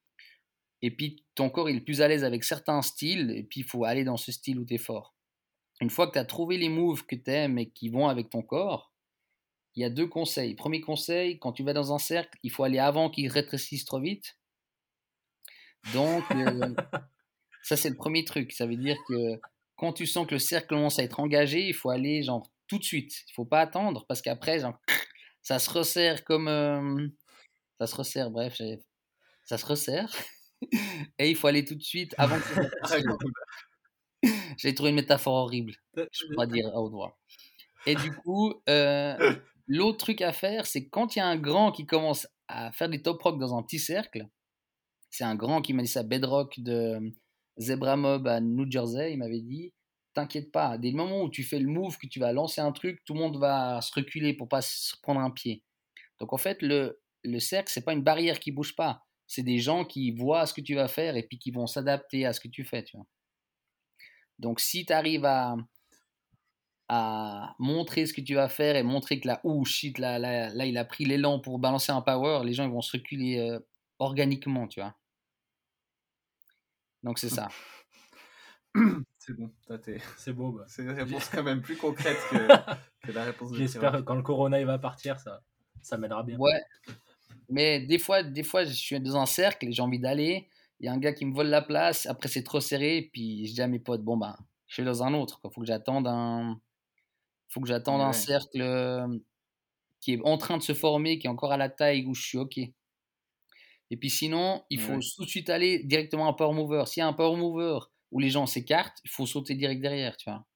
Et 0.82 0.90
puis 0.90 1.24
ton 1.34 1.48
corps 1.48 1.70
il 1.70 1.76
est 1.76 1.80
plus 1.80 2.02
à 2.02 2.08
l'aise 2.08 2.24
avec 2.24 2.44
certains 2.44 2.82
styles, 2.82 3.30
et 3.30 3.42
puis 3.44 3.60
il 3.60 3.66
faut 3.66 3.84
aller 3.84 4.04
dans 4.04 4.16
ce 4.18 4.30
style 4.30 4.58
où 4.58 4.64
tu 4.66 4.74
es 4.74 4.78
fort. 4.78 5.14
Une 5.80 5.90
fois 5.90 6.06
que 6.06 6.12
tu 6.12 6.18
as 6.18 6.24
trouvé 6.26 6.58
les 6.58 6.68
moves 6.68 7.06
que 7.06 7.16
tu 7.16 7.30
aimes 7.30 7.58
et 7.58 7.70
qui 7.70 7.88
vont 7.88 8.08
avec 8.08 8.28
ton 8.28 8.42
corps, 8.42 8.89
il 9.76 9.82
y 9.82 9.84
a 9.84 9.90
deux 9.90 10.06
conseils. 10.06 10.54
Premier 10.54 10.80
conseil, 10.80 11.38
quand 11.38 11.52
tu 11.52 11.62
vas 11.62 11.72
dans 11.72 11.92
un 11.94 11.98
cercle, 11.98 12.38
il 12.42 12.50
faut 12.50 12.64
aller 12.64 12.78
avant 12.78 13.10
qu'il 13.10 13.28
rétrécisse 13.28 13.84
trop 13.84 14.00
vite. 14.00 14.36
Donc, 15.92 16.24
euh, 16.32 16.74
ça 17.62 17.76
c'est 17.76 17.90
le 17.90 17.96
premier 17.96 18.24
truc. 18.24 18.52
Ça 18.52 18.66
veut 18.66 18.76
dire 18.76 18.96
que 19.08 19.40
quand 19.76 19.92
tu 19.92 20.06
sens 20.06 20.26
que 20.26 20.34
le 20.34 20.38
cercle 20.38 20.68
commence 20.68 20.98
à 20.98 21.02
être 21.02 21.20
engagé, 21.20 21.66
il 21.68 21.74
faut 21.74 21.90
aller 21.90 22.22
genre 22.22 22.46
tout 22.68 22.78
de 22.78 22.84
suite. 22.84 23.12
Il 23.28 23.32
faut 23.34 23.44
pas 23.46 23.60
attendre 23.60 24.04
parce 24.08 24.22
qu'après, 24.22 24.60
genre, 24.60 24.78
ça 25.42 25.58
se 25.58 25.70
resserre 25.70 26.24
comme... 26.24 26.48
euh, 26.48 27.08
ça 27.80 27.86
se 27.86 27.96
resserre, 27.96 28.30
bref, 28.30 28.54
j'ai- 28.58 28.80
ça 29.44 29.58
se 29.58 29.66
resserre. 29.66 30.10
Et 31.18 31.30
il 31.30 31.36
faut 31.36 31.46
aller 31.46 31.64
tout 31.64 31.74
de 31.74 31.82
suite 31.82 32.14
avant 32.18 32.38
que 32.38 32.44
Ah. 32.82 32.88
J'ai 34.58 34.74
trouvé 34.74 34.90
une 34.90 34.96
métaphore 34.96 35.34
horrible. 35.34 35.72
Je 35.96 36.26
peux 36.28 36.34
pas 36.36 36.46
dire 36.46 36.66
à 36.68 36.80
haute 36.80 36.92
voix. 36.92 37.18
Et 37.86 37.94
du 37.94 38.12
coup, 38.12 38.52
euh, 38.68 39.34
l'autre 39.70 39.98
truc 39.98 40.20
à 40.20 40.32
faire, 40.32 40.66
c'est 40.66 40.88
quand 40.88 41.14
il 41.14 41.20
y 41.20 41.22
a 41.22 41.26
un 41.26 41.36
grand 41.36 41.70
qui 41.70 41.86
commence 41.86 42.26
à 42.48 42.72
faire 42.72 42.88
des 42.88 43.00
top 43.00 43.22
rock 43.22 43.38
dans 43.38 43.56
un 43.56 43.62
petit 43.62 43.78
cercle, 43.78 44.26
c'est 45.10 45.22
un 45.22 45.36
grand 45.36 45.62
qui 45.62 45.72
m'a 45.72 45.82
dit 45.82 45.88
ça, 45.88 46.02
Bedrock 46.02 46.58
de 46.58 46.98
Zebra 47.56 47.96
Mob 47.96 48.26
à 48.26 48.40
New 48.40 48.68
Jersey, 48.68 49.12
il 49.12 49.18
m'avait 49.18 49.40
dit, 49.40 49.72
t'inquiète 50.12 50.50
pas, 50.50 50.76
dès 50.76 50.90
le 50.90 50.96
moment 50.96 51.22
où 51.22 51.30
tu 51.30 51.44
fais 51.44 51.60
le 51.60 51.68
move, 51.68 51.98
que 51.98 52.08
tu 52.08 52.18
vas 52.18 52.32
lancer 52.32 52.60
un 52.60 52.72
truc, 52.72 53.04
tout 53.04 53.14
le 53.14 53.20
monde 53.20 53.38
va 53.38 53.80
se 53.80 53.92
reculer 53.94 54.34
pour 54.34 54.48
pas 54.48 54.60
se 54.60 54.96
prendre 55.02 55.20
un 55.20 55.30
pied. 55.30 55.62
Donc 56.18 56.32
en 56.32 56.38
fait, 56.38 56.62
le, 56.62 57.00
le 57.22 57.38
cercle, 57.38 57.70
c'est 57.72 57.84
pas 57.84 57.92
une 57.92 58.02
barrière 58.02 58.40
qui 58.40 58.50
bouge 58.50 58.74
pas, 58.74 59.04
c'est 59.28 59.44
des 59.44 59.58
gens 59.58 59.84
qui 59.84 60.10
voient 60.10 60.46
ce 60.46 60.54
que 60.54 60.60
tu 60.60 60.74
vas 60.74 60.88
faire 60.88 61.16
et 61.16 61.22
puis 61.22 61.38
qui 61.38 61.52
vont 61.52 61.68
s'adapter 61.68 62.26
à 62.26 62.32
ce 62.32 62.40
que 62.40 62.48
tu 62.48 62.64
fais. 62.64 62.84
Donc 64.40 64.58
si 64.58 64.84
tu 64.84 64.92
arrives 64.92 65.26
à, 65.26 65.54
à 66.92 67.54
montrer 67.60 68.04
ce 68.04 68.12
que 68.12 68.20
tu 68.20 68.34
vas 68.34 68.48
faire 68.48 68.74
et 68.74 68.82
montrer 68.82 69.20
que 69.20 69.28
là, 69.28 69.40
ouh, 69.44 69.64
shit, 69.64 69.96
là, 69.98 70.18
là, 70.18 70.52
là, 70.52 70.66
il 70.66 70.76
a 70.76 70.84
pris 70.84 71.04
l'élan 71.04 71.38
pour 71.38 71.60
balancer 71.60 71.92
un 71.92 72.00
power, 72.00 72.44
les 72.44 72.52
gens 72.52 72.64
ils 72.64 72.72
vont 72.72 72.80
se 72.80 72.90
reculer 72.96 73.38
euh, 73.38 73.60
organiquement, 74.00 74.66
tu 74.66 74.80
vois. 74.80 74.96
Donc 77.04 77.20
c'est 77.20 77.28
ça. 77.28 77.48
C'est 79.18 79.34
bon, 79.34 79.50
t'as 79.66 79.78
tes- 79.78 80.00
C'est 80.16 80.32
beau, 80.32 80.52
bah. 80.52 80.64
c'est 80.66 80.82
une 80.82 80.90
réponse 80.90 81.28
quand 81.28 81.42
même 81.42 81.60
plus 81.60 81.76
concrète 81.76 82.16
que, 82.30 82.36
que 83.06 83.12
la 83.12 83.24
réponse 83.24 83.50
de 83.50 83.56
J'espère 83.56 83.92
que 83.92 84.00
quand 84.00 84.14
le 84.14 84.22
corona 84.22 84.58
il 84.58 84.66
va 84.66 84.78
partir, 84.78 85.18
ça, 85.20 85.42
ça 85.82 85.98
m'aidera 85.98 86.22
bien. 86.22 86.38
Ouais. 86.38 86.62
Mais 87.48 87.80
des 87.80 87.98
fois, 87.98 88.22
des 88.22 88.42
fois, 88.44 88.64
je 88.64 88.72
suis 88.72 88.98
dans 89.00 89.16
un 89.16 89.26
cercle 89.26 89.66
et 89.66 89.72
j'ai 89.72 89.82
envie 89.82 89.98
d'aller. 89.98 90.48
Il 90.78 90.86
y 90.86 90.88
a 90.88 90.92
un 90.92 90.98
gars 90.98 91.12
qui 91.12 91.26
me 91.26 91.34
vole 91.34 91.48
la 91.48 91.62
place. 91.62 92.06
Après, 92.06 92.28
c'est 92.28 92.44
trop 92.44 92.60
serré. 92.60 93.10
Puis 93.12 93.46
je 93.46 93.54
dis 93.54 93.60
à 93.60 93.66
mes 93.66 93.80
potes, 93.80 94.02
bon, 94.02 94.16
ben, 94.16 94.36
je 94.68 94.74
suis 94.74 94.84
dans 94.84 95.02
un 95.02 95.14
autre. 95.14 95.40
Il 95.44 95.50
faut 95.52 95.60
que 95.60 95.66
j'attende 95.66 96.06
un, 96.06 96.58
faut 97.50 97.60
que 97.60 97.68
j'attende 97.68 98.00
un 98.00 98.12
cercle 98.12 98.60
qui 100.00 100.14
est 100.14 100.20
en 100.24 100.38
train 100.38 100.56
de 100.56 100.62
se 100.62 100.72
former, 100.74 101.18
qui 101.18 101.26
est 101.26 101.30
encore 101.30 101.52
à 101.52 101.56
la 101.56 101.68
taille 101.68 102.06
où 102.06 102.14
je 102.14 102.22
suis 102.22 102.38
OK. 102.38 102.58
Et 102.58 103.96
puis 103.96 104.08
sinon, 104.10 104.64
il 104.70 104.80
faut 104.80 104.94
Ouais. 104.94 105.00
tout 105.16 105.24
de 105.24 105.28
suite 105.28 105.50
aller 105.50 105.80
directement 105.84 106.26
à 106.26 106.30
un 106.30 106.32
power 106.32 106.54
mover. 106.54 106.84
S'il 106.86 107.00
y 107.00 107.04
a 107.04 107.08
un 107.08 107.12
power 107.12 107.36
mover 107.36 107.78
où 108.12 108.20
les 108.20 108.30
gens 108.30 108.46
s'écartent, 108.46 108.98
il 109.04 109.10
faut 109.10 109.26
sauter 109.26 109.54
direct 109.54 109.80
derrière, 109.82 110.16
tu 110.16 110.30
vois. 110.30 110.46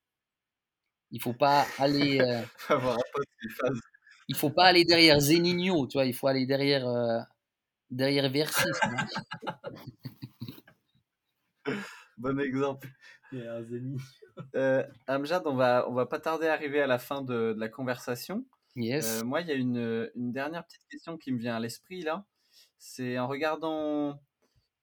Il 1.10 1.20
faut 1.20 1.34
pas 1.34 1.66
aller, 1.78 2.20
euh, 2.20 2.42
il 4.28 4.36
faut 4.36 4.50
pas 4.50 4.64
aller 4.64 4.84
derrière 4.84 5.20
Zeninho, 5.20 5.86
tu 5.86 5.98
vois. 5.98 6.06
Il 6.06 6.14
faut 6.14 6.26
aller 6.28 6.46
derrière, 6.46 6.86
euh, 6.86 7.20
derrière 7.90 8.30
vois. 8.30 8.46
Bon 12.16 12.38
exemple. 12.40 12.88
Euh, 14.54 14.84
Amjad, 15.06 15.42
on 15.46 15.54
va, 15.54 15.86
on 15.88 15.94
va 15.94 16.06
pas 16.06 16.18
tarder 16.18 16.46
à 16.46 16.52
arriver 16.52 16.80
à 16.80 16.86
la 16.86 16.98
fin 16.98 17.22
de, 17.22 17.52
de 17.52 17.60
la 17.60 17.68
conversation. 17.68 18.44
Yes. 18.76 19.22
Euh, 19.22 19.24
moi, 19.24 19.40
il 19.40 19.48
y 19.48 19.52
a 19.52 19.54
une, 19.54 20.10
une 20.14 20.32
dernière 20.32 20.64
petite 20.64 20.86
question 20.90 21.16
qui 21.16 21.32
me 21.32 21.38
vient 21.38 21.56
à 21.56 21.60
l'esprit 21.60 22.02
là. 22.02 22.24
C'est 22.78 23.18
en 23.18 23.28
regardant 23.28 24.20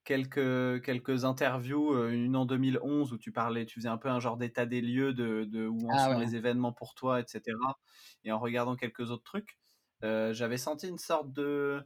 quelques, 0.04 0.84
quelques 0.84 1.26
interviews, 1.26 1.94
euh, 1.94 2.12
une 2.12 2.36
en 2.36 2.46
2011 2.46 3.14
où 3.14 3.18
tu 3.18 3.32
parlais, 3.32 3.66
tu 3.66 3.76
faisais 3.76 3.90
un 3.90 3.98
peu 3.98 4.10
un 4.10 4.20
genre 4.20 4.38
d'état 4.38 4.66
des 4.66 4.82
lieux 4.82 5.14
de, 5.14 5.46
de 5.46 5.68
où 5.68 5.90
en 5.90 5.94
Ah 5.94 6.06
sont 6.06 6.18
ouais. 6.18 6.26
les 6.26 6.36
événements 6.36 6.74
pour 6.74 6.96
toi, 6.96 7.20
etc. 7.20 7.42
Et 8.24 8.32
en 8.32 8.40
regardant 8.40 8.76
quelques 8.76 9.12
autres 9.12 9.24
trucs, 9.24 9.58
euh, 10.04 10.34
j'avais 10.34 10.58
senti 10.58 10.88
une 10.88 10.98
sorte 10.98 11.32
de, 11.32 11.84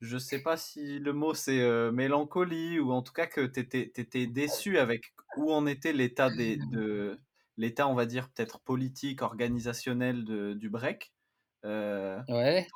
je 0.00 0.18
sais 0.18 0.42
pas 0.42 0.56
si 0.56 0.98
le 0.98 1.12
mot 1.12 1.34
c'est 1.34 1.60
euh, 1.60 1.90
mélancolie 1.92 2.78
ou 2.80 2.92
en 2.92 3.02
tout 3.02 3.12
cas 3.12 3.26
que 3.26 3.46
tu 3.46 3.60
étais, 3.60 4.26
déçu 4.26 4.78
avec 4.78 5.12
où 5.36 5.52
en 5.52 5.66
était 5.66 5.92
l'état 5.92 6.30
des, 6.30 6.56
de 6.72 7.18
l'état, 7.56 7.88
on 7.88 7.94
va 7.94 8.06
dire 8.06 8.28
peut-être 8.30 8.60
politique, 8.60 9.22
organisationnel 9.22 10.24
de- 10.24 10.54
du 10.54 10.70
break. 10.70 11.12
Euh, 11.64 12.20
Ouais. 12.28 12.66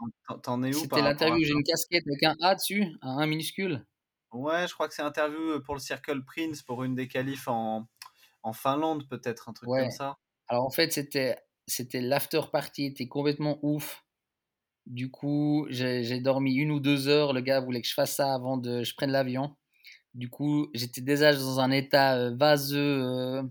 t'en- 0.42 0.62
es 0.64 0.74
où 0.74 0.86
par 0.88 0.98
C'était 0.98 1.00
rapport 1.00 1.06
à 1.06 1.10
l'interview. 1.10 1.44
J'ai 1.46 1.52
une 1.52 1.62
casquette 1.64 2.04
avec 2.06 2.22
un 2.24 2.36
A 2.42 2.54
dessus, 2.56 2.84
un 3.02 3.18
A 3.18 3.26
minuscule. 3.26 3.86
Ouais, 4.32 4.66
je 4.66 4.72
crois 4.74 4.88
que 4.88 4.94
c'est 4.94 5.02
interview 5.02 5.38
euh, 5.52 5.60
pour 5.60 5.74
le 5.74 5.80
Circle 5.80 6.24
Prince 6.24 6.62
pour 6.62 6.84
une 6.84 6.94
des 6.94 7.06
qualifs 7.06 7.48
en, 7.48 7.88
en 8.42 8.52
Finlande, 8.52 9.08
peut-être, 9.08 9.48
un 9.48 9.52
truc 9.52 9.68
Ouais. 9.68 9.80
comme 9.82 9.90
ça. 9.90 10.18
Alors 10.48 10.64
en 10.66 10.70
fait, 10.70 10.92
c'était 10.92 11.36
c'était 11.66 12.00
l'after 12.00 12.40
party 12.50 12.86
était 12.86 13.08
complètement 13.08 13.58
ouf. 13.62 14.01
Du 14.86 15.10
coup, 15.10 15.66
j'ai 15.70 16.20
dormi 16.20 16.54
une 16.54 16.70
ou 16.72 16.80
deux 16.80 17.08
heures. 17.08 17.32
Le 17.32 17.40
gars 17.40 17.60
voulait 17.60 17.80
que 17.82 17.88
je 17.88 17.94
fasse 17.94 18.16
ça 18.16 18.34
avant 18.34 18.56
de 18.56 18.82
je 18.82 18.94
prenne 18.94 19.12
l'avion. 19.12 19.56
Du 20.14 20.28
coup, 20.30 20.68
j'étais 20.74 21.00
déjà 21.00 21.34
dans 21.34 21.60
un 21.60 21.70
état 21.70 22.16
euh, 22.18 22.34
vaseux 22.36 23.02
euh, 23.04 23.42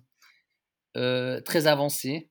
euh, 0.98 1.42
très 1.42 1.68
avancé. 1.68 2.30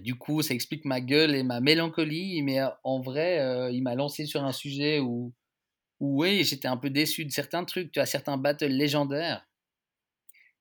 Du 0.00 0.16
coup, 0.16 0.42
ça 0.42 0.54
explique 0.54 0.84
ma 0.86 1.00
gueule 1.00 1.34
et 1.34 1.42
ma 1.42 1.60
mélancolie. 1.60 2.42
Mais 2.42 2.60
en 2.84 3.00
vrai, 3.00 3.72
il 3.74 3.82
m'a 3.82 3.94
lancé 3.94 4.26
sur 4.26 4.44
un 4.44 4.52
sujet 4.52 5.00
où, 5.00 5.34
où 6.00 6.22
oui, 6.22 6.44
j'étais 6.44 6.68
un 6.68 6.78
peu 6.78 6.90
déçu 6.90 7.24
de 7.26 7.32
certains 7.32 7.64
trucs. 7.64 7.92
Tu 7.92 8.00
as 8.00 8.06
certains 8.06 8.38
battles 8.38 8.66
légendaires 8.66 9.46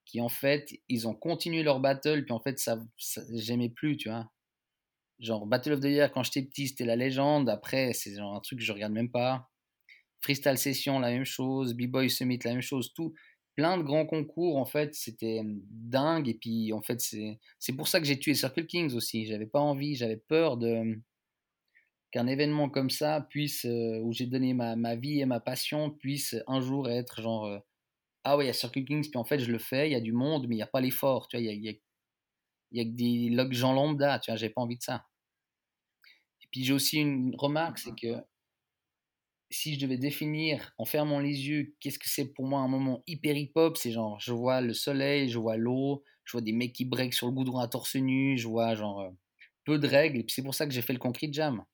qui, 0.06 0.22
en 0.22 0.30
fait, 0.30 0.70
ils 0.90 1.08
ont 1.08 1.16
continué 1.16 1.64
leur 1.64 1.80
battle. 1.80 2.24
Puis 2.26 2.34
en 2.34 2.40
fait, 2.40 2.60
ça, 2.60 2.80
ça 2.98 3.22
j'aimais 3.34 3.70
plus, 3.70 3.98
tu 3.98 4.10
vois. 4.10 4.30
Genre 5.22 5.46
Battle 5.46 5.74
of 5.74 5.80
the 5.80 5.86
Year 5.86 6.12
quand 6.12 6.24
j'étais 6.24 6.42
petit, 6.42 6.68
c'était 6.68 6.86
la 6.86 6.96
légende. 6.96 7.50
Après, 7.50 7.94
c'est 7.94 8.16
genre 8.16 8.36
un 8.36 8.40
truc 8.42 8.60
que 8.60 8.66
je 8.66 8.72
regarde 8.74 8.94
même 8.94 9.12
pas. 9.12 9.50
Freestyle 10.22 10.58
Session, 10.58 11.00
la 11.00 11.10
même 11.10 11.26
chose. 11.26 11.74
B-Boy 11.74 12.10
Summit, 12.10 12.40
la 12.44 12.54
même 12.54 12.62
chose. 12.62 12.94
Tout, 12.94 13.14
plein 13.56 13.78
de 13.78 13.84
grands 13.84 14.06
concours, 14.06 14.58
en 14.58 14.66
fait, 14.66 14.94
c'était 14.94 15.42
dingue. 15.44 16.28
Et 16.28 16.36
puis, 16.36 16.74
en 16.74 16.82
fait, 16.82 17.00
c'est 17.00 17.74
pour 17.74 17.88
ça 17.88 18.00
que 18.00 18.06
j'ai 18.06 18.20
tué 18.20 18.34
Circle 18.34 18.66
Kings 18.66 18.94
aussi. 18.94 19.26
J'avais 19.26 19.46
pas 19.46 19.60
envie, 19.60 19.96
j'avais 19.96 20.18
peur 20.18 20.58
de 20.58 21.00
qu'un 22.12 22.28
événement 22.28 22.70
comme 22.70 22.90
ça 22.90 23.26
puisse, 23.30 23.66
euh, 23.66 24.00
où 24.02 24.12
j'ai 24.14 24.26
donné 24.26 24.54
ma, 24.54 24.76
ma, 24.76 24.96
vie 24.96 25.22
et 25.22 25.26
ma 25.26 25.40
passion, 25.40 25.90
puisse 25.90 26.36
un 26.48 26.60
jour 26.60 26.90
être 26.90 27.22
genre, 27.22 27.46
euh, 27.46 27.60
ah 28.24 28.38
ouais, 28.38 28.46
il 28.46 28.48
y 28.48 28.50
a 28.50 28.54
Circle 28.54 28.84
Kings, 28.84 29.10
puis 29.10 29.18
en 29.18 29.24
fait, 29.24 29.40
je 29.40 29.52
le 29.52 29.58
fais, 29.60 29.90
il 29.90 29.94
y 29.94 29.96
a 29.96 30.02
du 30.02 30.12
monde, 30.12 30.48
mais 30.48 30.56
il 30.56 30.58
n'y 30.58 30.64
a 30.64 30.68
pas 30.68 30.82
l'effort, 30.82 31.28
tu 31.28 31.38
vois, 31.38 31.44
il 31.44 31.64
y 31.64 31.70
a, 31.70 31.72
y, 31.72 31.82
y 32.72 32.82
a, 32.82 32.84
que 32.84 32.90
des 32.90 33.56
gens 33.56 33.74
lambda, 33.74 34.20
tu 34.20 34.32
vois, 34.32 34.36
j'ai 34.38 34.50
pas 34.50 34.62
envie 34.62 34.78
de 34.78 34.84
ça. 34.84 35.06
Puis, 36.52 36.64
j'ai 36.64 36.74
aussi 36.74 37.00
une 37.00 37.36
remarque, 37.38 37.80
c'est 37.80 37.96
que 37.96 38.16
si 39.50 39.76
je 39.76 39.80
devais 39.80 39.98
définir 39.98 40.74
en 40.78 40.86
fermant 40.86 41.20
les 41.20 41.48
yeux, 41.48 41.76
qu'est-ce 41.80 42.00
que 42.00 42.10
c'est 42.10 42.34
pour 42.34 42.46
moi 42.46 42.62
un 42.62 42.68
moment 42.68 43.04
hyper 43.08 43.36
hip-hop, 43.36 43.78
c'est 43.78 43.92
genre, 43.92 44.20
je 44.20 44.32
vois 44.32 44.62
le 44.62 44.74
soleil, 44.74 45.30
je 45.30 45.40
vois 45.40 45.58
l'eau, 45.58 46.04
je 46.24 46.34
vois 46.34 46.42
des 46.42 46.54
mecs 46.54 46.74
qui 46.74 46.86
break 46.86 47.14
sur 47.14 47.28
le 47.28 47.34
goudron 47.34 47.60
à 47.60 47.68
torse 47.68 47.96
nu, 47.96 48.38
je 48.38 48.48
vois 48.48 48.76
genre 48.76 49.12
peu 49.66 49.78
de 49.78 49.88
règles, 49.88 50.20
et 50.20 50.24
puis 50.24 50.34
c'est 50.34 50.44
pour 50.44 50.56
ça 50.56 50.66
que 50.66 50.74
j'ai 50.74 50.82
fait 50.82 50.94
le 50.94 51.00
Concrete 51.00 51.34
Jam 51.34 51.66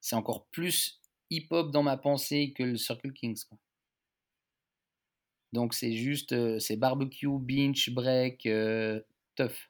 c'est 0.00 0.16
encore 0.16 0.46
plus 0.48 1.00
hip-hop 1.30 1.70
dans 1.70 1.82
ma 1.82 1.96
pensée 1.96 2.52
que 2.56 2.62
le 2.62 2.76
Circle 2.76 3.12
Kings. 3.12 3.44
Quoi. 3.48 3.58
Donc 5.52 5.74
c'est 5.74 5.92
juste, 5.92 6.58
c'est 6.58 6.76
barbecue, 6.76 7.38
binge, 7.38 7.90
break, 7.90 8.46
euh, 8.46 9.00
tough. 9.36 9.69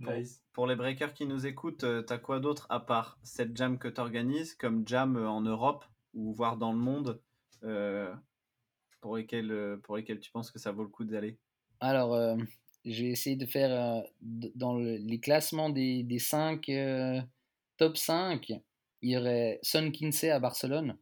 Nice. 0.00 0.42
Pour, 0.52 0.66
les 0.66 0.76
breakers 0.76 1.14
qui 1.14 1.26
nous 1.26 1.46
écoutent, 1.46 1.84
euh, 1.84 2.02
t'as 2.02 2.18
quoi 2.18 2.40
d'autre 2.40 2.66
à 2.68 2.80
part 2.80 3.18
cette 3.22 3.56
jam 3.56 3.78
que 3.78 3.88
tu 3.88 4.00
organises, 4.00 4.54
comme 4.54 4.86
jam 4.86 5.16
en 5.16 5.40
Europe 5.40 5.84
ou 6.14 6.32
voire 6.32 6.56
dans 6.56 6.72
le 6.72 6.78
monde, 6.78 7.20
pour, 9.00 9.16
lesquels, 9.16 9.78
pour 9.82 9.96
lesquels 9.96 10.20
tu 10.20 10.30
penses 10.30 10.50
que 10.50 10.58
ça 10.58 10.72
vaut 10.72 10.82
le 10.82 10.88
coup 10.88 11.04
d'aller? 11.04 11.38
Alors, 11.80 12.36
j'ai 12.84 13.10
essayé 13.10 13.36
de 13.36 13.46
faire 13.46 13.72
euh, 13.72 14.02
dans 14.54 14.76
les 14.76 15.18
classements 15.20 15.70
des, 15.70 16.02
des 16.02 16.18
5 16.18 16.68
euh, 16.68 17.20
top 17.76 17.96
5, 17.96 18.52
il 19.02 19.10
y 19.10 19.16
aurait 19.16 19.58
Son 19.62 19.90
Kinsey 19.90 20.30
à 20.30 20.38
Barcelone. 20.38 20.96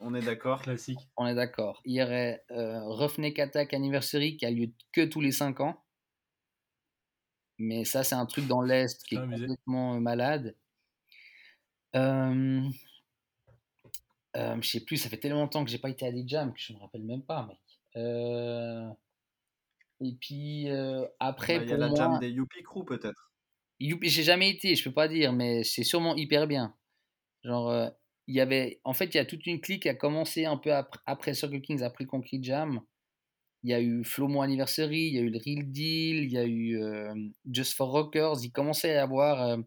On 0.00 0.14
est, 0.14 0.22
d'accord. 0.22 0.62
Classique. 0.62 0.98
On 1.16 1.26
est 1.26 1.34
d'accord. 1.34 1.80
Il 1.84 1.94
y 1.94 2.02
aurait 2.02 2.42
euh, 2.50 2.80
Roughneck 2.82 3.38
Attack 3.38 3.72
Anniversary 3.72 4.36
qui 4.36 4.46
a 4.46 4.50
lieu 4.50 4.72
que 4.90 5.04
tous 5.04 5.20
les 5.20 5.30
5 5.30 5.60
ans. 5.60 5.83
Mais 7.58 7.84
ça, 7.84 8.02
c'est 8.04 8.14
un 8.14 8.26
truc 8.26 8.46
dans 8.46 8.62
l'Est 8.62 9.02
qui 9.04 9.14
est 9.14 9.18
complètement 9.18 10.00
malade. 10.00 10.56
Euh, 11.94 12.68
je 14.34 14.68
sais 14.68 14.80
plus, 14.80 14.96
ça 14.96 15.08
fait 15.08 15.18
tellement 15.18 15.40
longtemps 15.40 15.64
que 15.64 15.70
j'ai 15.70 15.78
pas 15.78 15.90
été 15.90 16.06
à 16.06 16.12
des 16.12 16.26
jams 16.26 16.52
que 16.52 16.60
je 16.60 16.72
me 16.72 16.78
rappelle 16.78 17.04
même 17.04 17.22
pas, 17.22 17.46
mec. 17.46 17.58
Euh, 17.96 18.88
et 20.00 20.12
puis 20.20 20.68
euh, 20.70 21.06
après, 21.20 21.58
bah, 21.58 21.64
il 21.64 21.70
y 21.70 21.72
a 21.72 21.76
la 21.76 21.94
jam 21.94 22.18
des 22.18 22.30
Youpi 22.30 22.62
Crew 22.62 22.84
peut-être. 22.84 23.30
J'ai 23.80 24.22
jamais 24.22 24.50
été, 24.50 24.74
je 24.74 24.84
peux 24.84 24.92
pas 24.92 25.08
dire, 25.08 25.32
mais 25.32 25.62
c'est 25.62 25.84
sûrement 25.84 26.16
hyper 26.16 26.46
bien. 26.46 26.74
Genre, 27.44 27.70
euh, 27.70 27.88
il 28.26 28.34
y 28.34 28.40
avait, 28.40 28.80
en 28.84 28.94
fait, 28.94 29.06
il 29.06 29.16
y 29.16 29.20
a 29.20 29.26
toute 29.26 29.46
une 29.46 29.60
clique 29.60 29.82
qui 29.82 29.88
a 29.88 29.94
commencé 29.94 30.46
un 30.46 30.56
peu 30.56 30.72
après, 30.72 31.00
après 31.06 31.34
Circle 31.34 31.60
Kings, 31.60 31.82
après 31.82 32.06
Concrete 32.06 32.42
Jam. 32.42 32.80
Il 33.64 33.70
y 33.70 33.74
a 33.74 33.80
eu 33.80 34.04
Flomo 34.04 34.42
Anniversary, 34.42 35.08
il 35.08 35.14
y 35.14 35.18
a 35.18 35.22
eu 35.22 35.30
le 35.30 35.38
Real 35.38 35.70
Deal, 35.70 36.24
il 36.24 36.32
y 36.32 36.38
a 36.38 36.44
eu 36.44 36.80
euh, 36.80 37.14
Just 37.50 37.74
for 37.74 37.90
Rockers. 37.90 38.44
Il 38.44 38.52
commençait 38.52 38.96
à 38.96 39.02
avoir 39.02 39.58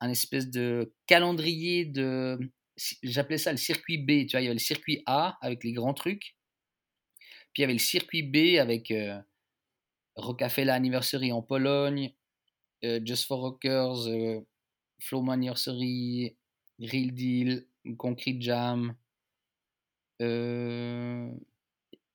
un 0.00 0.10
espèce 0.10 0.50
de 0.50 0.92
calendrier 1.06 1.84
de, 1.84 2.38
j'appelais 3.02 3.38
ça 3.38 3.52
le 3.52 3.58
circuit 3.58 3.98
B. 3.98 4.26
Tu 4.26 4.32
vois, 4.32 4.40
il 4.40 4.44
y 4.44 4.46
avait 4.46 4.54
le 4.54 4.58
circuit 4.58 5.02
A 5.06 5.38
avec 5.40 5.62
les 5.62 5.72
grands 5.72 5.94
trucs, 5.94 6.34
puis 7.52 7.58
il 7.58 7.60
y 7.60 7.64
avait 7.64 7.74
le 7.74 7.78
circuit 7.78 8.22
B 8.22 8.58
avec 8.58 8.92
Rocafella 10.16 10.74
Anniversary 10.74 11.32
en 11.32 11.42
Pologne, 11.42 12.12
euh, 12.84 13.00
Just 13.04 13.26
for 13.26 13.40
Rockers, 13.40 14.08
euh, 14.08 14.40
Anniversary, 15.28 16.36
Real 16.78 17.12
Deal, 17.12 17.66
Concrete 17.96 18.40
Jam. 18.40 18.94
Euh, 20.20 21.30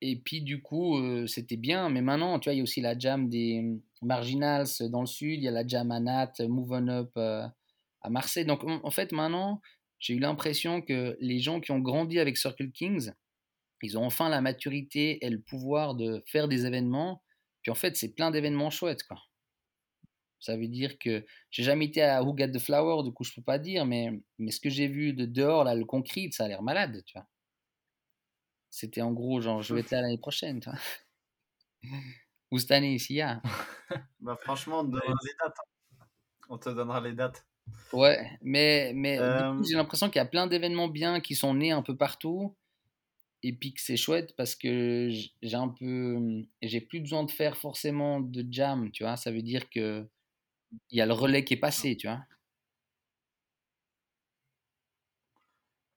et 0.01 0.17
puis 0.17 0.41
du 0.41 0.61
coup, 0.61 0.97
c'était 1.27 1.57
bien, 1.57 1.89
mais 1.89 2.01
maintenant, 2.01 2.39
tu 2.39 2.49
vois, 2.49 2.53
il 2.53 2.57
y 2.57 2.59
a 2.59 2.63
aussi 2.63 2.81
la 2.81 2.97
jam 2.97 3.29
des 3.29 3.63
Marginals 4.01 4.67
dans 4.89 5.01
le 5.01 5.07
sud, 5.07 5.39
il 5.39 5.43
y 5.43 5.47
a 5.47 5.51
la 5.51 5.65
jam 5.65 5.91
à 5.91 5.99
Nat, 5.99 6.33
Move 6.41 6.71
On 6.71 6.87
Up 6.87 7.17
à 7.17 8.09
Marseille. 8.09 8.45
Donc 8.45 8.63
en 8.65 8.91
fait, 8.91 9.11
maintenant, 9.11 9.61
j'ai 9.99 10.13
eu 10.13 10.19
l'impression 10.19 10.81
que 10.81 11.17
les 11.19 11.39
gens 11.39 11.59
qui 11.59 11.71
ont 11.71 11.79
grandi 11.79 12.19
avec 12.19 12.37
Circle 12.37 12.71
Kings, 12.71 13.11
ils 13.83 13.97
ont 13.97 14.05
enfin 14.05 14.29
la 14.29 14.41
maturité 14.41 15.25
et 15.25 15.29
le 15.29 15.41
pouvoir 15.41 15.95
de 15.95 16.23
faire 16.25 16.47
des 16.47 16.65
événements 16.65 17.21
en 17.69 17.75
fait, 17.75 17.95
c'est 17.95 18.13
plein 18.13 18.31
d'événements 18.31 18.69
chouettes, 18.69 19.03
quoi. 19.03 19.21
Ça 20.39 20.55
veut 20.55 20.67
dire 20.67 20.99
que 20.99 21.25
j'ai 21.49 21.63
jamais 21.63 21.85
été 21.85 22.01
à 22.03 22.23
Who 22.23 22.33
Got 22.33 22.49
the 22.49 22.59
Flower, 22.59 23.03
du 23.03 23.11
coup, 23.11 23.23
je 23.23 23.33
peux 23.33 23.41
pas 23.41 23.57
dire, 23.57 23.85
mais, 23.85 24.11
mais 24.37 24.51
ce 24.51 24.59
que 24.59 24.69
j'ai 24.69 24.87
vu 24.87 25.13
de 25.13 25.25
dehors, 25.25 25.63
là, 25.63 25.73
le 25.73 25.85
concrete, 25.85 26.33
ça 26.33 26.45
a 26.45 26.47
l'air 26.47 26.61
malade, 26.61 27.03
tu 27.05 27.17
vois. 27.17 27.27
C'était 28.77 29.01
en 29.01 29.11
gros, 29.11 29.41
genre, 29.41 29.63
je 29.63 29.73
vais 29.73 29.79
être 29.79 29.89
là 29.89 30.01
l'année 30.01 30.19
prochaine, 30.19 30.59
tu 30.59 30.69
vois. 30.69 30.77
Ou 32.51 32.59
cette 32.59 32.69
année, 32.69 32.99
s'il 32.99 33.15
y 33.15 33.21
a. 33.21 33.41
bah, 34.19 34.37
franchement, 34.39 34.81
on 34.81 34.85
te 34.85 34.91
donnera 34.91 35.15
les 35.23 35.33
dates. 35.39 35.57
Hein. 35.59 36.05
On 36.47 36.57
te 36.59 36.69
donnera 36.69 37.01
les 37.01 37.13
dates. 37.13 37.47
Ouais, 37.91 38.37
mais, 38.43 38.91
mais 38.93 39.19
euh, 39.19 39.59
j'ai 39.63 39.73
l'impression 39.73 40.11
qu'il 40.11 40.17
y 40.17 40.21
a 40.21 40.27
plein 40.27 40.45
d'événements 40.45 40.89
bien 40.89 41.21
qui 41.21 41.33
sont 41.33 41.55
nés 41.55 41.71
un 41.71 41.81
peu 41.81 41.97
partout 41.97 42.55
et 43.41 43.51
puis 43.51 43.73
que 43.73 43.81
c'est 43.81 43.97
chouette 43.97 44.35
parce 44.35 44.55
que 44.55 45.09
j'ai 45.09 45.55
un 45.55 45.69
peu 45.69 46.45
j'ai 46.61 46.79
plus 46.79 47.01
besoin 47.01 47.23
de 47.23 47.31
faire 47.31 47.57
forcément 47.57 48.21
de 48.21 48.45
jam 48.49 48.89
tu 48.91 49.03
vois 49.03 49.17
ça 49.17 49.31
veut 49.31 49.41
dire 49.41 49.69
que 49.69 50.07
il 50.91 50.97
y 50.97 51.01
a 51.01 51.05
le 51.05 51.13
relais 51.13 51.43
qui 51.43 51.55
est 51.55 51.59
passé 51.59 51.97
tu 51.97 52.07
vois 52.07 52.21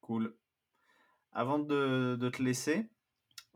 cool 0.01 0.37
avant 1.33 1.59
de, 1.59 2.17
de 2.19 2.29
te 2.29 2.43
laisser 2.43 2.91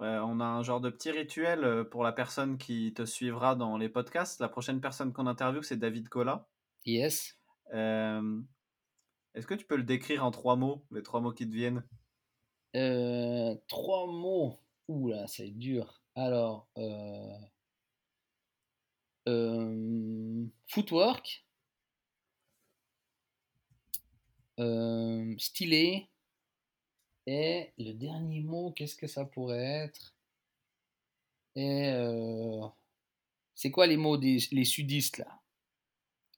euh, 0.00 0.18
on 0.20 0.40
a 0.40 0.44
un 0.44 0.62
genre 0.62 0.80
de 0.80 0.90
petit 0.90 1.12
rituel 1.12 1.62
euh, 1.62 1.84
pour 1.84 2.02
la 2.02 2.12
personne 2.12 2.58
qui 2.58 2.92
te 2.94 3.04
suivra 3.04 3.54
dans 3.54 3.76
les 3.76 3.88
podcasts. 3.88 4.40
La 4.40 4.48
prochaine 4.48 4.80
personne 4.80 5.12
qu'on 5.12 5.28
interviewe 5.28 5.62
c'est 5.62 5.76
David 5.76 6.08
Cola 6.08 6.48
yes. 6.84 7.38
Euh, 7.72 8.40
est-ce 9.34 9.46
que 9.46 9.54
tu 9.54 9.64
peux 9.64 9.76
le 9.76 9.84
décrire 9.84 10.24
en 10.24 10.32
trois 10.32 10.56
mots 10.56 10.84
les 10.90 11.02
trois 11.02 11.20
mots 11.20 11.32
qui 11.32 11.48
te 11.48 11.54
viennent? 11.54 11.84
Euh, 12.74 13.54
trois 13.68 14.06
mots. 14.06 14.58
Ouh 14.88 15.08
là, 15.08 15.26
c'est 15.28 15.50
dur. 15.50 16.02
Alors, 16.16 16.68
footwork, 20.68 21.46
stylé, 25.38 26.10
et 27.26 27.72
le 27.78 27.92
dernier 27.92 28.40
mot, 28.40 28.72
qu'est-ce 28.72 28.96
que 28.96 29.06
ça 29.06 29.24
pourrait 29.24 29.62
être? 29.86 30.14
Et 31.56 31.92
c'est 33.54 33.70
quoi 33.70 33.86
les 33.86 33.96
mots 33.96 34.16
des 34.16 34.38
les 34.50 34.64
sudistes 34.64 35.18
là? 35.18 35.40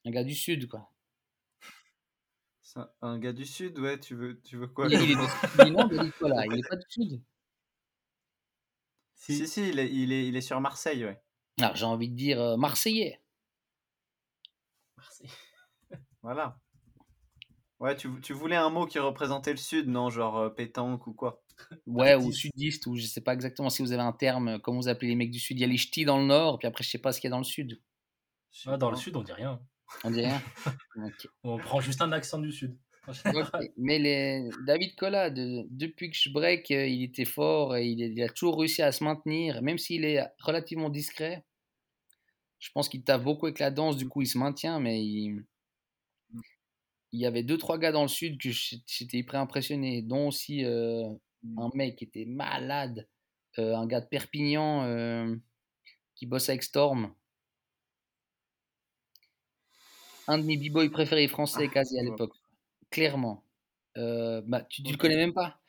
Un 0.05 0.11
gars 0.11 0.23
du 0.23 0.35
sud 0.35 0.67
quoi. 0.67 0.91
Un 3.01 3.17
gars 3.17 3.33
du 3.33 3.45
sud, 3.45 3.79
ouais, 3.79 3.99
tu 3.99 4.13
veux, 4.15 4.39
tu 4.41 4.57
veux 4.57 4.67
quoi 4.67 4.87
il, 4.87 4.93
il, 5.01 5.11
est, 5.11 5.15
non, 5.71 5.89
il 5.89 6.59
est 6.59 6.69
pas 6.69 6.75
du 6.75 6.85
sud. 6.89 7.21
Si, 9.15 9.47
si, 9.47 9.69
il, 9.69 9.79
est, 9.79 9.91
il, 9.91 10.11
est, 10.11 10.27
il 10.27 10.35
est 10.35 10.41
sur 10.41 10.61
Marseille, 10.61 11.03
ouais. 11.03 11.21
Alors 11.59 11.75
j'ai 11.75 11.85
envie 11.85 12.09
de 12.09 12.15
dire 12.15 12.39
euh, 12.39 12.57
Marseillais. 12.57 13.19
Marseille. 14.95 15.31
voilà. 16.21 16.59
Ouais, 17.79 17.95
tu, 17.95 18.09
tu, 18.21 18.33
voulais 18.33 18.55
un 18.55 18.69
mot 18.69 18.87
qui 18.87 18.97
représentait 18.97 19.51
le 19.51 19.57
sud, 19.57 19.87
non 19.87 20.09
Genre 20.09 20.37
euh, 20.37 20.49
pétanque 20.49 21.05
ou 21.05 21.13
quoi? 21.13 21.43
Ouais, 21.85 22.15
ou 22.15 22.31
sudiste, 22.31 22.87
ou 22.87 22.95
je 22.95 23.05
sais 23.05 23.21
pas 23.21 23.33
exactement 23.33 23.69
si 23.69 23.81
vous 23.81 23.91
avez 23.91 24.01
un 24.01 24.13
terme, 24.13 24.59
comment 24.59 24.79
vous 24.79 24.87
appelez 24.87 25.09
les 25.09 25.15
mecs 25.15 25.31
du 25.31 25.39
sud? 25.39 25.57
Il 25.57 25.61
y 25.61 25.63
a 25.63 25.67
les 25.67 25.77
ch'tis 25.77 26.05
dans 26.05 26.19
le 26.19 26.25
nord, 26.25 26.59
puis 26.59 26.67
après 26.67 26.83
je 26.83 26.89
sais 26.89 26.97
pas 26.97 27.11
ce 27.11 27.19
qu'il 27.19 27.27
y 27.27 27.31
a 27.31 27.35
dans 27.35 27.39
le 27.39 27.43
sud. 27.43 27.81
Ah, 28.65 28.77
dans 28.77 28.89
le 28.89 28.97
sud, 28.97 29.15
on 29.15 29.21
dit 29.21 29.33
rien. 29.33 29.59
On 30.03 30.11
dit 30.11 30.21
rien? 30.21 30.41
On 31.43 31.57
prend 31.57 31.79
juste 31.79 32.01
un 32.01 32.11
accent 32.11 32.39
du 32.39 32.51
sud. 32.51 32.77
Mais 33.77 33.99
les... 33.99 34.49
David 34.65 34.95
Cola, 34.95 35.29
depuis 35.29 36.09
que 36.09 36.17
je 36.17 36.29
break, 36.29 36.71
euh, 36.71 36.87
il 36.87 37.03
était 37.03 37.25
fort 37.25 37.75
et 37.77 37.87
il, 37.87 38.21
a 38.21 38.27
toujours 38.27 38.59
réussi 38.59 38.81
à 38.81 38.91
se 38.91 39.03
maintenir, 39.03 39.61
même 39.61 39.77
s'il 39.77 40.03
est 40.03 40.21
relativement 40.39 40.89
discret. 40.89 41.45
Je 42.59 42.69
pense 42.73 42.89
qu'il 42.89 43.03
tape 43.03 43.23
beaucoup 43.23 43.45
avec 43.45 43.59
la 43.59 43.71
danse, 43.71 43.97
du 43.97 44.09
coup 44.09 44.21
il 44.21 44.27
se 44.27 44.37
maintient, 44.37 44.79
mais 44.79 45.05
il, 45.05 45.45
il 47.11 47.19
y 47.19 47.25
avait 47.25 47.43
deux 47.43 47.57
trois 47.57 47.77
gars 47.77 47.91
dans 47.91 48.01
le 48.03 48.07
sud 48.07 48.39
que 48.39 48.49
j'étais 48.51 49.17
hyper 49.17 49.39
impressionné, 49.39 50.01
dont 50.01 50.27
aussi 50.27 50.65
euh, 50.65 51.09
un 51.57 51.69
mec 51.73 51.97
qui 51.97 52.03
était 52.03 52.25
malade, 52.25 53.07
euh, 53.59 53.75
un 53.75 53.87
gars 53.87 54.01
de 54.01 54.07
Perpignan, 54.07 54.83
qui 56.15 56.25
bosse 56.25 56.49
avec 56.49 56.63
Storm. 56.63 57.13
Un 60.27 60.39
de 60.39 60.43
mes 60.43 60.57
b-boys 60.57 60.89
préférés 60.89 61.27
français, 61.27 61.65
Ah, 61.69 61.73
quasi 61.73 61.97
à 61.99 62.03
l'époque. 62.03 62.33
Clairement. 62.89 63.43
Euh, 63.97 64.41
bah, 64.45 64.61
tu, 64.61 64.83
tu 64.83 64.91
le 64.91 64.97
connais 64.97 65.15
même 65.15 65.33
pas. 65.33 65.59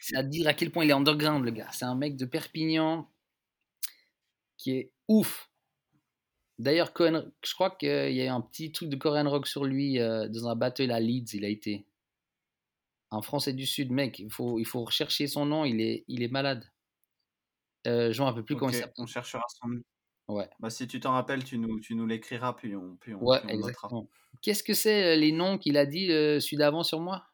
C'est 0.00 0.16
à 0.16 0.22
dire 0.22 0.46
à 0.48 0.54
quel 0.54 0.70
point 0.70 0.84
il 0.84 0.90
est 0.90 0.94
underground, 0.94 1.44
le 1.44 1.50
gars. 1.50 1.68
C'est 1.72 1.84
un 1.84 1.94
mec 1.94 2.16
de 2.16 2.24
Perpignan 2.24 3.08
qui 4.56 4.72
est 4.72 4.92
ouf. 5.08 5.50
D'ailleurs, 6.58 6.92
Cohen- 6.92 7.30
je 7.44 7.54
crois 7.54 7.70
qu'il 7.70 7.88
y 7.88 8.20
a 8.20 8.24
eu 8.24 8.28
un 8.28 8.40
petit 8.40 8.72
truc 8.72 8.88
de 8.88 8.96
Korean 8.96 9.28
Rock 9.30 9.46
sur 9.46 9.64
lui 9.64 10.00
euh, 10.00 10.28
dans 10.28 10.48
un 10.48 10.56
battle 10.56 10.90
à 10.90 11.00
Leeds, 11.00 11.34
il 11.34 11.44
a 11.44 11.48
été. 11.48 11.86
Un 13.10 13.22
Français 13.22 13.52
du 13.52 13.64
Sud, 13.64 13.90
mec, 13.90 14.18
il 14.18 14.30
faut, 14.30 14.58
il 14.58 14.66
faut 14.66 14.84
rechercher 14.84 15.28
son 15.28 15.46
nom, 15.46 15.64
il 15.64 15.80
est, 15.80 16.04
il 16.08 16.22
est 16.22 16.28
malade. 16.28 16.64
Euh, 17.86 18.12
je 18.12 18.20
ne 18.20 18.24
me 18.24 18.30
rappelle 18.30 18.44
plus 18.44 18.56
comment 18.56 18.70
il 18.70 18.74
s'appelle. 18.74 18.94
on 18.98 19.06
cherchera 19.06 19.42
son 19.60 19.68
nom. 19.68 19.80
Ouais, 20.28 20.50
Bah, 20.60 20.68
si 20.68 20.86
tu 20.86 21.00
t'en 21.00 21.12
rappelles, 21.12 21.42
tu 21.42 21.56
nous, 21.56 21.80
tu 21.80 21.94
nous 21.94 22.06
l'écriras, 22.06 22.52
puis 22.52 22.76
on, 22.76 22.96
puis 22.96 23.14
on, 23.14 23.24
ouais 23.24 23.40
puis 23.40 23.56
on. 23.90 24.08
Qu'est-ce 24.42 24.62
que 24.62 24.74
c'est 24.74 25.14
euh, 25.14 25.16
les 25.16 25.32
noms 25.32 25.56
qu'il 25.56 25.78
a 25.78 25.86
dit, 25.86 26.12
euh, 26.12 26.38
celui 26.38 26.58
d'avant 26.58 26.82
sur 26.82 27.00
moi? 27.00 27.24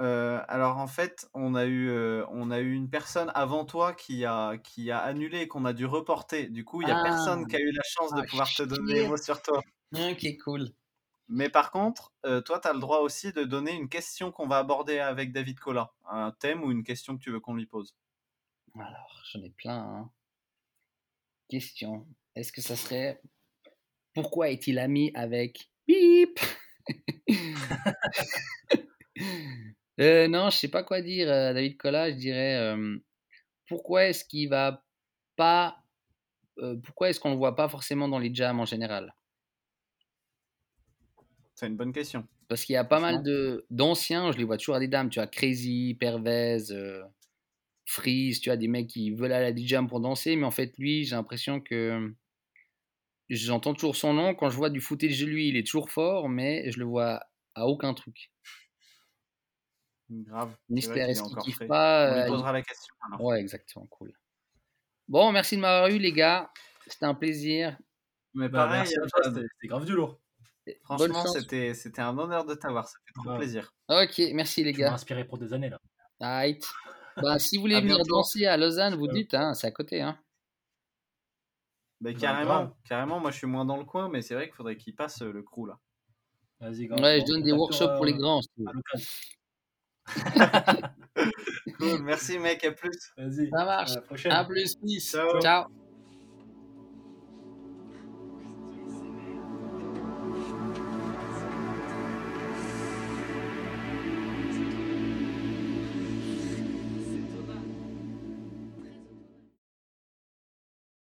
Euh, 0.00 0.40
alors 0.48 0.76
en 0.78 0.86
fait, 0.86 1.28
on 1.34 1.54
a 1.56 1.66
eu, 1.66 1.88
euh, 1.90 2.24
on 2.30 2.50
a 2.52 2.60
eu 2.60 2.72
une 2.72 2.88
personne 2.88 3.30
avant 3.34 3.64
toi 3.64 3.94
qui 3.94 4.24
a, 4.24 4.56
qui 4.58 4.90
a 4.92 4.98
annulé 5.00 5.40
et 5.40 5.48
qu'on 5.48 5.64
a 5.64 5.72
dû 5.72 5.86
reporter. 5.86 6.48
Du 6.48 6.64
coup, 6.64 6.82
il 6.82 6.86
n'y 6.86 6.92
a 6.92 6.96
Ah, 7.00 7.02
personne 7.02 7.46
qui 7.48 7.56
a 7.56 7.60
eu 7.60 7.72
la 7.72 7.82
chance 7.84 8.14
de 8.14 8.20
ah, 8.20 8.24
pouvoir 8.24 8.48
te 8.54 8.62
donner 8.62 8.94
les 8.94 9.08
mots 9.08 9.16
sur 9.16 9.42
toi. 9.42 9.60
Ok, 9.94 10.26
cool. 10.44 10.70
Mais 11.28 11.48
par 11.50 11.70
contre, 11.70 12.12
euh, 12.26 12.40
toi, 12.40 12.58
tu 12.60 12.68
as 12.68 12.72
le 12.72 12.80
droit 12.80 12.98
aussi 13.00 13.32
de 13.32 13.44
donner 13.44 13.72
une 13.74 13.88
question 13.88 14.30
qu'on 14.32 14.46
va 14.46 14.58
aborder 14.58 14.98
avec 14.98 15.32
David 15.32 15.58
Collat. 15.58 15.92
Un 16.08 16.30
thème 16.32 16.62
ou 16.64 16.70
une 16.70 16.84
question 16.84 17.16
que 17.18 17.22
tu 17.22 17.30
veux 17.30 17.40
qu'on 17.40 17.54
lui 17.54 17.66
pose. 17.66 17.94
Alors, 18.78 19.22
j'en 19.30 19.42
ai 19.42 19.50
plein. 19.50 19.78
hein. 19.78 20.10
Question. 21.48 22.06
Est-ce 22.34 22.52
que 22.52 22.60
ça 22.60 22.76
serait 22.76 23.20
pourquoi 24.14 24.50
est-il 24.50 24.78
ami 24.78 25.10
avec 25.14 25.70
Bip? 25.86 26.38
Euh, 30.00 30.28
Non, 30.28 30.50
je 30.50 30.56
sais 30.58 30.68
pas 30.68 30.82
quoi 30.82 31.02
dire, 31.02 31.28
euh, 31.30 31.52
David 31.52 31.76
Collat. 31.76 32.10
Je 32.10 32.16
dirais 32.16 32.56
euh, 32.56 32.98
pourquoi 33.68 34.06
est-ce 34.06 34.24
qu'il 34.24 34.48
va 34.50 34.84
pas. 35.36 35.78
euh, 36.60 36.76
pourquoi 36.84 37.10
est-ce 37.10 37.20
qu'on 37.20 37.32
le 37.32 37.36
voit 37.38 37.56
pas 37.56 37.68
forcément 37.68 38.08
dans 38.08 38.18
les 38.20 38.34
jams 38.34 38.60
en 38.60 38.66
général? 38.66 39.14
C'est 41.54 41.66
une 41.66 41.76
bonne 41.76 41.92
question. 41.92 42.26
Parce 42.48 42.64
qu'il 42.64 42.74
y 42.74 42.76
a 42.76 42.84
pas 42.84 43.00
mal 43.00 43.22
de 43.22 43.66
d'anciens, 43.70 44.32
je 44.32 44.38
les 44.38 44.44
vois 44.44 44.56
toujours 44.56 44.76
à 44.76 44.80
des 44.80 44.88
dames. 44.88 45.10
Tu 45.10 45.20
as 45.20 45.26
Crazy, 45.26 45.94
Pervez, 45.98 46.58
Freeze, 47.86 48.40
tu 48.40 48.50
as 48.52 48.56
des 48.56 48.68
mecs 48.68 48.86
qui 48.86 49.10
veulent 49.10 49.32
aller 49.32 49.46
à 49.46 49.52
des 49.52 49.66
jams 49.66 49.88
pour 49.88 49.98
danser, 50.00 50.36
mais 50.36 50.44
en 50.46 50.50
fait, 50.52 50.76
lui, 50.78 51.04
j'ai 51.04 51.16
l'impression 51.16 51.60
que 51.60 52.14
j'entends 53.30 53.72
toujours 53.74 53.96
son 53.96 54.12
nom. 54.12 54.34
Quand 54.34 54.50
je 54.50 54.56
vois 54.56 54.68
du 54.70 54.80
footage 54.80 55.18
de 55.20 55.26
lui, 55.26 55.48
il 55.48 55.56
est 55.56 55.66
toujours 55.66 55.90
fort, 55.90 56.28
mais 56.28 56.70
je 56.70 56.78
le 56.78 56.84
vois 56.84 57.22
à 57.54 57.66
aucun 57.66 57.94
truc. 57.94 58.30
Grave. 60.10 60.56
Encore 61.20 61.44
kiffe 61.44 61.58
pas 61.66 62.10
On 62.10 62.14
lui 62.14 62.20
euh, 62.22 62.26
posera 62.28 62.52
la 62.52 62.62
question. 62.62 62.94
alors. 63.06 63.22
Ouais, 63.22 63.40
exactement, 63.40 63.86
cool. 63.86 64.12
Bon, 65.06 65.32
merci 65.32 65.56
de 65.56 65.60
m'avoir 65.60 65.88
eu, 65.88 65.98
les 65.98 66.12
gars. 66.12 66.50
C'était 66.86 67.04
un 67.06 67.14
plaisir. 67.14 67.78
Mais 68.34 68.48
Bah, 68.48 68.66
pareil, 68.66 68.92
toi, 68.92 69.22
c'était 69.24 69.66
grave 69.68 69.84
du 69.84 69.92
lourd. 69.92 70.20
Franchement, 70.84 71.26
c'était 71.26 71.72
c'était 71.74 72.02
un 72.02 72.16
honneur 72.18 72.44
de 72.44 72.54
t'avoir. 72.54 72.88
Ça 72.88 72.98
fait 73.06 73.12
trop 73.14 73.30
Ouais. 73.30 73.38
plaisir. 73.38 73.72
Ok, 73.88 74.20
merci, 74.34 74.62
les 74.64 74.72
Tu 74.72 74.80
gars. 74.80 74.92
inspiré 74.92 75.24
pour 75.24 75.38
des 75.38 75.52
années 75.52 75.70
là. 75.70 75.78
Right. 76.20 76.64
Bah, 77.16 77.38
si 77.40 77.56
vous 77.56 77.62
voulez 77.62 77.80
venir 77.80 77.98
danser 78.06 78.46
à 78.46 78.56
Lausanne, 78.56 78.94
vous 78.94 79.08
dites, 79.08 79.34
hein, 79.34 79.52
c'est 79.52 79.66
à 79.66 79.72
côté. 79.72 80.00
Hein. 80.00 80.16
Bah, 82.00 82.14
carrément, 82.14 82.76
carrément. 82.88 83.18
Moi, 83.18 83.32
je 83.32 83.38
suis 83.38 83.46
moins 83.48 83.64
dans 83.64 83.76
le 83.76 83.84
coin, 83.84 84.08
mais 84.08 84.22
c'est 84.22 84.34
vrai 84.34 84.46
qu'il 84.46 84.54
faudrait 84.54 84.76
qu'il 84.76 84.94
passe 84.94 85.20
euh, 85.22 85.32
le 85.32 85.42
crew 85.42 85.66
là. 85.66 85.80
Vas-y. 86.60 86.88
Ouais, 86.92 87.18
je 87.18 87.24
On 87.24 87.26
donne 87.26 87.42
des 87.42 87.50
workshops 87.50 87.96
pour 87.96 88.04
les 88.04 88.12
euh, 88.12 88.18
grands. 88.18 88.40
Cool, 91.78 92.02
merci 92.02 92.38
mec, 92.38 92.64
à 92.64 92.72
plus. 92.72 93.12
Vas-y. 93.16 93.50
Ça 93.50 93.64
marche. 93.64 93.92
À 93.92 93.94
la 93.96 94.00
prochaine. 94.02 94.32
À 94.32 94.44
plus, 94.44 94.74
peace. 94.76 95.10
Ciao. 95.12 95.40
Ciao. 95.40 95.77